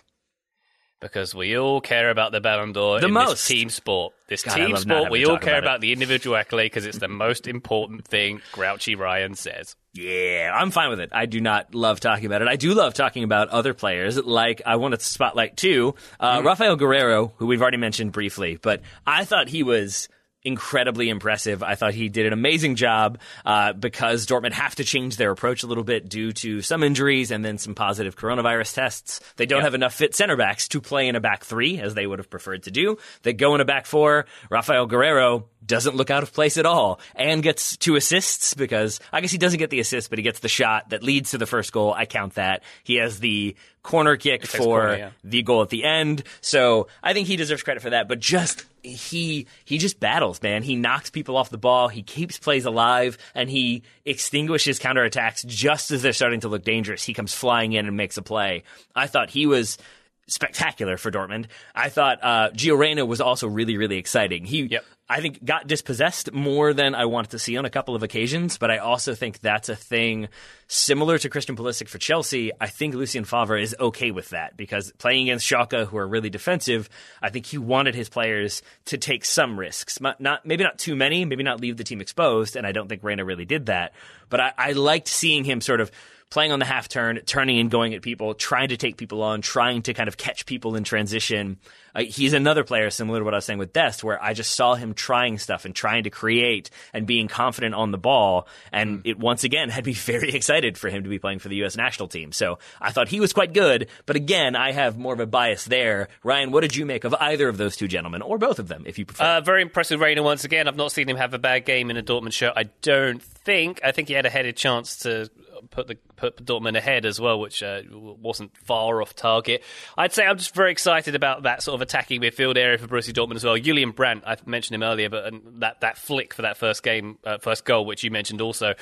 because 1.04 1.34
we 1.34 1.58
all 1.58 1.82
care 1.82 2.08
about 2.08 2.32
the 2.32 2.40
Ballon 2.40 2.72
d'Or 2.72 2.98
the 2.98 3.08
in 3.08 3.12
most. 3.12 3.30
this 3.32 3.46
team 3.46 3.68
sport. 3.68 4.14
This 4.26 4.42
God, 4.42 4.54
team 4.54 4.76
sport, 4.78 5.10
we 5.10 5.26
all 5.26 5.36
care 5.38 5.58
about, 5.58 5.64
about 5.64 5.80
the 5.82 5.92
individual 5.92 6.34
accolade 6.34 6.70
because 6.70 6.86
it's 6.86 6.96
the 6.96 7.08
most 7.08 7.46
important 7.46 8.06
thing. 8.06 8.40
Grouchy 8.52 8.94
Ryan 8.94 9.34
says. 9.34 9.76
Yeah, 9.92 10.50
I'm 10.54 10.70
fine 10.70 10.88
with 10.88 11.00
it. 11.00 11.10
I 11.12 11.26
do 11.26 11.42
not 11.42 11.74
love 11.74 12.00
talking 12.00 12.24
about 12.24 12.40
it. 12.40 12.48
I 12.48 12.56
do 12.56 12.72
love 12.72 12.94
talking 12.94 13.22
about 13.22 13.50
other 13.50 13.74
players. 13.74 14.16
Like 14.16 14.62
I 14.64 14.76
wanted 14.76 15.00
to 15.00 15.04
spotlight 15.04 15.58
too, 15.58 15.94
uh, 16.18 16.40
mm. 16.40 16.44
Rafael 16.44 16.78
Guerreiro, 16.78 17.32
who 17.36 17.46
we've 17.46 17.60
already 17.60 17.76
mentioned 17.76 18.12
briefly, 18.12 18.58
but 18.60 18.80
I 19.06 19.26
thought 19.26 19.48
he 19.48 19.62
was 19.62 20.08
incredibly 20.44 21.08
impressive. 21.08 21.62
I 21.62 21.74
thought 21.74 21.94
he 21.94 22.08
did 22.08 22.26
an 22.26 22.32
amazing 22.32 22.76
job 22.76 23.18
uh, 23.44 23.72
because 23.72 24.26
Dortmund 24.26 24.52
have 24.52 24.74
to 24.76 24.84
change 24.84 25.16
their 25.16 25.30
approach 25.30 25.62
a 25.62 25.66
little 25.66 25.84
bit 25.84 26.08
due 26.08 26.32
to 26.32 26.60
some 26.60 26.82
injuries 26.82 27.30
and 27.30 27.44
then 27.44 27.58
some 27.58 27.74
positive 27.74 28.16
coronavirus 28.16 28.74
tests. 28.74 29.20
They 29.36 29.46
don't 29.46 29.58
yep. 29.58 29.64
have 29.64 29.74
enough 29.74 29.94
fit 29.94 30.14
center 30.14 30.36
backs 30.36 30.68
to 30.68 30.80
play 30.80 31.08
in 31.08 31.16
a 31.16 31.20
back 31.20 31.44
three 31.44 31.80
as 31.80 31.94
they 31.94 32.06
would 32.06 32.18
have 32.18 32.30
preferred 32.30 32.64
to 32.64 32.70
do. 32.70 32.98
They 33.22 33.32
go 33.32 33.54
in 33.54 33.60
a 33.60 33.64
back 33.64 33.86
four. 33.86 34.26
Rafael 34.50 34.86
Guerreiro 34.86 35.44
doesn't 35.64 35.96
look 35.96 36.10
out 36.10 36.22
of 36.22 36.32
place 36.32 36.58
at 36.58 36.66
all 36.66 37.00
and 37.14 37.42
gets 37.42 37.76
two 37.76 37.96
assists 37.96 38.54
because 38.54 39.00
I 39.12 39.20
guess 39.20 39.30
he 39.30 39.38
doesn't 39.38 39.58
get 39.58 39.70
the 39.70 39.80
assist, 39.80 40.10
but 40.10 40.18
he 40.18 40.22
gets 40.22 40.40
the 40.40 40.48
shot 40.48 40.90
that 40.90 41.02
leads 41.02 41.30
to 41.30 41.38
the 41.38 41.46
first 41.46 41.72
goal. 41.72 41.94
I 41.94 42.04
count 42.04 42.34
that. 42.34 42.62
He 42.82 42.96
has 42.96 43.18
the 43.18 43.56
corner 43.84 44.16
kick 44.16 44.44
for 44.46 44.58
corner, 44.58 44.96
yeah. 44.96 45.10
the 45.22 45.42
goal 45.42 45.62
at 45.62 45.68
the 45.68 45.84
end. 45.84 46.24
So 46.40 46.88
I 47.02 47.12
think 47.12 47.28
he 47.28 47.36
deserves 47.36 47.62
credit 47.62 47.82
for 47.82 47.90
that. 47.90 48.08
But 48.08 48.18
just 48.18 48.64
he 48.82 49.46
he 49.64 49.78
just 49.78 50.00
battles, 50.00 50.42
man. 50.42 50.64
He 50.64 50.74
knocks 50.74 51.10
people 51.10 51.36
off 51.36 51.50
the 51.50 51.58
ball. 51.58 51.86
He 51.86 52.02
keeps 52.02 52.36
plays 52.36 52.64
alive, 52.64 53.16
and 53.34 53.48
he 53.48 53.84
extinguishes 54.04 54.80
counterattacks 54.80 55.46
just 55.46 55.92
as 55.92 56.02
they're 56.02 56.12
starting 56.12 56.40
to 56.40 56.48
look 56.48 56.64
dangerous. 56.64 57.04
He 57.04 57.14
comes 57.14 57.32
flying 57.32 57.72
in 57.72 57.86
and 57.86 57.96
makes 57.96 58.16
a 58.16 58.22
play. 58.22 58.64
I 58.96 59.06
thought 59.06 59.30
he 59.30 59.46
was 59.46 59.78
spectacular 60.26 60.96
for 60.96 61.10
Dortmund. 61.10 61.46
I 61.74 61.88
thought 61.88 62.18
uh, 62.22 62.50
Gio 62.50 62.78
Reyna 62.78 63.04
was 63.04 63.20
also 63.20 63.48
really, 63.48 63.76
really 63.76 63.96
exciting. 63.98 64.44
He, 64.44 64.62
yep. 64.62 64.84
I 65.06 65.20
think, 65.20 65.44
got 65.44 65.66
dispossessed 65.66 66.32
more 66.32 66.72
than 66.72 66.94
I 66.94 67.04
wanted 67.04 67.32
to 67.32 67.38
see 67.38 67.58
on 67.58 67.66
a 67.66 67.70
couple 67.70 67.94
of 67.94 68.02
occasions, 68.02 68.56
but 68.56 68.70
I 68.70 68.78
also 68.78 69.14
think 69.14 69.40
that's 69.40 69.68
a 69.68 69.76
thing 69.76 70.28
similar 70.66 71.18
to 71.18 71.28
Christian 71.28 71.56
Pulisic 71.56 71.88
for 71.88 71.98
Chelsea. 71.98 72.52
I 72.58 72.68
think 72.68 72.94
Lucien 72.94 73.24
Favre 73.24 73.58
is 73.58 73.76
okay 73.78 74.12
with 74.12 74.30
that 74.30 74.56
because 74.56 74.92
playing 74.92 75.28
against 75.28 75.46
Schalke, 75.46 75.86
who 75.86 75.98
are 75.98 76.08
really 76.08 76.30
defensive, 76.30 76.88
I 77.20 77.28
think 77.28 77.44
he 77.44 77.58
wanted 77.58 77.94
his 77.94 78.08
players 78.08 78.62
to 78.86 78.96
take 78.96 79.26
some 79.26 79.60
risks. 79.60 80.00
Not 80.00 80.46
maybe 80.46 80.64
not 80.64 80.78
too 80.78 80.96
many, 80.96 81.26
maybe 81.26 81.42
not 81.42 81.60
leave 81.60 81.76
the 81.76 81.84
team 81.84 82.00
exposed, 82.00 82.56
and 82.56 82.66
I 82.66 82.72
don't 82.72 82.88
think 82.88 83.04
Reyna 83.04 83.26
really 83.26 83.44
did 83.44 83.66
that. 83.66 83.92
But 84.30 84.40
I, 84.40 84.52
I 84.56 84.72
liked 84.72 85.08
seeing 85.08 85.44
him 85.44 85.60
sort 85.60 85.82
of 85.82 85.90
playing 86.30 86.52
on 86.52 86.58
the 86.58 86.64
half 86.64 86.88
turn, 86.88 87.20
turning 87.26 87.58
and 87.60 87.70
going 87.70 87.94
at 87.94 88.02
people, 88.02 88.34
trying 88.34 88.68
to 88.68 88.76
take 88.76 88.96
people 88.96 89.22
on, 89.22 89.40
trying 89.40 89.82
to 89.82 89.94
kind 89.94 90.08
of 90.08 90.16
catch 90.16 90.46
people 90.46 90.74
in 90.74 90.82
transition. 90.82 91.58
Uh, 91.94 92.02
he's 92.02 92.32
another 92.32 92.64
player 92.64 92.90
similar 92.90 93.20
to 93.20 93.24
what 93.24 93.34
I 93.34 93.36
was 93.36 93.44
saying 93.44 93.60
with 93.60 93.72
Dest, 93.72 94.02
where 94.02 94.20
I 94.22 94.34
just 94.34 94.50
saw 94.50 94.74
him 94.74 94.94
trying 94.94 95.38
stuff 95.38 95.64
and 95.64 95.74
trying 95.74 96.04
to 96.04 96.10
create 96.10 96.70
and 96.92 97.06
being 97.06 97.28
confident 97.28 97.74
on 97.76 97.92
the 97.92 97.98
ball. 97.98 98.48
And 98.72 99.02
it 99.04 99.16
once 99.18 99.44
again 99.44 99.68
had 99.70 99.86
me 99.86 99.92
very 99.92 100.30
excited 100.32 100.76
for 100.76 100.88
him 100.88 101.04
to 101.04 101.08
be 101.08 101.20
playing 101.20 101.38
for 101.38 101.48
the 101.48 101.56
U.S. 101.56 101.76
national 101.76 102.08
team. 102.08 102.32
So 102.32 102.58
I 102.80 102.90
thought 102.90 103.08
he 103.08 103.20
was 103.20 103.32
quite 103.32 103.52
good. 103.52 103.88
But 104.06 104.16
again, 104.16 104.56
I 104.56 104.72
have 104.72 104.98
more 104.98 105.14
of 105.14 105.20
a 105.20 105.26
bias 105.26 105.64
there. 105.64 106.08
Ryan, 106.24 106.50
what 106.50 106.62
did 106.62 106.74
you 106.74 106.84
make 106.84 107.04
of 107.04 107.14
either 107.14 107.48
of 107.48 107.58
those 107.58 107.76
two 107.76 107.86
gentlemen, 107.86 108.22
or 108.22 108.38
both 108.38 108.58
of 108.58 108.66
them, 108.66 108.84
if 108.86 108.98
you 108.98 109.06
prefer? 109.06 109.24
Uh, 109.24 109.40
very 109.40 109.62
impressive 109.62 110.00
Reyna 110.00 110.22
once 110.22 110.44
again. 110.44 110.66
I've 110.66 110.76
not 110.76 110.90
seen 110.90 111.08
him 111.08 111.16
have 111.16 111.32
a 111.32 111.38
bad 111.38 111.64
game 111.64 111.90
in 111.90 111.96
a 111.96 112.02
Dortmund 112.02 112.32
shirt. 112.32 112.54
I 112.56 112.64
don't 112.82 113.22
think. 113.22 113.80
I 113.84 113.92
think 113.92 114.08
he 114.08 114.14
had 114.14 114.26
a 114.26 114.30
headed 114.30 114.56
chance 114.56 114.98
to 115.00 115.30
put 115.70 115.86
the 115.86 115.96
put 116.16 116.44
Dortmund 116.44 116.76
ahead 116.76 117.06
as 117.06 117.20
well, 117.20 117.40
which 117.40 117.62
uh, 117.62 117.82
wasn't 117.90 118.56
far 118.56 119.02
off 119.02 119.14
target. 119.14 119.62
I'd 119.96 120.12
say 120.12 120.24
I'm 120.24 120.38
just 120.38 120.54
very 120.54 120.72
excited 120.72 121.14
about 121.14 121.44
that 121.44 121.62
sort 121.62 121.74
of 121.74 121.82
attacking 121.82 122.20
midfield 122.20 122.56
area 122.56 122.78
for 122.78 122.86
Borussia 122.86 123.12
Dortmund 123.12 123.36
as 123.36 123.44
well. 123.44 123.56
Julian 123.56 123.92
Brandt, 123.92 124.24
I 124.26 124.36
mentioned 124.46 124.76
him 124.76 124.82
earlier, 124.82 125.08
but 125.08 125.32
that 125.60 125.80
that 125.80 125.98
flick 125.98 126.34
for 126.34 126.42
that 126.42 126.56
first 126.56 126.82
game, 126.82 127.18
uh, 127.24 127.38
first 127.38 127.64
goal, 127.64 127.84
which 127.86 128.04
you 128.04 128.10
mentioned 128.10 128.40
also, 128.40 128.74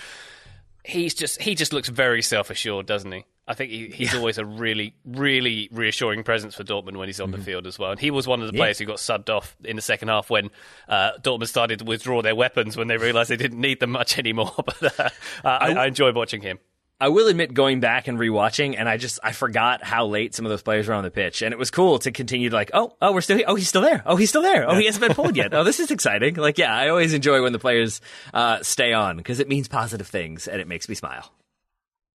he's 0.85 1.14
just 1.14 1.41
he 1.41 1.55
just 1.55 1.72
looks 1.72 1.89
very 1.89 2.22
self 2.22 2.51
assured, 2.51 2.87
doesn't 2.87 3.12
he? 3.12 3.24
I 3.47 3.55
think 3.55 3.70
he, 3.72 3.89
he's 3.89 4.12
yeah. 4.12 4.18
always 4.20 4.39
a 4.39 4.45
really, 4.45 4.95
really 5.05 5.68
reassuring 5.72 6.22
presence 6.22 6.55
for 6.55 6.62
Dortmund 6.62 6.97
when 6.97 7.09
he's 7.09 7.20
on 7.20 7.30
mm-hmm. 7.30 7.39
the 7.39 7.45
field 7.45 7.66
as 7.66 7.76
well. 7.76 7.91
And 7.91 7.99
he 7.99 8.12
was 8.12 8.26
one 8.26 8.41
of 8.41 8.47
the 8.47 8.53
players 8.53 8.78
yeah. 8.78 8.87
who 8.87 8.93
got 8.93 8.99
subbed 8.99 9.30
off 9.30 9.57
in 9.64 9.74
the 9.74 9.83
second 9.83 10.09
half 10.09 10.30
when 10.30 10.51
uh, 10.89 11.12
Dortmund 11.20 11.49
started 11.49 11.80
to 11.80 11.85
withdraw 11.85 12.22
their 12.22 12.37
weapons 12.37 12.76
when 12.76 12.87
they 12.87 12.97
realised 12.97 13.30
they 13.30 13.37
didn't 13.37 13.61
need 13.61 13.80
them 13.80 13.91
much 13.91 14.16
anymore. 14.18 14.55
but 14.80 15.01
uh, 15.01 15.11
I, 15.45 15.74
I 15.74 15.87
enjoy 15.87 16.12
watching 16.12 16.41
him. 16.41 16.61
I 17.03 17.09
will 17.09 17.26
admit, 17.26 17.53
going 17.53 17.80
back 17.80 18.07
and 18.07 18.16
rewatching, 18.16 18.76
and 18.78 18.88
I 18.88 18.96
just 18.96 19.18
I 19.24 19.32
forgot 19.32 19.82
how 19.82 20.07
late 20.07 20.36
some 20.36 20.46
of 20.46 20.50
those 20.50 20.62
players 20.62 20.86
were 20.86 20.94
on 20.94 21.03
the 21.03 21.11
pitch, 21.11 21.42
and 21.42 21.53
it 21.53 21.59
was 21.59 21.72
cool 21.72 21.98
to 21.98 22.12
continue 22.12 22.48
to 22.48 22.55
like, 22.55 22.70
oh, 22.74 22.94
oh, 23.03 23.12
we're 23.12 23.22
still, 23.22 23.38
here. 23.38 23.46
oh, 23.48 23.57
he's 23.57 23.68
still 23.68 23.82
there, 23.82 24.05
oh, 24.07 24.14
he's 24.14 24.28
still 24.28 24.42
there, 24.42 24.70
oh, 24.70 24.76
he 24.76 24.86
hasn't 24.86 25.05
been 25.05 25.12
pulled 25.12 25.36
yet, 25.36 25.53
oh, 25.53 25.64
this 25.64 25.80
is 25.80 25.90
exciting. 25.90 26.36
Like, 26.36 26.59
yeah, 26.59 26.72
I 26.72 26.90
always 26.90 27.12
enjoy 27.12 27.42
when 27.42 27.53
the 27.53 27.59
players 27.59 28.00
uh, 28.32 28.62
stay 28.62 28.92
on 28.92 29.16
because 29.16 29.40
it 29.40 29.48
means 29.48 29.66
positive 29.66 30.07
things 30.07 30.46
and 30.46 30.61
it 30.61 30.68
makes 30.68 30.88
me 30.88 30.94
smile. 30.94 31.32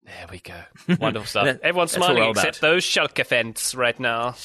There 0.06 0.26
we 0.30 0.38
go. 0.38 0.54
Wonderful 0.98 1.26
stuff. 1.26 1.58
Everyone's 1.62 1.92
smiling 1.92 2.30
except 2.30 2.62
those 2.62 2.82
Schalke 2.82 3.26
fans 3.26 3.74
right 3.74 4.00
now. 4.00 4.36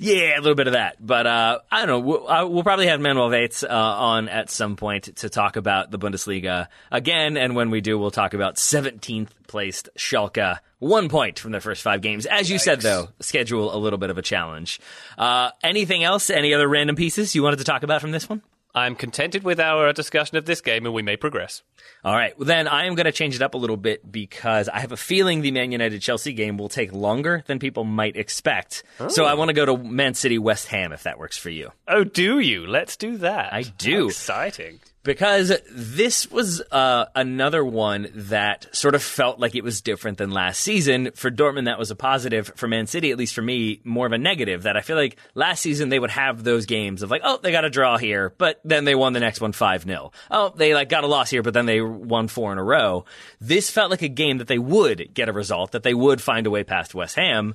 Yeah, 0.00 0.36
a 0.36 0.40
little 0.40 0.54
bit 0.54 0.68
of 0.68 0.74
that. 0.74 1.04
But 1.04 1.26
uh, 1.26 1.58
I 1.70 1.78
don't 1.78 1.88
know. 1.88 2.00
We'll, 2.00 2.28
uh, 2.28 2.46
we'll, 2.46 2.62
probably 2.62 2.86
have 2.86 3.00
Manuel 3.00 3.30
Veth 3.30 3.64
uh, 3.64 3.68
on 3.68 4.28
at 4.28 4.50
some 4.50 4.76
point 4.76 5.16
to 5.16 5.28
talk 5.28 5.56
about 5.56 5.90
the 5.90 5.98
Bundesliga 5.98 6.68
again. 6.90 7.36
And 7.36 7.56
when 7.56 7.70
we 7.70 7.80
do, 7.80 7.98
we'll 7.98 8.10
talk 8.10 8.34
about 8.34 8.56
17th 8.56 9.28
placed 9.46 9.88
Schalke. 9.98 10.58
One 10.78 11.08
point 11.08 11.38
from 11.38 11.50
their 11.50 11.60
first 11.60 11.82
five 11.82 12.00
games. 12.00 12.26
As 12.26 12.48
you 12.48 12.56
Yikes. 12.56 12.62
said, 12.62 12.80
though, 12.82 13.08
schedule 13.20 13.74
a 13.74 13.78
little 13.78 13.98
bit 13.98 14.10
of 14.10 14.18
a 14.18 14.22
challenge. 14.22 14.80
Uh, 15.16 15.50
anything 15.62 16.04
else? 16.04 16.30
Any 16.30 16.54
other 16.54 16.68
random 16.68 16.94
pieces 16.94 17.34
you 17.34 17.42
wanted 17.42 17.58
to 17.58 17.64
talk 17.64 17.82
about 17.82 18.00
from 18.00 18.12
this 18.12 18.28
one? 18.28 18.42
I'm 18.74 18.94
contented 18.94 19.44
with 19.44 19.58
our 19.58 19.92
discussion 19.92 20.36
of 20.36 20.44
this 20.44 20.60
game, 20.60 20.84
and 20.84 20.94
we 20.94 21.02
may 21.02 21.16
progress. 21.16 21.62
All 22.04 22.14
right. 22.14 22.38
Well, 22.38 22.46
then 22.46 22.68
I 22.68 22.84
am 22.84 22.94
going 22.94 23.06
to 23.06 23.12
change 23.12 23.34
it 23.34 23.42
up 23.42 23.54
a 23.54 23.58
little 23.58 23.76
bit 23.76 24.10
because 24.10 24.68
I 24.68 24.80
have 24.80 24.92
a 24.92 24.96
feeling 24.96 25.40
the 25.40 25.50
Man 25.50 25.72
United 25.72 26.00
Chelsea 26.00 26.32
game 26.32 26.58
will 26.58 26.68
take 26.68 26.92
longer 26.92 27.42
than 27.46 27.58
people 27.58 27.84
might 27.84 28.16
expect. 28.16 28.84
Oh. 29.00 29.08
So 29.08 29.24
I 29.24 29.32
oh. 29.32 29.36
want 29.36 29.48
to 29.48 29.54
go 29.54 29.66
to 29.66 29.76
Man 29.76 30.14
City 30.14 30.38
West 30.38 30.68
Ham 30.68 30.92
if 30.92 31.04
that 31.04 31.18
works 31.18 31.38
for 31.38 31.50
you. 31.50 31.72
Oh, 31.88 32.04
do 32.04 32.38
you? 32.38 32.66
Let's 32.66 32.96
do 32.96 33.16
that. 33.18 33.52
I 33.52 33.62
do. 33.62 34.02
How 34.02 34.08
exciting 34.08 34.80
because 35.08 35.50
this 35.70 36.30
was 36.30 36.60
uh, 36.70 37.06
another 37.14 37.64
one 37.64 38.10
that 38.14 38.66
sort 38.76 38.94
of 38.94 39.02
felt 39.02 39.40
like 39.40 39.54
it 39.54 39.64
was 39.64 39.80
different 39.80 40.18
than 40.18 40.30
last 40.30 40.60
season. 40.60 41.12
For 41.14 41.30
Dortmund, 41.30 41.64
that 41.64 41.78
was 41.78 41.90
a 41.90 41.96
positive. 41.96 42.52
For 42.56 42.68
Man 42.68 42.86
City, 42.86 43.10
at 43.10 43.16
least 43.16 43.34
for 43.34 43.40
me, 43.40 43.80
more 43.84 44.04
of 44.04 44.12
a 44.12 44.18
negative. 44.18 44.64
That 44.64 44.76
I 44.76 44.82
feel 44.82 44.96
like 44.96 45.16
last 45.34 45.62
season 45.62 45.88
they 45.88 45.98
would 45.98 46.10
have 46.10 46.44
those 46.44 46.66
games 46.66 47.00
of 47.00 47.10
like, 47.10 47.22
oh, 47.24 47.38
they 47.42 47.52
got 47.52 47.64
a 47.64 47.70
draw 47.70 47.96
here, 47.96 48.34
but 48.36 48.60
then 48.64 48.84
they 48.84 48.94
won 48.94 49.14
the 49.14 49.20
next 49.20 49.40
one 49.40 49.52
5 49.52 49.84
0. 49.84 50.12
Oh, 50.30 50.52
they 50.54 50.74
like 50.74 50.90
got 50.90 51.04
a 51.04 51.06
loss 51.08 51.30
here, 51.30 51.42
but 51.42 51.54
then 51.54 51.64
they 51.64 51.80
won 51.80 52.28
four 52.28 52.52
in 52.52 52.58
a 52.58 52.62
row. 52.62 53.06
This 53.40 53.70
felt 53.70 53.90
like 53.90 54.02
a 54.02 54.08
game 54.08 54.36
that 54.38 54.46
they 54.48 54.58
would 54.58 55.14
get 55.14 55.30
a 55.30 55.32
result, 55.32 55.72
that 55.72 55.84
they 55.84 55.94
would 55.94 56.20
find 56.20 56.46
a 56.46 56.50
way 56.50 56.64
past 56.64 56.94
West 56.94 57.16
Ham. 57.16 57.54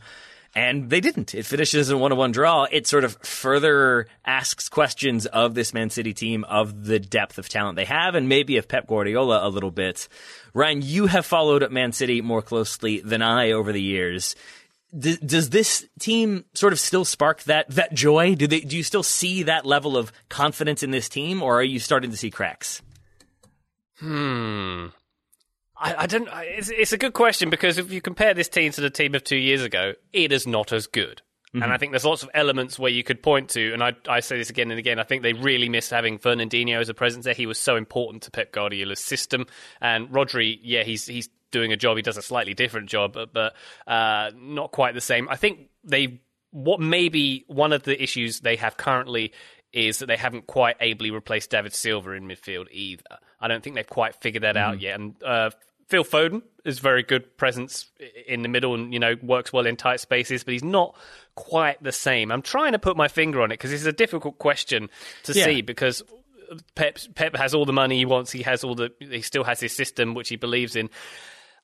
And 0.56 0.90
they 0.90 1.00
didn't. 1.00 1.34
It 1.34 1.48
finishes 1.48 1.90
in 1.90 1.96
a 1.96 1.98
one-on-one 1.98 2.32
draw. 2.32 2.68
It 2.72 2.86
sort 2.86 3.04
of 3.04 3.18
further 3.24 4.06
asks 4.24 4.70
questions 4.70 5.26
of 5.26 5.56
this 5.56 5.74
Man 5.74 5.90
City 5.90 6.14
team, 6.14 6.44
of 6.44 6.86
the 6.86 7.00
depth 7.00 7.40
of 7.40 7.50
talent 7.50 7.76
they 7.76 7.86
have, 7.86 8.14
and 8.14 8.30
maybe 8.30 8.58
of 8.58 8.68
Pep 8.68 8.86
Guardiola 8.86 9.48
a 9.48 9.50
little 9.50 9.72
bit. 9.72 10.08
Ryan, 10.54 10.84
you 10.84 11.08
have 11.08 11.26
followed 11.26 11.72
Man 11.72 11.92
City 11.92 12.22
more 12.22 12.44
closely 12.44 13.00
than 13.00 13.24
I 13.24 13.52
over 13.52 13.72
the 13.72 13.82
years. 13.82 14.36
D- 14.98 15.18
does 15.26 15.50
this 15.50 15.88
team 16.00 16.46
sort 16.54 16.72
of 16.72 16.80
still 16.80 17.04
spark 17.04 17.42
that 17.44 17.68
that 17.72 17.96
joy? 17.96 18.36
Do 18.36 18.46
they 18.46 18.60
do 18.60 18.78
you 18.78 18.84
still 18.84 19.02
see 19.02 19.44
that 19.44 19.66
level 19.66 19.98
of 19.98 20.12
confidence 20.30 20.84
in 20.84 20.92
this 20.92 21.10
team, 21.10 21.42
or 21.42 21.60
are 21.60 21.64
you 21.64 21.80
starting 21.80 22.12
to 22.12 22.18
see 22.18 22.30
cracks? 22.30 22.84
Hmm. 23.98 24.88
I, 25.84 26.04
I 26.04 26.08
don't. 26.08 26.30
It's, 26.32 26.70
it's, 26.70 26.94
a 26.94 26.98
good 26.98 27.14
question 27.14 27.50
because 27.50 27.78
if 27.78 27.92
you 27.92 28.02
compare 28.02 28.34
this 28.34 28.48
team 28.48 28.72
to 28.72 28.82
the 28.82 28.90
team 28.90 29.16
of 29.16 29.24
two 29.24 29.38
years 29.38 29.64
ago, 29.64 29.94
it 30.14 30.32
is 30.32 30.48
not 30.48 30.72
as 30.72 30.88
good. 30.88 31.22
Mm-hmm. 31.50 31.64
And 31.64 31.74
I 31.74 31.78
think 31.78 31.92
there's 31.92 32.06
lots 32.06 32.24
of 32.24 32.30
elements 32.34 32.80
where 32.80 32.90
you 32.90 33.04
could 33.04 33.22
point 33.22 33.50
to, 33.50 33.74
and 33.74 33.84
I, 33.84 33.94
I 34.08 34.22
say 34.22 34.38
this 34.38 34.50
again 34.50 34.72
and 34.72 34.80
again. 34.80 34.98
I 34.98 35.04
think 35.04 35.22
they 35.22 35.34
really 35.34 35.70
miss 35.70 35.90
having 35.90 36.18
Fernandinho 36.18 36.80
as 36.80 36.90
a 36.90 36.94
presence 36.94 37.26
there. 37.26 37.34
He 37.34 37.46
was 37.46 37.60
so 37.60 37.76
important 37.76 38.24
to 38.24 38.32
Pep 38.32 38.52
Guardiola's 38.52 39.00
system. 39.00 39.46
And 39.82 40.10
Rodri, 40.10 40.58
yeah, 40.64 40.84
he's 40.84 41.06
he's 41.06 41.30
doing 41.52 41.72
a 41.74 41.78
job. 41.78 41.98
He 41.98 42.02
does 42.02 42.18
a 42.18 42.22
slightly 42.22 42.54
different 42.54 42.90
job, 42.90 43.14
but, 43.14 43.34
but 43.34 43.54
uh, 43.86 44.32
not 44.36 44.72
quite 44.72 44.96
the 44.96 45.02
same. 45.02 45.28
I 45.30 45.36
think 45.36 45.70
they 45.84 46.22
what 46.52 46.80
maybe 46.80 47.44
one 47.48 47.74
of 47.74 47.84
the 47.84 48.02
issues 48.02 48.40
they 48.40 48.56
have 48.56 48.78
currently 48.78 49.34
is 49.74 50.00
that 50.00 50.06
they 50.06 50.18
haven't 50.18 50.46
quite 50.48 50.78
ably 50.80 51.12
replaced 51.12 51.50
David 51.50 51.74
Silva 51.74 52.12
in 52.12 52.28
midfield 52.28 52.68
either. 52.72 53.04
I 53.40 53.48
don't 53.48 53.64
think 53.64 53.76
they've 53.76 53.86
quite 53.86 54.16
figured 54.16 54.44
that 54.44 54.56
mm. 54.56 54.62
out 54.62 54.80
yet. 54.80 55.00
And 55.00 55.16
uh, 55.24 55.50
Phil 55.94 56.04
Foden 56.04 56.42
is 56.66 56.80
very 56.80 57.04
good 57.04 57.38
presence 57.38 57.92
in 58.26 58.42
the 58.42 58.50
middle 58.50 58.74
and 58.74 58.92
you 58.92 59.00
know 59.00 59.16
works 59.22 59.54
well 59.54 59.68
in 59.68 59.76
tight 59.76 60.00
spaces, 60.00 60.44
but 60.44 60.54
he's 60.54 60.64
not 60.64 60.96
quite 61.36 61.84
the 61.84 61.92
same. 61.92 62.32
I'm 62.32 62.42
trying 62.42 62.72
to 62.72 62.80
put 62.80 62.98
my 62.98 63.08
finger 63.08 63.44
on 63.44 63.52
it 63.52 63.60
because 63.60 63.72
it's 63.72 63.86
a 63.86 63.92
difficult 63.92 64.40
question 64.40 64.90
to 65.26 65.34
yeah. 65.34 65.46
see 65.46 65.62
because 65.62 66.02
Pep 66.74 66.98
Pep 67.14 67.36
has 67.36 67.54
all 67.54 67.66
the 67.66 67.74
money 67.74 67.98
he 67.98 68.06
wants. 68.06 68.32
He 68.32 68.42
has 68.42 68.64
all 68.64 68.74
the 68.74 68.92
he 68.98 69.22
still 69.22 69.44
has 69.44 69.60
his 69.60 69.72
system 69.72 70.16
which 70.16 70.30
he 70.30 70.36
believes 70.36 70.76
in. 70.76 70.90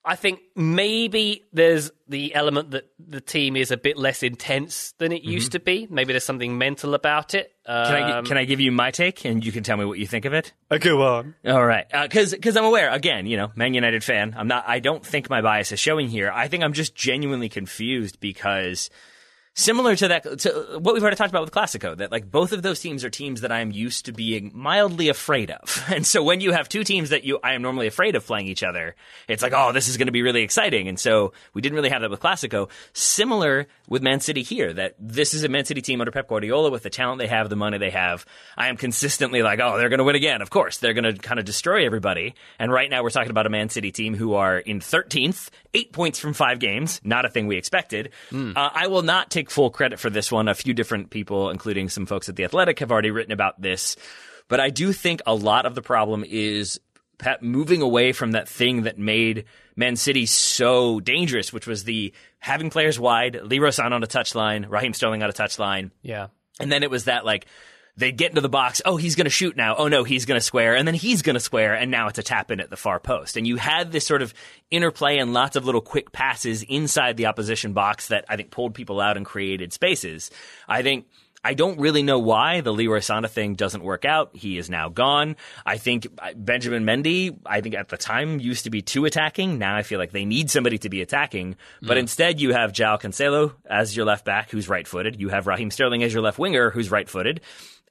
I 0.03 0.15
think 0.15 0.39
maybe 0.55 1.43
there's 1.51 1.91
the 2.07 2.33
element 2.33 2.71
that 2.71 2.89
the 2.97 3.19
team 3.19 3.55
is 3.55 3.69
a 3.69 3.77
bit 3.77 3.97
less 3.97 4.23
intense 4.23 4.93
than 4.97 5.11
it 5.11 5.21
mm-hmm. 5.21 5.31
used 5.31 5.51
to 5.51 5.59
be. 5.59 5.87
Maybe 5.89 6.13
there's 6.13 6.23
something 6.23 6.57
mental 6.57 6.93
about 6.93 7.35
it. 7.35 7.51
Um, 7.65 7.85
can, 7.85 7.95
I, 7.95 8.21
can 8.21 8.37
I 8.37 8.45
give 8.45 8.59
you 8.59 8.71
my 8.71 8.91
take 8.91 9.25
and 9.25 9.45
you 9.45 9.51
can 9.51 9.63
tell 9.63 9.77
me 9.77 9.85
what 9.85 9.99
you 9.99 10.07
think 10.07 10.25
of 10.25 10.33
it? 10.33 10.53
Uh, 10.71 10.77
go 10.77 11.01
on. 11.03 11.35
All 11.45 11.65
right, 11.65 11.85
because 11.91 12.33
uh, 12.33 12.37
because 12.37 12.55
I'm 12.55 12.65
aware 12.65 12.89
again, 12.89 13.25
you 13.25 13.37
know, 13.37 13.51
Man 13.55 13.73
United 13.73 14.03
fan. 14.03 14.35
I'm 14.37 14.47
not. 14.47 14.63
I 14.67 14.79
don't 14.79 15.05
think 15.05 15.29
my 15.29 15.41
bias 15.41 15.71
is 15.71 15.79
showing 15.79 16.07
here. 16.07 16.31
I 16.33 16.47
think 16.47 16.63
I'm 16.63 16.73
just 16.73 16.95
genuinely 16.95 17.49
confused 17.49 18.19
because 18.19 18.89
similar 19.59 19.95
to 19.95 20.07
that 20.07 20.39
to 20.39 20.79
what 20.79 20.93
we've 20.93 21.03
already 21.03 21.17
talked 21.17 21.31
about 21.31 21.43
with 21.43 21.51
Clásico, 21.53 21.97
that 21.97 22.11
like 22.11 22.31
both 22.31 22.53
of 22.53 22.61
those 22.61 22.79
teams 22.79 23.03
are 23.03 23.09
teams 23.09 23.41
that 23.41 23.51
I 23.51 23.59
am 23.59 23.71
used 23.71 24.05
to 24.05 24.13
being 24.13 24.51
mildly 24.53 25.09
afraid 25.09 25.51
of. 25.51 25.85
And 25.99 26.05
so 26.05 26.23
when 26.23 26.39
you 26.39 26.53
have 26.53 26.69
two 26.69 26.83
teams 26.83 27.09
that 27.09 27.25
you 27.25 27.39
I 27.43 27.53
am 27.53 27.61
normally 27.61 27.87
afraid 27.87 28.15
of 28.15 28.25
playing 28.25 28.47
each 28.47 28.63
other, 28.63 28.95
it's 29.27 29.41
like, 29.41 29.53
oh, 29.53 29.71
this 29.73 29.87
is 29.87 29.97
going 29.97 30.05
to 30.05 30.13
be 30.13 30.21
really 30.21 30.43
exciting. 30.43 30.87
And 30.87 30.99
so 30.99 31.33
we 31.53 31.61
didn't 31.61 31.75
really 31.75 31.89
have 31.89 32.01
that 32.01 32.11
with 32.11 32.21
Clásico. 32.21 32.69
Similar 32.93 33.67
with 33.89 34.01
Man 34.01 34.19
City 34.19 34.43
here, 34.43 34.71
that 34.71 34.95
this 34.99 35.33
is 35.33 35.43
a 35.43 35.49
Man 35.49 35.65
City 35.65 35.81
team 35.81 35.99
under 35.99 36.11
Pep 36.11 36.27
Guardiola 36.29 36.69
with 36.69 36.83
the 36.83 36.89
talent 36.89 37.19
they 37.19 37.27
have, 37.27 37.49
the 37.49 37.55
money 37.55 37.79
they 37.79 37.89
have. 37.89 38.25
I 38.55 38.67
am 38.67 38.77
consistently 38.77 39.41
like, 39.41 39.59
oh, 39.59 39.77
they're 39.77 39.89
going 39.89 39.97
to 39.97 40.03
win 40.03 40.15
again. 40.15 40.41
Of 40.41 40.51
course, 40.51 40.77
they're 40.77 40.93
going 40.93 41.03
to 41.03 41.13
kind 41.13 41.39
of 41.39 41.45
destroy 41.45 41.85
everybody. 41.85 42.35
And 42.59 42.71
right 42.71 42.89
now 42.89 43.03
we're 43.03 43.09
talking 43.09 43.31
about 43.31 43.47
a 43.47 43.49
Man 43.49 43.69
City 43.69 43.91
team 43.91 44.15
who 44.15 44.35
are 44.35 44.59
in 44.59 44.79
13th, 44.79 45.49
eight 45.73 45.91
points 45.91 46.19
from 46.19 46.33
five 46.33 46.59
games, 46.59 47.01
not 47.03 47.25
a 47.25 47.29
thing 47.29 47.47
we 47.47 47.57
expected. 47.57 48.11
Mm. 48.31 48.55
Uh, 48.55 48.69
I 48.73 48.87
will 48.87 49.01
not 49.01 49.31
take 49.31 49.48
full 49.49 49.69
credit 49.69 49.99
for 49.99 50.09
this 50.09 50.31
one. 50.31 50.47
A 50.47 50.55
few 50.55 50.73
different 50.73 51.09
people, 51.09 51.49
including 51.49 51.89
some 51.89 52.05
folks 52.05 52.29
at 52.29 52.35
The 52.35 52.43
Athletic, 52.43 52.79
have 52.79 52.91
already 52.91 53.11
written 53.11 53.31
about 53.31 53.61
this. 53.61 53.95
But 54.47 54.59
I 54.59 54.69
do 54.69 54.93
think 54.93 55.21
a 55.25 55.35
lot 55.35 55.65
of 55.65 55.75
the 55.75 55.81
problem 55.81 56.23
is 56.27 56.79
Pep 57.19 57.41
moving 57.41 57.81
away 57.81 58.13
from 58.13 58.31
that 58.31 58.47
thing 58.47 58.83
that 58.83 58.97
made 58.97 59.45
Man 59.75 59.95
City 59.95 60.25
so 60.25 60.99
dangerous, 60.99 61.53
which 61.53 61.67
was 61.67 61.83
the 61.83 62.13
having 62.39 62.69
players 62.69 62.99
wide, 62.99 63.39
Leroy 63.43 63.69
Sané 63.69 63.91
on 63.91 64.03
a 64.03 64.07
touchline, 64.07 64.69
Raheem 64.69 64.93
Sterling 64.93 65.21
on 65.21 65.29
a 65.29 65.33
touchline. 65.33 65.91
Yeah. 66.01 66.27
And 66.59 66.71
then 66.71 66.83
it 66.83 66.89
was 66.89 67.05
that 67.05 67.25
like 67.25 67.45
they 67.99 68.11
get 68.11 68.29
into 68.29 68.41
the 68.41 68.49
box. 68.49 68.81
Oh, 68.85 68.95
he's 68.95 69.15
going 69.15 69.25
to 69.25 69.31
shoot 69.31 69.57
now. 69.57 69.75
Oh 69.75 69.87
no, 69.87 70.03
he's 70.03 70.25
going 70.25 70.39
to 70.39 70.43
square, 70.43 70.75
and 70.75 70.87
then 70.87 70.95
he's 70.95 71.21
going 71.21 71.33
to 71.33 71.39
square, 71.39 71.73
and 71.73 71.91
now 71.91 72.07
it's 72.07 72.17
a 72.17 72.23
tap 72.23 72.49
in 72.49 72.59
at 72.59 72.69
the 72.69 72.77
far 72.77 72.99
post. 72.99 73.35
And 73.35 73.45
you 73.45 73.57
had 73.57 73.91
this 73.91 74.07
sort 74.07 74.21
of 74.21 74.33
interplay 74.71 75.17
and 75.17 75.33
lots 75.33 75.55
of 75.55 75.65
little 75.65 75.81
quick 75.81 76.11
passes 76.11 76.63
inside 76.63 77.17
the 77.17 77.25
opposition 77.25 77.73
box 77.73 78.07
that 78.07 78.25
I 78.29 78.37
think 78.37 78.51
pulled 78.51 78.73
people 78.73 79.01
out 79.01 79.17
and 79.17 79.25
created 79.25 79.73
spaces. 79.73 80.31
I 80.67 80.81
think 80.81 81.07
I 81.43 81.53
don't 81.53 81.79
really 81.79 82.03
know 82.03 82.19
why 82.19 82.61
the 82.61 82.73
Leroy 82.73 82.99
Sané 82.99 83.29
thing 83.29 83.55
doesn't 83.55 83.83
work 83.83 84.03
out. 84.03 84.31
He 84.33 84.57
is 84.57 84.69
now 84.69 84.89
gone. 84.89 85.37
I 85.65 85.77
think 85.77 86.07
Benjamin 86.35 86.83
Mendy, 86.83 87.37
I 87.45 87.61
think 87.61 87.75
at 87.75 87.87
the 87.87 87.97
time 87.97 88.39
used 88.39 88.65
to 88.65 88.69
be 88.69 88.81
too 88.81 89.05
attacking. 89.05 89.57
Now 89.57 89.75
I 89.75 89.83
feel 89.83 89.99
like 89.99 90.11
they 90.11 90.25
need 90.25 90.49
somebody 90.49 90.77
to 90.79 90.89
be 90.89 91.01
attacking. 91.01 91.55
But 91.81 91.95
mm. 91.95 92.01
instead 92.01 92.41
you 92.41 92.53
have 92.53 92.73
João 92.73 92.99
Cancelo 92.99 93.53
as 93.65 93.95
your 93.95 94.05
left 94.05 94.25
back 94.25 94.51
who's 94.51 94.67
right 94.67 94.87
footed. 94.87 95.19
You 95.19 95.29
have 95.29 95.47
Raheem 95.47 95.71
Sterling 95.71 96.03
as 96.03 96.13
your 96.13 96.23
left 96.23 96.39
winger 96.39 96.71
who's 96.71 96.91
right 96.91 97.07
footed. 97.07 97.41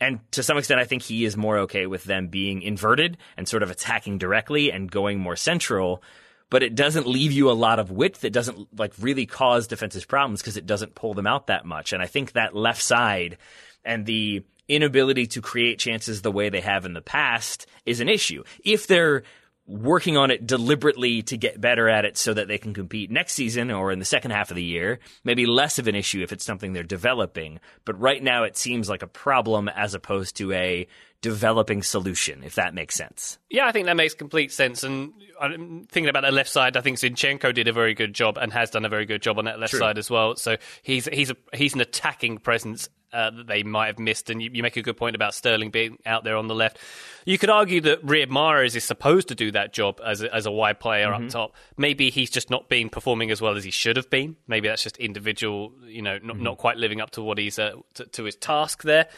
And 0.01 0.21
to 0.33 0.43
some 0.43 0.59
extent, 0.59 0.81
I 0.81 0.85
think 0.85 1.03
he 1.03 1.25
is 1.25 1.37
more 1.37 1.59
okay 1.59 1.87
with 1.87 2.05
them 2.05 2.29
being 2.29 2.63
inverted 2.63 3.19
and 3.37 3.49
sort 3.49 3.63
of 3.63 3.71
attacking 3.71 4.19
directly 4.19 4.71
and 4.71 4.91
going 4.91 5.19
more 5.19 5.37
central 5.37 6.03
but 6.51 6.63
it 6.63 6.75
doesn't 6.75 7.07
leave 7.07 7.33
you 7.33 7.51
a 7.51 7.53
lot 7.53 7.79
of 7.79 7.91
width. 7.91 8.25
It 8.25 8.33
doesn't 8.33 8.79
like 8.79 8.93
really 8.99 9.27
cause 9.27 9.67
defensive 9.67 10.09
problems 10.09 10.41
because 10.41 10.57
it 10.57 10.67
doesn't 10.67 10.95
pull 10.95 11.15
them 11.15 11.27
out 11.27 11.49
that 11.49 11.67
much. 11.67 11.93
And 11.93 12.03
I 12.03 12.07
think 12.07 12.33
that 12.33 12.57
left 12.57 12.83
side 12.83 13.37
and 13.85 14.07
the 14.07 14.45
inability 14.69 15.27
to 15.27 15.41
create 15.41 15.79
chances 15.79 16.23
the 16.23 16.33
way 16.33 16.49
they 16.49 16.61
have 16.61 16.85
in 16.85 16.95
the 16.95 17.01
past 17.01 17.67
is 17.85 18.01
an 18.01 18.09
issue. 18.09 18.45
If 18.65 18.87
they're 18.87 19.25
working 19.69 20.17
on 20.17 20.31
it 20.31 20.47
deliberately 20.47 21.23
to 21.23 21.37
get 21.37 21.61
better 21.61 21.89
at 21.89 22.07
it 22.07 22.17
so 22.17 22.33
that 22.33 22.49
they 22.49 22.57
can 22.57 22.73
compete 22.73 23.11
next 23.11 23.35
season 23.35 23.71
or 23.71 23.93
in 23.93 23.99
the 23.99 24.05
second 24.05 24.31
half 24.31 24.51
of 24.51 24.57
the 24.57 24.65
year. 24.65 24.99
Maybe 25.25 25.45
less 25.45 25.79
of 25.79 25.87
an 25.87 25.95
issue 25.95 26.23
if 26.23 26.33
it's 26.33 26.45
something 26.45 26.73
they're 26.73 26.83
developing. 26.83 27.61
But 27.85 28.01
right 28.01 28.23
now 28.23 28.45
it 28.45 28.57
seems 28.57 28.89
like 28.89 29.03
a 29.03 29.07
problem 29.07 29.69
as 29.69 29.93
opposed 29.93 30.37
to 30.37 30.53
a 30.53 30.89
developing 31.21 31.83
solution, 31.83 32.43
if 32.45 32.55
that 32.55 32.75
makes 32.75 32.95
sense. 32.95 33.39
Yeah, 33.51 33.67
I 33.67 33.73
think 33.73 33.87
that 33.87 33.97
makes 33.97 34.15
complete 34.15 34.53
sense. 34.53 34.85
And 34.85 35.13
I'm 35.41 35.85
thinking 35.85 36.09
about 36.09 36.23
the 36.23 36.31
left 36.31 36.51
side. 36.51 36.77
I 36.77 36.81
think 36.81 36.97
Zinchenko 36.97 37.53
did 37.53 37.69
a 37.69 37.73
very 37.73 37.93
good 37.93 38.15
job 38.15 38.39
and 38.39 38.53
has 38.53 38.71
done 38.71 38.85
a 38.85 38.89
very 38.89 39.05
good 39.05 39.21
job 39.21 39.39
on 39.39 39.45
that 39.45 39.59
left 39.61 39.73
True. 39.73 39.81
side 39.81 39.99
as 39.99 40.11
well. 40.11 40.37
So 40.37 40.57
he's 40.83 41.07
he's 41.07 41.31
a 41.31 41.37
he's 41.53 41.75
an 41.75 41.81
attacking 41.81 42.39
presence 42.39 42.89
uh, 43.13 43.31
that 43.31 43.47
they 43.47 43.63
might 43.63 43.87
have 43.87 43.99
missed. 43.99 44.31
And 44.31 44.43
you, 44.43 44.51
you, 44.53 44.63
make 44.63 44.77
a 44.77 44.83
good 44.83 44.97
point 44.97 45.17
about 45.17 45.35
Sterling 45.35 45.71
being 45.71 45.99
out 46.05 46.25
there 46.25 46.37
on 46.37 46.47
the 46.47 46.55
left. 46.55 46.79
You 47.25 47.39
could 47.39 47.51
argue 47.51 47.81
that 47.83 48.05
Riyad 48.05 48.29
Mahrez 48.29 48.77
is 48.77 48.85
supposed 48.85 49.29
to 49.29 49.35
do 49.35 49.51
that 49.53 49.73
job 49.73 50.01
as 50.05 50.23
a, 50.23 50.35
as 50.35 50.47
a 50.47 50.51
wide 50.51 50.81
player 50.81 51.09
mm-hmm. 51.09 51.25
up 51.27 51.31
top. 51.31 51.55
Maybe 51.77 52.11
he's 52.11 52.31
just 52.31 52.51
not 52.51 52.69
been 52.69 52.89
performing 52.89 53.31
as 53.31 53.41
well 53.41 53.57
as 53.57 53.65
he 53.65 53.71
should 53.71 53.97
have 53.97 54.11
been. 54.11 54.37
Maybe 54.47 54.69
that's 54.69 54.83
just 54.83 54.97
individual, 54.99 55.73
you 55.85 56.03
know, 56.03 56.19
not, 56.23 56.37
mm-hmm. 56.37 56.45
not 56.45 56.59
quite 56.59 56.77
living 56.77 57.01
up 57.01 57.11
to 57.13 57.23
what 57.23 57.39
he's 57.39 57.59
uh, 57.59 57.77
to, 57.95 58.05
to 58.07 58.25
his 58.25 58.37
task 58.37 58.83
there. 58.83 59.09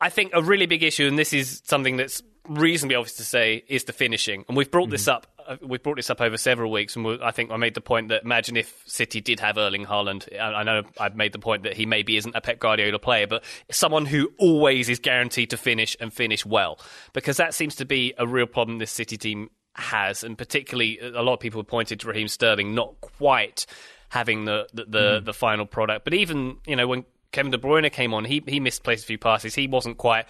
I 0.00 0.08
think 0.08 0.32
a 0.34 0.42
really 0.42 0.66
big 0.66 0.82
issue, 0.82 1.06
and 1.06 1.18
this 1.18 1.32
is 1.32 1.62
something 1.64 1.96
that's 1.96 2.22
reasonably 2.48 2.96
obvious 2.96 3.16
to 3.16 3.24
say, 3.24 3.64
is 3.68 3.84
the 3.84 3.92
finishing. 3.92 4.44
And 4.48 4.56
we've 4.56 4.70
brought 4.70 4.84
mm-hmm. 4.84 4.92
this 4.92 5.08
up 5.08 5.26
uh, 5.50 5.56
we've 5.62 5.82
brought 5.82 5.96
this 5.96 6.10
up 6.10 6.20
over 6.20 6.36
several 6.36 6.70
weeks, 6.70 6.94
and 6.94 7.22
I 7.22 7.32
think 7.32 7.50
I 7.50 7.56
made 7.56 7.74
the 7.74 7.80
point 7.80 8.08
that 8.08 8.22
imagine 8.22 8.56
if 8.56 8.82
City 8.86 9.20
did 9.20 9.40
have 9.40 9.58
Erling 9.58 9.84
Haaland. 9.84 10.28
I 10.40 10.62
know 10.62 10.84
I've 10.98 11.16
made 11.16 11.32
the 11.32 11.40
point 11.40 11.64
that 11.64 11.76
he 11.76 11.86
maybe 11.86 12.16
isn't 12.16 12.36
a 12.36 12.40
Pep 12.40 12.60
Guardiola 12.60 13.00
player, 13.00 13.26
but 13.26 13.42
someone 13.70 14.06
who 14.06 14.32
always 14.38 14.88
is 14.88 15.00
guaranteed 15.00 15.50
to 15.50 15.56
finish 15.56 15.96
and 15.98 16.12
finish 16.12 16.46
well, 16.46 16.78
because 17.12 17.36
that 17.38 17.52
seems 17.52 17.74
to 17.76 17.84
be 17.84 18.14
a 18.16 18.26
real 18.26 18.46
problem 18.46 18.78
this 18.78 18.92
City 18.92 19.16
team 19.16 19.50
has, 19.74 20.22
and 20.22 20.38
particularly 20.38 21.00
a 21.00 21.22
lot 21.22 21.34
of 21.34 21.40
people 21.40 21.64
pointed 21.64 21.98
to 22.00 22.08
Raheem 22.08 22.28
Sterling 22.28 22.74
not 22.74 23.00
quite 23.00 23.66
having 24.10 24.44
the 24.44 24.68
the, 24.72 24.84
the, 24.84 25.20
mm. 25.20 25.24
the 25.24 25.34
final 25.34 25.66
product, 25.66 26.04
but 26.04 26.14
even 26.14 26.58
you 26.64 26.76
know 26.76 26.86
when 26.86 27.04
Kevin 27.32 27.50
De 27.50 27.58
Bruyne 27.58 27.90
came 27.90 28.14
on, 28.14 28.24
he 28.24 28.40
he 28.46 28.60
misplaced 28.60 29.02
a 29.02 29.06
few 29.06 29.18
passes. 29.18 29.56
He 29.56 29.66
wasn't 29.66 29.98
quite 29.98 30.26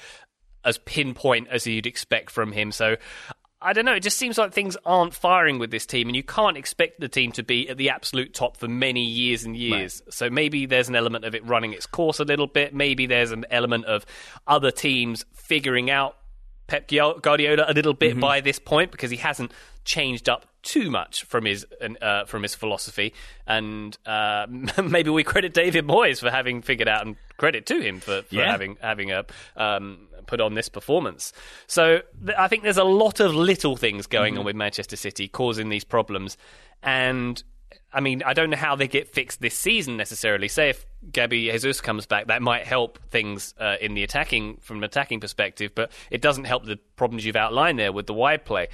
as 0.65 0.79
pinpoint 0.79 1.49
as 1.49 1.67
you'd 1.67 1.87
expect 1.87 2.31
from 2.31 2.53
him. 2.53 2.73
So 2.73 2.97
I 3.63 3.73
don't 3.75 3.85
know. 3.85 3.95
It 3.95 4.03
just 4.03 4.17
seems 4.17 4.39
like 4.39 4.53
things 4.53 4.77
aren't 4.87 5.15
firing 5.15 5.59
with 5.59 5.71
this 5.71 5.85
team, 5.85 6.09
and 6.09 6.17
you 6.17 6.23
can't 6.23 6.57
expect 6.57 7.01
the 7.01 7.09
team 7.09 7.33
to 7.33 7.43
be 7.43 7.69
at 7.69 7.77
the 7.77 7.91
absolute 7.91 8.33
top 8.33 8.57
for 8.57 8.69
many 8.69 9.05
years 9.05 9.45
and 9.45 9.57
years. 9.57 10.03
Right. 10.05 10.15
So 10.15 10.31
maybe 10.31 10.67
there's 10.67 10.89
an 10.89 10.97
element 10.97 11.25
of 11.25 11.35
it 11.35 11.47
running 11.47 11.75
its 11.75 11.87
course 11.87 12.21
a 12.21 12.25
little 12.25 12.47
bit. 12.47 12.75
Maybe 12.75 13.07
there's 13.07 13.33
an 13.33 13.45
element 13.51 13.85
of 13.85 14.07
other 14.47 14.71
teams 14.71 15.27
figuring 15.35 15.91
out 15.91 16.17
Pep 16.69 16.89
Guardiola 16.89 17.67
a 17.69 17.75
little 17.75 17.95
bit 17.95 18.13
mm-hmm. 18.13 18.21
by 18.21 18.41
this 18.41 18.59
point 18.59 18.93
because 18.93 19.11
he 19.11 19.19
hasn't 19.19 19.53
changed 19.85 20.29
up 20.29 20.47
too 20.63 20.91
much 20.91 21.25
from 21.25 21.45
his 21.45 21.67
uh, 22.01 22.25
from 22.25 22.43
his 22.43 22.55
philosophy, 22.55 23.15
and 23.47 23.97
uh, 24.07 24.47
maybe 24.83 25.11
we 25.11 25.25
credit 25.25 25.55
David 25.55 25.87
Moyes 25.87 26.21
for 26.21 26.31
having 26.31 26.63
figured 26.63 26.89
out, 26.89 27.07
and 27.07 27.17
credit 27.37 27.67
to 27.67 27.81
him 27.81 28.01
for, 28.01 28.23
for 28.23 28.35
yeah. 28.35 28.51
having 28.51 28.77
having 28.81 29.11
a 29.11 29.25
um, 29.57 30.09
put 30.27 30.41
on 30.41 30.55
this 30.55 30.69
performance. 30.69 31.33
So 31.67 32.01
th- 32.25 32.37
I 32.39 32.49
think 32.49 32.63
there's 32.63 32.77
a 32.77 32.85
lot 32.85 33.21
of 33.21 33.35
little 33.35 33.77
things 33.77 34.07
going 34.07 34.35
mm-hmm. 34.35 34.41
on 34.41 34.47
with 34.47 34.57
Manchester 34.57 34.97
City 34.97 35.29
causing 35.29 35.69
these 35.69 35.85
problems, 35.85 36.37
and 36.83 37.43
I 37.93 38.01
mean 38.01 38.23
I 38.25 38.33
don't 38.33 38.51
know 38.51 38.57
how 38.57 38.77
they 38.77 38.89
get 38.89 39.09
fixed 39.09 39.41
this 39.41 39.55
season 39.55 39.97
necessarily. 39.97 40.49
Say 40.49 40.71
if 40.71 40.87
Gabby 41.13 41.51
Jesus 41.51 41.81
comes 41.81 42.07
back, 42.07 42.27
that 42.27 42.43
might 42.43 42.67
help 42.67 42.99
things 43.11 43.55
uh, 43.59 43.77
in 43.81 43.95
the 43.95 44.03
attacking 44.03 44.59
from 44.61 44.79
an 44.79 44.85
attacking 44.85 45.21
perspective, 45.21 45.73
but 45.75 45.91
it 46.11 46.21
doesn't 46.21 46.45
help 46.45 46.67
the 46.67 46.77
problems 46.97 47.25
you've 47.25 47.37
outlined 47.37 47.79
there 47.79 47.93
with 47.93 48.07
the 48.07 48.13
wide 48.13 48.45
play, 48.45 48.69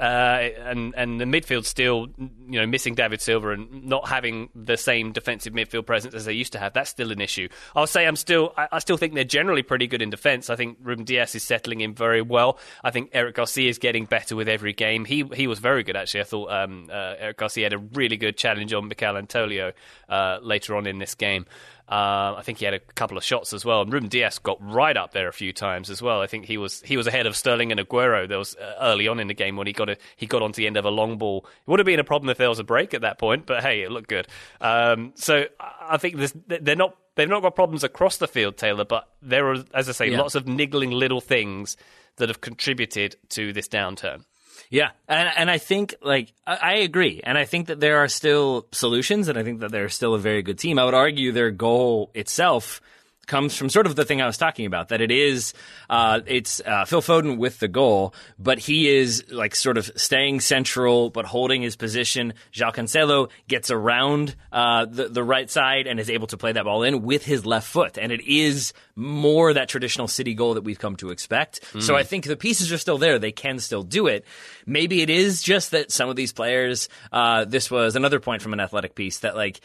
uh, 0.00 0.02
and 0.02 0.94
and 0.96 1.20
the 1.20 1.26
midfield 1.26 1.66
still, 1.66 2.08
you 2.18 2.60
know, 2.60 2.66
missing 2.66 2.94
David 2.94 3.20
Silva 3.20 3.50
and 3.50 3.84
not 3.84 4.08
having 4.08 4.48
the 4.54 4.76
same 4.76 5.12
defensive 5.12 5.52
midfield 5.52 5.84
presence 5.84 6.14
as 6.14 6.24
they 6.24 6.32
used 6.32 6.52
to 6.52 6.58
have. 6.58 6.72
That's 6.72 6.90
still 6.90 7.12
an 7.12 7.20
issue. 7.20 7.48
I'll 7.74 7.86
say 7.86 8.06
I'm 8.06 8.16
still, 8.16 8.54
I, 8.56 8.68
I 8.72 8.78
still 8.78 8.96
think 8.96 9.14
they're 9.14 9.24
generally 9.24 9.62
pretty 9.62 9.86
good 9.86 10.00
in 10.00 10.08
defence. 10.08 10.48
I 10.48 10.56
think 10.56 10.78
Ruben 10.82 11.04
Dias 11.04 11.34
is 11.34 11.42
settling 11.42 11.82
in 11.82 11.94
very 11.94 12.22
well. 12.22 12.58
I 12.82 12.90
think 12.90 13.10
Eric 13.12 13.36
Garcia 13.36 13.68
is 13.68 13.78
getting 13.78 14.06
better 14.06 14.34
with 14.34 14.48
every 14.48 14.72
game. 14.72 15.04
He 15.04 15.24
he 15.34 15.46
was 15.46 15.58
very 15.58 15.82
good 15.82 15.96
actually. 15.96 16.20
I 16.20 16.24
thought 16.24 16.50
um, 16.50 16.88
uh, 16.90 17.14
Eric 17.18 17.36
Garcia 17.36 17.66
had 17.66 17.72
a 17.74 17.78
really 17.78 18.16
good 18.16 18.36
challenge 18.38 18.72
on 18.72 18.88
Michail 18.88 19.16
Antonio 19.16 19.72
uh, 20.08 20.38
later 20.40 20.74
on 20.74 20.86
in 20.86 20.98
this 20.98 21.14
game. 21.14 21.44
Uh, 21.88 22.34
I 22.36 22.42
think 22.44 22.58
he 22.58 22.64
had 22.64 22.74
a 22.74 22.80
couple 22.80 23.16
of 23.16 23.22
shots 23.22 23.52
as 23.52 23.64
well. 23.64 23.82
And 23.82 23.92
Ruben 23.92 24.08
Dias 24.08 24.38
got 24.38 24.58
right 24.60 24.96
up 24.96 25.12
there 25.12 25.28
a 25.28 25.32
few 25.32 25.52
times 25.52 25.88
as 25.88 26.02
well. 26.02 26.20
I 26.20 26.26
think 26.26 26.46
he 26.46 26.58
was 26.58 26.82
he 26.82 26.96
was 26.96 27.06
ahead 27.06 27.26
of 27.26 27.36
Sterling 27.36 27.70
and 27.70 27.80
Aguero. 27.80 28.28
There 28.28 28.38
was 28.38 28.56
uh, 28.56 28.74
early 28.80 29.06
on 29.08 29.20
in 29.20 29.28
the 29.28 29.34
game 29.34 29.56
when 29.56 29.66
he 29.66 29.72
got 29.72 29.88
a, 29.88 29.96
he 30.16 30.26
got 30.26 30.42
onto 30.42 30.56
the 30.56 30.66
end 30.66 30.76
of 30.76 30.84
a 30.84 30.90
long 30.90 31.18
ball. 31.18 31.46
It 31.46 31.70
would 31.70 31.78
have 31.78 31.86
been 31.86 32.00
a 32.00 32.04
problem 32.04 32.30
if 32.30 32.38
there 32.38 32.48
was 32.48 32.58
a 32.58 32.64
break 32.64 32.94
at 32.94 33.02
that 33.02 33.18
point, 33.18 33.46
but 33.46 33.62
hey, 33.62 33.82
it 33.82 33.90
looked 33.90 34.08
good. 34.08 34.26
Um, 34.60 35.12
so 35.14 35.44
I 35.80 35.96
think 35.96 36.16
they're 36.48 36.76
not 36.76 36.96
they've 37.14 37.28
not 37.28 37.42
got 37.42 37.54
problems 37.54 37.84
across 37.84 38.18
the 38.18 38.28
field, 38.28 38.56
Taylor, 38.56 38.84
but 38.84 39.08
there 39.22 39.48
are, 39.50 39.64
as 39.74 39.88
I 39.88 39.92
say, 39.92 40.10
yeah. 40.10 40.18
lots 40.18 40.34
of 40.34 40.46
niggling 40.46 40.90
little 40.90 41.20
things 41.20 41.76
that 42.16 42.28
have 42.28 42.40
contributed 42.40 43.16
to 43.30 43.52
this 43.52 43.68
downturn. 43.68 44.24
Yeah, 44.70 44.90
and 45.08 45.28
and 45.36 45.50
I 45.50 45.58
think 45.58 45.94
like 46.02 46.32
I, 46.46 46.56
I, 46.56 46.74
agree, 46.76 47.20
and 47.22 47.38
I 47.38 47.44
think 47.44 47.68
that 47.68 47.80
there 47.80 47.98
are 47.98 48.08
still 48.08 48.66
solutions, 48.72 49.28
and 49.28 49.38
I 49.38 49.42
think 49.42 49.60
that 49.60 49.70
they're 49.70 49.88
still 49.88 50.14
a 50.14 50.18
very 50.18 50.42
good 50.42 50.58
team. 50.58 50.78
I 50.78 50.84
would 50.84 50.94
argue 50.94 51.32
their 51.32 51.50
goal 51.50 52.10
itself 52.14 52.80
comes 53.26 53.56
from 53.56 53.68
sort 53.68 53.86
of 53.86 53.96
the 53.96 54.04
thing 54.04 54.22
I 54.22 54.26
was 54.26 54.38
talking 54.38 54.66
about 54.66 54.88
that 54.88 55.00
it 55.00 55.10
is 55.10 55.52
uh, 55.90 56.20
it's 56.26 56.60
uh, 56.64 56.84
Phil 56.84 57.02
Foden 57.02 57.38
with 57.38 57.58
the 57.58 57.68
goal, 57.68 58.14
but 58.38 58.58
he 58.58 58.88
is 58.88 59.24
like 59.30 59.54
sort 59.54 59.78
of 59.78 59.90
staying 59.96 60.40
central 60.40 61.10
but 61.10 61.26
holding 61.26 61.62
his 61.62 61.76
position. 61.76 62.34
João 62.52 62.74
Cancelo 62.74 63.30
gets 63.48 63.70
around 63.70 64.36
uh, 64.52 64.86
the 64.86 65.08
the 65.08 65.24
right 65.24 65.50
side 65.50 65.86
and 65.86 66.00
is 66.00 66.10
able 66.10 66.26
to 66.28 66.36
play 66.36 66.52
that 66.52 66.64
ball 66.64 66.82
in 66.82 67.02
with 67.02 67.24
his 67.24 67.44
left 67.44 67.66
foot, 67.66 67.98
and 67.98 68.12
it 68.12 68.26
is 68.26 68.72
more 68.94 69.52
that 69.52 69.68
traditional 69.68 70.08
City 70.08 70.34
goal 70.34 70.54
that 70.54 70.64
we've 70.64 70.78
come 70.78 70.96
to 70.96 71.10
expect. 71.10 71.60
Mm. 71.72 71.82
So 71.82 71.96
I 71.96 72.02
think 72.02 72.24
the 72.24 72.36
pieces 72.36 72.72
are 72.72 72.78
still 72.78 72.98
there; 72.98 73.18
they 73.18 73.32
can 73.32 73.58
still 73.58 73.82
do 73.82 74.06
it. 74.06 74.24
Maybe 74.66 75.02
it 75.02 75.10
is 75.10 75.42
just 75.42 75.72
that 75.72 75.90
some 75.90 76.08
of 76.08 76.16
these 76.16 76.32
players. 76.32 76.88
Uh, 77.12 77.44
this 77.44 77.70
was 77.70 77.96
another 77.96 78.20
point 78.20 78.42
from 78.42 78.52
an 78.52 78.60
athletic 78.60 78.94
piece 78.94 79.18
that 79.20 79.36
like 79.36 79.60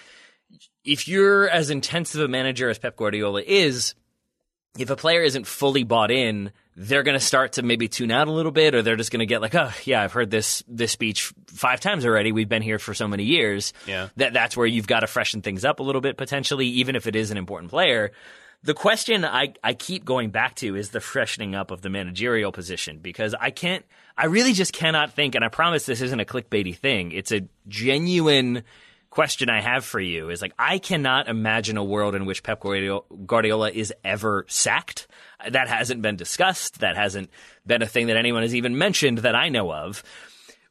if 0.83 1.07
you're 1.07 1.49
as 1.49 1.69
intensive 1.69 2.21
a 2.21 2.27
manager 2.27 2.69
as 2.69 2.79
Pep 2.79 2.95
Guardiola 2.95 3.41
is, 3.45 3.95
if 4.77 4.89
a 4.89 4.95
player 4.95 5.21
isn't 5.21 5.45
fully 5.45 5.83
bought 5.83 6.11
in, 6.11 6.51
they're 6.75 7.03
going 7.03 7.19
to 7.19 7.25
start 7.25 7.53
to 7.53 7.63
maybe 7.63 7.87
tune 7.87 8.11
out 8.11 8.27
a 8.27 8.31
little 8.31 8.51
bit, 8.51 8.73
or 8.73 8.81
they're 8.81 8.95
just 8.95 9.11
going 9.11 9.19
to 9.19 9.25
get 9.25 9.41
like, 9.41 9.55
oh 9.55 9.73
yeah, 9.83 10.01
I've 10.01 10.13
heard 10.13 10.31
this 10.31 10.63
this 10.67 10.91
speech 10.91 11.33
five 11.47 11.79
times 11.81 12.05
already. 12.05 12.31
We've 12.31 12.49
been 12.49 12.61
here 12.61 12.79
for 12.79 12.93
so 12.93 13.07
many 13.07 13.23
years. 13.23 13.73
Yeah, 13.85 14.09
that 14.15 14.33
that's 14.33 14.55
where 14.55 14.67
you've 14.67 14.87
got 14.87 15.01
to 15.01 15.07
freshen 15.07 15.41
things 15.41 15.65
up 15.65 15.79
a 15.79 15.83
little 15.83 16.01
bit 16.01 16.17
potentially, 16.17 16.67
even 16.67 16.95
if 16.95 17.07
it 17.07 17.15
is 17.15 17.31
an 17.31 17.37
important 17.37 17.69
player. 17.69 18.11
The 18.63 18.73
question 18.75 19.25
I, 19.25 19.55
I 19.63 19.73
keep 19.73 20.05
going 20.05 20.29
back 20.29 20.55
to 20.57 20.75
is 20.75 20.91
the 20.91 20.99
freshening 20.99 21.55
up 21.55 21.71
of 21.71 21.81
the 21.81 21.89
managerial 21.89 22.51
position 22.51 22.99
because 22.99 23.33
I 23.33 23.49
can't, 23.49 23.83
I 24.15 24.27
really 24.27 24.53
just 24.53 24.71
cannot 24.71 25.13
think, 25.13 25.33
and 25.33 25.43
I 25.43 25.47
promise 25.47 25.87
this 25.87 26.01
isn't 26.01 26.19
a 26.19 26.25
clickbaity 26.25 26.77
thing. 26.77 27.11
It's 27.11 27.31
a 27.31 27.41
genuine 27.67 28.61
question 29.11 29.49
I 29.49 29.61
have 29.61 29.85
for 29.85 29.99
you 29.99 30.29
is 30.29 30.41
like 30.41 30.53
I 30.57 30.79
cannot 30.79 31.27
imagine 31.27 31.77
a 31.77 31.83
world 31.83 32.15
in 32.15 32.25
which 32.25 32.41
Pep 32.41 32.61
Guardiola 32.61 33.69
is 33.69 33.93
ever 34.03 34.45
sacked. 34.47 35.07
That 35.47 35.67
hasn't 35.67 36.01
been 36.01 36.15
discussed. 36.15 36.79
That 36.79 36.95
hasn't 36.95 37.29
been 37.67 37.83
a 37.83 37.87
thing 37.87 38.07
that 38.07 38.17
anyone 38.17 38.41
has 38.41 38.55
even 38.55 38.77
mentioned 38.77 39.19
that 39.19 39.35
I 39.35 39.49
know 39.49 39.71
of. 39.71 40.03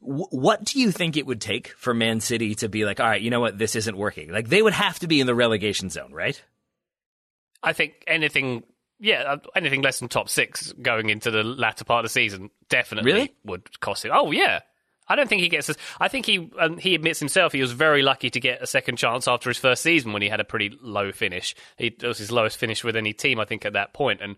what 0.01 0.63
do 0.63 0.79
you 0.79 0.91
think 0.91 1.15
it 1.15 1.27
would 1.27 1.39
take 1.39 1.69
for 1.77 1.93
Man 1.93 2.19
City 2.19 2.55
to 2.55 2.67
be 2.67 2.83
like, 2.85 2.99
all 2.99 3.05
right, 3.05 3.21
you 3.21 3.29
know 3.29 3.39
what, 3.39 3.59
this 3.59 3.75
isn't 3.75 3.95
working? 3.95 4.31
Like 4.31 4.49
they 4.49 4.61
would 4.61 4.73
have 4.73 4.97
to 4.99 5.07
be 5.07 5.21
in 5.21 5.27
the 5.27 5.35
relegation 5.35 5.89
zone, 5.89 6.11
right? 6.11 6.41
I 7.63 7.73
think 7.73 8.03
anything 8.07 8.63
yeah, 8.99 9.23
uh, 9.23 9.37
anything 9.55 9.81
less 9.81 9.99
than 9.99 10.09
top 10.09 10.29
six 10.29 10.73
going 10.73 11.09
into 11.09 11.31
the 11.31 11.43
latter 11.43 11.83
part 11.83 12.05
of 12.05 12.09
the 12.09 12.13
season 12.13 12.49
definitely 12.69 13.11
really? 13.11 13.35
would 13.43 13.79
cost 13.79 14.05
it. 14.05 14.11
Oh 14.13 14.31
yeah, 14.31 14.61
I 15.11 15.15
don't 15.15 15.27
think 15.27 15.41
he 15.41 15.49
gets. 15.49 15.67
This. 15.67 15.77
I 15.99 16.07
think 16.07 16.25
he 16.25 16.49
um, 16.59 16.77
he 16.77 16.95
admits 16.95 17.19
himself 17.19 17.51
he 17.51 17.61
was 17.61 17.73
very 17.73 18.01
lucky 18.01 18.29
to 18.29 18.39
get 18.39 18.61
a 18.61 18.67
second 18.67 18.95
chance 18.97 19.27
after 19.27 19.49
his 19.49 19.57
first 19.57 19.83
season 19.83 20.13
when 20.13 20.21
he 20.21 20.29
had 20.29 20.39
a 20.39 20.45
pretty 20.45 20.77
low 20.81 21.11
finish. 21.11 21.53
He, 21.77 21.87
it 21.87 22.03
was 22.03 22.17
his 22.17 22.31
lowest 22.31 22.57
finish 22.57 22.83
with 22.83 22.95
any 22.95 23.13
team, 23.13 23.39
I 23.39 23.45
think, 23.45 23.65
at 23.65 23.73
that 23.73 23.93
point. 23.93 24.21
And 24.21 24.37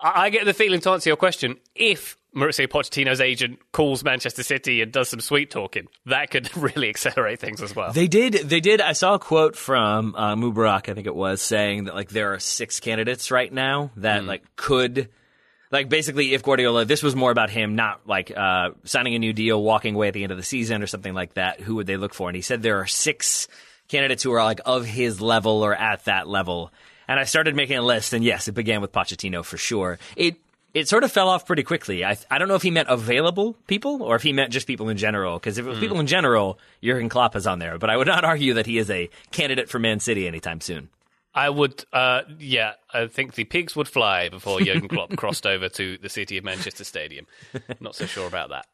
I, 0.00 0.26
I 0.26 0.30
get 0.30 0.44
the 0.44 0.54
feeling 0.54 0.80
to 0.80 0.90
answer 0.90 1.10
your 1.10 1.16
question, 1.16 1.56
if 1.74 2.16
Mauricio 2.36 2.68
Pochettino's 2.68 3.20
agent 3.20 3.58
calls 3.72 4.04
Manchester 4.04 4.42
City 4.42 4.82
and 4.82 4.92
does 4.92 5.08
some 5.08 5.20
sweet 5.20 5.50
talking, 5.50 5.88
that 6.06 6.30
could 6.30 6.54
really 6.56 6.88
accelerate 6.88 7.40
things 7.40 7.60
as 7.62 7.74
well. 7.74 7.92
They 7.92 8.06
did. 8.06 8.34
They 8.34 8.60
did. 8.60 8.80
I 8.80 8.92
saw 8.92 9.14
a 9.14 9.18
quote 9.18 9.56
from 9.56 10.14
uh, 10.14 10.36
Mubarak, 10.36 10.88
I 10.88 10.94
think 10.94 11.06
it 11.06 11.14
was, 11.14 11.42
saying 11.42 11.84
that 11.84 11.94
like 11.94 12.10
there 12.10 12.34
are 12.34 12.38
six 12.38 12.80
candidates 12.80 13.30
right 13.30 13.52
now 13.52 13.90
that 13.96 14.24
like 14.24 14.44
could. 14.56 15.08
Like 15.70 15.88
basically, 15.88 16.34
if 16.34 16.42
Guardiola, 16.42 16.84
this 16.84 17.02
was 17.02 17.14
more 17.14 17.30
about 17.30 17.50
him 17.50 17.74
not 17.74 18.00
like 18.06 18.34
uh, 18.34 18.70
signing 18.84 19.14
a 19.14 19.18
new 19.18 19.32
deal, 19.32 19.62
walking 19.62 19.94
away 19.94 20.08
at 20.08 20.14
the 20.14 20.22
end 20.22 20.32
of 20.32 20.38
the 20.38 20.44
season, 20.44 20.82
or 20.82 20.86
something 20.86 21.14
like 21.14 21.34
that. 21.34 21.60
Who 21.60 21.76
would 21.76 21.86
they 21.86 21.96
look 21.96 22.14
for? 22.14 22.28
And 22.28 22.36
he 22.36 22.42
said 22.42 22.62
there 22.62 22.80
are 22.80 22.86
six 22.86 23.48
candidates 23.88 24.22
who 24.22 24.32
are 24.32 24.42
like 24.42 24.60
of 24.64 24.86
his 24.86 25.20
level 25.20 25.62
or 25.62 25.74
at 25.74 26.04
that 26.04 26.28
level. 26.28 26.72
And 27.06 27.18
I 27.18 27.24
started 27.24 27.56
making 27.56 27.76
a 27.76 27.82
list, 27.82 28.12
and 28.12 28.22
yes, 28.24 28.48
it 28.48 28.52
began 28.52 28.80
with 28.80 28.92
Pochettino 28.92 29.44
for 29.44 29.56
sure. 29.56 29.98
It 30.16 30.36
it 30.74 30.88
sort 30.88 31.04
of 31.04 31.10
fell 31.10 31.28
off 31.28 31.46
pretty 31.46 31.62
quickly. 31.62 32.04
I 32.04 32.16
I 32.30 32.38
don't 32.38 32.48
know 32.48 32.54
if 32.54 32.62
he 32.62 32.70
meant 32.70 32.88
available 32.88 33.54
people 33.66 34.02
or 34.02 34.16
if 34.16 34.22
he 34.22 34.32
meant 34.32 34.52
just 34.52 34.66
people 34.66 34.88
in 34.88 34.96
general. 34.96 35.38
Because 35.38 35.58
if 35.58 35.66
it 35.66 35.68
was 35.68 35.78
people 35.78 36.00
in 36.00 36.06
general, 36.06 36.58
Jurgen 36.82 37.08
Klopp 37.08 37.36
is 37.36 37.46
on 37.46 37.58
there. 37.58 37.78
But 37.78 37.90
I 37.90 37.96
would 37.96 38.06
not 38.06 38.24
argue 38.24 38.54
that 38.54 38.66
he 38.66 38.78
is 38.78 38.90
a 38.90 39.10
candidate 39.32 39.68
for 39.68 39.78
Man 39.78 40.00
City 40.00 40.26
anytime 40.26 40.60
soon. 40.60 40.88
I 41.34 41.50
would, 41.50 41.84
uh, 41.92 42.22
yeah, 42.38 42.72
I 42.92 43.06
think 43.06 43.34
the 43.34 43.44
pigs 43.44 43.76
would 43.76 43.88
fly 43.88 44.28
before 44.28 44.60
Jurgen 44.60 44.88
Klopp 44.88 45.10
crossed 45.16 45.46
over 45.46 45.68
to 45.68 45.98
the 45.98 46.08
city 46.08 46.38
of 46.38 46.44
Manchester 46.44 46.84
Stadium. 46.84 47.26
Not 47.80 47.94
so 47.94 48.06
sure 48.06 48.26
about 48.26 48.50
that. 48.50 48.66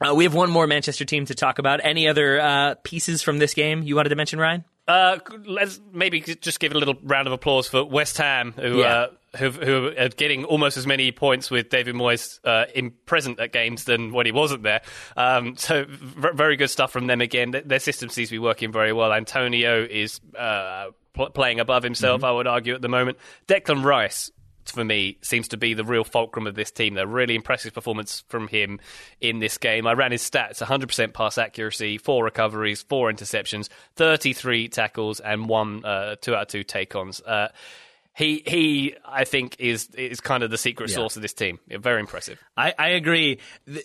Uh, 0.00 0.14
we 0.14 0.24
have 0.24 0.34
one 0.34 0.50
more 0.50 0.66
Manchester 0.66 1.04
team 1.04 1.24
to 1.26 1.34
talk 1.34 1.58
about. 1.58 1.80
Any 1.82 2.08
other 2.08 2.40
uh, 2.40 2.74
pieces 2.84 3.22
from 3.22 3.38
this 3.38 3.54
game 3.54 3.82
you 3.82 3.96
wanted 3.96 4.10
to 4.10 4.16
mention, 4.16 4.38
Ryan? 4.38 4.64
Uh, 4.88 5.18
let's 5.46 5.80
maybe 5.92 6.20
just 6.20 6.60
give 6.60 6.72
a 6.72 6.78
little 6.78 6.94
round 7.02 7.26
of 7.26 7.32
applause 7.32 7.66
for 7.68 7.84
West 7.84 8.18
Ham, 8.18 8.52
who 8.56 8.78
Yeah. 8.80 8.86
uh, 8.94 9.08
who, 9.36 9.50
who 9.50 9.92
are 9.98 10.08
getting 10.08 10.44
almost 10.44 10.76
as 10.78 10.86
many 10.86 11.12
points 11.12 11.50
with 11.50 11.68
David 11.68 11.94
Moyes 11.94 12.38
uh, 12.44 12.66
in 12.74 12.92
present 13.04 13.38
at 13.38 13.52
games 13.52 13.84
than 13.84 14.12
when 14.12 14.24
he 14.24 14.32
wasn't 14.32 14.62
there. 14.62 14.80
Um, 15.16 15.56
so 15.56 15.84
v- 15.86 16.28
very 16.32 16.56
good 16.56 16.70
stuff 16.70 16.90
from 16.90 17.06
them 17.06 17.20
again. 17.20 17.54
Their 17.64 17.80
system 17.80 18.08
seems 18.08 18.28
to 18.28 18.34
be 18.34 18.38
working 18.38 18.72
very 18.72 18.92
well. 18.94 19.12
Antonio 19.12 19.84
is 19.84 20.20
uh, 20.38 20.86
pl- 21.12 21.30
playing 21.30 21.60
above 21.60 21.82
himself, 21.82 22.24
I 22.24 22.30
would 22.30 22.46
argue 22.46 22.74
at 22.74 22.80
the 22.80 22.88
moment. 22.88 23.18
Declan 23.46 23.84
Rice. 23.84 24.30
For 24.66 24.84
me, 24.84 25.18
seems 25.22 25.48
to 25.48 25.56
be 25.56 25.74
the 25.74 25.84
real 25.84 26.04
fulcrum 26.04 26.46
of 26.46 26.54
this 26.54 26.70
team. 26.70 26.96
A 26.96 27.06
really 27.06 27.34
impressive 27.34 27.72
performance 27.72 28.24
from 28.28 28.48
him 28.48 28.80
in 29.20 29.38
this 29.38 29.58
game. 29.58 29.86
I 29.86 29.92
ran 29.92 30.12
his 30.12 30.28
stats: 30.28 30.62
100% 30.62 31.12
pass 31.14 31.38
accuracy, 31.38 31.98
four 31.98 32.24
recoveries, 32.24 32.82
four 32.82 33.10
interceptions, 33.10 33.68
33 33.94 34.68
tackles, 34.68 35.20
and 35.20 35.48
one 35.48 35.84
uh, 35.84 36.16
two 36.20 36.34
out 36.34 36.42
of 36.42 36.48
two 36.48 36.64
take-ons. 36.64 37.20
Uh, 37.20 37.48
he 38.16 38.42
he 38.46 38.94
I 39.04 39.24
think 39.24 39.56
is 39.58 39.90
is 39.90 40.20
kind 40.22 40.42
of 40.42 40.50
the 40.50 40.56
secret 40.56 40.88
sauce 40.88 41.16
of 41.16 41.22
this 41.22 41.34
team. 41.34 41.58
Yeah, 41.68 41.76
Very 41.76 42.00
impressive. 42.00 42.42
I, 42.56 42.72
I 42.78 42.88
agree. 42.90 43.40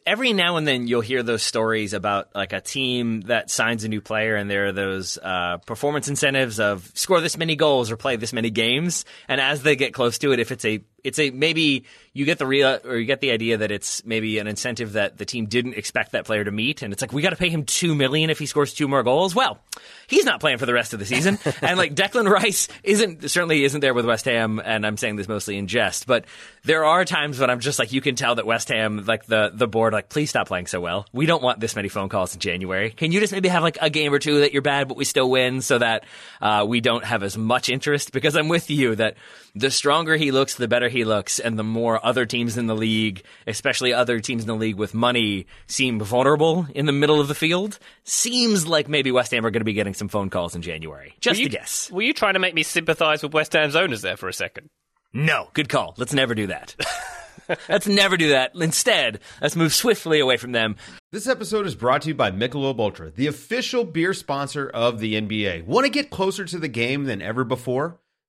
Every 0.06 0.32
now 0.32 0.56
and 0.56 0.66
then 0.66 0.88
you'll 0.88 1.02
hear 1.02 1.22
those 1.22 1.44
stories 1.44 1.94
about 1.94 2.34
like 2.34 2.54
a 2.54 2.62
team 2.62 3.22
that 3.24 3.52
signs 3.52 3.84
a 3.84 3.90
new 3.90 4.00
player 4.00 4.38
and 4.38 4.50
there 4.50 4.68
are 4.68 4.72
those 4.72 5.18
uh, 5.18 5.58
performance 5.66 6.08
incentives 6.08 6.62
of 6.62 6.90
score 6.94 7.20
this 7.20 7.36
many 7.36 7.58
goals 7.58 7.92
or 7.92 7.98
play 7.98 8.16
this 8.16 8.32
many 8.32 8.50
games. 8.50 9.04
And 9.28 9.42
as 9.42 9.64
they 9.64 9.76
get 9.76 9.94
close 9.94 10.18
to 10.20 10.32
it, 10.32 10.40
if 10.40 10.54
it's 10.54 10.64
a 10.64 10.82
it's 11.04 11.20
a 11.20 11.32
maybe 11.32 11.84
you 12.14 12.26
get 12.26 12.40
the 12.40 12.46
real 12.46 12.80
or 12.84 12.98
you 12.98 13.06
get 13.06 13.22
the 13.22 13.32
idea 13.32 13.58
that 13.58 13.72
it's 13.72 14.04
maybe 14.06 14.38
an 14.40 14.48
incentive 14.48 14.94
that 14.94 15.18
the 15.18 15.26
team 15.26 15.46
didn't 15.46 15.76
expect 15.76 16.12
that 16.12 16.26
player 16.26 16.44
to 16.44 16.52
meet, 16.52 16.82
and 16.82 16.92
it's 16.92 17.02
like 17.02 17.14
we 17.14 17.22
got 17.22 17.30
to 17.30 17.38
pay 17.38 17.50
him 17.50 17.64
two 17.64 17.96
million 17.96 18.30
if 18.30 18.38
he 18.38 18.46
scores 18.46 18.74
two 18.74 18.88
more 18.88 19.02
goals. 19.02 19.34
Well, 19.34 19.60
he's 20.08 20.26
not 20.26 20.42
playing 20.42 20.58
for 20.58 20.66
the 20.66 20.74
rest 20.74 20.92
of 20.92 21.00
the 21.00 21.06
season, 21.06 21.40
and 21.62 21.78
like 21.78 21.96
Declan 21.96 22.30
Rice 22.30 22.68
isn't 22.84 23.30
certainly 23.30 23.64
isn't 23.64 23.80
there 23.80 23.94
with 23.94 24.06
West 24.06 24.26
Ham, 24.26 24.62
and 24.64 24.86
I'm 24.86 24.98
saying 24.98 25.16
this 25.16 25.30
mostly 25.30 25.58
in 25.58 25.68
jest, 25.68 26.06
but 26.06 26.26
there 26.64 26.84
are 26.84 27.06
times 27.06 27.40
when 27.40 27.50
I'm 27.50 27.62
just 27.62 27.80
like 27.80 27.94
you 27.94 28.02
can 28.02 28.16
tell 28.16 28.36
that 28.36 28.46
West 28.46 28.68
Ham, 28.68 29.06
like 29.06 29.26
the 29.26 29.52
the 29.54 29.68
board, 29.68 29.94
like 29.94 30.10
please 30.10 30.30
stop 30.30 30.48
playing 30.48 30.68
so 30.68 30.82
well. 30.82 31.06
We 31.14 31.26
don't 31.26 31.42
want 31.42 31.62
this 31.62 31.78
many 31.78 31.88
phone 31.88 32.10
calls 32.10 32.34
in 32.34 32.42
January. 32.42 32.90
Can 32.90 33.14
you 33.14 33.22
just 33.22 33.32
maybe 33.32 33.48
have 33.48 33.64
like 33.64 33.78
a 33.82 33.90
game 33.90 34.14
or 34.14 34.20
two 34.20 34.42
that 34.42 34.52
you're 34.52 34.62
bad 34.62 34.90
but 34.90 34.98
we 34.98 35.06
still 35.06 35.30
win, 35.30 35.62
so 35.62 35.78
that 35.78 36.04
uh, 36.42 36.66
we 36.68 36.82
don't 36.82 37.06
have 37.06 37.24
as 37.24 37.38
much 37.38 37.70
interest? 37.70 38.12
Because 38.12 38.36
I'm 38.36 38.50
with 38.50 38.70
you 38.70 38.96
that 38.96 39.16
the 39.56 39.72
stronger 39.72 40.18
he 40.18 40.32
looks, 40.32 40.56
the 40.56 40.68
better 40.68 40.90
he 40.90 41.06
looks, 41.06 41.40
and 41.40 41.58
the 41.58 41.64
more 41.64 42.01
other 42.04 42.26
teams 42.26 42.58
in 42.58 42.68
the 42.68 42.76
league, 42.76 43.24
especially 43.48 43.94
other 43.94 44.20
teams 44.20 44.44
in 44.44 44.48
the 44.48 44.56
league 44.56 44.76
with 44.76 44.94
money, 44.94 45.48
seem 45.68 46.00
vulnerable 46.00 46.68
in 46.76 46.86
the 46.86 46.92
middle 46.92 47.20
of 47.20 47.28
the 47.28 47.36
field, 47.36 47.80
seems 48.04 48.68
like 48.68 48.88
maybe 48.88 49.12
West 49.12 49.32
Ham 49.32 49.46
are 49.46 49.52
going 49.52 49.62
to 49.62 49.66
be 49.66 49.74
getting 49.74 49.94
some 49.94 50.08
phone 50.08 50.30
calls 50.30 50.56
in 50.56 50.62
January. 50.62 51.14
Just 51.20 51.38
Were 51.38 51.42
you, 51.42 51.48
a 51.48 51.50
guess. 51.50 51.92
Were 51.92 52.02
you 52.02 52.14
trying 52.14 52.34
to 52.34 52.40
make 52.40 52.54
me 52.54 52.64
sympathise 52.64 53.24
with 53.24 53.34
West 53.34 53.54
Ham's 53.54 53.76
owners 53.76 54.02
there 54.02 54.18
for 54.18 54.30
a 54.30 54.34
second? 54.34 54.70
No, 55.14 55.50
good 55.54 55.70
call. 55.70 55.94
Let's 55.98 56.14
never 56.14 56.34
do 56.36 56.48
that. 56.48 56.76
let's 57.70 57.88
never 57.88 58.18
do 58.18 58.30
that. 58.30 58.56
Instead, 58.56 59.20
let's 59.42 59.56
move 59.56 59.74
swiftly 59.74 60.20
away 60.20 60.38
from 60.38 60.52
them. 60.52 60.76
This 61.12 61.28
episode 61.28 61.66
is 61.66 61.76
brought 61.76 62.04
to 62.04 62.10
you 62.10 62.16
by 62.16 62.32
Michelob 62.32 62.80
Ultra, 62.80 63.12
the 63.12 63.28
official 63.28 63.84
beer 63.84 64.14
sponsor 64.14 64.70
of 64.70 65.00
the 65.00 65.16
NBA. 65.16 65.66
Want 65.66 65.86
to 65.86 65.92
get 65.92 66.10
closer 66.10 66.46
to 66.46 66.58
the 66.58 66.68
game 66.68 67.04
than 67.06 67.22
ever 67.22 67.44
before? 67.44 68.00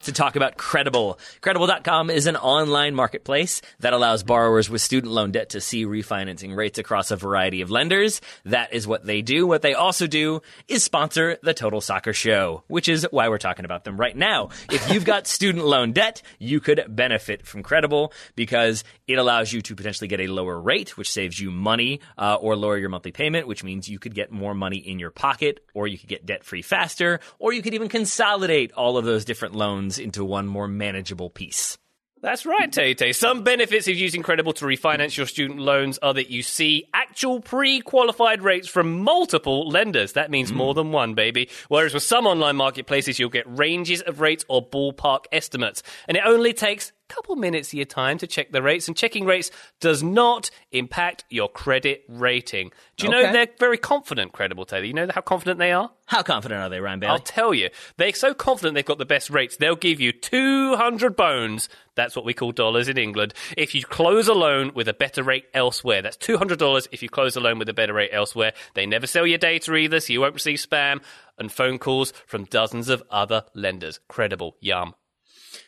To 0.00 0.12
talk 0.12 0.36
about 0.36 0.56
Credible. 0.56 1.18
Credible.com 1.42 2.08
is 2.10 2.26
an 2.26 2.36
online 2.36 2.94
marketplace 2.94 3.60
that 3.80 3.92
allows 3.92 4.22
borrowers 4.22 4.70
with 4.70 4.80
student 4.80 5.12
loan 5.12 5.30
debt 5.32 5.50
to 5.50 5.60
see 5.60 5.84
refinancing 5.84 6.56
rates 6.56 6.78
across 6.78 7.10
a 7.10 7.16
variety 7.16 7.60
of 7.60 7.70
lenders. 7.70 8.22
That 8.44 8.72
is 8.72 8.86
what 8.86 9.04
they 9.04 9.20
do. 9.20 9.46
What 9.46 9.60
they 9.60 9.74
also 9.74 10.06
do 10.06 10.40
is 10.68 10.82
sponsor 10.82 11.36
the 11.42 11.52
Total 11.52 11.80
Soccer 11.82 12.14
Show, 12.14 12.62
which 12.66 12.88
is 12.88 13.06
why 13.10 13.28
we're 13.28 13.38
talking 13.38 13.66
about 13.66 13.84
them 13.84 13.98
right 13.98 14.16
now. 14.16 14.48
If 14.70 14.90
you've 14.90 15.04
got 15.04 15.26
student 15.26 15.66
loan 15.66 15.92
debt, 15.92 16.22
you 16.38 16.60
could 16.60 16.84
benefit 16.88 17.46
from 17.46 17.62
Credible 17.62 18.12
because 18.36 18.84
it 19.06 19.18
allows 19.18 19.52
you 19.52 19.60
to 19.62 19.74
potentially 19.76 20.08
get 20.08 20.20
a 20.20 20.28
lower 20.28 20.58
rate, 20.58 20.96
which 20.96 21.10
saves 21.10 21.38
you 21.38 21.50
money, 21.50 22.00
uh, 22.16 22.36
or 22.36 22.56
lower 22.56 22.78
your 22.78 22.88
monthly 22.88 23.12
payment, 23.12 23.46
which 23.46 23.62
means 23.62 23.88
you 23.88 23.98
could 23.98 24.14
get 24.14 24.32
more 24.32 24.54
money 24.54 24.78
in 24.78 24.98
your 24.98 25.10
pocket, 25.10 25.60
or 25.74 25.86
you 25.86 25.98
could 25.98 26.08
get 26.08 26.24
debt 26.24 26.42
free 26.42 26.62
faster, 26.62 27.20
or 27.38 27.52
you 27.52 27.60
could 27.60 27.74
even 27.74 27.88
consolidate 27.88 28.72
all 28.72 28.96
of 28.96 29.04
those 29.04 29.26
different 29.26 29.54
loans 29.54 29.89
into 29.98 30.24
one 30.24 30.46
more 30.46 30.68
manageable 30.68 31.30
piece. 31.30 31.78
That's 32.22 32.44
right, 32.44 32.70
Tate. 32.70 33.16
Some 33.16 33.44
benefits 33.44 33.88
of 33.88 33.96
using 33.96 34.22
Credible 34.22 34.52
to 34.54 34.66
refinance 34.66 35.16
your 35.16 35.26
student 35.26 35.58
loans 35.58 35.98
are 35.98 36.12
that 36.12 36.30
you 36.30 36.42
see 36.42 36.86
actual 36.92 37.40
pre-qualified 37.40 38.42
rates 38.42 38.68
from 38.68 39.02
multiple 39.02 39.66
lenders. 39.68 40.12
That 40.12 40.30
means 40.30 40.52
more 40.52 40.74
hmm. 40.74 40.78
than 40.78 40.92
one, 40.92 41.14
baby. 41.14 41.48
Whereas 41.68 41.94
with 41.94 42.02
some 42.02 42.26
online 42.26 42.56
marketplaces, 42.56 43.18
you'll 43.18 43.30
get 43.30 43.46
ranges 43.46 44.02
of 44.02 44.20
rates 44.20 44.44
or 44.48 44.66
ballpark 44.66 45.24
estimates. 45.32 45.82
And 46.08 46.18
it 46.18 46.22
only 46.26 46.52
takes 46.52 46.92
couple 47.10 47.36
minutes 47.36 47.68
of 47.68 47.74
your 47.74 47.84
time 47.84 48.18
to 48.18 48.26
check 48.26 48.52
the 48.52 48.62
rates. 48.62 48.88
And 48.88 48.96
checking 48.96 49.26
rates 49.26 49.50
does 49.80 50.02
not 50.02 50.50
impact 50.70 51.24
your 51.28 51.48
credit 51.48 52.04
rating. 52.08 52.70
Do 52.96 53.06
you 53.06 53.12
know 53.12 53.32
they're 53.32 53.48
very 53.58 53.78
confident, 53.78 54.32
Credible, 54.32 54.64
Taylor? 54.64 54.84
You 54.84 54.94
know 54.94 55.08
how 55.12 55.20
confident 55.20 55.58
they 55.58 55.72
are? 55.72 55.90
How 56.06 56.22
confident 56.22 56.60
are 56.60 56.68
they, 56.68 56.80
Ryan 56.80 57.00
Bailey? 57.00 57.12
I'll 57.12 57.18
tell 57.18 57.52
you, 57.52 57.70
they're 57.96 58.12
so 58.12 58.34
confident 58.34 58.74
they've 58.74 58.84
got 58.84 58.98
the 58.98 59.04
best 59.06 59.30
rates, 59.30 59.56
they'll 59.56 59.76
give 59.76 60.00
you 60.00 60.12
200 60.12 61.14
bones. 61.14 61.68
That's 61.94 62.16
what 62.16 62.24
we 62.24 62.34
call 62.34 62.52
dollars 62.52 62.88
in 62.88 62.98
England. 62.98 63.34
If 63.56 63.74
you 63.74 63.84
close 63.84 64.26
a 64.28 64.34
loan 64.34 64.72
with 64.74 64.88
a 64.88 64.94
better 64.94 65.22
rate 65.22 65.46
elsewhere, 65.52 66.02
that's 66.02 66.16
$200 66.16 66.88
if 66.92 67.02
you 67.02 67.08
close 67.08 67.36
a 67.36 67.40
loan 67.40 67.58
with 67.58 67.68
a 67.68 67.74
better 67.74 67.92
rate 67.92 68.10
elsewhere. 68.12 68.52
They 68.74 68.86
never 68.86 69.06
sell 69.06 69.26
your 69.26 69.38
data 69.38 69.74
either, 69.74 70.00
so 70.00 70.12
you 70.12 70.20
won't 70.20 70.34
receive 70.34 70.58
spam 70.58 71.02
and 71.38 71.52
phone 71.52 71.78
calls 71.78 72.12
from 72.26 72.44
dozens 72.44 72.88
of 72.88 73.02
other 73.10 73.44
lenders. 73.54 74.00
Credible. 74.08 74.56
Yum. 74.60 74.94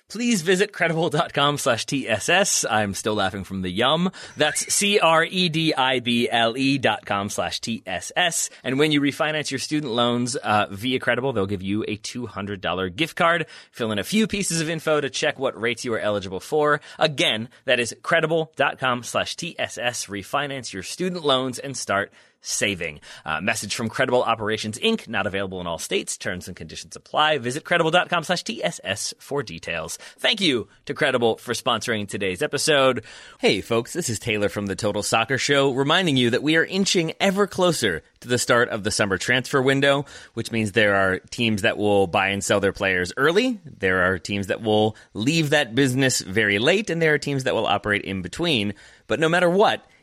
Please 0.08 0.42
visit 0.42 0.72
credible.com 0.74 1.56
slash 1.56 1.86
TSS. 1.86 2.66
I'm 2.68 2.92
still 2.92 3.14
laughing 3.14 3.44
from 3.44 3.62
the 3.62 3.70
yum. 3.70 4.10
That's 4.36 4.70
C 4.72 4.98
R 4.98 5.24
E 5.24 5.48
D 5.48 5.72
I 5.74 6.00
B 6.00 6.28
L 6.30 6.54
E 6.54 6.76
dot 6.76 7.06
com 7.06 7.30
slash 7.30 7.60
TSS. 7.60 8.50
And 8.62 8.78
when 8.78 8.92
you 8.92 9.00
refinance 9.00 9.50
your 9.50 9.58
student 9.58 9.92
loans 9.92 10.36
uh, 10.36 10.66
via 10.70 10.98
Credible, 10.98 11.32
they'll 11.32 11.46
give 11.46 11.62
you 11.62 11.82
a 11.88 11.96
$200 11.96 12.94
gift 12.94 13.16
card. 13.16 13.46
Fill 13.70 13.90
in 13.90 13.98
a 13.98 14.04
few 14.04 14.26
pieces 14.26 14.60
of 14.60 14.68
info 14.68 15.00
to 15.00 15.08
check 15.08 15.38
what 15.38 15.58
rates 15.58 15.82
you 15.82 15.94
are 15.94 15.98
eligible 15.98 16.40
for. 16.40 16.82
Again, 16.98 17.48
that 17.64 17.80
is 17.80 17.96
credible.com 18.02 19.04
slash 19.04 19.34
TSS. 19.36 20.06
Refinance 20.06 20.74
your 20.74 20.82
student 20.82 21.24
loans 21.24 21.58
and 21.58 21.74
start 21.74 22.12
saving. 22.42 23.00
Uh, 23.24 23.40
message 23.40 23.74
from 23.74 23.88
Credible 23.88 24.22
Operations 24.22 24.78
Inc. 24.78 25.08
Not 25.08 25.26
available 25.26 25.60
in 25.60 25.66
all 25.66 25.78
states. 25.78 26.18
Terms 26.18 26.48
and 26.48 26.56
conditions 26.56 26.94
apply. 26.94 27.38
Visit 27.38 27.64
credible.com 27.64 28.24
slash 28.24 28.44
TSS 28.44 29.14
for 29.18 29.42
details. 29.42 29.96
Thank 30.18 30.40
you 30.40 30.68
to 30.84 30.94
Credible 30.94 31.36
for 31.38 31.54
sponsoring 31.54 32.06
today's 32.06 32.42
episode. 32.42 33.04
Hey, 33.38 33.60
folks, 33.60 33.92
this 33.92 34.10
is 34.10 34.18
Taylor 34.18 34.48
from 34.48 34.66
the 34.66 34.76
Total 34.76 35.02
Soccer 35.02 35.38
Show, 35.38 35.72
reminding 35.72 36.16
you 36.16 36.30
that 36.30 36.42
we 36.42 36.56
are 36.56 36.64
inching 36.64 37.12
ever 37.20 37.46
closer 37.46 38.02
to 38.20 38.28
the 38.28 38.38
start 38.38 38.68
of 38.68 38.84
the 38.84 38.90
summer 38.90 39.18
transfer 39.18 39.62
window, 39.62 40.04
which 40.34 40.50
means 40.50 40.72
there 40.72 40.94
are 40.94 41.18
teams 41.18 41.62
that 41.62 41.78
will 41.78 42.06
buy 42.06 42.28
and 42.28 42.42
sell 42.42 42.60
their 42.60 42.72
players 42.72 43.12
early. 43.16 43.60
There 43.64 44.02
are 44.02 44.18
teams 44.18 44.48
that 44.48 44.62
will 44.62 44.96
leave 45.14 45.50
that 45.50 45.74
business 45.74 46.20
very 46.20 46.58
late, 46.58 46.90
and 46.90 47.00
there 47.00 47.14
are 47.14 47.18
teams 47.18 47.44
that 47.44 47.54
will 47.54 47.66
operate 47.66 48.02
in 48.02 48.22
between. 48.22 48.74
But 49.06 49.20
no 49.20 49.28
matter 49.28 49.48
what, 49.50 49.84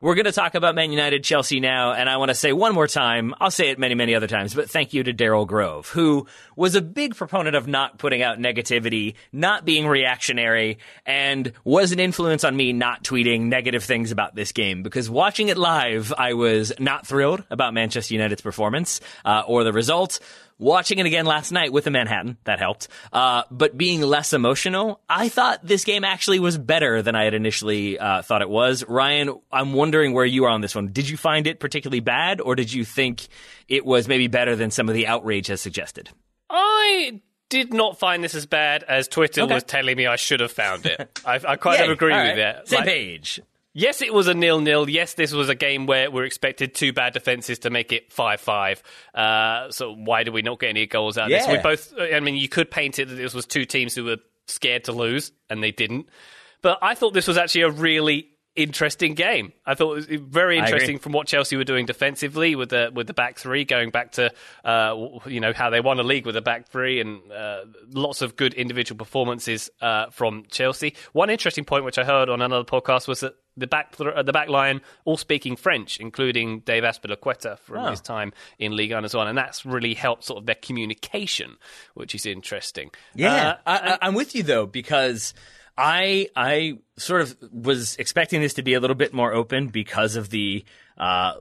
We're 0.00 0.16
going 0.16 0.24
to 0.24 0.32
talk 0.32 0.56
about 0.56 0.74
Man 0.74 0.90
United 0.90 1.22
Chelsea 1.22 1.60
now, 1.60 1.92
and 1.92 2.10
I 2.10 2.16
want 2.16 2.28
to 2.30 2.34
say 2.34 2.52
one 2.52 2.74
more 2.74 2.88
time, 2.88 3.32
I'll 3.40 3.50
say 3.50 3.70
it 3.70 3.78
many, 3.78 3.94
many 3.94 4.16
other 4.16 4.26
times, 4.26 4.52
but 4.52 4.68
thank 4.68 4.92
you 4.92 5.04
to 5.04 5.14
Daryl 5.14 5.46
Grove, 5.46 5.88
who 5.88 6.26
was 6.56 6.74
a 6.74 6.82
big 6.82 7.14
proponent 7.14 7.54
of 7.54 7.68
not 7.68 7.96
putting 7.96 8.20
out 8.20 8.38
negativity, 8.38 9.14
not 9.32 9.64
being 9.64 9.86
reactionary, 9.86 10.78
and 11.06 11.52
was 11.62 11.92
an 11.92 12.00
influence 12.00 12.42
on 12.42 12.56
me 12.56 12.72
not 12.72 13.04
tweeting 13.04 13.42
negative 13.42 13.84
things 13.84 14.10
about 14.10 14.34
this 14.34 14.50
game. 14.50 14.82
Because 14.82 15.08
watching 15.08 15.48
it 15.48 15.56
live, 15.56 16.12
I 16.18 16.34
was 16.34 16.72
not 16.80 17.06
thrilled 17.06 17.44
about 17.48 17.72
Manchester 17.72 18.14
United's 18.14 18.42
performance 18.42 19.00
uh, 19.24 19.44
or 19.46 19.62
the 19.62 19.72
result 19.72 20.18
watching 20.58 20.98
it 20.98 21.06
again 21.06 21.26
last 21.26 21.50
night 21.52 21.72
with 21.72 21.86
a 21.86 21.90
Manhattan, 21.90 22.36
that 22.44 22.58
helped. 22.58 22.88
Uh, 23.12 23.42
but 23.50 23.76
being 23.76 24.00
less 24.00 24.32
emotional, 24.32 25.00
I 25.08 25.28
thought 25.28 25.66
this 25.66 25.84
game 25.84 26.04
actually 26.04 26.38
was 26.40 26.56
better 26.58 27.02
than 27.02 27.14
I 27.14 27.24
had 27.24 27.34
initially 27.34 27.98
uh, 27.98 28.22
thought 28.22 28.42
it 28.42 28.48
was. 28.48 28.84
Ryan, 28.88 29.38
I'm 29.52 29.72
wondering 29.72 30.12
where 30.14 30.24
you 30.24 30.44
are 30.44 30.50
on 30.50 30.60
this 30.60 30.74
one. 30.74 30.88
Did 30.92 31.08
you 31.08 31.16
find 31.16 31.46
it 31.46 31.60
particularly 31.60 32.00
bad, 32.00 32.40
or 32.40 32.54
did 32.54 32.72
you 32.72 32.84
think 32.84 33.26
it 33.68 33.84
was 33.84 34.08
maybe 34.08 34.28
better 34.28 34.56
than 34.56 34.70
some 34.70 34.88
of 34.88 34.94
the 34.94 35.06
outrage 35.06 35.48
has 35.48 35.60
suggested? 35.60 36.10
I 36.50 37.20
did 37.48 37.72
not 37.72 37.98
find 37.98 38.22
this 38.24 38.34
as 38.34 38.46
bad 38.46 38.82
as 38.84 39.06
Twitter 39.08 39.42
Okay. 39.42 39.54
was 39.54 39.64
telling 39.64 39.96
me 39.96 40.06
I 40.06 40.16
should 40.16 40.40
have 40.40 40.52
found 40.52 40.86
it. 40.86 41.20
I, 41.26 41.34
I 41.46 41.56
kind 41.56 41.78
Yay. 41.78 41.84
of 41.84 41.90
agree 41.90 42.12
All 42.12 42.18
with 42.20 42.28
right. 42.30 42.36
that. 42.36 42.68
Same 42.68 42.78
Like, 42.78 42.88
page. 42.88 43.40
Yes, 43.76 44.02
it 44.02 44.14
was 44.14 44.28
a 44.28 44.34
nil-nil. 44.34 44.88
Yes, 44.88 45.14
this 45.14 45.32
was 45.32 45.48
a 45.48 45.54
game 45.54 45.86
where 45.86 46.08
we're 46.08 46.24
expected 46.24 46.74
two 46.74 46.92
bad 46.92 47.12
defenses 47.12 47.58
to 47.60 47.70
make 47.70 47.92
it 47.92 48.12
five-five. 48.12 48.82
Uh, 49.12 49.70
so 49.70 49.92
why 49.92 50.22
do 50.22 50.30
we 50.30 50.42
not 50.42 50.60
get 50.60 50.70
any 50.70 50.86
goals 50.86 51.18
out 51.18 51.24
of 51.24 51.30
this? 51.30 51.46
We 51.48 51.58
both. 51.58 51.92
I 51.98 52.20
mean, 52.20 52.36
you 52.36 52.48
could 52.48 52.70
paint 52.70 53.00
it 53.00 53.08
that 53.08 53.16
this 53.16 53.34
was 53.34 53.46
two 53.46 53.64
teams 53.64 53.94
who 53.94 54.04
were 54.04 54.18
scared 54.46 54.84
to 54.84 54.92
lose 54.92 55.32
and 55.50 55.62
they 55.62 55.72
didn't. 55.72 56.08
But 56.62 56.78
I 56.82 56.94
thought 56.94 57.14
this 57.14 57.26
was 57.26 57.36
actually 57.36 57.62
a 57.62 57.70
really 57.70 58.28
interesting 58.56 59.14
game. 59.14 59.52
I 59.66 59.74
thought 59.74 59.98
it 59.98 60.10
was 60.10 60.20
very 60.20 60.58
interesting 60.58 60.98
from 61.00 61.12
what 61.12 61.26
Chelsea 61.26 61.56
were 61.56 61.64
doing 61.64 61.86
defensively 61.86 62.54
with 62.54 62.68
the 62.68 62.90
with 62.94 63.06
the 63.06 63.14
back 63.14 63.38
three, 63.38 63.64
going 63.64 63.90
back 63.90 64.12
to 64.12 64.32
uh, 64.64 64.94
you 65.26 65.40
know 65.40 65.52
how 65.52 65.70
they 65.70 65.80
won 65.80 65.98
a 65.98 66.04
league 66.04 66.26
with 66.26 66.36
the 66.36 66.42
back 66.42 66.68
three, 66.68 67.00
and 67.00 67.30
uh, 67.32 67.64
lots 67.90 68.22
of 68.22 68.36
good 68.36 68.54
individual 68.54 68.98
performances 68.98 69.70
uh, 69.80 70.10
from 70.10 70.44
Chelsea. 70.50 70.94
One 71.12 71.30
interesting 71.30 71.64
point 71.64 71.84
which 71.84 71.98
I 71.98 72.04
heard 72.04 72.28
on 72.28 72.40
another 72.40 72.64
podcast 72.64 73.08
was 73.08 73.20
that 73.20 73.34
the 73.56 73.66
back 73.66 73.96
th- 73.96 74.10
uh, 74.14 74.22
the 74.22 74.32
back 74.32 74.48
line 74.48 74.80
all 75.04 75.16
speaking 75.16 75.56
French, 75.56 75.98
including 75.98 76.60
Dave 76.60 76.82
Azpilicueta 76.82 77.58
from 77.60 77.84
Oh. 77.84 77.90
his 77.90 78.00
time 78.00 78.32
in 78.58 78.74
Ligue 78.76 78.92
1 78.92 79.04
as 79.04 79.14
well, 79.14 79.26
and 79.26 79.36
that's 79.38 79.64
really 79.64 79.94
helped 79.94 80.24
sort 80.24 80.38
of 80.40 80.46
their 80.46 80.56
communication, 80.56 81.56
which 81.94 82.14
is 82.14 82.26
interesting. 82.26 82.90
Yeah, 83.14 83.34
Uh, 83.34 83.56
I, 83.66 83.76
I, 83.92 83.98
I'm 84.02 84.14
with 84.14 84.34
you 84.34 84.42
though 84.42 84.66
because 84.66 85.34
I 85.76 86.28
I 86.36 86.78
sort 86.96 87.20
of 87.22 87.36
was 87.52 87.96
expecting 87.96 88.40
this 88.40 88.54
to 88.54 88.62
be 88.62 88.74
a 88.74 88.80
little 88.80 88.96
bit 88.96 89.12
more 89.12 89.32
open 89.32 89.68
because 89.68 90.14
of 90.16 90.30
the 90.30 90.64
uh, 90.98 91.34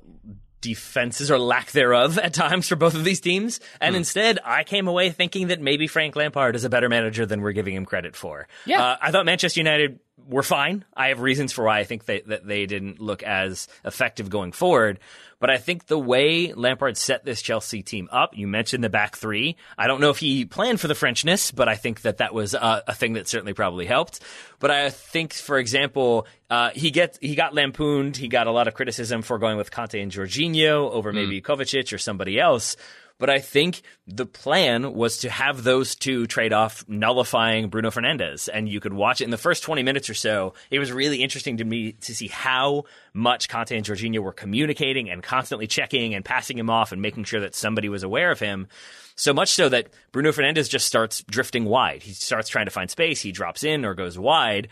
defenses 0.61 1.29
or 1.29 1.37
lack 1.37 1.71
thereof 1.71 2.17
at 2.17 2.33
times 2.33 2.67
for 2.69 2.75
both 2.75 2.95
of 2.95 3.03
these 3.03 3.19
teams, 3.19 3.59
and 3.81 3.95
instead 3.95 4.39
I 4.45 4.63
came 4.63 4.87
away 4.87 5.09
thinking 5.09 5.47
that 5.47 5.59
maybe 5.61 5.87
Frank 5.87 6.15
Lampard 6.15 6.55
is 6.55 6.63
a 6.63 6.69
better 6.69 6.87
manager 6.89 7.25
than 7.25 7.41
we're 7.41 7.51
giving 7.51 7.75
him 7.75 7.85
credit 7.85 8.15
for. 8.15 8.47
Yeah. 8.65 8.81
uh, 8.81 8.97
I 9.01 9.11
thought 9.11 9.25
Manchester 9.25 9.59
United 9.59 9.99
were 10.27 10.43
fine. 10.43 10.85
I 10.95 11.07
have 11.09 11.19
reasons 11.19 11.51
for 11.51 11.65
why 11.65 11.79
I 11.79 11.83
think 11.83 12.05
they, 12.05 12.21
that 12.21 12.45
they 12.45 12.65
didn't 12.65 12.99
look 12.99 13.23
as 13.23 13.67
effective 13.83 14.29
going 14.29 14.51
forward. 14.51 14.99
But 15.39 15.49
I 15.49 15.57
think 15.57 15.87
the 15.87 15.99
way 15.99 16.53
Lampard 16.53 16.95
set 16.95 17.25
this 17.25 17.41
Chelsea 17.41 17.83
team 17.83 18.07
up, 18.13 18.37
you 18.37 18.47
mentioned 18.47 18.81
the 18.81 18.89
back 18.89 19.17
three. 19.17 19.57
I 19.77 19.87
don't 19.87 19.99
know 19.99 20.09
if 20.09 20.17
he 20.17 20.45
planned 20.45 20.79
for 20.79 20.87
the 20.87 20.93
Frenchness, 20.93 21.53
but 21.53 21.67
I 21.67 21.75
think 21.75 22.03
that 22.03 22.19
that 22.19 22.33
was 22.33 22.53
a, 22.53 22.83
a 22.87 22.93
thing 22.93 23.13
that 23.13 23.27
certainly 23.27 23.53
probably 23.53 23.85
helped. 23.85 24.21
But 24.59 24.71
I 24.71 24.89
think, 24.89 25.33
for 25.33 25.57
example, 25.57 26.27
uh, 26.49 26.69
he 26.69 26.91
gets 26.91 27.17
he 27.19 27.35
got 27.35 27.53
lampooned. 27.53 28.15
He 28.15 28.29
got 28.29 28.47
a 28.47 28.51
lot 28.51 28.69
of 28.69 28.73
criticism 28.73 29.21
for 29.21 29.37
going 29.37 29.57
with 29.57 29.69
Kante 29.69 30.01
and 30.01 30.09
Jorginho 30.09 30.89
over 30.91 31.11
maybe 31.11 31.41
Kovacic 31.41 31.91
or 31.91 31.97
somebody 31.97 32.39
else. 32.39 32.77
But 33.23 33.29
I 33.29 33.39
think 33.39 33.83
the 34.05 34.25
plan 34.25 34.95
was 34.95 35.19
to 35.19 35.29
have 35.29 35.63
those 35.63 35.95
two 35.95 36.27
trade 36.27 36.51
off, 36.51 36.83
nullifying 36.89 37.69
Bruno 37.69 37.89
Fernandes. 37.89 38.49
And 38.53 38.67
you 38.67 38.81
could 38.81 38.91
watch 38.91 39.21
it 39.21 39.23
in 39.23 39.29
the 39.29 39.37
first 39.37 39.63
20 39.63 39.81
minutes 39.81 40.09
or 40.09 40.13
so. 40.13 40.55
It 40.69 40.79
was 40.79 40.91
really 40.91 41.23
interesting 41.23 41.55
to 41.55 41.63
me 41.63 41.93
to 41.93 42.13
see 42.13 42.27
how 42.27 42.83
much 43.13 43.47
Kante 43.47 43.77
and 43.77 43.85
Jorginho 43.85 44.19
were 44.19 44.33
communicating 44.33 45.09
and 45.09 45.23
constantly 45.23 45.67
checking 45.67 46.13
and 46.13 46.25
passing 46.25 46.57
him 46.57 46.69
off 46.69 46.91
and 46.91 47.01
making 47.01 47.23
sure 47.23 47.39
that 47.39 47.55
somebody 47.55 47.87
was 47.87 48.03
aware 48.03 48.29
of 48.29 48.41
him. 48.41 48.67
So 49.15 49.33
much 49.33 49.53
so 49.53 49.69
that 49.69 49.87
Bruno 50.11 50.33
Fernandes 50.33 50.69
just 50.69 50.85
starts 50.85 51.23
drifting 51.23 51.63
wide. 51.63 52.03
He 52.03 52.11
starts 52.11 52.49
trying 52.49 52.65
to 52.65 52.71
find 52.71 52.91
space. 52.91 53.21
He 53.21 53.31
drops 53.31 53.63
in 53.63 53.85
or 53.85 53.93
goes 53.93 54.19
wide. 54.19 54.67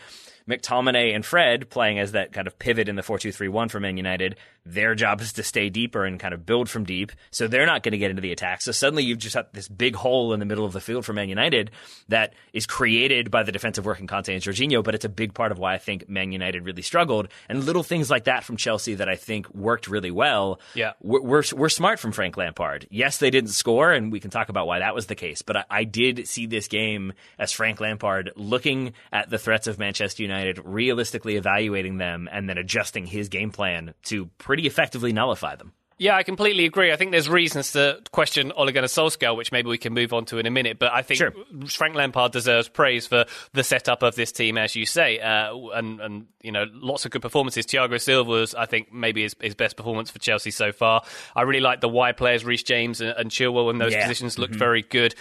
McTominay 0.49 1.15
and 1.15 1.25
Fred 1.25 1.69
playing 1.69 1.99
as 1.99 2.11
that 2.11 2.33
kind 2.33 2.47
of 2.47 2.59
pivot 2.59 2.89
in 2.89 2.97
the 2.97 3.01
4-2-3-1 3.01 3.71
for 3.71 3.79
Man 3.79 3.95
United 3.95 4.35
Their 4.65 4.95
job 4.95 5.21
is 5.21 5.33
to 5.33 5.43
stay 5.43 5.69
deeper 5.69 6.05
and 6.05 6.19
kind 6.19 6.33
of 6.33 6.45
build 6.45 6.69
from 6.69 6.83
deep. 6.83 7.11
So 7.31 7.47
they're 7.47 7.65
not 7.65 7.83
going 7.83 7.93
to 7.93 7.97
get 7.97 8.11
into 8.11 8.21
the 8.21 8.31
attack. 8.31 8.61
So 8.61 8.71
suddenly 8.71 9.03
you've 9.03 9.17
just 9.17 9.35
got 9.35 9.53
this 9.53 9.67
big 9.67 9.95
hole 9.95 10.33
in 10.33 10.39
the 10.39 10.45
middle 10.45 10.65
of 10.65 10.73
the 10.73 10.81
field 10.81 11.05
for 11.05 11.13
Man 11.13 11.29
United 11.29 11.71
that 12.09 12.33
is 12.53 12.65
created 12.65 13.31
by 13.31 13.43
the 13.43 13.51
defensive 13.51 13.85
work 13.85 13.99
in 13.99 14.07
Kante 14.07 14.33
and 14.33 14.41
Jorginho, 14.41 14.83
but 14.83 14.93
it's 14.93 15.05
a 15.05 15.09
big 15.09 15.33
part 15.33 15.51
of 15.51 15.57
why 15.57 15.73
I 15.73 15.77
think 15.77 16.07
Man 16.07 16.31
United 16.31 16.65
really 16.65 16.81
struggled. 16.81 17.27
And 17.49 17.63
little 17.63 17.83
things 17.83 18.11
like 18.11 18.25
that 18.25 18.43
from 18.43 18.57
Chelsea 18.57 18.95
that 18.95 19.09
I 19.09 19.15
think 19.15 19.49
worked 19.53 19.87
really 19.87 20.11
well. 20.11 20.59
Yeah. 20.75 20.93
We're, 21.01 21.21
we're, 21.21 21.43
we're 21.55 21.69
smart 21.69 21.99
from 21.99 22.11
Frank 22.11 22.37
Lampard. 22.37 22.87
Yes, 22.91 23.17
they 23.17 23.31
didn't 23.31 23.49
score, 23.51 23.91
and 23.91 24.11
we 24.11 24.19
can 24.19 24.29
talk 24.29 24.49
about 24.49 24.67
why 24.67 24.79
that 24.79 24.93
was 24.93 25.07
the 25.07 25.15
case. 25.15 25.41
But 25.41 25.57
I, 25.57 25.65
I 25.69 25.83
did 25.83 26.27
see 26.27 26.45
this 26.45 26.67
game 26.67 27.13
as 27.39 27.51
Frank 27.51 27.79
Lampard 27.79 28.31
looking 28.35 28.93
at 29.11 29.29
the 29.29 29.37
threats 29.37 29.67
of 29.67 29.79
Manchester 29.79 30.23
United, 30.23 30.59
realistically 30.63 31.35
evaluating 31.35 31.97
them, 31.97 32.29
and 32.31 32.47
then 32.47 32.57
adjusting 32.57 33.05
his 33.05 33.29
game 33.29 33.51
plan 33.51 33.93
to 34.03 34.27
pretty 34.51 34.67
effectively 34.67 35.13
nullify 35.13 35.55
them. 35.55 35.71
Yeah, 35.97 36.15
I 36.17 36.23
completely 36.23 36.65
agree. 36.65 36.91
I 36.91 36.95
think 36.95 37.11
there's 37.11 37.29
reasons 37.29 37.73
to 37.73 38.01
question 38.11 38.51
Ole 38.57 38.71
Gunnar 38.71 38.87
Solskjaer, 38.87 39.37
which 39.37 39.51
maybe 39.51 39.69
we 39.69 39.77
can 39.77 39.93
move 39.93 40.13
on 40.13 40.25
to 40.25 40.39
in 40.39 40.45
a 40.47 40.49
minute. 40.49 40.79
But 40.79 40.91
I 40.91 41.03
think 41.03 41.19
Sure. 41.19 41.31
Frank 41.67 41.93
Lampard 41.95 42.31
deserves 42.31 42.67
praise 42.67 43.05
for 43.05 43.25
the 43.53 43.63
setup 43.63 44.01
of 44.01 44.15
this 44.15 44.31
team, 44.31 44.57
as 44.57 44.75
you 44.75 44.85
say, 44.87 45.19
uh, 45.19 45.55
and 45.75 46.01
and 46.01 46.25
you 46.41 46.51
know 46.51 46.65
lots 46.73 47.05
of 47.05 47.11
good 47.11 47.21
performances. 47.21 47.65
Thiago 47.67 48.01
Silva 48.01 48.27
was, 48.29 48.55
I 48.55 48.65
think, 48.65 48.91
maybe 48.91 49.21
his, 49.21 49.35
his 49.39 49.53
best 49.55 49.77
performance 49.77 50.09
for 50.09 50.17
Chelsea 50.19 50.49
so 50.51 50.71
far. 50.71 51.03
I 51.35 51.43
really 51.43 51.61
like 51.61 51.81
the 51.81 51.89
wide 51.89 52.17
players, 52.17 52.43
Reece 52.43 52.63
James 52.63 52.99
and, 52.99 53.11
and 53.15 53.29
Chilwell 53.29 53.69
in 53.69 53.77
those 53.77 53.93
Yeah. 53.93 54.01
positions 54.01 54.39
looked 54.39 54.55
very 54.55 54.81
good. 54.81 55.13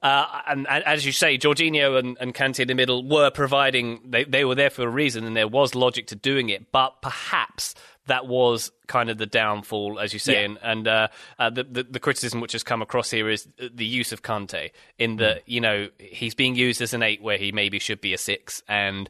Uh, 0.00 0.24
and, 0.46 0.68
and 0.70 0.84
as 0.84 1.04
you 1.04 1.10
say, 1.10 1.36
Jorginho 1.36 1.98
and, 1.98 2.16
and 2.20 2.32
Kante 2.32 2.60
in 2.60 2.68
the 2.68 2.74
middle 2.74 3.02
were 3.08 3.30
providing, 3.32 3.98
they, 4.04 4.22
they 4.22 4.44
were 4.44 4.54
there 4.54 4.70
for 4.70 4.82
a 4.84 4.88
reason 4.88 5.24
and 5.24 5.36
there 5.36 5.48
was 5.48 5.74
logic 5.74 6.06
to 6.06 6.14
doing 6.14 6.50
it. 6.50 6.70
But 6.70 7.02
perhaps 7.02 7.74
that 8.08 8.26
was 8.26 8.70
kind 8.86 9.08
of 9.08 9.16
the 9.16 9.26
downfall, 9.26 9.98
as 10.00 10.12
you 10.12 10.18
say. 10.18 10.34
Yeah. 10.34 10.44
And, 10.46 10.58
and 10.62 10.88
uh, 10.88 11.08
uh, 11.38 11.50
the, 11.50 11.64
the, 11.64 11.82
the 11.84 12.00
criticism 12.00 12.40
which 12.40 12.52
has 12.52 12.62
come 12.62 12.82
across 12.82 13.10
here 13.10 13.30
is 13.30 13.48
the 13.58 13.86
use 13.86 14.12
of 14.12 14.22
Kante, 14.22 14.72
in 14.98 15.16
that, 15.16 15.42
you 15.46 15.60
know, 15.60 15.88
he's 15.98 16.34
being 16.34 16.56
used 16.56 16.82
as 16.82 16.92
an 16.92 17.02
eight 17.02 17.22
where 17.22 17.38
he 17.38 17.52
maybe 17.52 17.78
should 17.78 18.00
be 18.00 18.12
a 18.12 18.18
six. 18.18 18.62
And 18.68 19.08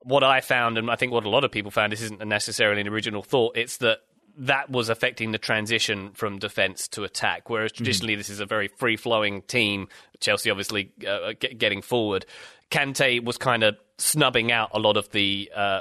what 0.00 0.24
I 0.24 0.40
found, 0.40 0.78
and 0.78 0.90
I 0.90 0.96
think 0.96 1.12
what 1.12 1.24
a 1.24 1.28
lot 1.28 1.44
of 1.44 1.50
people 1.50 1.70
found, 1.70 1.92
this 1.92 2.02
isn't 2.02 2.26
necessarily 2.26 2.80
an 2.80 2.88
original 2.88 3.22
thought, 3.22 3.56
it's 3.56 3.78
that 3.78 3.98
that 4.38 4.70
was 4.70 4.88
affecting 4.88 5.32
the 5.32 5.38
transition 5.38 6.10
from 6.12 6.38
defence 6.38 6.88
to 6.88 7.04
attack. 7.04 7.48
Whereas 7.48 7.72
traditionally, 7.72 8.16
this 8.16 8.28
is 8.28 8.40
a 8.40 8.46
very 8.46 8.68
free 8.68 8.96
flowing 8.96 9.42
team. 9.42 9.88
Chelsea 10.20 10.50
obviously 10.50 10.92
uh, 11.08 11.32
getting 11.38 11.82
forward. 11.82 12.26
Kante 12.70 13.24
was 13.24 13.38
kind 13.38 13.62
of 13.62 13.76
snubbing 13.98 14.52
out 14.52 14.70
a 14.72 14.78
lot 14.78 14.96
of 14.96 15.10
the, 15.10 15.50
uh, 15.54 15.80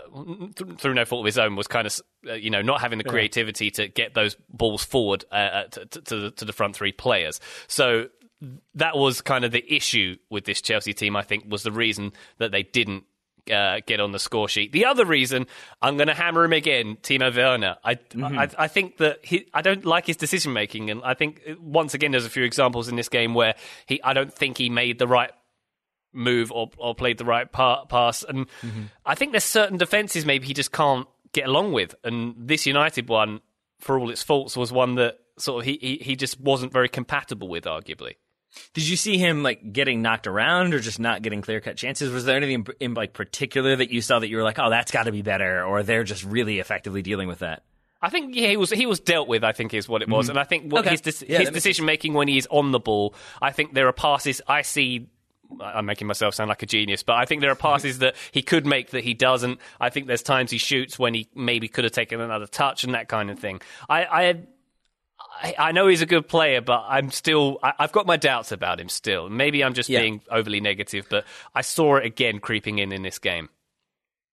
th- 0.56 0.78
through 0.78 0.94
no 0.94 1.06
fault 1.06 1.22
of 1.22 1.26
his 1.26 1.38
own, 1.38 1.56
was 1.56 1.68
kind 1.68 1.86
of, 1.86 2.00
uh, 2.28 2.34
you 2.34 2.50
know, 2.50 2.62
not 2.62 2.82
having 2.82 2.98
the 2.98 3.04
creativity 3.04 3.70
to 3.72 3.88
get 3.88 4.14
those 4.14 4.36
balls 4.50 4.84
forward 4.84 5.26
uh, 5.32 5.36
uh, 5.36 5.64
to, 5.66 5.86
to, 5.86 6.02
to, 6.02 6.16
the, 6.16 6.32
to 6.32 6.46
the 6.46 6.54
front 6.54 6.76
three 6.76 6.92
players. 6.92 7.42
So 7.68 8.08
that 8.76 8.98
was 8.98 9.22
kind 9.22 9.46
of 9.46 9.52
the 9.52 9.66
issue 9.74 10.18
with 10.30 10.46
this 10.46 10.62
Chelsea 10.62 10.94
team, 10.94 11.16
I 11.16 11.24
think, 11.24 11.46
was 11.50 11.64
the 11.64 11.72
reason 11.72 12.14
that 12.38 12.52
they 12.52 12.64
didn't 12.64 13.04
uh, 13.52 13.82
get 13.86 14.00
on 14.00 14.12
the 14.12 14.20
score 14.20 14.48
sheet. 14.50 14.72
The 14.72 14.86
other 14.86 15.06
reason, 15.06 15.48
I'm 15.82 15.98
going 15.98 16.08
to 16.08 16.14
hammer 16.14 16.44
him 16.44 16.54
again, 16.54 16.98
Timo 17.02 17.36
Werner. 17.36 17.78
I, 17.84 18.00
I, 18.22 18.50
I 18.58 18.68
think 18.68 18.98
that 18.98 19.20
he, 19.24 19.48
I 19.54 19.62
don't 19.62 19.86
like 19.86 20.08
his 20.08 20.18
decision 20.18 20.54
making, 20.54 20.90
and 20.90 21.02
I 21.04 21.14
think 21.14 21.42
once 21.60 21.94
again 21.94 22.12
there's 22.12 22.26
a 22.26 22.30
few 22.30 22.44
examples 22.44 22.88
in 22.88 22.96
this 22.96 23.10
game 23.10 23.34
where 23.34 23.56
he, 23.86 24.02
I 24.04 24.14
don't 24.14 24.34
think 24.34 24.58
he 24.58 24.70
made 24.70 25.00
the 25.00 25.08
right 25.08 25.32
move 26.16 26.52
or, 26.52 26.70
or 26.78 26.96
played 26.96 27.18
the 27.18 27.26
right 27.26 27.52
pa- 27.52 27.86
pass, 27.86 28.24
and 28.24 28.48
mm-hmm. 28.62 28.84
I 29.06 29.16
think 29.16 29.32
there's 29.32 29.44
certain 29.44 29.78
defenses 29.78 30.26
maybe 30.26 30.48
he 30.48 30.54
just 30.54 30.72
can't 30.72 31.08
get 31.34 31.48
along 31.48 31.74
with, 31.74 31.96
and 32.04 32.34
this 32.38 32.66
United 32.66 33.10
one, 33.10 33.42
for 33.80 34.00
all 34.00 34.10
its 34.10 34.24
faults, 34.24 34.56
was 34.56 34.72
one 34.72 34.96
that 34.96 35.20
sort 35.38 35.62
of 35.62 35.66
he, 35.66 35.78
he, 35.82 35.98
he 35.98 36.16
just 36.16 36.40
wasn't 36.40 36.72
very 36.72 36.90
compatible 36.90 37.48
with, 37.48 37.66
arguably. 37.66 38.14
Did 38.74 38.88
you 38.88 38.96
see 38.96 39.18
him 39.18 39.44
like 39.44 39.74
getting 39.74 40.02
knocked 40.02 40.28
around 40.28 40.74
or 40.74 40.80
just 40.80 41.00
not 41.00 41.22
getting 41.22 41.42
clear 41.42 41.60
cut 41.60 41.76
chances? 41.76 42.12
Was 42.12 42.24
there 42.24 42.38
anything 42.38 42.66
in, 42.80 42.94
like 42.94 43.14
particular 43.14 43.76
that 43.76 43.92
you 43.92 44.02
saw 44.02 44.20
that 44.20 44.30
you 44.30 44.38
were 44.38 44.44
like, 44.44 44.60
oh, 44.60 44.70
that's 44.70 44.92
got 44.92 45.04
to 45.04 45.12
be 45.12 45.22
better, 45.22 45.64
or 45.64 45.84
they're 45.84 46.06
just 46.06 46.24
really 46.24 46.60
effectively 46.60 47.02
dealing 47.02 47.28
with 47.28 47.40
that? 47.40 47.64
I 48.02 48.10
think 48.10 48.36
yeah, 48.36 48.50
he 48.50 48.58
was 48.58 48.70
he 48.70 48.86
was 48.86 49.00
dealt 49.00 49.28
with. 49.28 49.44
I 49.44 49.52
think 49.52 49.74
is 49.74 49.90
what 49.90 50.02
it 50.02 50.10
was, 50.10 50.26
mm-hmm. 50.26 50.32
and 50.32 50.40
I 50.40 50.44
think 50.44 50.72
what 50.72 50.82
Okay. 50.86 50.92
his 50.92 51.02
dec- 51.02 51.28
Yeah, 51.28 51.40
his 51.40 51.50
decision 51.50 51.86
making 51.86 52.14
when 52.14 52.28
he's 52.28 52.46
on 52.48 52.72
the 52.72 52.80
ball. 52.80 53.16
I 53.42 53.52
think 53.52 53.74
there 53.74 53.88
are 53.88 53.94
passes 53.94 54.42
I 54.48 54.62
see. 54.62 55.08
I'm 55.62 55.86
making 55.86 56.08
myself 56.08 56.36
sound 56.36 56.50
like 56.50 56.64
a 56.64 56.66
genius, 56.66 57.04
but 57.04 57.16
I 57.16 57.26
think 57.26 57.42
there 57.42 57.52
are 57.52 57.56
passes 57.56 58.00
that 58.00 58.16
he 58.32 58.42
could 58.42 58.66
make 58.66 58.92
that 58.92 59.04
he 59.04 59.14
doesn't. 59.14 59.60
I 59.80 59.90
think 59.90 60.08
there's 60.08 60.24
times 60.24 60.52
he 60.52 60.58
shoots 60.58 61.00
when 61.00 61.14
he 61.14 61.28
maybe 61.36 61.68
could 61.68 61.84
have 61.84 61.94
taken 61.94 62.20
another 62.22 62.48
touch 62.48 62.84
and 62.84 62.94
that 62.94 63.08
kind 63.08 63.30
of 63.30 63.40
thing. 63.40 63.62
I 63.90 64.46
I, 65.42 65.56
I, 65.58 65.72
know 65.72 65.88
he's 65.88 66.02
a 66.02 66.06
good 66.06 66.28
player, 66.28 66.62
but 66.62 66.84
I'm 66.88 67.12
still 67.12 67.60
I, 67.64 67.74
I've 67.80 67.92
got 67.92 68.06
my 68.06 68.18
doubts 68.18 68.52
about 68.52 68.80
him 68.80 68.90
still. 68.90 69.30
Maybe 69.30 69.64
I'm 69.64 69.74
just 69.74 69.90
Yeah. 69.90 70.02
being 70.02 70.22
overly 70.30 70.62
negative, 70.62 71.08
but 71.10 71.26
I 71.54 71.62
saw 71.62 71.98
it 71.98 72.06
again 72.06 72.40
creeping 72.40 72.80
in 72.80 72.92
in 72.92 73.02
this 73.02 73.20
game. 73.20 73.50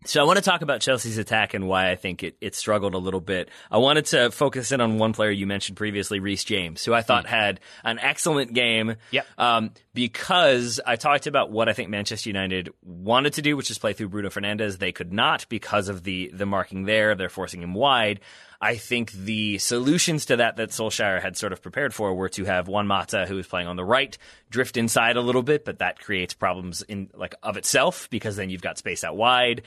So 0.05 0.21
I 0.21 0.25
want 0.25 0.37
to 0.39 0.43
talk 0.43 0.63
about 0.63 0.81
Chelsea's 0.81 1.19
attack 1.19 1.55
and 1.55 1.69
why 1.69 1.91
I 1.91 1.97
think 1.97 2.23
it, 2.25 2.37
it 2.41 2.55
struggled 2.55 2.95
a 2.95 2.99
little 2.99 3.21
bit. 3.21 3.49
I 3.71 3.79
wanted 3.79 4.07
to 4.07 4.31
focus 4.31 4.73
in 4.73 4.81
on 4.81 4.99
one 4.99 5.13
player 5.13 5.31
you 5.31 5.47
mentioned 5.47 5.77
previously, 5.77 6.19
Reece 6.19 6.45
James, 6.45 6.85
who 6.85 6.93
I 6.93 7.03
thought 7.03 7.27
had 7.27 7.61
an 7.85 7.99
excellent 8.01 8.53
game. 8.53 8.97
Yep. 9.13 9.27
Um, 9.39 9.71
because 9.95 10.81
I 10.85 10.97
talked 10.97 11.27
about 11.27 11.51
what 11.51 11.69
I 11.69 11.73
think 11.73 11.91
Manchester 11.91 12.31
United 12.31 12.71
wanted 12.83 13.35
to 13.35 13.43
do, 13.43 13.57
which 13.57 13.71
is 13.71 13.79
play 13.79 13.93
through 13.93 14.09
Bruno 14.09 14.31
Fernandes. 14.31 14.79
They 14.79 14.93
could 14.93 15.13
not 15.13 15.47
because 15.49 15.89
of 15.89 16.03
the 16.03 16.31
the 16.33 16.47
marking 16.47 16.85
there. 16.85 17.15
They're 17.15 17.29
forcing 17.29 17.63
him 17.63 17.75
wide. 17.75 18.21
I 18.63 18.77
think 18.77 19.11
the 19.11 19.59
solutions 19.59 20.27
to 20.27 20.37
that 20.37 20.55
that 20.57 20.71
Solskjaer 20.71 21.21
had 21.21 21.37
sort 21.37 21.53
of 21.53 21.61
prepared 21.61 21.93
for 21.93 22.15
were 22.15 22.29
to 22.29 22.45
have 22.45 22.69
Juan 22.69 22.87
Mata, 22.87 23.27
who 23.27 23.37
is 23.37 23.47
playing 23.49 23.67
on 23.67 23.75
the 23.75 23.85
right, 23.85 24.17
drift 24.51 24.77
inside 24.77 25.17
a 25.17 25.21
little 25.21 25.43
bit, 25.43 25.65
but 25.65 25.81
that 25.81 25.99
creates 25.99 26.33
problems 26.33 26.81
in 26.83 27.11
like 27.13 27.35
of 27.43 27.57
itself 27.57 28.09
because 28.09 28.37
then 28.37 28.51
you've 28.51 28.63
got 28.63 28.79
space 28.79 29.03
out 29.03 29.17
wide, 29.17 29.63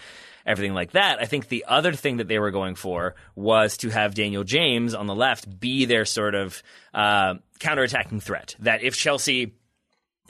everything 0.45 0.73
like 0.73 0.93
that. 0.93 1.21
I 1.21 1.25
think 1.25 1.49
the 1.49 1.65
other 1.67 1.91
thing 1.91 2.17
that 2.17 2.29
they 2.29 2.39
were 2.39 2.51
going 2.51 2.75
for 2.75 3.15
was 3.35 3.75
to 3.77 3.89
have 3.89 4.15
Daniel 4.15 4.45
James 4.45 4.93
on 4.93 5.07
the 5.07 5.15
left 5.15 5.59
be 5.59 5.83
their 5.83 6.05
sort 6.05 6.33
of 6.33 6.63
uh, 6.93 7.35
counterattacking 7.59 8.23
threat. 8.23 8.55
That 8.59 8.81
if 8.81 8.95
Chelsea 8.95 9.55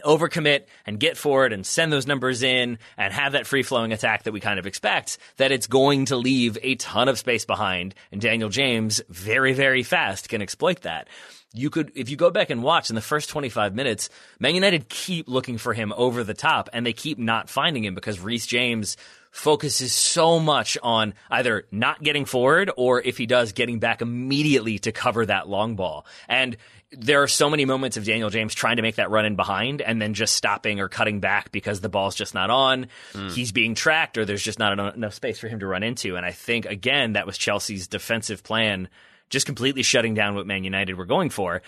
overcommit 0.03 0.65
and 0.85 0.99
get 0.99 1.17
forward 1.17 1.53
and 1.53 1.65
send 1.65 1.91
those 1.91 2.07
numbers 2.07 2.43
in 2.43 2.77
and 2.97 3.13
have 3.13 3.33
that 3.33 3.47
free 3.47 3.63
flowing 3.63 3.93
attack 3.93 4.23
that 4.23 4.31
we 4.31 4.39
kind 4.39 4.59
of 4.59 4.67
expect, 4.67 5.17
that 5.37 5.51
it's 5.51 5.67
going 5.67 6.05
to 6.05 6.15
leave 6.15 6.57
a 6.61 6.75
ton 6.75 7.07
of 7.07 7.19
space 7.19 7.45
behind. 7.45 7.95
And 8.11 8.21
Daniel 8.21 8.49
James, 8.49 9.01
very, 9.09 9.53
very 9.53 9.83
fast, 9.83 10.29
can 10.29 10.41
exploit 10.41 10.81
that. 10.81 11.07
You 11.53 11.69
could, 11.69 11.91
if 11.95 12.09
you 12.09 12.17
go 12.17 12.31
back 12.31 12.49
and 12.49 12.61
watch 12.63 12.89
in 12.89 12.95
the 12.95 13.01
first 13.01 13.29
25 13.29 13.73
minutes, 13.73 14.09
Man 14.39 14.55
United 14.55 14.89
keep 14.89 15.29
looking 15.29 15.57
for 15.57 15.73
him 15.73 15.93
over 15.95 16.23
the 16.23 16.33
top 16.33 16.69
and 16.73 16.85
they 16.85 16.91
keep 16.91 17.17
not 17.17 17.49
finding 17.49 17.85
him 17.85 17.95
because 17.95 18.19
Reece 18.19 18.45
James 18.45 18.97
focuses 19.35 19.93
so 19.93 20.39
much 20.39 20.77
on 20.81 21.13
either 21.29 21.65
not 21.69 22.01
getting 22.01 22.23
forward 22.23 22.71
or 22.77 23.01
if 23.01 23.17
he 23.17 23.25
does, 23.25 23.51
getting 23.51 23.79
back 23.79 24.01
immediately 24.01 24.79
to 24.79 24.91
cover 24.93 25.25
that 25.25 25.47
long 25.47 25.75
ball. 25.75 26.05
And 26.29 26.55
there 26.97 27.21
are 27.23 27.27
so 27.27 27.49
many 27.49 27.65
moments 27.65 27.97
of 27.97 28.05
Daniel 28.05 28.29
James 28.29 28.53
trying 28.53 28.77
to 28.77 28.81
make 28.81 28.95
that 28.95 29.09
run 29.09 29.25
in 29.25 29.35
behind 29.35 29.81
and 29.81 30.01
then 30.01 30.13
just 30.13 30.35
stopping 30.35 30.79
or 30.79 30.87
cutting 30.87 31.19
back 31.19 31.51
because 31.51 31.81
the 31.81 31.89
ball's 31.89 32.15
just 32.15 32.33
not 32.33 32.49
on. 32.49 32.87
Hmm. 33.13 33.29
He's 33.29 33.51
being 33.51 33.75
tracked 33.75 34.17
or 34.17 34.25
there's 34.25 34.43
just 34.43 34.59
not 34.59 34.73
enough, 34.73 34.95
enough 34.95 35.13
space 35.13 35.39
for 35.39 35.47
him 35.47 35.59
to 35.59 35.67
run 35.67 35.83
into. 35.83 36.15
And 36.15 36.25
I 36.25 36.31
think, 36.31 36.65
again, 36.65 37.13
that 37.13 37.25
was 37.25 37.37
Chelsea's 37.37 37.87
defensive 37.87 38.43
plan, 38.43 38.89
just 39.29 39.45
completely 39.45 39.83
shutting 39.83 40.13
down 40.13 40.35
what 40.35 40.47
Man 40.47 40.63
United 40.63 40.93
were 40.95 41.05
going 41.05 41.29
for. 41.29 41.61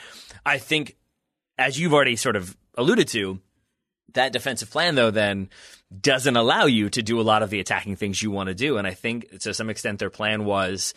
I 0.45 0.57
think, 0.57 0.95
as 1.57 1.79
you've 1.79 1.93
already 1.93 2.15
sort 2.15 2.35
of 2.35 2.55
alluded 2.75 3.07
to, 3.09 3.39
that 4.13 4.33
defensive 4.33 4.69
plan 4.69 4.95
though 4.95 5.11
then 5.11 5.49
doesn't 6.01 6.37
allow 6.37 6.65
you 6.65 6.89
to 6.89 7.01
do 7.01 7.19
a 7.19 7.23
lot 7.23 7.43
of 7.43 7.49
the 7.49 7.59
attacking 7.59 7.95
things 7.95 8.21
you 8.21 8.31
want 8.31 8.47
to 8.47 8.55
do 8.55 8.77
and 8.77 8.87
i 8.87 8.93
think 8.93 9.39
to 9.39 9.53
some 9.53 9.69
extent 9.69 9.99
their 9.99 10.09
plan 10.09 10.45
was 10.45 10.93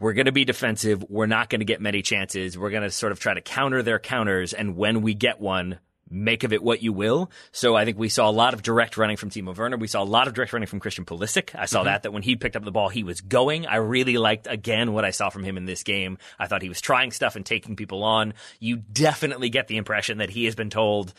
we're 0.00 0.14
going 0.14 0.26
to 0.26 0.32
be 0.32 0.44
defensive 0.44 1.04
we're 1.08 1.26
not 1.26 1.48
going 1.48 1.60
to 1.60 1.64
get 1.64 1.80
many 1.80 2.02
chances 2.02 2.58
we're 2.58 2.70
going 2.70 2.82
to 2.82 2.90
sort 2.90 3.12
of 3.12 3.20
try 3.20 3.34
to 3.34 3.40
counter 3.40 3.82
their 3.82 3.98
counters 3.98 4.52
and 4.52 4.76
when 4.76 5.02
we 5.02 5.14
get 5.14 5.40
one 5.40 5.78
make 6.10 6.42
of 6.42 6.52
it 6.52 6.62
what 6.62 6.82
you 6.82 6.92
will. 6.92 7.30
So 7.52 7.76
I 7.76 7.84
think 7.84 7.96
we 7.96 8.08
saw 8.08 8.28
a 8.28 8.32
lot 8.32 8.52
of 8.52 8.62
direct 8.62 8.96
running 8.96 9.16
from 9.16 9.30
Timo 9.30 9.56
Werner. 9.56 9.76
We 9.76 9.86
saw 9.86 10.02
a 10.02 10.04
lot 10.04 10.26
of 10.26 10.34
direct 10.34 10.52
running 10.52 10.66
from 10.66 10.80
Christian 10.80 11.04
Pulisic. 11.04 11.54
I 11.54 11.66
saw 11.66 11.78
mm-hmm. 11.78 11.86
that, 11.86 12.02
that 12.02 12.12
when 12.12 12.22
he 12.22 12.36
picked 12.36 12.56
up 12.56 12.64
the 12.64 12.72
ball, 12.72 12.88
he 12.88 13.04
was 13.04 13.20
going. 13.20 13.66
I 13.66 13.76
really 13.76 14.18
liked, 14.18 14.48
again, 14.48 14.92
what 14.92 15.04
I 15.04 15.10
saw 15.10 15.30
from 15.30 15.44
him 15.44 15.56
in 15.56 15.64
this 15.64 15.84
game. 15.84 16.18
I 16.38 16.48
thought 16.48 16.62
he 16.62 16.68
was 16.68 16.80
trying 16.80 17.12
stuff 17.12 17.36
and 17.36 17.46
taking 17.46 17.76
people 17.76 18.02
on. 18.02 18.34
You 18.58 18.76
definitely 18.76 19.50
get 19.50 19.68
the 19.68 19.76
impression 19.76 20.18
that 20.18 20.30
he 20.30 20.46
has 20.46 20.56
been 20.56 20.70
told, 20.70 21.14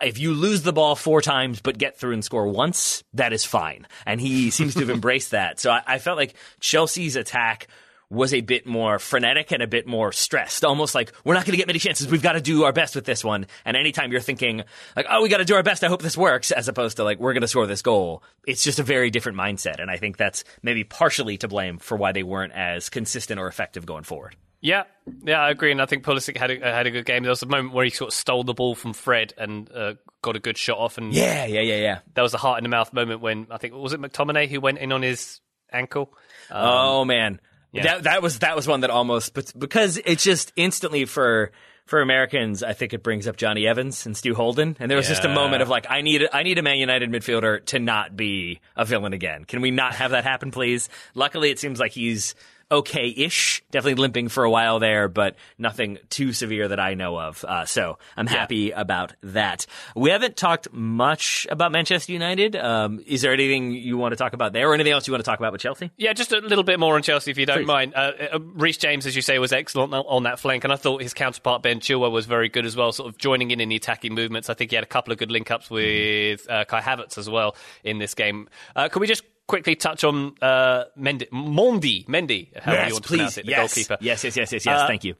if 0.00 0.18
you 0.18 0.34
lose 0.34 0.62
the 0.62 0.72
ball 0.72 0.96
four 0.96 1.22
times 1.22 1.60
but 1.60 1.78
get 1.78 1.96
through 1.96 2.12
and 2.12 2.24
score 2.24 2.48
once, 2.48 3.04
that 3.14 3.32
is 3.32 3.44
fine. 3.44 3.86
And 4.04 4.20
he 4.20 4.50
seems 4.50 4.74
to 4.74 4.80
have 4.80 4.90
embraced 4.90 5.30
that. 5.30 5.60
So 5.60 5.70
I, 5.70 5.82
I 5.86 5.98
felt 5.98 6.18
like 6.18 6.34
Chelsea's 6.60 7.14
attack 7.16 7.68
was 8.12 8.34
a 8.34 8.42
bit 8.42 8.66
more 8.66 8.98
frenetic 8.98 9.50
and 9.52 9.62
a 9.62 9.66
bit 9.66 9.86
more 9.86 10.12
stressed. 10.12 10.64
Almost 10.64 10.94
like 10.94 11.12
we're 11.24 11.34
not 11.34 11.46
going 11.46 11.52
to 11.52 11.56
get 11.56 11.66
many 11.66 11.78
chances. 11.78 12.06
We've 12.08 12.22
got 12.22 12.32
to 12.32 12.40
do 12.40 12.64
our 12.64 12.72
best 12.72 12.94
with 12.94 13.04
this 13.04 13.24
one. 13.24 13.46
And 13.64 13.76
anytime 13.76 14.12
you're 14.12 14.20
thinking 14.20 14.62
like, 14.94 15.06
oh, 15.08 15.22
we 15.22 15.28
got 15.28 15.38
to 15.38 15.44
do 15.44 15.54
our 15.54 15.62
best. 15.62 15.82
I 15.82 15.88
hope 15.88 16.02
this 16.02 16.16
works, 16.16 16.50
as 16.50 16.68
opposed 16.68 16.98
to 16.98 17.04
like 17.04 17.18
we're 17.18 17.32
going 17.32 17.40
to 17.40 17.48
score 17.48 17.66
this 17.66 17.82
goal. 17.82 18.22
It's 18.46 18.62
just 18.62 18.78
a 18.78 18.82
very 18.82 19.10
different 19.10 19.38
mindset, 19.38 19.80
and 19.80 19.90
I 19.90 19.96
think 19.96 20.16
that's 20.18 20.44
maybe 20.62 20.84
partially 20.84 21.38
to 21.38 21.48
blame 21.48 21.78
for 21.78 21.96
why 21.96 22.12
they 22.12 22.22
weren't 22.22 22.52
as 22.52 22.90
consistent 22.90 23.40
or 23.40 23.48
effective 23.48 23.86
going 23.86 24.04
forward. 24.04 24.36
Yeah, 24.60 24.84
yeah, 25.24 25.40
I 25.40 25.50
agree, 25.50 25.72
and 25.72 25.82
I 25.82 25.86
think 25.86 26.04
Pulisic 26.04 26.36
had 26.36 26.52
a, 26.52 26.60
had 26.60 26.86
a 26.86 26.90
good 26.92 27.04
game. 27.04 27.24
There 27.24 27.30
was 27.30 27.42
a 27.42 27.46
moment 27.46 27.74
where 27.74 27.84
he 27.84 27.90
sort 27.90 28.12
of 28.12 28.14
stole 28.14 28.44
the 28.44 28.54
ball 28.54 28.76
from 28.76 28.92
Fred 28.92 29.34
and 29.36 29.68
uh, 29.72 29.94
got 30.22 30.36
a 30.36 30.38
good 30.38 30.56
shot 30.56 30.78
off, 30.78 30.98
and 30.98 31.12
Yeah, 31.12 31.46
yeah, 31.46 31.62
yeah, 31.62 31.76
yeah. 31.78 31.98
that 32.14 32.22
was 32.22 32.32
a 32.32 32.38
heart 32.38 32.58
in 32.58 32.62
the 32.62 32.68
mouth 32.68 32.92
moment 32.92 33.20
when 33.20 33.48
I 33.50 33.56
think 33.58 33.74
was 33.74 33.92
it 33.92 34.00
McTominay 34.00 34.48
who 34.48 34.60
went 34.60 34.78
in 34.78 34.92
on 34.92 35.02
his 35.02 35.40
ankle. 35.72 36.12
oh 36.50 37.04
man, 37.04 37.40
yeah. 37.72 37.82
that 37.82 38.02
that 38.04 38.22
was 38.22 38.38
that 38.40 38.56
was 38.56 38.66
one 38.66 38.80
that 38.80 38.90
almost 38.90 39.34
but 39.34 39.52
because 39.58 39.98
it's 40.04 40.24
just 40.24 40.52
instantly 40.56 41.04
for 41.04 41.52
for 41.86 42.00
Americans, 42.00 42.62
I 42.62 42.72
think 42.72 42.94
it 42.94 43.02
brings 43.02 43.26
up 43.26 43.36
Jonny 43.36 43.66
Evans 43.66 44.06
and 44.06 44.16
Stu 44.16 44.34
Holden, 44.34 44.76
and 44.78 44.90
there 44.90 44.96
was 44.96 45.08
just 45.08 45.24
a 45.24 45.28
moment 45.28 45.62
of 45.62 45.68
like, 45.68 45.86
I 45.90 46.00
need 46.00 46.26
I 46.32 46.42
need 46.42 46.58
a 46.58 46.62
Man 46.62 46.78
United 46.78 47.10
midfielder 47.10 47.64
to 47.66 47.78
not 47.78 48.16
be 48.16 48.60
a 48.76 48.84
villain 48.84 49.12
again. 49.12 49.44
Can 49.44 49.60
we 49.60 49.70
not 49.70 49.96
have 49.96 50.12
that 50.12 50.24
happen, 50.24 50.50
please? 50.52 50.88
Luckily, 51.14 51.50
it 51.50 51.58
seems 51.58 51.80
like 51.80 51.92
he's 51.92 52.34
okay-ish, 52.72 53.62
definitely 53.70 54.00
limping 54.00 54.28
for 54.28 54.44
a 54.44 54.50
while 54.50 54.78
there, 54.78 55.06
but 55.08 55.36
nothing 55.58 55.98
too 56.08 56.32
severe 56.32 56.68
that 56.68 56.80
I 56.80 56.94
know 56.94 57.20
of. 57.20 57.44
Uh, 57.44 57.66
so 57.66 57.98
I'm 58.16 58.26
happy 58.26 58.70
about 58.70 59.14
that. 59.22 59.66
We 59.94 60.10
haven't 60.10 60.36
talked 60.36 60.72
much 60.72 61.46
about 61.50 61.70
Manchester 61.70 62.12
United. 62.12 62.56
Um, 62.56 63.04
is 63.06 63.22
there 63.22 63.32
anything 63.32 63.72
you 63.72 63.98
want 63.98 64.12
to 64.12 64.16
talk 64.16 64.32
about 64.32 64.52
there, 64.52 64.70
or 64.70 64.74
anything 64.74 64.92
else 64.92 65.06
you 65.06 65.12
want 65.12 65.22
to 65.22 65.30
talk 65.30 65.38
about 65.38 65.52
with 65.52 65.60
Chelsea? 65.60 65.90
Yeah, 65.96 66.14
just 66.14 66.32
a 66.32 66.38
little 66.38 66.64
bit 66.64 66.80
more 66.80 66.96
on 66.96 67.02
Chelsea, 67.02 67.30
if 67.30 67.38
you 67.38 67.46
don't 67.46 67.58
Please. 67.58 67.66
mind. 67.66 67.94
Uh, 67.94 68.12
uh, 68.32 68.38
Reece 68.40 68.78
James, 68.78 69.06
as 69.06 69.14
you 69.14 69.22
say, 69.22 69.38
was 69.38 69.52
excellent 69.52 69.92
on, 69.92 70.22
that 70.22 70.38
flank, 70.38 70.64
and 70.64 70.72
I 70.72 70.76
thought 70.76 71.02
his 71.02 71.12
counterpart 71.14 71.62
Ben 71.62 71.80
Chilwell 71.80 72.10
was 72.10 72.26
very 72.26 72.48
good 72.48 72.64
as 72.64 72.74
well, 72.74 72.92
sort 72.92 73.08
of 73.08 73.18
joining 73.18 73.50
in 73.50 73.60
in 73.60 73.68
the 73.68 73.76
attacking 73.76 74.14
movements. 74.14 74.48
I 74.48 74.54
think 74.54 74.70
he 74.70 74.76
had 74.76 74.84
a 74.84 74.88
couple 74.88 75.12
of 75.12 75.18
good 75.18 75.30
link 75.30 75.50
ups 75.50 75.68
with 75.68 76.48
uh, 76.48 76.64
Kai 76.64 76.80
Havertz 76.80 77.18
as 77.18 77.28
well 77.28 77.54
in 77.84 77.98
this 77.98 78.14
game. 78.14 78.48
Uh, 78.74 78.88
can 78.88 79.00
we 79.00 79.06
just 79.06 79.24
quickly 79.46 79.74
touch 79.76 80.04
on 80.04 80.34
uh, 80.40 80.84
Mendy, 80.98 81.28
Mondi, 81.30 82.06
Mendy, 82.06 82.56
however 82.58 82.86
you 82.88 82.92
want 82.94 83.04
to 83.04 83.08
pronounce 83.08 83.38
it, 83.38 83.44
the 83.46 83.50
yes. 83.52 83.58
goalkeeper? 83.74 83.96
Yes, 84.00 84.24
yes, 84.24 84.36
yes, 84.36 84.52
yes, 84.52 84.66
yes. 84.66 84.80
Uh, 84.80 84.86
Thank 84.86 85.04
you. 85.04 85.14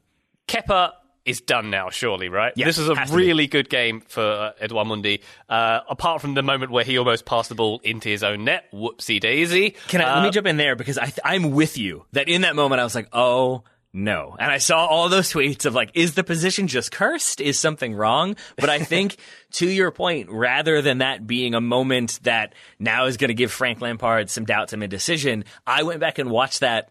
Kepa 0.47 0.91
is 1.25 1.39
done 1.39 1.69
now, 1.69 1.89
surely, 1.89 2.27
right? 2.27 2.51
Yeah, 2.57 2.65
this 2.65 2.77
was 2.77 2.89
a 2.89 2.95
be. 2.95 3.11
really 3.15 3.47
good 3.47 3.69
game 3.69 4.01
for 4.01 4.21
uh, 4.21 4.51
Edouard 4.59 4.87
Mundi. 4.87 5.21
Uh, 5.47 5.79
apart 5.89 6.19
from 6.19 6.33
the 6.33 6.43
moment 6.43 6.69
where 6.71 6.83
he 6.83 6.97
almost 6.97 7.25
passed 7.25 7.47
the 7.49 7.55
ball 7.55 7.79
into 7.83 8.09
his 8.09 8.23
own 8.23 8.43
net, 8.43 8.65
whoopsie 8.73 9.21
daisy. 9.21 9.75
Can 9.87 10.01
I, 10.01 10.05
let 10.05 10.17
Uh, 10.17 10.23
me 10.23 10.31
jump 10.31 10.47
in 10.47 10.57
there 10.57 10.75
because 10.75 10.97
I 10.97 11.05
th- 11.05 11.19
I'm 11.23 11.51
with 11.51 11.77
you 11.77 12.05
that 12.11 12.27
in 12.27 12.41
that 12.41 12.55
moment 12.57 12.81
I 12.81 12.83
was 12.83 12.93
like, 12.95 13.07
oh 13.13 13.63
no, 13.93 14.35
and 14.39 14.51
I 14.51 14.57
saw 14.57 14.87
all 14.87 15.07
those 15.07 15.29
tweets 15.33 15.65
of 15.65 15.75
like, 15.75 15.91
is 15.93 16.15
the 16.15 16.23
position 16.23 16.67
just 16.67 16.91
cursed? 16.91 17.39
Is 17.39 17.59
something 17.59 17.93
wrong? 17.93 18.35
But 18.57 18.69
I 18.69 18.79
think 18.79 19.17
to 19.53 19.69
your 19.69 19.91
point, 19.91 20.29
rather 20.31 20.81
than 20.81 20.97
that 20.97 21.27
being 21.27 21.53
a 21.53 21.61
moment 21.61 22.19
that 22.23 22.55
now 22.79 23.05
is 23.05 23.17
going 23.17 23.29
to 23.29 23.35
give 23.35 23.51
Frank 23.51 23.81
Lampard 23.81 24.31
some 24.31 24.45
doubt, 24.45 24.71
some 24.71 24.81
indecision, 24.81 25.45
I 25.67 25.83
went 25.83 25.99
back 25.99 26.17
and 26.17 26.31
watched 26.31 26.61
that 26.61 26.89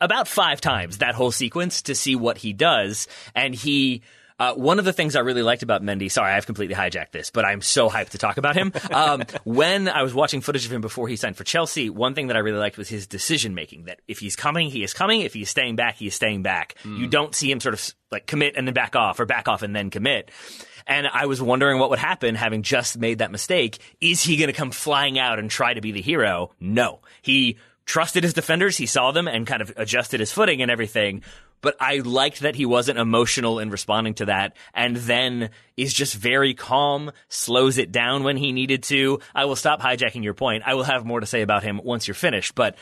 about 0.00 0.28
five 0.28 0.60
times 0.60 0.98
that 0.98 1.14
whole 1.14 1.30
sequence 1.30 1.82
to 1.82 1.94
see 1.94 2.16
what 2.16 2.38
he 2.38 2.52
does. 2.52 3.06
And 3.34 3.54
he, 3.54 4.02
uh, 4.38 4.54
one 4.54 4.78
of 4.78 4.84
the 4.84 4.92
things 4.92 5.16
I 5.16 5.20
really 5.20 5.42
liked 5.42 5.62
about 5.62 5.82
Mendy, 5.82 6.10
sorry, 6.10 6.32
I've 6.32 6.46
completely 6.46 6.74
hijacked 6.74 7.12
this, 7.12 7.30
but 7.30 7.44
I'm 7.44 7.62
so 7.62 7.88
hyped 7.88 8.10
to 8.10 8.18
talk 8.18 8.36
about 8.36 8.54
him. 8.56 8.72
Um, 8.92 9.22
when 9.44 9.88
I 9.88 10.02
was 10.02 10.12
watching 10.12 10.40
footage 10.40 10.66
of 10.66 10.72
him 10.72 10.80
before 10.80 11.08
he 11.08 11.16
signed 11.16 11.36
for 11.36 11.44
Chelsea, 11.44 11.88
one 11.88 12.14
thing 12.14 12.26
that 12.26 12.36
I 12.36 12.40
really 12.40 12.58
liked 12.58 12.76
was 12.76 12.88
his 12.88 13.06
decision 13.06 13.54
making. 13.54 13.84
That 13.84 14.00
if 14.06 14.18
he's 14.18 14.36
coming, 14.36 14.68
he 14.70 14.82
is 14.82 14.92
coming. 14.92 15.22
If 15.22 15.34
he's 15.34 15.48
staying 15.48 15.76
back, 15.76 15.96
he 15.96 16.08
is 16.08 16.14
staying 16.14 16.42
back. 16.42 16.74
You 16.84 17.06
don't 17.06 17.34
see 17.34 17.50
him 17.50 17.60
sort 17.60 17.74
of 17.74 17.94
like 18.10 18.26
commit 18.26 18.54
and 18.56 18.66
then 18.66 18.74
back 18.74 18.94
off 18.94 19.18
or 19.20 19.26
back 19.26 19.48
off 19.48 19.62
and 19.62 19.74
then 19.74 19.90
commit. 19.90 20.30
And 20.86 21.08
I 21.12 21.26
was 21.26 21.42
wondering 21.42 21.78
what 21.78 21.90
would 21.90 21.98
happen 21.98 22.34
having 22.36 22.62
just 22.62 22.96
made 22.96 23.18
that 23.18 23.32
mistake. 23.32 23.78
Is 24.00 24.22
he 24.22 24.36
going 24.36 24.48
to 24.48 24.52
come 24.52 24.70
flying 24.70 25.18
out 25.18 25.38
and 25.38 25.50
try 25.50 25.74
to 25.74 25.80
be 25.80 25.92
the 25.92 26.00
hero? 26.00 26.52
No. 26.60 27.00
He 27.22 27.56
trusted 27.86 28.22
his 28.22 28.34
defenders. 28.34 28.76
He 28.76 28.86
saw 28.86 29.10
them 29.10 29.26
and 29.26 29.46
kind 29.46 29.62
of 29.62 29.72
adjusted 29.76 30.20
his 30.20 30.32
footing 30.32 30.62
and 30.62 30.70
everything. 30.70 31.22
But 31.60 31.76
I 31.80 31.98
liked 31.98 32.40
that 32.40 32.54
he 32.54 32.66
wasn't 32.66 32.98
emotional 32.98 33.58
in 33.58 33.70
responding 33.70 34.14
to 34.14 34.26
that 34.26 34.56
and 34.74 34.96
then 34.96 35.50
is 35.76 35.92
just 35.92 36.14
very 36.14 36.54
calm, 36.54 37.10
slows 37.28 37.78
it 37.78 37.92
down 37.92 38.22
when 38.22 38.36
he 38.36 38.52
needed 38.52 38.82
to. 38.84 39.20
I 39.34 39.46
will 39.46 39.56
stop 39.56 39.80
hijacking 39.80 40.22
your 40.22 40.34
point. 40.34 40.62
I 40.66 40.74
will 40.74 40.84
have 40.84 41.04
more 41.04 41.20
to 41.20 41.26
say 41.26 41.42
about 41.42 41.62
him 41.62 41.80
once 41.82 42.06
you're 42.06 42.14
finished. 42.14 42.54
But 42.54 42.76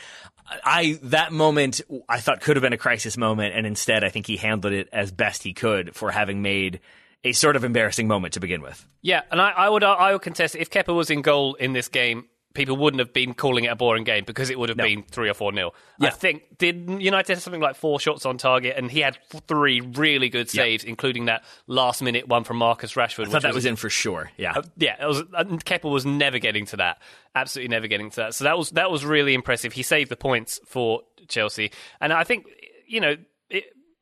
I, 0.63 0.99
that 1.03 1.31
moment 1.31 1.81
I 2.07 2.19
thought 2.19 2.41
could 2.41 2.55
have 2.55 2.61
been 2.61 2.73
a 2.73 2.77
crisis 2.77 3.17
moment. 3.17 3.55
And 3.55 3.65
instead, 3.65 4.03
I 4.03 4.09
think 4.09 4.27
he 4.27 4.37
handled 4.37 4.73
it 4.73 4.89
as 4.91 5.11
best 5.11 5.43
he 5.43 5.53
could 5.53 5.95
for 5.95 6.11
having 6.11 6.41
made 6.41 6.79
a 7.25 7.31
sort 7.31 7.55
of 7.55 7.63
embarrassing 7.63 8.07
moment 8.07 8.35
to 8.35 8.39
begin 8.39 8.61
with. 8.61 8.87
Yeah, 9.01 9.23
and 9.31 9.41
I, 9.41 9.49
I 9.49 9.69
would 9.69 9.83
I 9.83 10.13
would 10.13 10.21
contest 10.21 10.55
if 10.55 10.69
Kepa 10.69 10.95
was 10.95 11.09
in 11.09 11.23
goal 11.23 11.55
in 11.55 11.73
this 11.73 11.87
game, 11.87 12.25
people 12.55 12.77
wouldn't 12.77 12.99
have 12.99 13.13
been 13.13 13.35
calling 13.35 13.65
it 13.65 13.67
a 13.67 13.75
boring 13.75 14.03
game 14.03 14.23
because 14.25 14.49
it 14.49 14.57
would 14.57 14.69
have 14.69 14.77
been 14.77 15.03
three 15.03 15.29
or 15.29 15.35
four 15.35 15.51
nil. 15.51 15.75
I 16.01 16.09
think 16.09 16.57
did 16.57 16.89
United 17.01 17.33
have 17.33 17.43
something 17.43 17.61
like 17.61 17.75
four 17.75 17.99
shots 17.99 18.25
on 18.25 18.37
target, 18.37 18.75
and 18.77 18.89
he 18.89 19.01
had 19.01 19.19
three 19.47 19.81
really 19.81 20.29
good 20.29 20.49
saves, 20.49 20.83
including 20.83 21.25
that 21.25 21.43
last 21.67 22.01
minute 22.01 22.27
one 22.27 22.43
from 22.43 22.57
Marcus 22.57 22.93
Rashford. 22.93 23.27
I 23.27 23.29
thought 23.29 23.43
that 23.43 23.53
was 23.53 23.65
in 23.65 23.75
for 23.75 23.89
sure. 23.89 24.31
Yeah. 24.37 24.61
yeah, 24.77 25.03
it 25.03 25.05
was, 25.05 25.21
uh, 25.21 25.43
Kepa 25.43 25.91
was 25.91 26.05
never 26.05 26.39
getting 26.39 26.65
to 26.67 26.77
that. 26.77 27.01
Absolutely 27.35 27.69
never 27.69 27.87
getting 27.87 28.09
to 28.09 28.15
that. 28.15 28.33
So 28.33 28.45
that 28.45 28.57
was 28.57 28.71
that 28.71 28.89
was 28.89 29.05
really 29.05 29.33
impressive. 29.33 29.73
He 29.73 29.83
saved 29.83 30.09
the 30.09 30.15
points 30.15 30.59
for 30.65 31.01
Chelsea, 31.27 31.71
and 32.01 32.11
I 32.11 32.23
think 32.23 32.47
you 32.87 33.01
know. 33.01 33.15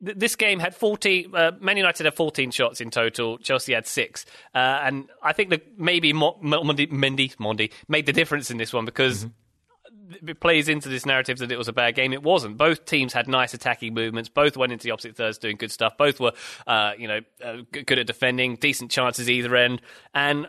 Th- 0.03 0.17
this 0.17 0.35
game 0.35 0.59
had 0.59 0.75
14 0.75 1.35
uh, 1.35 1.51
man 1.59 1.77
united 1.77 2.05
had 2.05 2.13
14 2.13 2.51
shots 2.51 2.81
in 2.81 2.89
total 2.89 3.37
chelsea 3.37 3.73
had 3.73 3.87
six 3.87 4.25
uh, 4.55 4.57
and 4.57 5.09
i 5.21 5.33
think 5.33 5.49
that 5.51 5.79
maybe 5.79 6.13
Mo- 6.13 6.37
Mo- 6.41 6.63
Mendy, 6.63 6.91
Mendy, 6.91 7.35
Mendy 7.37 7.71
made 7.87 8.05
the 8.05 8.13
difference 8.13 8.51
in 8.51 8.57
this 8.57 8.73
one 8.73 8.85
because 8.85 9.27
it 10.27 10.39
plays 10.39 10.69
into 10.69 10.89
this 10.89 11.05
narrative 11.05 11.37
that 11.39 11.51
it 11.51 11.57
was 11.57 11.67
a 11.67 11.73
bad 11.73 11.95
game. 11.95 12.13
It 12.13 12.21
wasn't. 12.21 12.57
Both 12.57 12.85
teams 12.85 13.13
had 13.13 13.27
nice 13.27 13.53
attacking 13.53 13.93
movements. 13.93 14.29
Both 14.29 14.57
went 14.57 14.71
into 14.71 14.83
the 14.83 14.91
opposite 14.91 15.15
thirds 15.15 15.37
doing 15.37 15.57
good 15.57 15.71
stuff. 15.71 15.97
Both 15.97 16.19
were, 16.19 16.33
uh, 16.67 16.91
you 16.97 17.07
know, 17.07 17.19
uh, 17.43 17.57
good 17.71 17.99
at 17.99 18.05
defending, 18.07 18.55
decent 18.55 18.91
chances 18.91 19.29
either 19.29 19.55
end. 19.55 19.81
And 20.13 20.47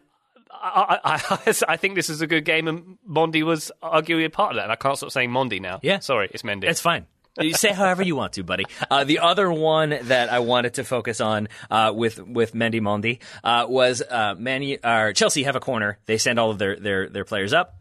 I, 0.51 0.99
I, 1.05 1.39
I, 1.47 1.55
I 1.69 1.77
think 1.77 1.95
this 1.95 2.11
is 2.11 2.21
a 2.21 2.27
good 2.27 2.45
game, 2.45 2.69
and 2.69 2.99
Mondi 3.09 3.43
was 3.43 3.71
arguably 3.83 4.27
a 4.27 4.31
part 4.31 4.51
of 4.51 4.57
that. 4.57 4.65
And 4.65 4.73
I 4.73 4.77
can't 4.77 4.97
stop 4.97 5.11
saying 5.13 5.31
Mondi 5.31 5.61
now. 5.61 5.81
Yeah. 5.83 6.01
sorry, 6.01 6.29
it's 6.33 6.43
Mendy. 6.43 6.65
It's 6.65 6.81
fine. 6.81 7.07
You 7.41 7.55
say 7.55 7.73
however 7.73 8.03
you 8.03 8.15
want 8.15 8.35
to, 8.35 8.45
buddy. 8.45 8.65
Uh, 8.89 9.05
the 9.05 9.19
other 9.19 9.51
one 9.51 9.91
that 10.03 10.33
I 10.33 10.39
wanted 10.39 10.75
to 10.75 10.85
focus 10.85 11.21
on 11.21 11.49
uh, 11.69 11.93
with 11.95 12.21
with 12.21 12.55
Mendy 12.55 12.81
Mondi 12.81 13.19
uh, 13.43 13.67
was 13.69 14.03
uh, 14.03 14.35
Man, 14.39 14.77
uh, 14.83 15.13
Chelsea 15.13 15.43
have 15.43 15.57
a 15.57 15.61
corner. 15.61 15.99
They 16.07 16.19
send 16.19 16.39
all 16.39 16.51
of 16.51 16.59
their, 16.59 16.77
their 16.77 17.09
their 17.09 17.25
players 17.25 17.53
up. 17.53 17.77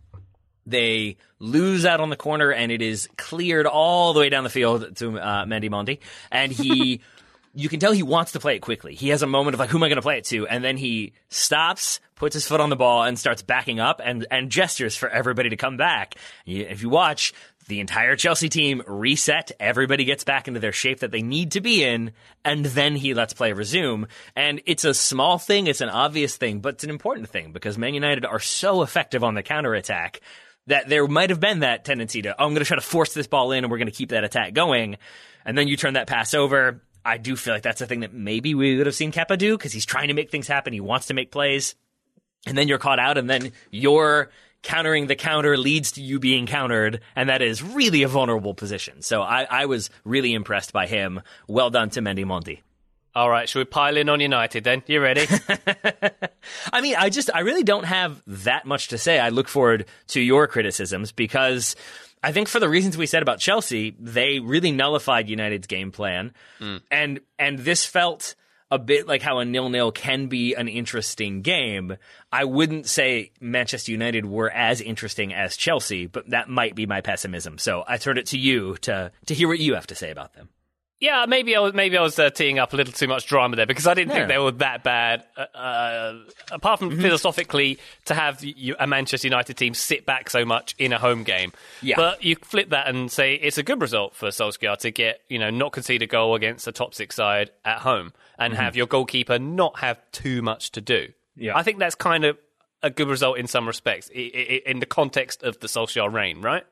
They 0.66 1.18
lose 1.40 1.86
out 1.86 2.00
on 2.00 2.10
the 2.10 2.16
corner, 2.16 2.52
and 2.52 2.72
it 2.72 2.82
is 2.82 3.10
cleared 3.18 3.68
all 3.68 4.14
the 4.14 4.22
way 4.22 4.30
down 4.30 4.44
the 4.44 4.50
field 4.50 4.96
to 4.98 5.20
uh, 5.20 5.46
Mendy 5.46 5.70
Mondi, 5.70 6.00
and 6.32 6.52
he. 6.52 7.02
You 7.56 7.70
can 7.70 7.80
tell 7.80 7.92
he 7.92 8.02
wants 8.02 8.32
to 8.32 8.40
play 8.40 8.56
it 8.56 8.62
quickly. 8.62 8.96
He 8.96 9.10
has 9.10 9.22
a 9.22 9.28
moment 9.28 9.54
of 9.54 9.60
like, 9.60 9.70
who 9.70 9.78
am 9.78 9.84
I 9.84 9.88
going 9.88 9.98
to 9.98 10.02
play 10.02 10.18
it 10.18 10.24
to? 10.26 10.48
And 10.48 10.64
then 10.64 10.76
he 10.76 11.14
stops, 11.30 12.00
puts 12.16 12.34
his 12.34 12.48
foot 12.48 12.60
on 12.60 12.72
the 12.72 12.76
ball, 12.76 13.04
and 13.04 13.20
starts 13.20 13.44
backing 13.44 13.80
up 13.80 14.02
and, 14.04 14.26
and 14.32 14.50
gestures 14.50 14.96
for 14.96 15.08
everybody 15.08 15.50
to 15.50 15.56
come 15.56 15.78
back. 15.78 16.16
If 16.48 16.82
you 16.82 16.90
watch, 16.90 17.32
the 17.74 17.80
entire 17.80 18.16
Chelsea 18.16 18.50
team 18.50 18.84
reset. 18.86 19.52
Everybody 19.60 20.06
gets 20.06 20.24
back 20.24 20.48
into 20.48 20.60
their 20.60 20.72
shape 20.72 21.00
that 21.00 21.10
they 21.10 21.24
need 21.24 21.54
to 21.54 21.62
be 21.62 21.84
in, 21.84 22.12
and 22.46 22.64
then 22.64 22.96
he 22.96 23.16
lets 23.16 23.34
play 23.34 23.52
resume. 23.52 24.06
And 24.36 24.62
it's 24.68 24.86
a 24.86 24.94
small 24.94 25.40
thing, 25.40 25.66
it's 25.66 25.82
an 25.82 25.90
obvious 25.90 26.38
thing, 26.38 26.60
but 26.60 26.76
it's 26.76 26.84
an 26.84 26.92
important 26.92 27.30
thing 27.30 27.52
because 27.52 27.76
Man 27.76 27.96
United 27.96 28.26
are 28.26 28.40
so 28.40 28.84
effective 28.84 29.24
on 29.24 29.34
the 29.34 29.42
counterattack 29.42 30.22
that 30.68 30.88
there 30.88 31.08
might 31.08 31.32
have 31.32 31.40
been 31.40 31.62
that 31.62 31.84
tendency 31.84 32.22
to, 32.22 32.40
oh, 32.40 32.46
I'm 32.46 32.52
going 32.52 32.60
to 32.60 32.66
try 32.66 32.76
to 32.76 32.82
force 32.82 33.16
this 33.16 33.26
ball 33.26 33.52
in 33.52 33.64
and 33.64 33.72
we're 33.72 33.80
going 33.80 33.88
to 33.88 33.92
keep 33.92 34.10
that 34.10 34.24
attack 34.24 34.54
going. 34.54 34.98
And 35.44 35.58
then 35.58 35.68
you 35.68 35.76
turn 35.76 35.96
that 35.96 36.06
pass 36.06 36.36
over. 36.36 36.80
I 37.04 37.18
do 37.18 37.36
feel 37.36 37.56
like 37.56 37.64
that's 37.64 37.82
a 37.82 37.88
thing 37.88 38.02
that 38.02 38.14
maybe 38.14 38.54
we 38.54 38.78
would 38.78 38.86
have 38.86 38.94
seen 38.94 39.12
Kepa 39.12 39.36
do 39.40 39.58
because 39.58 39.74
he's 39.74 39.86
trying 39.86 40.10
to 40.10 40.14
make 40.14 40.30
things 40.30 40.48
happen. 40.48 40.74
He 40.74 40.80
wants 40.80 41.08
to 41.08 41.16
make 41.16 41.32
plays. 41.32 41.74
And 42.46 42.56
then 42.56 42.68
you're 42.68 42.78
caught 42.78 43.00
out, 43.00 43.18
and 43.18 43.30
then 43.30 43.54
you're 43.72 44.30
countering 44.64 45.08
the 45.08 45.16
counter 45.16 45.58
leads 45.58 45.92
to 45.94 46.02
you 46.02 46.20
being 46.20 46.48
countered, 46.48 47.02
and 47.16 47.30
that 47.30 47.42
is 47.42 47.62
really 47.62 48.02
a 48.04 48.08
vulnerable 48.08 48.56
position. 48.56 49.02
So 49.02 49.22
I, 49.22 49.44
I 49.44 49.66
was 49.66 49.90
really 50.04 50.34
impressed 50.34 50.74
by 50.74 50.88
him. 50.88 51.22
Well 51.48 51.70
done 51.70 51.90
to 51.92 52.02
Mendy 52.02 52.26
Monti. 52.26 52.64
All 53.16 53.30
right, 53.30 53.48
should 53.48 53.60
we 53.60 53.66
pile 53.66 53.96
in 53.96 54.10
on 54.10 54.20
United 54.20 54.64
then? 54.64 54.82
You 54.88 55.00
ready? 55.00 55.28
I 56.74 56.82
mean, 56.82 56.96
I 56.98 57.12
just, 57.12 57.30
I 57.32 57.42
really 57.42 57.62
don't 57.62 57.84
have 57.84 58.24
that 58.26 58.66
much 58.66 58.88
to 58.88 58.98
say. 58.98 59.20
I 59.20 59.30
look 59.30 59.48
forward 59.48 59.86
to 60.08 60.20
your 60.20 60.48
criticisms 60.48 61.12
because 61.12 61.76
I 62.24 62.32
think 62.32 62.48
for 62.48 62.60
the 62.60 62.70
reasons 62.70 62.98
we 62.98 63.06
said 63.06 63.22
about 63.22 63.38
Chelsea, 63.38 63.96
they 64.00 64.40
really 64.40 64.72
nullified 64.72 65.30
United's 65.30 65.68
game 65.68 65.92
plan. 65.92 66.34
Mm. 66.60 66.82
And, 66.90 67.20
and 67.38 67.60
this 67.60 67.86
felt 67.86 68.34
a 68.74 68.80
bit 68.80 69.08
like 69.08 69.22
how 69.22 69.38
a 69.38 69.46
nil-nil 69.46 69.92
can 69.92 70.26
be 70.26 70.56
an 70.56 70.68
interesting 70.68 71.44
game. 71.44 71.96
I 72.32 72.46
wouldn't 72.46 72.88
say 72.88 73.32
Manchester 73.40 73.92
United 73.92 74.26
were 74.26 74.50
as 74.50 74.82
interesting 74.82 75.32
as 75.32 75.56
Chelsea, 75.56 76.08
but 76.08 76.32
that 76.32 76.50
might 76.50 76.74
be 76.74 76.88
my 76.88 77.02
pessimism. 77.02 77.60
So 77.60 77.84
I 77.88 77.98
turn 77.98 78.18
it 78.18 78.26
to 78.28 78.38
you 78.40 78.76
to 78.78 79.12
to 79.28 79.34
hear 79.36 79.48
what 79.48 79.60
you 79.60 79.76
have 79.76 79.88
to 79.88 79.96
say 79.96 80.10
about 80.10 80.34
them. 80.34 80.50
Yeah, 81.00 81.26
maybe 81.28 81.54
I 81.54 81.60
was 81.60 81.74
maybe 81.74 81.98
I 81.98 82.02
was 82.02 82.18
uh, 82.18 82.30
teeing 82.30 82.60
up 82.60 82.72
a 82.72 82.78
little 82.78 82.94
too 82.94 83.08
much 83.10 83.26
drama 83.28 83.58
there 83.58 83.66
because 83.66 83.88
I 83.88 83.94
didn't 83.94 84.14
think 84.14 84.30
they 84.30 84.38
were 84.38 84.52
that 84.54 84.84
bad. 84.84 85.26
Uh, 85.36 85.42
uh, 85.58 86.14
apart 86.52 86.80
Mm-hmm. 86.80 86.92
from 86.92 87.02
philosophically, 87.02 87.78
to 88.06 88.14
have 88.14 88.42
you, 88.44 88.76
a 88.80 88.88
Manchester 88.88 89.28
United 89.28 89.58
team 89.58 89.74
sit 89.74 90.06
back 90.06 90.30
so 90.30 90.46
much 90.46 90.76
in 90.80 90.94
a 90.94 91.00
home 91.00 91.24
game. 91.24 91.52
Yeah. 91.82 91.96
But 91.98 92.24
you 92.24 92.36
flip 92.38 92.70
that 92.70 92.88
and 92.88 93.12
say 93.12 93.34
it's 93.36 93.58
a 93.58 93.64
good 93.64 93.82
result 93.82 94.16
for 94.16 94.30
Solskjaer 94.30 94.78
to 94.78 94.92
get 94.92 95.22
you 95.28 95.40
know 95.40 95.50
not 95.50 95.74
concede 95.74 96.02
a 96.04 96.08
goal 96.08 96.36
against 96.36 96.68
a 96.68 96.72
top 96.72 96.94
six 96.94 97.16
side 97.16 97.50
at 97.66 97.80
home 97.80 98.14
and 98.40 98.54
have 98.54 98.76
your 98.76 98.88
goalkeeper 98.88 99.38
not 99.40 99.80
have 99.80 100.00
too 100.14 100.42
much 100.42 100.72
to 100.72 100.82
do. 100.82 101.08
Mm-hmm. 101.08 101.44
Yeah. 101.44 101.58
I 101.58 101.64
think 101.64 101.80
that's 101.80 101.96
kind 101.96 102.24
of 102.26 102.38
a 102.84 102.90
good 102.90 103.08
result 103.08 103.38
in 103.38 103.48
some 103.48 103.66
respects 103.66 104.10
in 104.10 104.80
the 104.80 104.86
context 104.86 105.42
of 105.42 105.58
the 105.60 105.68
Solskjaer 105.68 106.12
reign, 106.12 106.42
right? 106.42 106.64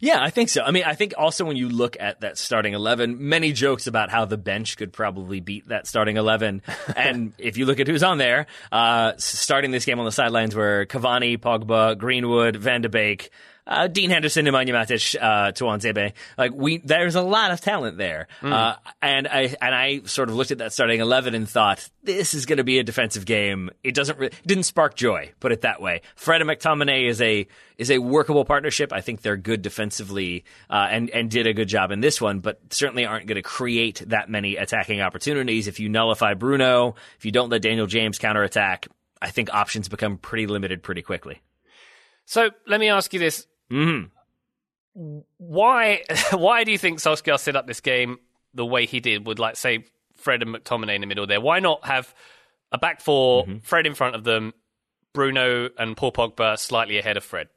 Yeah, 0.00 0.22
I 0.22 0.30
think 0.30 0.48
so. 0.48 0.62
I 0.62 0.70
mean, 0.70 0.84
I 0.84 0.94
think 0.94 1.12
also 1.16 1.44
when 1.44 1.56
you 1.56 1.68
look 1.68 1.96
at 2.00 2.22
that 2.22 2.38
starting 2.38 2.72
11, 2.72 3.28
many 3.28 3.52
jokes 3.52 3.86
about 3.86 4.10
how 4.10 4.24
the 4.24 4.38
bench 4.38 4.78
could 4.78 4.92
probably 4.92 5.40
beat 5.40 5.68
that 5.68 5.86
starting 5.86 6.16
11. 6.16 6.62
and 6.96 7.34
if 7.38 7.58
you 7.58 7.66
look 7.66 7.78
at 7.78 7.86
who's 7.86 8.02
on 8.02 8.16
there, 8.18 8.46
uh, 8.72 9.12
starting 9.18 9.70
this 9.70 9.84
game 9.84 9.98
on 9.98 10.06
the 10.06 10.12
sidelines 10.12 10.54
were 10.54 10.86
Cavani, 10.86 11.38
Pogba, 11.38 11.96
Greenwood, 11.98 12.56
Van 12.56 12.80
de 12.80 12.88
Beek, 12.88 13.30
uh, 13.66 13.86
Dean 13.86 14.10
Henderson, 14.10 14.46
Nemanja 14.46 14.70
Matic, 14.70 15.16
uh, 15.20 15.52
Tuanzebe. 15.52 16.12
Like 16.36 16.52
we, 16.52 16.78
there's 16.78 17.14
a 17.14 17.22
lot 17.22 17.50
of 17.52 17.60
talent 17.60 17.96
there. 17.96 18.26
Uh, 18.42 18.74
and 19.00 19.28
I, 19.28 19.54
and 19.60 19.74
I 19.74 20.00
sort 20.04 20.28
of 20.28 20.34
looked 20.34 20.50
at 20.50 20.58
that 20.58 20.72
starting 20.72 21.00
11 21.00 21.34
and 21.34 21.48
thought, 21.48 21.88
this 22.02 22.34
is 22.34 22.46
going 22.46 22.56
to 22.56 22.64
be 22.64 22.78
a 22.78 22.82
defensive 22.82 23.24
game. 23.24 23.70
It 23.84 23.94
doesn't, 23.94 24.18
re- 24.18 24.30
didn't 24.44 24.64
spark 24.64 24.94
joy, 24.94 25.32
put 25.40 25.52
it 25.52 25.60
that 25.60 25.80
way. 25.80 26.02
Fred 26.16 26.40
and 26.40 26.50
McTominay 26.50 27.08
is 27.08 27.20
a, 27.22 27.46
is 27.78 27.90
a 27.90 27.98
workable 27.98 28.44
partnership. 28.44 28.92
I 28.92 29.00
think 29.00 29.22
they're 29.22 29.36
good 29.36 29.62
defensively, 29.62 30.44
uh, 30.68 30.88
and, 30.90 31.10
and 31.10 31.30
did 31.30 31.46
a 31.46 31.54
good 31.54 31.68
job 31.68 31.90
in 31.90 32.00
this 32.00 32.20
one, 32.20 32.40
but 32.40 32.60
certainly 32.70 33.06
aren't 33.06 33.26
going 33.26 33.36
to 33.36 33.42
create 33.42 34.02
that 34.08 34.28
many 34.28 34.56
attacking 34.56 35.00
opportunities. 35.00 35.68
If 35.68 35.80
you 35.80 35.88
nullify 35.88 36.34
Bruno, 36.34 36.96
if 37.16 37.24
you 37.24 37.30
don't 37.32 37.50
let 37.50 37.62
Daniel 37.62 37.86
James 37.86 38.18
counterattack, 38.18 38.88
I 39.20 39.30
think 39.30 39.54
options 39.54 39.88
become 39.88 40.18
pretty 40.18 40.48
limited 40.48 40.82
pretty 40.82 41.02
quickly. 41.02 41.40
So 42.24 42.50
let 42.66 42.80
me 42.80 42.88
ask 42.88 43.12
you 43.12 43.20
this: 43.20 43.46
Mm-hmm. 43.72 45.18
Why 45.38 46.02
why 46.32 46.64
do 46.64 46.72
you 46.72 46.78
think 46.78 46.98
Solskjaer 46.98 47.38
set 47.38 47.56
up 47.56 47.66
this 47.66 47.80
game 47.80 48.18
the 48.54 48.66
way 48.66 48.86
he 48.86 49.00
did 49.00 49.26
with, 49.26 49.38
like, 49.38 49.56
say, 49.56 49.84
Fred 50.16 50.42
and 50.42 50.54
McTominay 50.54 50.94
in 50.94 51.00
the 51.00 51.06
middle 51.06 51.26
there? 51.26 51.40
Why 51.40 51.60
not 51.60 51.86
have 51.86 52.14
a 52.70 52.78
back 52.78 53.00
4 53.00 53.44
mm-hmm. 53.44 53.58
Fred 53.60 53.86
in 53.86 53.94
front 53.94 54.14
of 54.14 54.24
them, 54.24 54.52
Bruno 55.14 55.70
and 55.78 55.96
Paul 55.96 56.12
Pogba 56.12 56.58
slightly 56.58 56.98
ahead 56.98 57.16
of 57.16 57.24
Fred? 57.24 57.48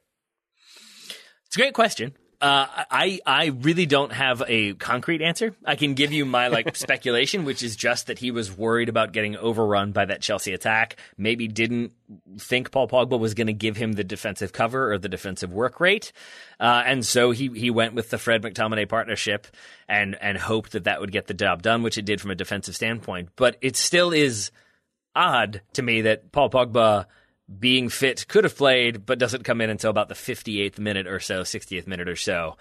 It's 1.46 1.56
a 1.56 1.60
great 1.60 1.74
question. 1.74 2.14
Uh, 2.38 2.66
I 2.90 3.20
I 3.24 3.46
really 3.46 3.86
don't 3.86 4.12
have 4.12 4.42
a 4.46 4.74
concrete 4.74 5.22
answer. 5.22 5.54
I 5.64 5.74
can 5.74 5.94
give 5.94 6.12
you 6.12 6.26
my 6.26 6.48
like 6.48 6.76
speculation, 6.76 7.46
which 7.46 7.62
is 7.62 7.76
just 7.76 8.08
that 8.08 8.18
he 8.18 8.30
was 8.30 8.54
worried 8.54 8.90
about 8.90 9.12
getting 9.12 9.36
overrun 9.36 9.92
by 9.92 10.04
that 10.04 10.20
Chelsea 10.20 10.52
attack. 10.52 10.96
Maybe 11.16 11.48
didn't 11.48 11.92
think 12.38 12.70
Paul 12.70 12.88
Pogba 12.88 13.18
was 13.18 13.32
going 13.32 13.46
to 13.46 13.54
give 13.54 13.78
him 13.78 13.94
the 13.94 14.04
defensive 14.04 14.52
cover 14.52 14.92
or 14.92 14.98
the 14.98 15.08
defensive 15.08 15.50
work 15.50 15.80
rate, 15.80 16.12
uh, 16.60 16.82
and 16.84 17.06
so 17.06 17.30
he 17.30 17.48
he 17.48 17.70
went 17.70 17.94
with 17.94 18.10
the 18.10 18.18
Fred 18.18 18.42
McTominay 18.42 18.86
partnership 18.86 19.46
and 19.88 20.14
and 20.20 20.36
hoped 20.36 20.72
that 20.72 20.84
that 20.84 21.00
would 21.00 21.12
get 21.12 21.28
the 21.28 21.34
job 21.34 21.62
done, 21.62 21.82
which 21.82 21.96
it 21.96 22.04
did 22.04 22.20
from 22.20 22.30
a 22.30 22.34
defensive 22.34 22.76
standpoint. 22.76 23.30
But 23.36 23.56
it 23.62 23.76
still 23.76 24.12
is 24.12 24.50
odd 25.14 25.62
to 25.72 25.82
me 25.82 26.02
that 26.02 26.32
Paul 26.32 26.50
Pogba 26.50 27.06
being 27.58 27.88
fit 27.88 28.26
could 28.28 28.44
have 28.44 28.56
played, 28.56 29.06
but 29.06 29.18
doesn't 29.18 29.44
come 29.44 29.60
in 29.60 29.70
until 29.70 29.90
about 29.90 30.08
the 30.08 30.14
58th 30.14 30.78
minute 30.78 31.06
or 31.06 31.20
so, 31.20 31.42
60th 31.42 31.86
minute 31.86 32.08
or 32.08 32.16
so. 32.16 32.56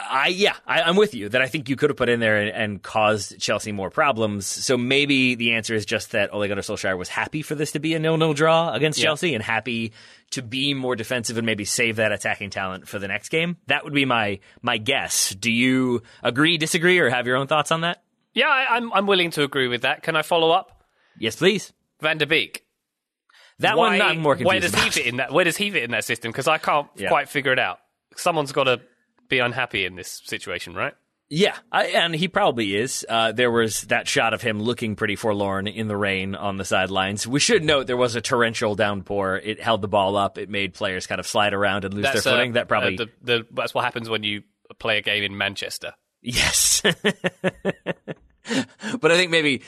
I 0.00 0.28
yeah, 0.28 0.54
I, 0.64 0.82
I'm 0.82 0.94
with 0.94 1.12
you 1.14 1.28
that 1.30 1.42
I 1.42 1.48
think 1.48 1.68
you 1.68 1.74
could 1.74 1.90
have 1.90 1.96
put 1.96 2.08
in 2.08 2.20
there 2.20 2.36
and, 2.40 2.50
and 2.50 2.82
caused 2.82 3.40
Chelsea 3.40 3.72
more 3.72 3.90
problems. 3.90 4.46
So 4.46 4.76
maybe 4.76 5.34
the 5.34 5.54
answer 5.54 5.74
is 5.74 5.84
just 5.84 6.12
that 6.12 6.32
Ole 6.32 6.46
Gunnar 6.46 6.62
Solskjaer 6.62 6.96
was 6.96 7.08
happy 7.08 7.42
for 7.42 7.56
this 7.56 7.72
to 7.72 7.80
be 7.80 7.94
a 7.94 7.98
nil-nil 7.98 8.32
draw 8.34 8.72
against 8.72 8.98
Yeah. 9.00 9.06
Chelsea 9.06 9.34
and 9.34 9.42
happy 9.42 9.92
to 10.32 10.42
be 10.42 10.72
more 10.72 10.94
defensive 10.94 11.36
and 11.36 11.46
maybe 11.46 11.64
save 11.64 11.96
that 11.96 12.12
attacking 12.12 12.50
talent 12.50 12.86
for 12.86 13.00
the 13.00 13.08
next 13.08 13.30
game. 13.30 13.56
That 13.66 13.82
would 13.82 13.94
be 13.94 14.04
my 14.04 14.38
my 14.62 14.76
guess. 14.78 15.34
Do 15.34 15.50
you 15.50 16.02
agree, 16.22 16.58
disagree, 16.58 17.00
or 17.00 17.10
have 17.10 17.26
your 17.26 17.36
own 17.36 17.48
thoughts 17.48 17.72
on 17.72 17.80
that? 17.80 18.00
Yeah, 18.34 18.48
I, 18.50 18.76
I'm 18.76 18.92
I'm 18.92 19.06
willing 19.08 19.30
to 19.32 19.42
agree 19.42 19.66
with 19.66 19.82
that. 19.82 20.04
Can 20.04 20.14
I 20.14 20.22
follow 20.22 20.52
up? 20.52 20.84
Yes, 21.18 21.34
please. 21.34 21.72
Van 22.00 22.18
de 22.18 22.26
Beek. 22.26 22.64
That 23.60 23.76
why, 23.76 23.98
one 23.98 24.02
I'm 24.02 24.18
more 24.20 24.34
confused 24.34 24.46
Where 24.48 24.60
does 24.60 24.74
he 24.74 24.90
fit 24.90 25.06
in 25.06 25.16
that? 25.16 25.32
Where 25.32 25.44
does 25.44 25.56
he 25.56 25.70
fit 25.70 25.82
in 25.82 25.90
that 25.90 26.04
system? 26.04 26.30
Because 26.30 26.46
I 26.48 26.58
can't 26.58 26.86
Yeah. 26.96 27.08
quite 27.08 27.28
figure 27.28 27.52
it 27.52 27.58
out. 27.58 27.78
Someone's 28.16 28.52
got 28.52 28.64
to 28.64 28.80
be 29.28 29.38
unhappy 29.40 29.84
in 29.84 29.96
this 29.96 30.22
situation, 30.24 30.74
right? 30.74 30.94
Yeah, 31.30 31.56
I, 31.70 31.88
and 31.88 32.14
he 32.14 32.26
probably 32.26 32.74
is. 32.74 33.04
Uh, 33.06 33.32
there 33.32 33.50
was 33.50 33.82
that 33.82 34.08
shot 34.08 34.32
of 34.32 34.40
him 34.40 34.62
looking 34.62 34.96
pretty 34.96 35.14
forlorn 35.14 35.66
in 35.66 35.86
the 35.86 35.96
rain 35.96 36.34
on 36.34 36.56
the 36.56 36.64
sidelines. 36.64 37.26
We 37.26 37.38
should 37.38 37.62
note 37.62 37.86
there 37.86 37.98
was 37.98 38.14
a 38.16 38.22
torrential 38.22 38.74
downpour. 38.74 39.36
It 39.44 39.60
held 39.60 39.82
the 39.82 39.88
ball 39.88 40.16
up. 40.16 40.38
It 40.38 40.48
made 40.48 40.72
players 40.72 41.06
kind 41.06 41.18
of 41.18 41.26
slide 41.26 41.52
around 41.52 41.84
and 41.84 41.92
lose 41.92 42.04
their 42.04 42.16
uh, 42.16 42.20
footing. 42.20 42.52
that 42.52 42.66
probably 42.66 42.94
uh, 42.94 43.04
the, 43.22 43.40
the, 43.40 43.46
that's 43.52 43.74
what 43.74 43.84
happens 43.84 44.08
when 44.08 44.22
you 44.22 44.42
play 44.78 44.96
a 44.96 45.02
game 45.02 45.22
in 45.22 45.36
Manchester. 45.36 45.92
yes. 46.22 46.80
but 46.82 46.94
I 49.12 49.16
think 49.16 49.30
maybe. 49.30 49.62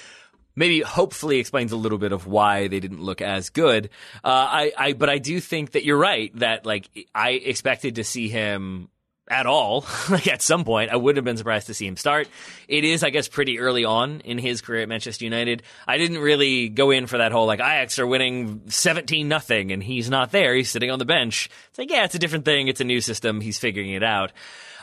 Maybe 0.57 0.81
hopefully 0.81 1.39
explains 1.39 1.73
a 1.73 1.77
little 1.77 1.99
bit 1.99 2.13
of 2.13 2.27
why 2.27 2.69
they 2.69 2.81
didn't 2.81 3.01
look 3.01 3.23
as 3.23 3.51
good. 3.51 3.91
Uh, 4.25 4.29
I, 4.29 4.73
I, 4.77 4.93
but 4.93 5.09
I 5.09 5.19
do 5.19 5.41
think 5.41 5.73
that 5.73 5.85
you're 5.85 5.99
right 5.99 6.37
that 6.39 6.67
like 6.67 6.89
I 7.15 7.31
expected 7.31 7.97
to 7.97 8.05
see 8.05 8.29
him 8.29 8.89
at 9.31 9.47
all, 9.47 9.87
like 10.11 10.27
at 10.27 10.43
some 10.43 10.65
point. 10.65 10.91
I 10.91 10.97
wouldn't 10.97 11.19
have 11.19 11.25
been 11.25 11.37
surprised 11.37 11.69
to 11.69 11.75
see 11.75 11.87
him 11.87 11.97
start. 11.97 12.29
It 12.69 12.85
is, 12.85 13.05
I 13.05 13.11
guess, 13.11 13.29
pretty 13.29 13.61
early 13.61 13.85
on 13.85 14.21
in 14.21 14.39
his 14.39 14.61
career 14.61 14.83
at 14.83 14.89
Manchester 14.89 15.25
United. 15.25 15.63
I 15.87 15.97
didn't 15.97 16.19
really 16.19 16.69
go 16.69 16.91
in 16.91 17.07
for 17.07 17.19
that 17.19 17.33
whole 17.33 17.47
like 17.47 17.61
Ajax 17.61 17.99
are 17.99 18.07
winning 18.07 18.63
17 18.67 19.29
nothing 19.29 19.71
and 19.71 19.83
he's 19.83 20.11
not 20.11 20.33
there. 20.33 20.55
He's 20.55 20.69
sitting 20.69 20.91
on 20.91 20.99
the 20.99 21.05
bench. 21.05 21.49
It's 21.69 21.79
like, 21.79 21.91
yeah, 21.91 22.05
it's 22.05 22.17
a 22.17 22.19
different 22.19 22.45
thing. 22.45 22.69
It's 22.69 22.81
a 22.81 22.85
new 22.85 23.01
system. 23.01 23.41
He's 23.41 23.59
figuring 23.59 23.93
it 23.93 24.03
out. 24.03 24.33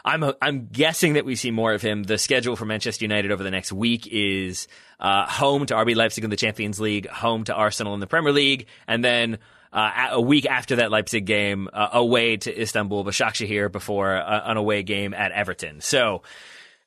I'm 0.08 0.24
I'm 0.42 0.68
guessing 0.72 1.14
that 1.14 1.26
we 1.26 1.36
see 1.36 1.52
more 1.52 1.74
of 1.74 1.82
him. 1.82 2.04
The 2.04 2.18
schedule 2.18 2.56
for 2.56 2.64
Manchester 2.66 3.04
United 3.04 3.30
over 3.30 3.44
the 3.44 3.52
next 3.52 3.74
week 3.74 4.08
is 4.10 4.68
uh, 5.02 5.26
home 5.26 5.66
to 5.66 5.74
RB 5.74 5.96
Leipzig 5.96 6.24
in 6.24 6.30
the 6.30 6.38
Champions 6.38 6.80
League, 6.80 7.08
home 7.10 7.44
to 7.44 7.54
Arsenal 7.54 7.94
in 7.94 8.00
the 8.00 8.08
Premier 8.08 8.32
League, 8.32 8.68
and 8.88 9.04
then 9.04 9.38
uh, 9.74 10.08
a- 10.12 10.22
week 10.22 10.46
after 10.46 10.78
that 10.78 10.92
Leipzig 10.92 11.26
game, 11.26 11.68
uh, 11.74 11.90
away 11.92 12.38
to 12.38 12.62
Istanbul, 12.62 13.04
Başakşehir 13.04 13.70
before 13.70 14.16
an 14.16 14.56
away 14.56 14.82
game 14.82 15.14
at 15.14 15.34
Everton. 15.34 15.82
So 15.82 16.22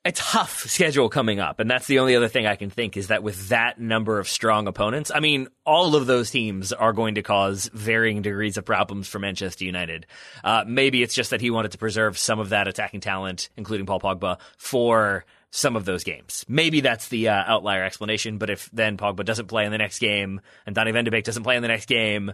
a 0.05 0.13
tough 0.13 0.61
schedule 0.61 1.11
coming 1.11 1.41
up, 1.41 1.61
and 1.61 1.71
that's 1.71 1.87
the 1.87 1.99
only 1.99 2.17
other 2.17 2.29
thing 2.29 2.47
I 2.47 2.57
can 2.57 2.71
think 2.71 2.97
is 2.97 3.09
that 3.09 3.23
with 3.23 3.51
that 3.51 3.79
number 3.79 4.19
of 4.19 4.29
strong 4.29 4.67
opponents, 4.67 5.11
I 5.15 5.21
mean, 5.21 5.49
all 5.67 5.95
of 5.95 6.07
those 6.07 6.31
teams 6.31 6.73
are 6.73 6.95
going 6.95 7.17
to 7.17 7.23
cause 7.23 7.71
varying 7.75 8.23
degrees 8.23 8.57
of 8.57 8.65
problems 8.65 9.09
for 9.09 9.19
Manchester 9.19 9.65
United. 9.65 10.07
Uh, 10.43 10.65
maybe 10.67 11.03
it's 11.03 11.15
just 11.15 11.31
that 11.31 11.43
he 11.43 11.51
wanted 11.51 11.73
to 11.73 11.79
preserve 11.79 12.17
some 12.17 12.41
of 12.41 12.49
that 12.49 12.67
attacking 12.67 13.01
talent, 13.01 13.51
including 13.59 13.85
Paul 13.85 14.01
Pogba, 14.01 14.39
for 14.57 15.27
some 15.51 15.77
of 15.77 15.85
those 15.85 16.05
games. 16.05 16.47
Maybe 16.49 16.81
that's 16.81 17.09
the 17.09 17.29
uh, 17.29 17.43
outlier 17.47 17.85
explanation. 17.85 18.39
But 18.39 18.51
if 18.51 18.71
then 18.73 18.97
Pogba 18.97 19.25
doesn't 19.25 19.49
play 19.49 19.67
in 19.67 19.73
the 19.73 19.79
next 19.79 19.99
game 19.99 20.41
and 20.65 20.75
Donny 20.75 20.93
Van 20.93 21.05
de 21.05 21.11
Beek 21.11 21.25
doesn't 21.25 21.43
play 21.43 21.57
in 21.57 21.63
the 21.63 21.69
next 21.69 21.89
game, 21.89 22.33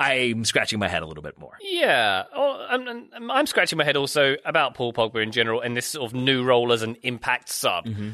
I'm 0.00 0.44
scratching 0.44 0.78
my 0.78 0.88
head 0.88 1.02
a 1.02 1.06
little 1.06 1.22
bit 1.22 1.38
more. 1.38 1.56
Yeah, 1.62 2.24
oh, 2.34 2.66
I'm, 2.68 2.88
I'm, 3.14 3.30
I'm 3.30 3.46
scratching 3.46 3.76
my 3.78 3.84
head 3.84 3.96
also 3.96 4.36
about 4.44 4.74
Paul 4.74 4.92
Pogba 4.92 5.22
in 5.22 5.30
general 5.32 5.60
and 5.60 5.76
this 5.76 5.86
sort 5.86 6.10
of 6.10 6.14
new 6.14 6.42
role 6.42 6.72
as 6.72 6.82
an 6.82 6.96
impact 7.02 7.48
sub. 7.50 7.84
Mm-hmm. 7.86 8.10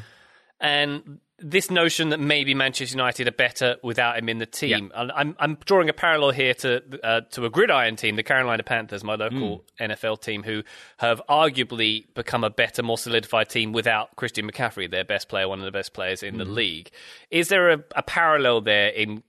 And 0.59 1.19
this 1.39 1.69
notion 1.69 2.09
that 2.09 2.19
maybe 2.19 2.55
Manchester 2.55 2.95
United 2.97 3.27
are 3.27 3.31
better 3.31 3.75
without 3.83 4.17
him 4.17 4.27
in 4.27 4.39
the 4.39 4.47
team. 4.47 4.91
And 4.95 5.11
I'm, 5.11 5.35
I'm 5.39 5.57
drawing 5.65 5.87
a 5.87 5.93
parallel 5.93 6.31
here 6.31 6.55
to 6.55 6.81
uh, 7.03 7.21
to 7.31 7.45
a 7.45 7.49
gridiron 7.51 7.95
team, 7.95 8.15
the 8.15 8.23
Carolina 8.23 8.63
Panthers, 8.63 9.03
my 9.03 9.13
local 9.13 9.63
Mm. 9.79 9.91
NFL 9.91 10.19
team, 10.21 10.41
who 10.41 10.63
have 10.97 11.21
arguably 11.29 12.05
become 12.15 12.43
a 12.43 12.49
better, 12.49 12.81
more 12.81 12.97
solidified 12.97 13.49
team 13.49 13.71
without 13.71 14.15
Christian 14.15 14.49
McCaffrey, 14.49 14.89
their 14.89 15.03
best 15.05 15.29
player, 15.29 15.47
one 15.47 15.59
of 15.59 15.65
the 15.65 15.71
best 15.71 15.93
players 15.93 16.23
in 16.23 16.39
the 16.39 16.43
Mm-hmm. 16.43 16.53
league. 16.55 16.89
Is 17.29 17.49
there 17.49 17.69
a, 17.69 17.83
a 17.95 18.01
parallel 18.01 18.61
there 18.61 18.87
in 18.89 19.21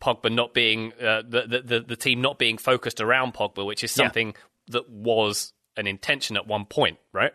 Pogba 0.00 0.32
not 0.32 0.54
being 0.54 0.92
uh, 1.00 1.22
the, 1.28 1.62
the 1.64 1.80
the 1.80 1.96
team 1.96 2.20
not 2.20 2.38
being 2.38 2.58
focused 2.58 3.00
around 3.00 3.34
Pogba, 3.34 3.64
which 3.66 3.84
is 3.84 3.96
Yeah. 3.96 4.04
something 4.04 4.34
that 4.68 4.88
was 4.88 5.52
an 5.76 5.86
intention 5.86 6.36
at 6.36 6.46
one 6.46 6.64
point, 6.64 6.98
right? 7.12 7.32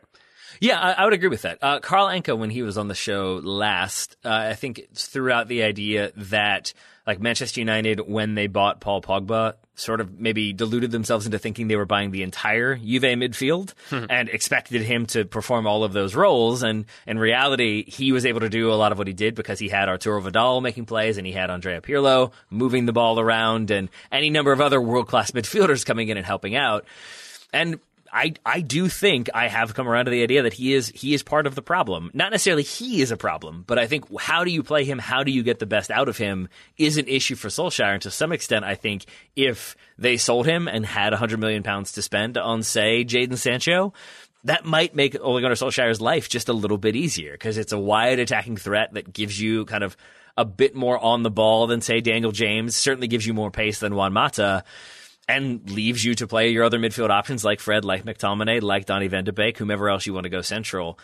Yeah, 0.62 0.80
I, 0.80 0.92
I 0.94 1.04
would 1.04 1.14
agree 1.14 1.28
with 1.30 1.42
that. 1.42 1.58
Uh, 1.62 1.80
Carl 1.80 2.08
Anka, 2.08 2.38
when 2.38 2.50
he 2.50 2.62
was 2.62 2.78
on 2.78 2.88
the 2.88 2.96
show 2.96 3.42
last, 3.44 4.16
uh, 4.24 4.30
I 4.30 4.54
think 4.54 4.88
threw 4.94 5.32
out 5.32 5.48
the 5.48 5.64
idea 5.64 6.12
that 6.16 6.74
like 7.06 7.20
Manchester 7.20 7.60
United, 7.60 8.00
when 8.08 8.36
they 8.36 8.48
bought 8.48 8.80
Paul 8.82 9.02
Pogba, 9.02 9.56
sort 9.76 10.02
of 10.02 10.20
maybe 10.20 10.54
deluded 10.54 10.92
themselves 10.92 11.26
into 11.26 11.38
thinking 11.38 11.68
they 11.68 11.76
were 11.76 11.86
buying 11.86 12.12
the 12.12 12.24
entire 12.24 12.76
Juve 12.76 13.04
midfield 13.04 13.74
hmm. 13.90 14.06
and 14.10 14.30
expected 14.30 14.82
him 14.82 15.06
to 15.08 15.26
perform 15.26 15.68
all 15.68 15.84
of 15.84 15.94
those 15.94 16.16
roles. 16.16 16.64
And 16.64 16.86
in 17.06 17.20
reality, 17.20 17.90
he 17.90 18.12
was 18.12 18.26
able 18.26 18.40
to 18.40 18.50
do 18.50 18.72
a 18.72 18.76
lot 18.76 18.92
of 18.92 18.98
what 18.98 19.08
he 19.08 19.14
did 19.14 19.36
because 19.36 19.60
he 19.60 19.70
had 19.70 19.90
Arturo 19.90 20.22
Vidal 20.22 20.62
making 20.62 20.86
plays 20.86 21.18
and 21.18 21.28
he 21.28 21.34
had 21.34 21.50
Andrea 21.50 21.82
Pirlo 21.82 22.32
moving 22.50 22.86
the 22.86 22.94
ball 22.94 23.20
around 23.20 23.72
and 23.72 23.90
any 24.12 24.30
number 24.30 24.52
of 24.52 24.62
other 24.62 24.82
world 24.82 25.08
class 25.08 25.32
midfielders 25.36 25.86
coming 25.86 26.10
in 26.10 26.18
and 26.18 26.26
helping 26.26 26.56
out. 26.56 26.86
And 27.54 27.80
I, 28.12 28.34
I 28.46 28.62
do 28.62 28.88
think 28.88 29.30
I 29.34 29.48
have 29.48 29.74
come 29.74 29.88
around 29.88 30.06
to 30.06 30.12
the 30.12 30.24
idea 30.24 30.44
that 30.44 30.54
he 30.54 30.74
is 30.74 30.90
he 30.90 31.14
is 31.14 31.24
part 31.24 31.48
of 31.48 31.56
the 31.56 31.62
problem. 31.62 32.12
Not 32.14 32.32
necessarily 32.32 32.64
he 32.64 33.02
is 33.02 33.12
a 33.12 33.18
problem, 33.18 33.64
but 33.68 33.78
I 33.78 33.88
think 33.88 34.06
how 34.20 34.44
do 34.44 34.52
you 34.52 34.64
play 34.64 34.86
him, 34.86 35.00
how 35.00 35.24
do 35.24 35.32
you 35.32 35.44
get 35.44 35.60
the 35.60 35.66
best 35.66 35.92
out 35.92 36.08
of 36.08 36.18
him 36.18 36.48
is 36.78 36.98
an 36.98 37.08
issue 37.08 37.36
for 37.36 37.50
Solskjaer. 37.50 37.94
And 37.94 38.02
to 38.04 38.12
some 38.12 38.32
extent, 38.32 38.66
I 38.66 38.76
think 38.76 39.06
if 39.36 39.76
they 39.98 40.18
sold 40.18 40.46
him 40.46 40.68
and 40.68 40.86
had 40.86 41.14
100 41.14 41.40
million 41.40 41.64
pounds 41.64 41.94
to 41.94 42.02
spend 42.02 42.38
on, 42.38 42.64
say, 42.64 43.04
Jadon 43.04 43.38
Sancho, 43.38 43.94
that 44.44 44.66
might 44.66 44.96
make 44.96 45.18
Ole 45.20 45.42
Gunnar 45.42 45.56
Solskjaer's 45.56 46.00
life 46.00 46.30
just 46.30 46.50
a 46.50 46.54
little 46.54 46.78
bit 46.78 46.96
easier 46.96 47.32
because 47.32 47.58
it's 47.58 47.74
a 47.74 47.80
wide 47.80 48.20
attacking 48.20 48.58
threat 48.58 48.94
that 48.94 49.12
gives 49.12 49.40
you 49.40 49.66
kind 49.66 49.84
of 49.84 49.98
a 50.38 50.46
bit 50.46 50.76
more 50.76 51.00
on 51.00 51.24
the 51.24 51.32
ball 51.32 51.68
than, 51.68 51.82
say, 51.82 52.02
Daniel 52.02 52.32
James. 52.32 52.76
Certainly 52.76 53.08
gives 53.08 53.26
you 53.26 53.34
more 53.34 53.52
pace 53.52 53.80
than 53.80 53.96
Juan 53.96 54.14
Mata 54.14 54.64
and 55.28 55.70
leaves 55.70 56.04
you 56.04 56.16
to 56.16 56.28
play 56.28 56.50
your 56.50 56.64
other 56.64 56.80
midfield 56.80 57.10
options 57.10 57.44
like 57.44 57.60
Fred, 57.60 57.84
like 57.86 58.06
McTominay, 58.06 58.62
like 58.62 58.86
Donny 58.86 59.08
van 59.08 59.24
de 59.24 59.34
Beek, 59.34 59.58
whomever 59.58 59.90
else 59.90 60.06
you 60.06 60.14
want 60.14 60.26
to 60.26 60.30
go 60.30 60.42
central. 60.42 61.00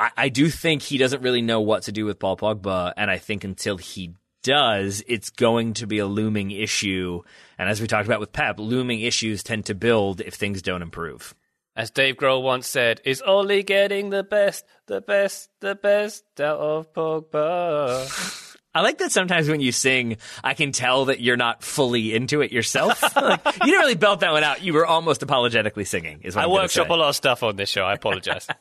I, 0.00 0.10
I 0.16 0.28
do 0.28 0.48
think 0.48 0.82
he 0.82 0.98
doesn't 0.98 1.22
really 1.22 1.42
know 1.42 1.60
what 1.60 1.84
to 1.84 1.92
do 1.92 2.04
with 2.04 2.18
Paul 2.18 2.36
Pogba, 2.36 2.92
and 2.96 3.10
I 3.10 3.18
think 3.18 3.44
until 3.44 3.76
he 3.76 4.14
does, 4.42 5.02
it's 5.06 5.30
going 5.30 5.74
to 5.74 5.86
be 5.86 5.98
a 5.98 6.06
looming 6.06 6.50
issue. 6.50 7.22
And 7.58 7.68
as 7.68 7.80
we 7.80 7.86
talked 7.86 8.06
about 8.06 8.20
with 8.20 8.32
Pep, 8.32 8.58
looming 8.58 9.00
issues 9.00 9.42
tend 9.42 9.66
to 9.66 9.74
build 9.74 10.20
if 10.20 10.34
things 10.34 10.62
don't 10.62 10.82
improve. 10.82 11.34
As 11.74 11.90
Dave 11.90 12.16
Grohl 12.16 12.42
once 12.42 12.66
said, 12.66 13.02
is 13.04 13.20
only 13.22 13.62
getting 13.62 14.08
the 14.08 14.22
best, 14.22 14.64
the 14.86 15.02
best, 15.02 15.50
the 15.60 15.74
best 15.74 16.24
out 16.40 16.58
of 16.58 16.94
Pogba. 16.94 18.54
I 18.76 18.82
like 18.82 18.98
that 18.98 19.10
sometimes 19.10 19.48
when 19.48 19.62
you 19.62 19.72
sing, 19.72 20.18
I 20.44 20.52
can 20.52 20.70
tell 20.70 21.06
that 21.06 21.18
you're 21.20 21.38
not 21.38 21.62
fully 21.62 22.14
into 22.14 22.42
it 22.42 22.52
yourself. 22.52 23.02
like, 23.16 23.40
you 23.44 23.64
didn't 23.64 23.80
really 23.80 23.94
belt 23.94 24.20
that 24.20 24.32
one 24.32 24.44
out. 24.44 24.62
You 24.62 24.74
were 24.74 24.84
almost 24.84 25.22
apologetically 25.22 25.86
singing. 25.86 26.20
Is 26.24 26.36
what 26.36 26.44
I 26.44 26.46
workshop 26.46 26.90
a 26.90 26.92
lot 26.92 27.08
of 27.08 27.16
stuff 27.16 27.42
on 27.42 27.56
this 27.56 27.70
show. 27.70 27.84
I 27.84 27.94
apologize. 27.94 28.46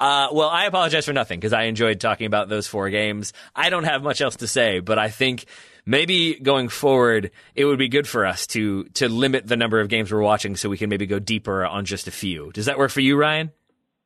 Uh, 0.00 0.28
well, 0.32 0.48
I 0.48 0.64
apologize 0.64 1.04
for 1.04 1.12
nothing 1.12 1.38
because 1.38 1.52
I 1.52 1.64
enjoyed 1.64 2.00
talking 2.00 2.26
about 2.26 2.48
those 2.48 2.66
four 2.66 2.88
games. 2.88 3.34
I 3.54 3.68
don't 3.68 3.84
have 3.84 4.02
much 4.02 4.22
else 4.22 4.36
to 4.36 4.48
say, 4.48 4.80
but 4.80 4.98
I 4.98 5.10
think 5.10 5.44
maybe 5.84 6.36
going 6.36 6.70
forward, 6.70 7.32
it 7.54 7.66
would 7.66 7.78
be 7.78 7.88
good 7.88 8.08
for 8.08 8.24
us 8.24 8.46
to 8.46 8.84
to 8.94 9.10
limit 9.10 9.46
the 9.46 9.58
number 9.58 9.78
of 9.80 9.90
games 9.90 10.10
we're 10.10 10.22
watching 10.22 10.56
so 10.56 10.70
we 10.70 10.78
can 10.78 10.88
maybe 10.88 11.04
go 11.04 11.18
deeper 11.18 11.66
on 11.66 11.84
just 11.84 12.08
a 12.08 12.10
few. 12.10 12.50
Does 12.52 12.64
that 12.64 12.78
work 12.78 12.90
for 12.90 13.00
you, 13.00 13.14
Ryan? 13.14 13.52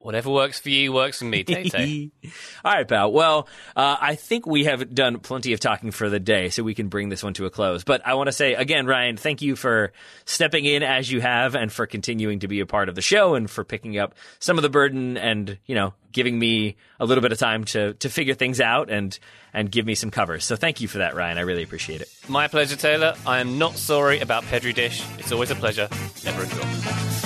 Whatever 0.06 0.30
works 0.30 0.60
for 0.60 0.70
you 0.70 0.92
works 0.92 1.18
for 1.18 1.24
me, 1.24 1.42
Tay 1.42 2.12
All 2.64 2.72
right, 2.72 2.86
pal. 2.86 3.10
Well, 3.10 3.48
uh, 3.74 3.96
I 4.00 4.14
think 4.14 4.46
we 4.46 4.62
have 4.62 4.94
done 4.94 5.18
plenty 5.18 5.52
of 5.52 5.58
talking 5.58 5.90
for 5.90 6.08
the 6.08 6.20
day, 6.20 6.48
so 6.50 6.62
we 6.62 6.76
can 6.76 6.86
bring 6.86 7.08
this 7.08 7.24
one 7.24 7.34
to 7.34 7.46
a 7.46 7.50
close. 7.50 7.82
But 7.82 8.06
I 8.06 8.14
want 8.14 8.28
to 8.28 8.32
say 8.32 8.54
again, 8.54 8.86
Ryan, 8.86 9.16
thank 9.16 9.42
you 9.42 9.56
for 9.56 9.92
stepping 10.24 10.64
in 10.64 10.84
as 10.84 11.10
you 11.10 11.20
have, 11.20 11.56
and 11.56 11.72
for 11.72 11.88
continuing 11.88 12.38
to 12.38 12.46
be 12.46 12.60
a 12.60 12.66
part 12.66 12.88
of 12.88 12.94
the 12.94 13.02
show, 13.02 13.34
and 13.34 13.50
for 13.50 13.64
picking 13.64 13.98
up 13.98 14.14
some 14.38 14.58
of 14.58 14.62
the 14.62 14.68
burden, 14.68 15.16
and 15.16 15.58
you 15.66 15.74
know, 15.74 15.92
giving 16.12 16.38
me 16.38 16.76
a 17.00 17.04
little 17.04 17.20
bit 17.20 17.32
of 17.32 17.38
time 17.38 17.64
to 17.64 17.94
to 17.94 18.08
figure 18.08 18.34
things 18.34 18.60
out 18.60 18.90
and 18.90 19.18
and 19.52 19.72
give 19.72 19.84
me 19.84 19.96
some 19.96 20.12
covers. 20.12 20.44
So 20.44 20.54
thank 20.54 20.80
you 20.80 20.86
for 20.86 20.98
that, 20.98 21.16
Ryan. 21.16 21.36
I 21.36 21.40
really 21.40 21.64
appreciate 21.64 22.00
it. 22.00 22.08
My 22.28 22.46
pleasure, 22.46 22.76
Taylor. 22.76 23.16
I 23.26 23.40
am 23.40 23.58
not 23.58 23.76
sorry 23.76 24.20
about 24.20 24.44
Pedri 24.44 24.72
Dish. 24.72 25.02
It's 25.18 25.32
always 25.32 25.50
a 25.50 25.56
pleasure, 25.56 25.88
never 26.24 26.44
a 26.44 26.46
chore. 26.46 27.25